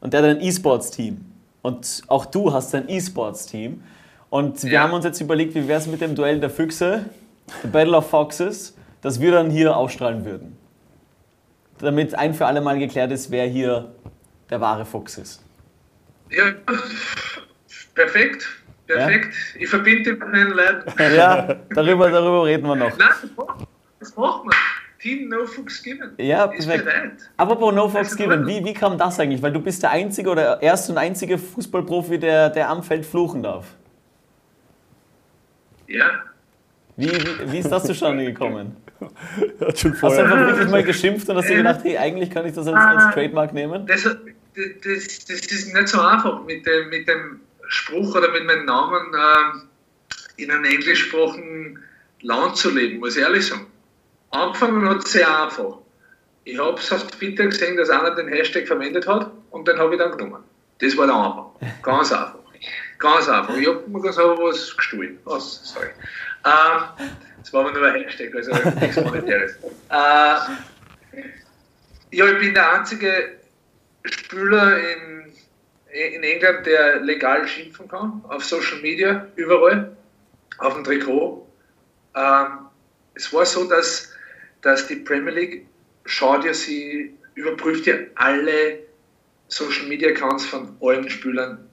Und 0.01 0.13
der 0.13 0.21
hat 0.21 0.29
ein 0.29 0.41
E-Sports-Team. 0.41 1.19
Und 1.63 2.03
auch 2.07 2.25
du 2.25 2.53
hast 2.53 2.73
ein 2.75 2.87
E-Sports-Team. 2.87 3.83
Und 4.29 4.63
wir 4.63 4.71
Ja. 4.71 4.81
haben 4.83 4.93
uns 4.93 5.03
jetzt 5.05 5.19
überlegt, 5.19 5.55
wie 5.55 5.67
wäre 5.67 5.79
es 5.79 5.87
mit 5.87 6.01
dem 6.01 6.13
Duell 6.15 6.39
der 6.39 6.49
Füchse, 6.51 7.05
The 7.63 7.67
Battle 7.67 7.97
of 7.97 8.07
Foxes, 8.09 8.75
das 9.01 9.19
wir 9.19 9.31
dann 9.31 9.49
hier 9.49 9.75
ausstrahlen 9.75 10.25
würden. 10.25 10.57
Damit 11.81 12.13
ein 12.15 12.33
für 12.33 12.45
alle 12.45 12.61
Mal 12.61 12.77
geklärt 12.79 13.11
ist, 13.11 13.31
wer 13.31 13.45
hier 13.47 13.91
der 14.49 14.61
wahre 14.61 14.85
Fuchs 14.85 15.17
ist. 15.17 15.43
Ja, 16.29 16.45
perfekt, 17.95 18.47
perfekt. 18.87 19.33
Ich 19.59 19.69
verbinde 19.69 20.11
mit 20.11 20.21
meinen 20.31 20.51
Leuten. 20.51 20.93
Ja, 21.15 21.55
darüber, 21.73 22.09
darüber 22.09 22.45
reden 22.45 22.67
wir 22.67 22.75
noch. 22.75 22.97
Nein, 22.97 23.09
das 23.99 24.15
machen- 24.15 24.47
wir. 24.49 24.55
Team 25.01 25.29
No 25.29 25.45
Fuchs 25.47 25.81
Given. 25.81 26.11
Ja, 26.19 26.45
perfekt. 26.45 26.87
Apropos 27.35 27.73
No 27.73 27.89
Fox 27.89 27.93
Das 27.93 28.11
ist 28.11 28.17
Given, 28.17 28.45
wie, 28.45 28.63
wie 28.63 28.73
kam 28.73 28.99
das 28.99 29.19
eigentlich? 29.19 29.41
Weil 29.41 29.51
du 29.51 29.59
bist 29.59 29.81
der 29.81 29.89
einzige 29.89 30.29
oder 30.29 30.61
erste 30.61 30.91
und 30.91 30.99
einzige 30.99 31.39
Fußballprofi, 31.39 32.19
der, 32.19 32.51
der 32.51 32.69
am 32.69 32.83
Feld 32.83 33.03
fluchen 33.03 33.41
darf. 33.41 33.65
Ja. 35.87 36.05
Wie, 36.97 37.09
wie, 37.09 37.51
wie 37.51 37.57
ist 37.57 37.71
das 37.71 37.83
zustande 37.85 38.25
gekommen? 38.25 38.77
Hat 39.59 39.79
schon 39.79 39.93
Hast 39.93 39.93
du 39.93 39.93
vorher. 39.93 40.23
einfach 40.25 40.47
wirklich 40.47 40.69
mal 40.71 40.83
geschimpft 40.83 41.29
und 41.29 41.37
hast 41.37 41.49
dir 41.49 41.57
gedacht, 41.57 41.79
hey, 41.83 41.97
eigentlich 41.97 42.29
kann 42.29 42.45
ich 42.45 42.53
das 42.53 42.67
als, 42.67 42.77
als 42.77 43.13
Trademark 43.13 43.53
nehmen? 43.53 43.85
Das, 43.87 44.03
das, 44.03 44.17
das 45.25 45.39
ist 45.39 45.73
nicht 45.73 45.87
so 45.87 46.01
einfach 46.01 46.43
mit 46.45 46.65
dem, 46.65 46.89
mit 46.89 47.07
dem 47.07 47.39
Spruch 47.67 48.15
oder 48.15 48.31
mit 48.31 48.45
meinem 48.45 48.65
Namen 48.65 49.13
ähm, 49.13 49.61
in 50.37 50.51
einem 50.51 50.65
englischsprachigen 50.65 51.79
Land 52.21 52.57
zu 52.57 52.69
leben, 52.69 52.99
muss 52.99 53.15
ich 53.15 53.23
ehrlich 53.23 53.47
sagen. 53.47 53.67
Angefangen 54.31 54.87
hat 54.87 55.03
es 55.03 55.11
sehr 55.11 55.43
einfach. 55.43 55.77
Ich 56.43 56.57
habe 56.57 56.77
es 56.77 56.91
auf 56.91 57.05
Twitter 57.07 57.45
gesehen, 57.45 57.77
dass 57.77 57.89
einer 57.89 58.15
den 58.15 58.27
Hashtag 58.27 58.67
verwendet 58.67 59.07
hat 59.07 59.31
und 59.51 59.67
den 59.67 59.77
habe 59.77 59.93
ich 59.93 59.99
dann 59.99 60.17
genommen. 60.17 60.43
Das 60.79 60.97
war 60.97 61.05
der 61.05 61.15
Anfang. 61.15 61.45
Ganz 61.83 62.11
einfach. 62.11 62.35
Ganz 62.97 63.29
einfach. 63.29 63.55
Ich 63.57 63.67
habe 63.67 63.83
mir 63.87 64.01
ganz 64.01 64.17
einfach 64.17 64.37
was 64.39 64.75
gestohlen. 64.75 65.19
Was? 65.25 65.61
Sorry. 65.63 65.89
Ähm, 66.45 67.07
das 67.41 67.53
war 67.53 67.61
aber 67.61 67.73
nur 67.73 67.85
ein 67.87 68.03
Hashtag, 68.03 68.35
also 68.35 68.51
nichts 68.79 68.95
Monetäres. 68.97 69.55
Äh, 69.89 70.37
ja, 72.11 72.25
ich 72.25 72.39
bin 72.39 72.53
der 72.53 72.79
einzige 72.79 73.39
Spieler 74.03 74.77
in, 74.77 75.33
in 76.13 76.23
England, 76.23 76.65
der 76.65 77.01
legal 77.01 77.45
schimpfen 77.47 77.89
kann, 77.89 78.21
auf 78.29 78.45
Social 78.45 78.79
Media, 78.81 79.27
überall, 79.35 79.95
auf 80.59 80.75
dem 80.75 80.83
Trikot. 80.83 81.45
Ähm, 82.15 82.59
es 83.15 83.33
war 83.33 83.45
so, 83.45 83.65
dass, 83.65 84.13
dass 84.61 84.87
die 84.87 84.95
Premier 84.95 85.33
League 85.33 85.65
schaut 86.05 86.45
ja 86.45 86.53
sie, 86.53 87.17
überprüft 87.35 87.85
ja 87.85 87.95
alle 88.15 88.79
Social 89.47 89.87
Media 89.87 90.09
Accounts 90.09 90.45
von 90.45 90.75
allen 90.81 91.09
Spielern 91.09 91.69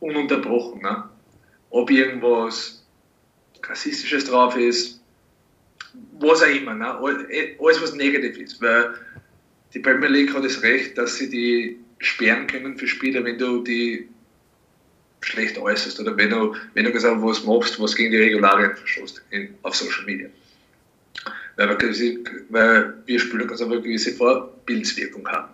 ununterbrochen. 0.00 0.82
Ne? 0.82 1.08
Ob 1.70 1.90
irgendwas 1.90 2.84
Rassistisches 3.62 4.26
drauf 4.26 4.56
ist, 4.56 5.00
was 6.18 6.42
auch 6.42 6.46
immer. 6.48 6.74
Ne? 6.74 6.86
All- 6.98 7.26
Alles, 7.60 7.82
was 7.82 7.94
negativ 7.94 8.38
ist. 8.38 8.60
Weil 8.60 8.94
die 9.72 9.78
Premier 9.80 10.08
League 10.08 10.34
hat 10.34 10.44
das 10.44 10.62
Recht, 10.62 10.96
dass 10.98 11.16
sie 11.16 11.28
die 11.28 11.78
sperren 11.98 12.46
können 12.46 12.76
für 12.76 12.86
Spieler, 12.86 13.24
wenn 13.24 13.38
du 13.38 13.62
die 13.62 14.08
schlecht 15.22 15.56
äußerst 15.56 15.98
oder 16.00 16.16
wenn 16.16 16.30
du, 16.30 16.54
wenn 16.74 16.84
du 16.84 16.92
gesagt 16.92 17.16
was 17.22 17.44
machst, 17.44 17.80
was 17.80 17.96
gegen 17.96 18.10
die 18.10 18.18
Regularien 18.18 18.76
verstößt 18.76 19.22
in, 19.30 19.54
auf 19.62 19.74
Social 19.74 20.04
Media. 20.04 20.28
Weil 21.56 21.68
wir, 21.70 21.76
gewisse- 21.76 22.18
weil 22.50 22.94
wir 23.06 23.18
Spieler 23.18 23.46
ganz 23.46 23.60
einfach 23.62 23.74
eine 23.74 23.82
gewisse 23.82 24.12
Vorbildswirkung 24.12 25.26
haben. 25.28 25.48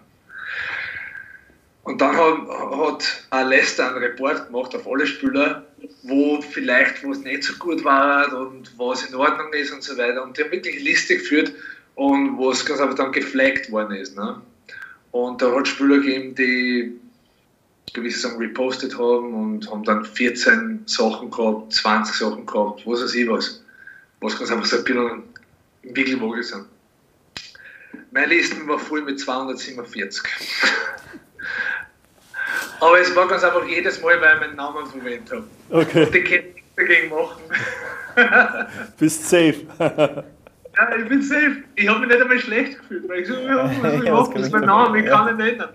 Und 1.84 2.00
dann 2.00 2.16
hat, 2.16 2.48
hat 2.48 3.24
auch 3.30 3.48
Leicester 3.48 3.88
einen 3.88 3.98
Report 4.04 4.46
gemacht 4.46 4.74
auf 4.74 4.86
alle 4.86 5.06
Spieler, 5.06 5.64
wo 6.02 6.40
vielleicht 6.40 7.06
was 7.06 7.18
nicht 7.18 7.44
so 7.44 7.54
gut 7.54 7.84
war 7.84 8.32
und 8.36 8.72
was 8.78 9.04
in 9.04 9.14
Ordnung 9.14 9.52
ist 9.52 9.72
und 9.72 9.82
so 9.82 9.96
weiter. 9.96 10.22
Und 10.22 10.36
die 10.36 10.44
haben 10.44 10.52
wirklich 10.52 10.82
Liste 10.82 11.16
geführt 11.16 11.52
und 11.94 12.36
wo 12.36 12.50
es 12.50 12.64
ganz 12.64 12.80
einfach 12.80 12.96
dann 12.96 13.12
geflaggt 13.12 13.70
worden 13.70 13.96
ist. 13.96 14.16
Ne? 14.16 14.40
Und 15.10 15.42
da 15.42 15.54
hat 15.54 15.66
es 15.66 15.70
Spieler 15.70 15.98
gegeben, 15.98 16.34
die 16.34 17.00
gewisse 17.92 18.20
Sachen 18.20 18.38
repostet 18.38 18.96
haben 18.96 19.34
und 19.34 19.70
haben 19.70 19.84
dann 19.84 20.04
14 20.04 20.82
Sachen 20.86 21.30
gehabt, 21.30 21.72
20 21.72 22.14
Sachen 22.14 22.46
gehabt, 22.46 22.86
was 22.86 23.02
weiß 23.02 23.14
ich 23.14 23.28
was. 23.28 23.62
Was 24.20 24.38
ganz 24.38 24.50
einfach 24.50 24.66
so 24.66 24.76
ein 24.76 24.84
bisschen 24.84 25.22
im 25.82 25.96
Wickelwogel 25.96 26.42
sind. 26.42 26.66
Meine 28.12 28.34
Listen 28.34 28.68
war 28.68 28.78
voll 28.78 29.02
mit 29.02 29.18
247. 29.18 30.22
Aber 32.80 32.98
es 33.00 33.14
war 33.14 33.28
ganz 33.28 33.44
einfach 33.44 33.66
jedes 33.66 34.00
Mal, 34.02 34.20
weil 34.20 34.34
ich 34.34 34.40
meinen 34.40 34.56
Namen 34.56 34.86
verwendet 34.86 35.30
habe. 35.30 35.44
Okay, 35.70 36.06
Die 36.12 36.20
können 36.24 36.44
nichts 36.54 36.74
dagegen 36.76 37.10
machen. 37.10 37.42
bist 38.98 39.28
safe. 39.28 39.66
Ja, 40.76 40.96
ich 40.96 41.08
bin 41.08 41.20
safe. 41.20 41.64
Ich 41.74 41.88
habe 41.88 41.98
mich 42.00 42.08
nicht 42.10 42.22
einmal 42.22 42.38
schlecht 42.38 42.78
gefühlt, 42.78 43.08
weil 43.08 43.20
ich 43.20 43.26
so, 43.26 43.34
ja, 43.34 43.64
was 43.82 43.94
ich 43.94 44.04
Ja, 44.04 44.16
das 44.22 44.28
ist 44.40 44.46
ich 44.46 44.52
mein 44.52 44.60
Name, 44.62 45.00
ich 45.00 45.06
kann 45.06 45.34
ihn 45.34 45.40
ändern. 45.46 45.70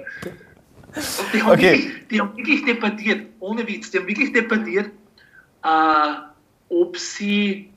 Und 0.96 1.34
die 1.34 1.44
haben, 1.44 1.52
Okay. 1.52 1.62
wirklich, 1.74 2.08
die 2.10 2.22
haben 2.22 2.38
wirklich 2.38 2.66
debattiert, 2.66 3.28
ohne 3.42 3.68
Witz, 3.68 3.92
die 3.92 4.00
haben 4.00 4.08
wirklich 4.08 4.32
debattiert, 4.32 4.90
äh, 5.64 6.14
ob 6.70 6.98
sie 6.98 7.70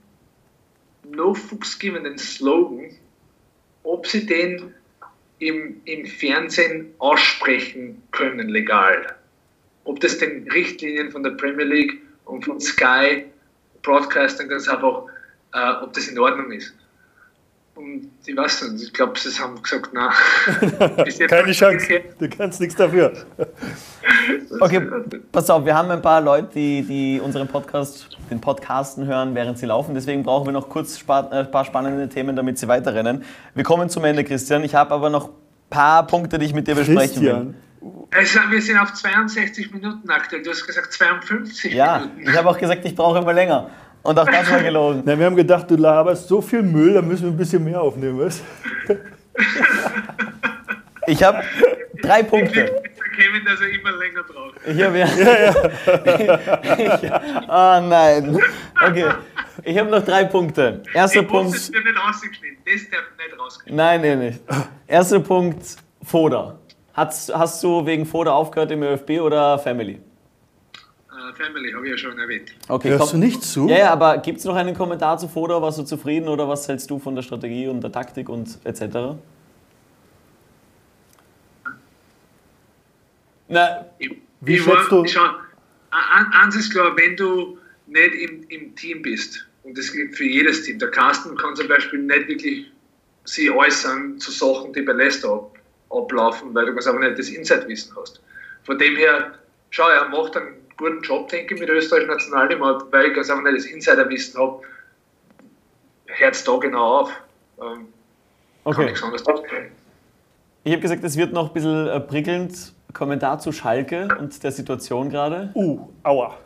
No 1.10 1.34
Fuchs 1.34 1.76
Given, 1.78 2.04
den 2.04 2.16
Slogan, 2.18 2.92
ob 3.82 4.06
sie 4.06 4.24
den 4.24 4.72
im, 5.40 5.80
im 5.86 6.06
Fernsehen 6.06 6.94
aussprechen 6.98 8.00
können, 8.12 8.48
legal. 8.48 9.16
Ob 9.88 10.00
das 10.00 10.18
den 10.18 10.46
Richtlinien 10.50 11.10
von 11.10 11.22
der 11.22 11.30
Premier 11.30 11.64
League 11.64 11.94
und 12.26 12.44
von 12.44 12.60
Sky 12.60 13.24
Broadcasting 13.82 14.48
ganz 14.48 14.68
einfach, 14.68 15.04
äh, 15.54 15.82
ob 15.82 15.94
das 15.94 16.08
in 16.08 16.18
Ordnung 16.18 16.52
ist. 16.52 16.74
Und 17.74 18.10
ich 18.26 18.36
weiß 18.36 18.70
nicht, 18.72 18.82
ich 18.84 18.92
glaube, 18.92 19.18
sie 19.18 19.30
haben 19.40 19.62
gesagt, 19.62 19.94
nein. 19.94 20.10
Bis 21.04 21.18
jetzt 21.18 21.30
Keine 21.30 21.52
Chance. 21.52 22.00
Du 22.18 22.28
kannst 22.28 22.60
nichts 22.60 22.76
dafür. 22.76 23.12
Okay, 24.60 24.80
pass 25.32 25.48
auf, 25.48 25.64
wir 25.64 25.74
haben 25.74 25.90
ein 25.90 26.02
paar 26.02 26.20
Leute, 26.20 26.48
die, 26.54 26.82
die 26.82 27.20
unseren 27.20 27.48
Podcast, 27.48 28.10
den 28.30 28.40
Podcasten 28.40 29.06
hören, 29.06 29.34
während 29.34 29.58
sie 29.58 29.66
laufen. 29.66 29.94
Deswegen 29.94 30.22
brauchen 30.22 30.46
wir 30.46 30.52
noch 30.52 30.68
kurz 30.68 30.98
spa- 30.98 31.28
äh, 31.32 31.40
ein 31.40 31.50
paar 31.50 31.64
spannende 31.64 32.08
Themen, 32.08 32.36
damit 32.36 32.58
sie 32.58 32.68
weiterrennen. 32.68 33.24
Wir 33.54 33.64
kommen 33.64 33.88
zum 33.88 34.04
Ende, 34.04 34.24
Christian. 34.24 34.64
Ich 34.64 34.74
habe 34.74 34.92
aber 34.94 35.08
noch 35.08 35.28
ein 35.28 35.34
paar 35.70 36.06
Punkte, 36.06 36.38
die 36.38 36.46
ich 36.46 36.54
mit 36.54 36.66
dir 36.66 36.74
besprechen 36.74 37.22
will. 37.22 37.54
Christian. 38.10 38.44
Also, 38.44 38.50
wir 38.52 38.62
sind 38.62 38.78
auf 38.78 38.92
62 38.92 39.72
Minuten 39.72 40.08
aktuell. 40.10 40.42
Du 40.42 40.50
hast 40.50 40.66
gesagt 40.66 40.92
52 40.92 41.72
Ja, 41.72 41.98
Minuten. 41.98 42.30
ich 42.30 42.36
habe 42.36 42.48
auch 42.48 42.58
gesagt, 42.58 42.84
ich 42.84 42.94
brauche 42.94 43.18
immer 43.18 43.32
länger. 43.32 43.70
Und 44.02 44.18
auch 44.18 44.26
das 44.26 44.50
war 44.50 44.60
gelogen. 44.62 45.02
Na, 45.06 45.18
wir 45.18 45.26
haben 45.26 45.36
gedacht, 45.36 45.70
du 45.70 45.76
laberst 45.76 46.28
so 46.28 46.40
viel 46.40 46.62
Müll, 46.62 46.94
da 46.94 47.02
müssen 47.02 47.24
wir 47.24 47.30
ein 47.30 47.36
bisschen 47.36 47.62
mehr 47.64 47.80
aufnehmen, 47.80 48.18
was? 48.20 48.40
Ich 51.06 51.22
habe 51.22 51.42
drei 52.02 52.22
Punkte. 52.22 52.82
Kevin, 53.16 53.44
dass 53.46 53.60
er 53.60 53.70
immer 53.70 53.92
länger 53.92 54.22
braucht. 54.24 54.56
Ich 54.66 54.82
habe 54.82 54.98
ja. 54.98 55.06
ich, 56.76 57.10
oh 57.48 57.80
nein. 57.88 58.38
Okay. 58.86 59.06
Ich 59.64 59.78
habe 59.78 59.88
noch 59.90 60.04
drei 60.04 60.24
Punkte. 60.24 60.82
Erster 60.92 61.20
Ich 61.22 61.28
Punkt. 61.28 61.54
das 61.54 61.72
wird 61.72 61.84
nicht 61.84 61.96
ausgeschnitten. 61.98 62.58
Das 62.64 62.90
darf 62.90 63.00
nicht 63.16 63.38
rausgeschnitten. 63.40 63.76
Nein, 63.76 64.00
nee, 64.02 64.16
nicht. 64.16 64.40
Erster 64.86 65.20
Punkt, 65.20 65.76
Foda. 66.02 66.58
Hast, 66.98 67.32
hast 67.32 67.62
du 67.62 67.86
wegen 67.86 68.04
Foda 68.06 68.32
aufgehört 68.32 68.72
im 68.72 68.82
ÖFB 68.82 69.20
oder 69.20 69.56
Family? 69.60 70.00
Äh, 70.72 71.32
Family 71.40 71.70
habe 71.70 71.86
ich 71.86 71.92
ja 71.92 71.96
schon 71.96 72.18
erwähnt. 72.18 72.50
Okay, 72.68 72.88
Hörst 72.90 73.12
komm. 73.12 73.20
du 73.20 73.26
nicht 73.26 73.40
zu? 73.44 73.68
Ja, 73.68 73.78
ja, 73.78 73.92
aber 73.92 74.18
gibt 74.18 74.38
es 74.38 74.44
noch 74.44 74.56
einen 74.56 74.74
Kommentar 74.76 75.16
zu 75.16 75.28
Foda? 75.28 75.62
Warst 75.62 75.78
du 75.78 75.84
zufrieden 75.84 76.26
oder 76.28 76.48
was 76.48 76.66
hältst 76.66 76.90
du 76.90 76.98
von 76.98 77.14
der 77.14 77.22
Strategie 77.22 77.68
und 77.68 77.82
der 77.82 77.92
Taktik 77.92 78.28
und 78.28 78.58
etc.? 78.64 79.16
Na, 83.48 83.86
Ich, 83.98 84.10
Wie 84.40 84.54
ich 84.56 84.62
schätzt 84.64 84.90
du- 84.90 85.06
Schau, 85.06 85.22
an- 85.90 86.32
eins 86.32 86.56
ist 86.56 86.72
klar, 86.72 86.96
wenn 86.96 87.16
du 87.16 87.58
nicht 87.86 88.14
im, 88.14 88.42
im 88.48 88.74
Team 88.74 89.02
bist, 89.02 89.46
und 89.62 89.78
das 89.78 89.92
gilt 89.92 90.16
für 90.16 90.24
jedes 90.24 90.64
Team, 90.64 90.80
der 90.80 90.90
Carsten 90.90 91.36
kann 91.36 91.54
zum 91.54 91.68
Beispiel 91.68 92.00
nicht 92.00 92.26
wirklich 92.28 92.72
sich 93.24 93.50
äußern 93.52 94.18
zu 94.18 94.32
Sachen, 94.32 94.72
die 94.72 94.82
bei 94.82 94.92
Leicester 94.92 95.48
ablaufen, 95.90 96.54
weil 96.54 96.66
du 96.66 96.74
ganz 96.74 96.86
einfach 96.86 97.00
nicht 97.00 97.18
das 97.18 97.28
Inside-Wissen 97.28 97.96
hast. 97.96 98.20
Von 98.64 98.78
dem 98.78 98.96
her, 98.96 99.32
schau, 99.70 99.88
er 99.88 100.08
macht 100.08 100.36
einen 100.36 100.56
guten 100.76 101.00
Job, 101.02 101.28
denke 101.28 101.54
ich, 101.54 101.60
mit 101.60 101.68
der 101.68 101.76
österreichischen 101.76 102.10
Nationalteam, 102.10 102.62
aber 102.62 102.92
weil 102.92 103.06
ich 103.06 103.14
ganz 103.14 103.30
einfach 103.30 103.44
nicht 103.44 103.58
das 103.58 103.66
Insider-Wissen 103.66 104.40
habe, 104.40 104.62
hört 106.06 106.34
es 106.34 106.44
da 106.44 106.56
genau 106.56 107.00
auf. 107.00 107.10
Ähm, 107.58 107.64
Kann 107.64 107.86
okay. 108.64 108.84
nichts 108.86 109.02
anderes 109.02 109.24
sagen. 109.24 109.42
Ich 110.64 110.72
habe 110.72 110.82
gesagt, 110.82 111.02
es 111.04 111.16
wird 111.16 111.32
noch 111.32 111.48
ein 111.48 111.54
bisschen 111.54 111.86
äh, 111.86 112.00
prickelnd. 112.00 112.72
Kommentar 112.94 113.38
zu 113.38 113.52
Schalke 113.52 114.08
und 114.18 114.42
der 114.42 114.50
Situation 114.50 115.10
gerade. 115.10 115.50
Uh, 115.54 115.88
aua. 116.04 116.38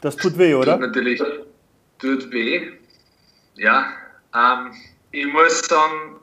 Das 0.00 0.16
tut 0.16 0.38
weh, 0.38 0.54
oder? 0.54 0.72
Tut 0.72 0.80
natürlich 0.82 1.22
tut 1.98 2.30
weh. 2.30 2.70
Ja, 3.56 3.92
ähm, 4.34 4.72
ich 5.10 5.26
muss 5.26 5.60
sagen, 5.62 6.19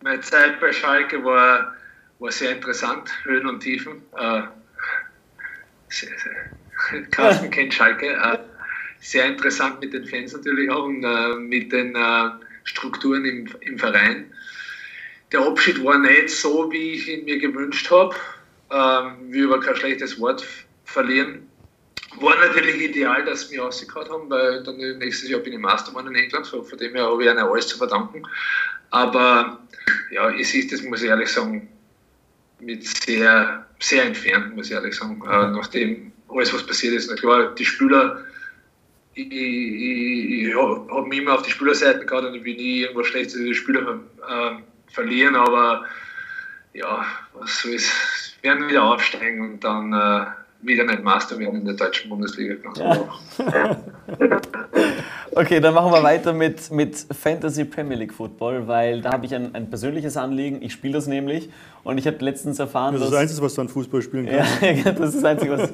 meine 0.00 0.20
Zeit 0.20 0.60
bei 0.60 0.72
Schalke 0.72 1.24
war, 1.24 1.74
war 2.18 2.32
sehr 2.32 2.52
interessant, 2.52 3.10
Höhen 3.24 3.46
und 3.46 3.60
Tiefen. 3.60 4.02
Äh, 4.16 4.42
sehr, 5.88 6.10
sehr, 6.18 7.02
Carsten 7.10 7.50
kennt 7.50 7.74
Schalke. 7.74 8.06
Äh, 8.06 8.38
sehr 9.00 9.26
interessant 9.26 9.80
mit 9.80 9.92
den 9.92 10.06
Fans 10.06 10.32
natürlich 10.32 10.70
auch 10.70 10.84
und 10.84 11.04
äh, 11.04 11.34
mit 11.36 11.72
den 11.72 11.94
äh, 11.94 12.30
Strukturen 12.64 13.24
im, 13.24 13.48
im 13.60 13.78
Verein. 13.78 14.32
Der 15.32 15.40
Abschied 15.40 15.84
war 15.84 15.98
nicht 15.98 16.30
so, 16.30 16.70
wie 16.72 16.92
ich 16.92 17.08
ihn 17.08 17.24
mir 17.24 17.38
gewünscht 17.38 17.90
habe. 17.90 18.14
Ähm, 18.70 19.32
will 19.32 19.52
aber 19.52 19.60
kein 19.60 19.76
schlechtes 19.76 20.18
Wort 20.20 20.44
verlieren. 20.84 21.48
War 22.20 22.36
natürlich 22.36 22.80
ideal, 22.80 23.24
dass 23.24 23.50
wir 23.50 23.62
rausgehauen 23.62 24.10
haben, 24.10 24.30
weil 24.30 24.62
dann 24.62 24.76
nächstes 24.98 25.28
Jahr 25.28 25.40
bin 25.40 25.52
ich 25.52 25.58
Mastermann 25.58 26.06
in 26.08 26.14
England, 26.14 26.46
so 26.46 26.62
von 26.62 26.78
dem 26.78 26.94
her 26.94 27.04
habe 27.04 27.22
ich 27.22 27.30
ihnen 27.30 27.38
alles 27.38 27.68
zu 27.68 27.78
verdanken. 27.78 28.22
Aber 28.90 29.58
ja, 30.10 30.30
ich 30.30 30.48
sehe 30.50 30.66
das, 30.66 30.82
muss 30.82 31.02
ich 31.02 31.08
ehrlich 31.08 31.30
sagen, 31.30 31.68
mit 32.60 32.86
sehr, 32.86 33.66
sehr 33.78 34.04
entfernt, 34.04 34.56
muss 34.56 34.66
ich 34.66 34.72
ehrlich 34.72 34.96
sagen. 34.96 35.22
Äh, 35.24 35.50
nachdem 35.50 36.12
alles, 36.28 36.52
was 36.52 36.66
passiert 36.66 36.94
ist, 36.94 37.08
na 37.08 37.16
klar, 37.16 37.54
die 37.54 37.64
Spieler 37.64 38.24
ich, 39.18 39.32
ich, 39.32 40.48
ich 40.48 40.54
habe 40.54 41.08
mich 41.08 41.18
immer 41.18 41.34
auf 41.34 41.42
die 41.42 41.50
Spielerseite 41.50 42.06
gehabt 42.06 42.26
und 42.26 42.34
ich 42.34 42.44
will 42.44 42.54
nie 42.54 42.80
irgendwas 42.82 43.08
Schlechtes 43.08 43.34
über 43.34 43.48
die 43.48 43.54
Spieler 43.54 44.00
äh, 44.28 44.92
verlieren, 44.92 45.34
aber 45.34 45.86
ja, 46.72 47.04
was 47.34 47.60
so 47.60 47.68
ist, 47.68 47.90
werden 48.42 48.68
wieder 48.68 48.84
aufsteigen 48.84 49.40
und 49.40 49.64
dann 49.64 49.92
äh, 49.92 50.26
wieder 50.60 50.84
nicht 50.84 51.02
Master 51.02 51.38
werden 51.38 51.60
in 51.60 51.64
der 51.64 51.74
deutschen 51.74 52.08
Bundesliga. 52.08 52.54
Ja. 52.76 53.08
okay, 55.34 55.60
dann 55.60 55.74
machen 55.74 55.92
wir 55.92 56.02
weiter 56.02 56.32
mit, 56.32 56.70
mit 56.70 56.96
Fantasy 56.96 57.64
Premier 57.64 57.96
League 57.96 58.12
Football, 58.12 58.66
weil 58.66 59.00
da 59.00 59.12
habe 59.12 59.26
ich 59.26 59.34
ein, 59.34 59.54
ein 59.54 59.70
persönliches 59.70 60.16
Anliegen. 60.16 60.60
Ich 60.60 60.72
spiele 60.72 60.94
das 60.94 61.06
nämlich 61.06 61.48
und 61.84 61.98
ich 61.98 62.06
habe 62.06 62.18
letztens 62.24 62.58
erfahren, 62.58 62.94
das 62.94 63.04
ist 63.04 63.12
das 63.12 63.20
Einzige, 63.20 63.42
was 63.42 63.54
du 63.54 63.60
an 63.60 63.68
Fußball 63.68 64.02
spielen 64.02 64.26
kannst. 64.26 64.62
ja, 64.62 64.92
das 64.92 65.14
ist 65.14 65.16
das 65.16 65.24
Einzige, 65.24 65.52
was. 65.52 65.72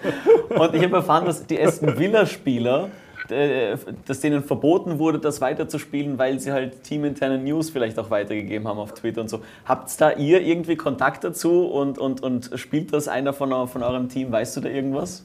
Und 0.51 0.75
ich 0.75 0.83
habe 0.83 0.97
erfahren, 0.97 1.25
dass 1.25 1.47
die 1.47 1.59
ersten 1.59 1.99
Villa-Spieler 1.99 2.91
äh, 3.31 3.77
dass 4.07 4.21
denen 4.21 4.43
verboten 4.43 4.99
wurde, 4.99 5.19
das 5.19 5.41
weiterzuspielen, 5.41 6.19
weil 6.19 6.41
sie 6.41 6.53
halt 6.53 6.83
teaminterne 6.83 7.39
News 7.39 7.71
vielleicht 7.71 7.99
auch 7.99 8.11
weitergegeben 8.11 8.69
haben 8.69 8.79
auf 8.79 8.93
Twitter 8.93 9.23
und 9.23 9.29
so. 9.29 9.43
Habt 9.65 9.99
da 10.01 10.13
ihr 10.13 10.43
irgendwie 10.43 10.77
Kontakt 10.77 11.25
dazu 11.25 11.67
und, 11.67 11.99
und, 11.99 12.23
und 12.23 12.51
spielt 12.57 12.93
das 12.93 13.09
einer 13.09 13.33
von, 13.33 13.69
von 13.69 13.83
eurem 13.83 14.09
Team? 14.09 14.31
Weißt 14.31 14.57
du 14.57 14.61
da 14.61 14.69
irgendwas? 14.69 15.25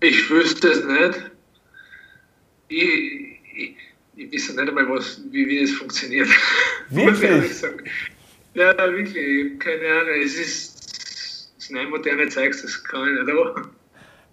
Ich 0.00 0.30
wüsste 0.30 0.68
es 0.68 0.84
nicht. 0.84 1.30
Ich, 2.68 2.82
ich, 3.56 3.76
ich 4.16 4.32
weiß 4.32 4.56
nicht 4.56 4.68
einmal, 4.68 4.88
was, 4.88 5.20
wie, 5.30 5.46
wie 5.46 5.60
das 5.60 5.70
funktioniert. 5.72 6.28
Wirklich? 6.88 7.62
ja, 8.54 8.76
wirklich. 8.92 9.58
Keine 9.58 9.88
Ahnung. 9.88 10.14
Es 10.22 10.34
ist, 10.34 10.86
es 10.86 11.50
ist 11.58 11.70
eine 11.70 11.88
moderne 11.88 12.28
Zeit, 12.28 12.52
das 12.52 12.84
kann 12.84 13.08
ich 13.08 13.20
nicht. 13.20 13.30
Aber 13.30 13.70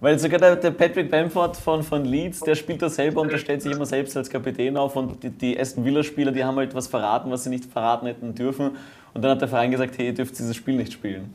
weil 0.01 0.17
sogar 0.17 0.39
der, 0.39 0.55
der, 0.55 0.71
Patrick 0.71 1.11
Bamford 1.11 1.55
von, 1.55 1.83
von 1.83 2.03
Leeds, 2.03 2.39
der 2.39 2.55
spielt 2.55 2.81
das 2.81 2.95
selber 2.95 3.21
und 3.21 3.31
der 3.31 3.37
stellt 3.37 3.61
sich 3.61 3.71
immer 3.71 3.85
selbst 3.85 4.17
als 4.17 4.29
Kapitän 4.29 4.75
auf 4.75 4.95
und 4.95 5.23
die, 5.23 5.29
die 5.29 5.59
Aston 5.59 5.85
Villa-Spieler, 5.85 6.31
die 6.31 6.43
haben 6.43 6.57
halt 6.57 6.73
was 6.73 6.87
verraten, 6.87 7.29
was 7.29 7.43
sie 7.43 7.51
nicht 7.51 7.65
verraten 7.65 8.07
hätten 8.07 8.33
dürfen. 8.33 8.71
Und 9.13 9.21
dann 9.21 9.31
hat 9.31 9.41
der 9.41 9.47
Verein 9.47 9.69
gesagt, 9.69 9.97
hey, 9.99 10.07
ihr 10.07 10.13
dürft 10.13 10.37
dieses 10.37 10.55
Spiel 10.55 10.75
nicht 10.75 10.91
spielen. 10.91 11.31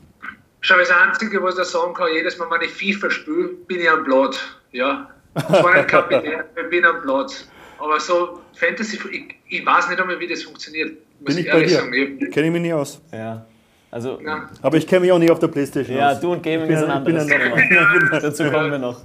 Schau, 0.59 0.77
das 0.77 0.91
Einzige, 0.91 1.41
was 1.41 1.57
ich 1.57 1.63
sagen 1.63 1.93
kann, 1.93 2.07
jedes 2.13 2.37
Mal, 2.37 2.51
wenn 2.51 2.61
ich 2.61 2.71
FIFA 2.71 3.09
spiele, 3.09 3.47
bin 3.67 3.79
ich 3.79 3.89
am 3.89 4.03
Platz. 4.03 4.37
Ja. 4.73 5.09
Ich 5.37 5.49
war 5.49 5.73
nicht 5.73 5.87
Kapitän, 5.87 6.43
ich 6.61 6.69
bin 6.69 6.83
am 6.83 7.01
Platz. 7.01 7.47
Aber 7.79 7.99
so 8.01 8.41
Fantasy, 8.53 8.99
ich, 9.11 9.35
ich 9.47 9.65
weiß 9.65 9.87
nicht 9.87 10.01
einmal, 10.01 10.19
wie 10.19 10.27
das 10.27 10.43
funktioniert. 10.43 10.97
Muss 11.19 11.35
bin 11.35 11.37
ich, 11.37 11.45
ich 11.45 11.53
ehrlich 11.53 11.73
sagen. 11.73 11.91
Kenne 12.31 12.47
ich 12.47 12.51
mich 12.51 12.61
nicht 12.61 12.73
aus. 12.73 13.01
Ja. 13.13 13.45
Also, 13.89 14.19
ja. 14.21 14.49
Aber 14.61 14.77
ich 14.77 14.85
kenne 14.85 15.01
mich 15.01 15.11
auch 15.11 15.19
nicht 15.19 15.31
auf 15.31 15.39
der 15.39 15.47
Playstation 15.47 15.97
ja, 15.97 16.09
aus. 16.09 16.15
Ja, 16.15 16.19
du 16.19 16.33
und 16.33 16.43
Gaming 16.43 16.69
ist 16.69 16.83
ein 16.83 16.91
anderes 16.91 17.25
Thema. 17.25 18.19
Dazu 18.21 18.43
kommen 18.45 18.71
wir 18.71 18.79
noch. 18.79 19.01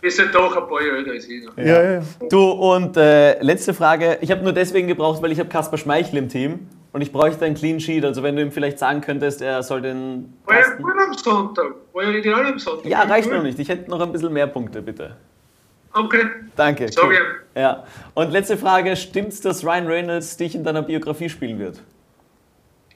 Wir 0.00 0.10
sind 0.10 0.34
doch 0.34 0.56
ein 0.56 0.68
paar 0.68 0.82
Jahre 0.82 0.98
älter 0.98 1.12
als 1.12 1.28
ich. 1.28 1.44
Ja. 1.56 1.64
Ja, 1.64 1.92
ja. 1.92 2.02
Du, 2.28 2.50
und 2.50 2.96
äh, 2.96 3.40
letzte 3.42 3.72
Frage. 3.72 4.18
Ich 4.20 4.30
habe 4.30 4.42
nur 4.42 4.52
deswegen 4.52 4.88
gebraucht, 4.88 5.22
weil 5.22 5.30
ich 5.30 5.38
habe 5.38 5.48
Kaspar 5.48 5.78
Schmeichel 5.78 6.18
im 6.18 6.28
Team 6.28 6.66
und 6.92 7.02
ich 7.02 7.12
bräuchte 7.12 7.44
einen 7.44 7.54
Clean 7.54 7.78
Sheet. 7.78 8.04
Also 8.04 8.22
wenn 8.22 8.34
du 8.34 8.42
ihm 8.42 8.50
vielleicht 8.50 8.78
sagen 8.78 9.00
könntest, 9.00 9.42
er 9.42 9.62
soll 9.62 9.82
den... 9.82 10.32
War 10.46 10.58
ja 10.58 10.74
gut 10.74 10.94
am 10.98 11.14
Sonntag. 11.14 11.74
War 11.92 12.02
ja 12.02 12.10
ideal 12.10 12.46
am 12.46 12.58
Sonntag. 12.58 12.86
Ja, 12.86 13.02
reicht 13.02 13.30
noch 13.30 13.42
nicht. 13.42 13.58
Ich 13.58 13.68
hätte 13.68 13.88
noch 13.90 14.00
ein 14.00 14.10
bisschen 14.10 14.32
mehr 14.32 14.48
Punkte, 14.48 14.82
bitte. 14.82 15.14
Okay. 15.92 16.24
Danke. 16.56 16.90
Sorry. 16.90 17.16
Cool. 17.16 17.62
Ja. 17.62 17.84
Und 18.14 18.32
letzte 18.32 18.56
Frage. 18.56 18.96
Stimmt's, 18.96 19.40
dass 19.40 19.64
Ryan 19.64 19.86
Reynolds 19.86 20.36
dich 20.36 20.54
in 20.54 20.64
deiner 20.64 20.82
Biografie 20.82 21.28
spielen 21.28 21.58
wird? 21.58 21.80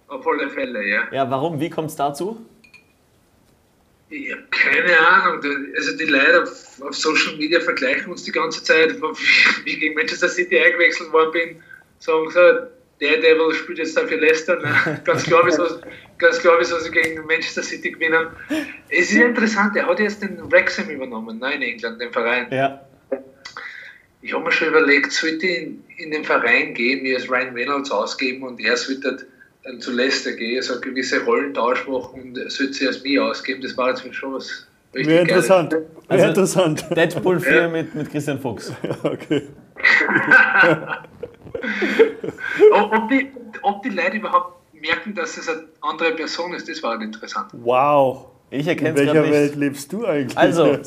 Auf 0.08 0.26
alle 0.26 0.48
Fälle, 0.50 0.86
ja. 0.86 1.08
Ja, 1.12 1.30
warum? 1.30 1.60
Wie 1.60 1.70
kommt 1.70 1.90
es 1.90 1.96
dazu? 1.96 2.46
Ich 4.08 4.30
habe 4.30 4.42
keine 4.50 4.98
Ahnung. 5.00 5.40
Also 5.76 5.96
die 5.96 6.04
Leute 6.04 6.44
auf, 6.44 6.80
auf, 6.80 6.94
Social 6.94 7.36
Media 7.36 7.60
vergleichen 7.60 8.12
uns 8.12 8.22
die 8.22 8.32
ganze 8.32 8.62
Zeit, 8.62 8.94
wie 9.64 9.70
ich 9.70 9.80
gegen 9.80 9.94
Manchester 9.94 10.28
City 10.28 10.58
eingewechselt 10.58 11.12
worden 11.12 11.32
bin. 11.32 11.62
Sagen 11.98 12.30
so, 12.30 12.40
der 13.00 13.20
Devil 13.20 13.52
spielt 13.52 13.78
jetzt 13.78 13.96
dafür 13.96 14.18
Leicester. 14.18 14.58
Ganz 15.04 15.24
klar, 15.24 15.42
wieso, 15.44 15.64
ganz 16.18 16.38
klar, 16.38 16.56
wieso 16.58 16.78
sie 16.78 16.90
gegen 16.90 17.26
Manchester 17.26 17.62
City 17.62 17.90
gewinnen. 17.90 18.28
Es 18.88 19.10
ist 19.10 19.20
interessant, 19.20 19.76
er 19.76 19.86
hat 19.86 20.00
jetzt 20.00 20.22
den 20.22 20.50
Wrexham 20.50 20.88
übernommen, 20.88 21.38
nein, 21.38 21.60
in 21.60 21.72
England, 21.72 22.00
den 22.00 22.12
Verein. 22.12 22.46
Ja. 22.50 22.80
Ich 24.22 24.32
habe 24.32 24.44
mir 24.44 24.52
schon 24.52 24.68
überlegt, 24.68 25.12
sollte 25.12 25.46
ich 25.46 25.58
in, 25.58 25.84
in 25.98 26.10
den 26.10 26.24
Verein 26.24 26.72
gehen, 26.74 27.02
mir 27.02 27.16
als 27.16 27.30
Ryan 27.30 27.54
Reynolds 27.54 27.90
ausgeben 27.90 28.44
und 28.44 28.60
er 28.60 28.76
sollte 28.76 29.26
dann 29.66 29.80
zu 29.80 29.92
Leicester 29.92 30.32
gehe, 30.32 30.62
so 30.62 30.80
gewisse 30.80 31.24
Rollentausch 31.24 31.86
machen 31.88 32.22
und 32.22 32.50
sollte 32.50 32.72
sie 32.72 32.86
als 32.86 33.02
mich 33.02 33.18
ausgeben, 33.18 33.60
das 33.62 33.76
war 33.76 33.88
jetzt 33.88 34.02
schon 34.14 34.34
was 34.34 34.66
richtig 34.94 35.12
Wäre 35.12 35.22
interessant. 35.22 35.72
Wäre 35.72 35.86
also 36.08 36.26
interessant. 36.26 36.86
Deadpool 36.96 37.40
4 37.40 37.54
ja. 37.54 37.68
mit, 37.68 37.92
mit 37.94 38.10
Christian 38.10 38.38
Fuchs. 38.38 38.72
okay. 39.02 39.48
ob, 42.72 43.08
die, 43.08 43.32
ob 43.62 43.82
die 43.82 43.88
Leute 43.90 44.18
überhaupt 44.18 44.54
merken, 44.72 45.14
dass 45.14 45.36
es 45.36 45.48
eine 45.48 45.64
andere 45.80 46.12
Person 46.12 46.54
ist, 46.54 46.68
das 46.68 46.80
war 46.82 47.00
interessant. 47.00 47.50
Wow. 47.52 48.26
Ich 48.50 48.68
erkenne 48.68 48.94
es 48.94 49.00
In 49.00 49.06
welcher 49.08 49.30
Welt 49.30 49.56
lebst 49.56 49.92
du 49.92 50.06
eigentlich? 50.06 50.38
Also, 50.38 50.64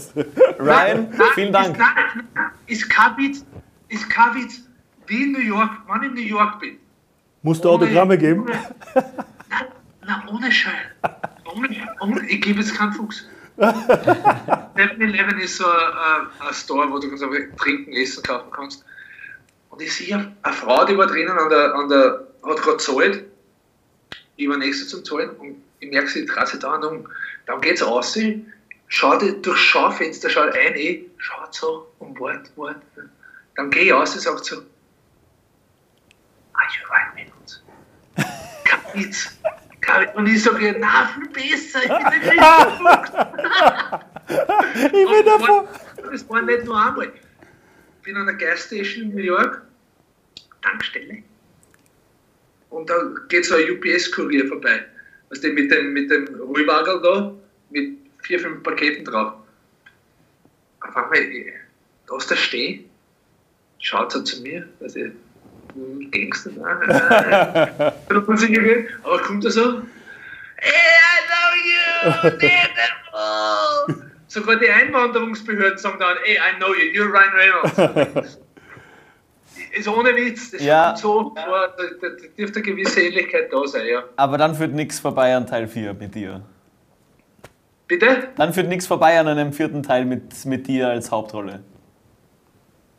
Ryan, 0.59 1.09
nein, 1.09 1.27
vielen 1.35 1.51
Dank. 1.51 1.75
Ist, 1.75 1.77
nein, 1.77 2.23
ist 2.67 2.89
kein 2.89 3.17
Witz, 3.17 3.45
ist 3.89 4.09
kein 4.09 4.35
Witz, 4.35 4.61
wie 5.07 5.23
in 5.23 5.33
New 5.33 5.39
York, 5.39 5.71
wenn 5.87 6.03
ich 6.03 6.07
in 6.07 6.13
New 6.13 6.37
York 6.37 6.61
bin, 6.61 6.77
Musst 7.41 7.63
du 7.63 7.69
Autogramme 7.69 8.17
geben? 8.17 8.45
Na, 8.95 9.03
na, 10.05 10.23
ohne 10.29 10.51
Schein. 10.51 10.73
Ohne, 11.45 11.95
ohne, 12.01 12.27
ich 12.27 12.41
gebe 12.41 12.59
jetzt 12.59 12.75
keinen 12.75 12.93
Fuchs. 12.93 13.25
7-Eleven 13.59 15.37
ist 15.39 15.57
so 15.57 15.65
ein, 15.65 16.27
ein, 16.39 16.53
Store, 16.53 16.89
wo 16.89 16.99
du 16.99 17.11
einfach 17.11 17.57
trinken, 17.57 17.91
essen 17.93 18.23
kaufen 18.23 18.51
kannst. 18.51 18.85
Und 19.69 19.81
ich 19.81 19.93
sehe 19.93 20.33
eine 20.41 20.53
Frau, 20.53 20.85
die 20.85 20.97
war 20.97 21.07
drinnen 21.07 21.37
an 21.37 21.49
der, 21.49 21.75
an 21.75 21.89
der 21.89 22.27
hat 22.43 22.57
gerade 22.57 22.77
gezahlt. 22.77 23.25
Ich 24.37 24.47
war 24.47 24.57
nächster 24.57 24.87
zum 24.87 25.03
Zahlen 25.03 25.31
und 25.31 25.61
ich 25.79 25.89
merke, 25.89 26.07
sie 26.07 26.25
dreht 26.25 26.47
sich 26.47 26.59
da 26.59 26.75
und 26.75 27.07
dann 27.45 27.61
geht 27.61 27.75
es 27.75 27.85
raus, 27.85 28.17
schaut 28.87 29.45
durchs 29.45 29.59
Schaufenster, 29.59 30.29
schaut 30.29 30.55
ein, 30.55 30.75
eh, 30.75 31.05
schaut 31.17 31.53
so 31.53 31.91
und 31.99 32.19
wart, 32.19 32.49
wart. 32.55 32.81
Dann 33.55 33.69
gehe 33.69 33.83
ich 33.83 33.91
raus 33.93 34.13
und 34.13 34.21
sage 34.21 34.41
so, 34.41 34.55
are 36.53 36.67
you 36.71 36.87
Reynolds? 36.89 37.08
Und 40.15 40.27
ich 40.27 40.43
sage, 40.43 40.75
na, 40.79 41.07
viel 41.07 41.27
besser, 41.29 41.81
ich 41.83 41.87
bin 41.87 41.97
nicht 42.29 42.41
Ich 44.85 44.91
bin 44.91 45.25
davon. 45.25 45.67
Das 46.11 46.29
war 46.29 46.41
nicht 46.41 46.65
nur 46.65 46.85
einmal. 46.85 47.07
Ich 47.07 47.13
bin 48.03 48.15
an 48.15 48.27
der 48.27 48.35
Gasstation 48.35 49.05
in 49.05 49.15
New 49.15 49.23
York, 49.23 49.63
Tankstelle. 50.61 51.23
Und 52.69 52.87
da 52.89 52.95
geht 53.29 53.45
so 53.45 53.55
ein 53.55 53.71
UPS-Kurier 53.71 54.47
vorbei. 54.47 54.85
Du, 55.29 55.47
mit 55.49 55.71
dem, 55.71 55.93
mit 55.93 56.11
dem 56.11 56.27
Ruhwagel 56.35 57.01
da, 57.01 57.33
mit 57.69 57.97
vier, 58.23 58.39
fünf 58.39 58.63
Paketen 58.63 59.05
drauf. 59.05 59.33
Auf 60.81 60.95
einmal, 60.95 61.19
da 62.07 62.17
ist 62.17 62.29
der 62.29 62.35
stehen, 62.35 62.89
schaut 63.79 64.11
so 64.11 64.21
zu 64.23 64.41
mir, 64.41 64.67
also 64.81 64.99
Gangster, 66.11 66.51
ne? 66.51 66.61
Aber 69.03 69.19
kommt 69.21 69.45
er 69.45 69.51
so, 69.51 69.81
hey, 70.55 70.71
I 71.05 71.19
know 71.27 71.49
you, 71.65 72.37
beautiful. 72.37 74.05
Sogar 74.27 74.57
die 74.57 74.69
Einwanderungsbehörden 74.69 75.77
sagen 75.79 75.97
dann, 75.99 76.17
hey, 76.23 76.35
I 76.35 76.55
know 76.57 76.73
you, 76.73 76.91
you're 76.93 77.11
Ryan 77.11 77.33
Reynolds. 77.33 78.39
ist 79.77 79.87
ohne 79.87 80.15
Witz, 80.15 80.51
das 80.51 80.63
ja. 80.63 80.95
so 80.95 81.33
vor, 81.35 81.35
da, 81.35 81.83
da, 82.01 82.09
dürfte 82.37 82.59
eine 82.59 82.67
gewisse 82.67 83.01
Ähnlichkeit 83.01 83.51
da 83.51 83.67
sein, 83.67 83.87
ja. 83.87 84.03
Aber 84.15 84.37
dann 84.37 84.55
führt 84.55 84.73
nichts 84.73 84.99
vorbei 84.99 85.35
an 85.35 85.47
Teil 85.47 85.67
4 85.67 85.93
mit 85.93 86.15
dir. 86.15 86.41
Bitte? 87.87 88.29
Dann 88.35 88.53
führt 88.53 88.67
nichts 88.67 88.85
vorbei 88.85 89.19
an 89.19 89.27
einem 89.27 89.51
vierten 89.51 89.81
Teil 89.81 90.05
mit, 90.05 90.45
mit 90.45 90.67
dir 90.67 90.89
als 90.89 91.09
Hauptrolle. 91.11 91.63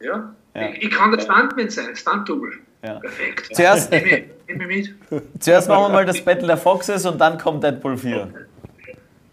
Ja. 0.00 0.34
Ja. 0.54 0.68
Ich, 0.70 0.84
ich, 0.84 0.90
kann 0.90 1.12
der 1.12 1.20
Stuntman 1.20 1.70
sein, 1.70 1.94
Stunt-Double. 1.94 2.52
Ja. 2.82 2.94
Perfekt. 2.94 3.54
Zuerst, 3.54 3.92
nimm 3.92 4.58
mich 4.58 4.90
mit. 5.10 5.22
Zuerst 5.40 5.68
machen 5.68 5.84
wir 5.84 5.88
mal 5.90 6.06
das 6.06 6.24
Battle 6.24 6.46
der 6.46 6.56
Foxes 6.56 7.04
und 7.06 7.20
dann 7.20 7.38
kommt 7.38 7.62
Deadpool 7.62 7.96
4. 7.96 8.32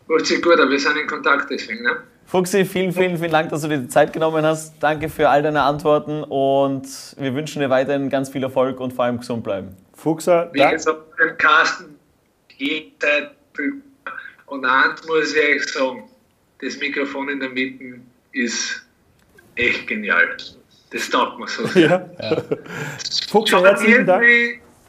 Hört 0.07 0.25
sich 0.25 0.41
gut, 0.41 0.59
aber 0.59 0.69
wir 0.69 0.79
sind 0.79 0.97
in 0.97 1.07
Kontakt 1.07 1.49
deswegen, 1.49 1.83
ne? 1.83 1.97
Fuchsi, 2.25 2.65
vielen, 2.65 2.91
vielen, 2.91 3.17
vielen 3.17 3.31
Dank, 3.31 3.49
dass 3.49 3.61
du 3.61 3.69
dir 3.69 3.77
die 3.77 3.87
Zeit 3.87 4.11
genommen 4.11 4.45
hast. 4.45 4.75
Danke 4.81 5.07
für 5.07 5.29
all 5.29 5.41
deine 5.41 5.61
Antworten 5.61 6.23
und 6.23 6.85
wir 7.17 7.33
wünschen 7.33 7.61
dir 7.61 7.69
weiterhin 7.69 8.09
ganz 8.09 8.29
viel 8.29 8.43
Erfolg 8.43 8.81
und 8.81 8.91
vor 8.91 9.05
allem 9.05 9.19
gesund 9.19 9.45
bleiben. 9.45 9.77
Fuchser, 9.93 10.49
Wie 10.51 10.59
gesagt, 10.59 11.17
beim 11.17 11.37
Carsten, 11.37 11.95
jederzeit 12.57 13.31
und 14.47 14.65
eins 14.65 15.05
muss 15.07 15.33
ich 15.33 15.55
euch 15.55 15.67
sagen, 15.67 16.09
das 16.61 16.77
Mikrofon 16.79 17.29
in 17.29 17.39
der 17.39 17.49
Mitte 17.49 17.99
ist 18.33 18.85
echt 19.55 19.87
genial. 19.87 20.35
Das 20.91 21.09
taugt 21.09 21.39
mir 21.39 21.47
so. 21.47 21.63
Ja. 21.79 22.05
ja. 22.19 22.41
Fuchs, 23.29 23.51
herzlichen 23.51 24.05
Dank. 24.05 24.25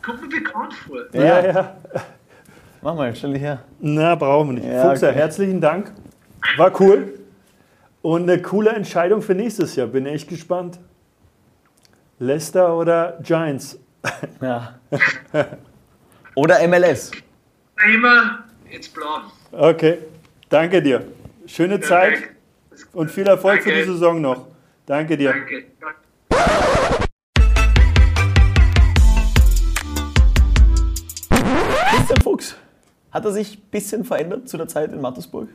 Kommt 0.03 0.23
mir 0.23 0.29
bekannt 0.29 0.75
vor. 0.75 0.99
Ja, 1.13 1.23
ja. 1.23 1.47
ja. 1.47 1.77
Mach 2.83 2.95
mal, 2.95 3.15
stell 3.15 3.33
dich 3.33 3.43
her. 3.43 3.65
Na, 3.81 4.15
brauchen 4.15 4.49
wir 4.49 4.55
nicht. 4.61 4.73
Ja, 4.73 4.89
Fuchser, 4.89 5.09
okay. 5.09 5.19
herzlichen 5.19 5.61
Dank. 5.61 5.93
War 6.57 6.81
cool. 6.81 7.19
Und 8.03 8.23
eine 8.23 8.41
coole 8.41 8.71
Entscheidung 8.71 9.23
für 9.23 9.35
nächstes 9.35 9.75
Jahr. 9.75 9.89
Bin 9.89 10.07
echt 10.07 10.29
gespannt. 10.29 10.79
Leicester 12.19 12.77
oder 12.77 13.19
Giants? 13.23 13.79
Ja. 14.41 14.79
Oder 16.37 16.67
MLS. 16.69 17.11
Immer 17.85 18.45
ins 18.71 18.89
Blau. 18.89 19.23
Okay, 19.51 19.99
danke 20.49 20.81
dir. 20.81 21.05
Schöne 21.47 21.81
Zeit 21.81 22.29
und 22.93 23.11
viel 23.11 23.27
Erfolg 23.27 23.63
für 23.63 23.71
Danke. 23.71 23.87
die 23.87 23.93
Saison 23.93 24.21
noch. 24.21 24.47
Danke 24.89 25.19
dir. 25.19 25.35
Danke. 25.35 25.65
Christian 31.91 32.21
Fuchs. 32.23 32.57
Hat 33.11 33.27
er 33.27 33.33
sich 33.33 33.59
ein 33.59 33.63
bisschen 33.71 34.05
verändert 34.05 34.49
zu 34.49 34.57
der 34.57 34.67
Zeit 34.67 34.91
in 34.91 35.03
Mattersburg? 35.03 35.51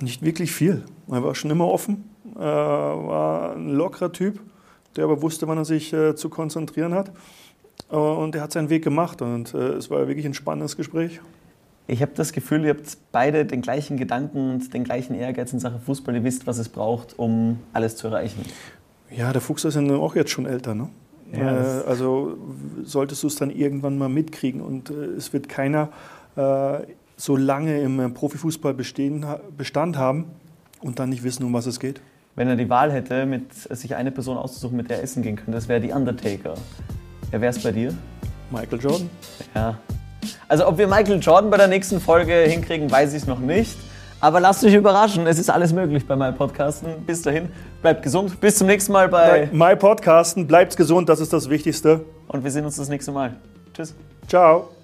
Nicht 0.00 0.22
wirklich 0.22 0.52
viel. 0.52 0.84
Er 1.10 1.24
war 1.24 1.34
schon 1.34 1.50
immer 1.50 1.66
offen, 1.66 2.08
äh, 2.36 2.38
war 2.38 3.56
ein 3.56 3.70
lockerer 3.70 4.12
Typ, 4.12 4.38
der 4.94 5.04
aber 5.04 5.22
wusste, 5.22 5.48
wann 5.48 5.58
er 5.58 5.64
sich 5.64 5.92
äh, 5.92 6.14
zu 6.14 6.28
konzentrieren 6.28 6.94
hat. 6.94 7.10
Äh, 7.90 7.96
und 7.96 8.36
er 8.36 8.42
hat 8.42 8.52
seinen 8.52 8.70
Weg 8.70 8.84
gemacht 8.84 9.22
und 9.22 9.54
äh, 9.54 9.72
es 9.72 9.90
war 9.90 10.06
wirklich 10.06 10.26
ein 10.26 10.34
spannendes 10.34 10.76
Gespräch. 10.76 11.20
Ich 11.90 12.02
habe 12.02 12.12
das 12.14 12.32
Gefühl, 12.32 12.64
ihr 12.64 12.70
habt 12.70 12.98
beide 13.10 13.44
den 13.44 13.62
gleichen 13.62 13.96
Gedanken 13.96 14.52
und 14.52 14.72
den 14.72 14.84
gleichen 14.84 15.14
Ehrgeiz 15.16 15.52
in 15.52 15.58
Sachen 15.58 15.80
Fußball. 15.80 16.14
Ihr 16.14 16.22
wisst, 16.22 16.46
was 16.46 16.58
es 16.58 16.68
braucht, 16.68 17.18
um 17.18 17.58
alles 17.72 17.96
zu 17.96 18.06
erreichen. 18.06 18.42
Ja, 19.10 19.32
der 19.32 19.40
Fuchs 19.40 19.64
ist 19.64 19.74
ja 19.74 19.82
auch 19.96 20.14
jetzt 20.14 20.30
schon 20.30 20.46
älter, 20.46 20.76
ne? 20.76 20.88
Ja, 21.32 21.80
äh, 21.80 21.84
also 21.88 22.36
solltest 22.84 23.24
du 23.24 23.26
es 23.26 23.34
dann 23.34 23.50
irgendwann 23.50 23.98
mal 23.98 24.08
mitkriegen 24.08 24.60
und 24.60 24.90
äh, 24.90 25.04
es 25.16 25.32
wird 25.32 25.48
keiner 25.48 25.88
äh, 26.36 26.78
so 27.16 27.36
lange 27.36 27.80
im 27.80 27.98
äh, 27.98 28.08
Profifußball 28.08 28.72
bestehen, 28.72 29.26
Bestand 29.56 29.98
haben 29.98 30.26
und 30.80 31.00
dann 31.00 31.08
nicht 31.08 31.24
wissen, 31.24 31.42
um 31.42 31.52
was 31.52 31.66
es 31.66 31.80
geht. 31.80 32.00
Wenn 32.36 32.46
er 32.46 32.54
die 32.54 32.68
Wahl 32.68 32.92
hätte, 32.92 33.26
mit 33.26 33.52
sich 33.52 33.96
eine 33.96 34.12
Person 34.12 34.36
auszusuchen, 34.36 34.76
mit 34.76 34.90
der 34.90 34.98
er 34.98 35.02
essen 35.02 35.24
gehen 35.24 35.34
könnte, 35.34 35.52
das 35.52 35.66
wäre 35.66 35.80
die 35.80 35.90
Undertaker. 35.90 36.54
Wer 37.30 37.40
wäre 37.40 37.50
es 37.50 37.60
bei 37.60 37.72
dir? 37.72 37.92
Michael 38.52 38.80
Jordan? 38.80 39.10
Ja. 39.56 39.78
Also 40.50 40.66
ob 40.66 40.78
wir 40.78 40.88
Michael 40.88 41.20
Jordan 41.20 41.48
bei 41.48 41.58
der 41.58 41.68
nächsten 41.68 42.00
Folge 42.00 42.34
hinkriegen, 42.34 42.90
weiß 42.90 43.14
ich 43.14 43.24
noch 43.24 43.38
nicht. 43.38 43.78
Aber 44.18 44.40
lasst 44.40 44.64
euch 44.64 44.74
überraschen, 44.74 45.28
es 45.28 45.38
ist 45.38 45.48
alles 45.48 45.72
möglich 45.72 46.08
bei 46.08 46.16
meinem 46.16 46.34
Podcasten. 46.34 46.88
Bis 47.06 47.22
dahin, 47.22 47.50
bleibt 47.80 48.02
gesund. 48.02 48.40
Bis 48.40 48.58
zum 48.58 48.66
nächsten 48.66 48.90
Mal 48.90 49.08
bei... 49.08 49.48
My 49.52 49.76
Podcasten, 49.76 50.48
bleibt 50.48 50.76
gesund, 50.76 51.08
das 51.08 51.20
ist 51.20 51.32
das 51.32 51.48
Wichtigste. 51.48 52.00
Und 52.26 52.42
wir 52.42 52.50
sehen 52.50 52.64
uns 52.64 52.74
das 52.76 52.88
nächste 52.88 53.12
Mal. 53.12 53.36
Tschüss. 53.72 53.94
Ciao. 54.26 54.79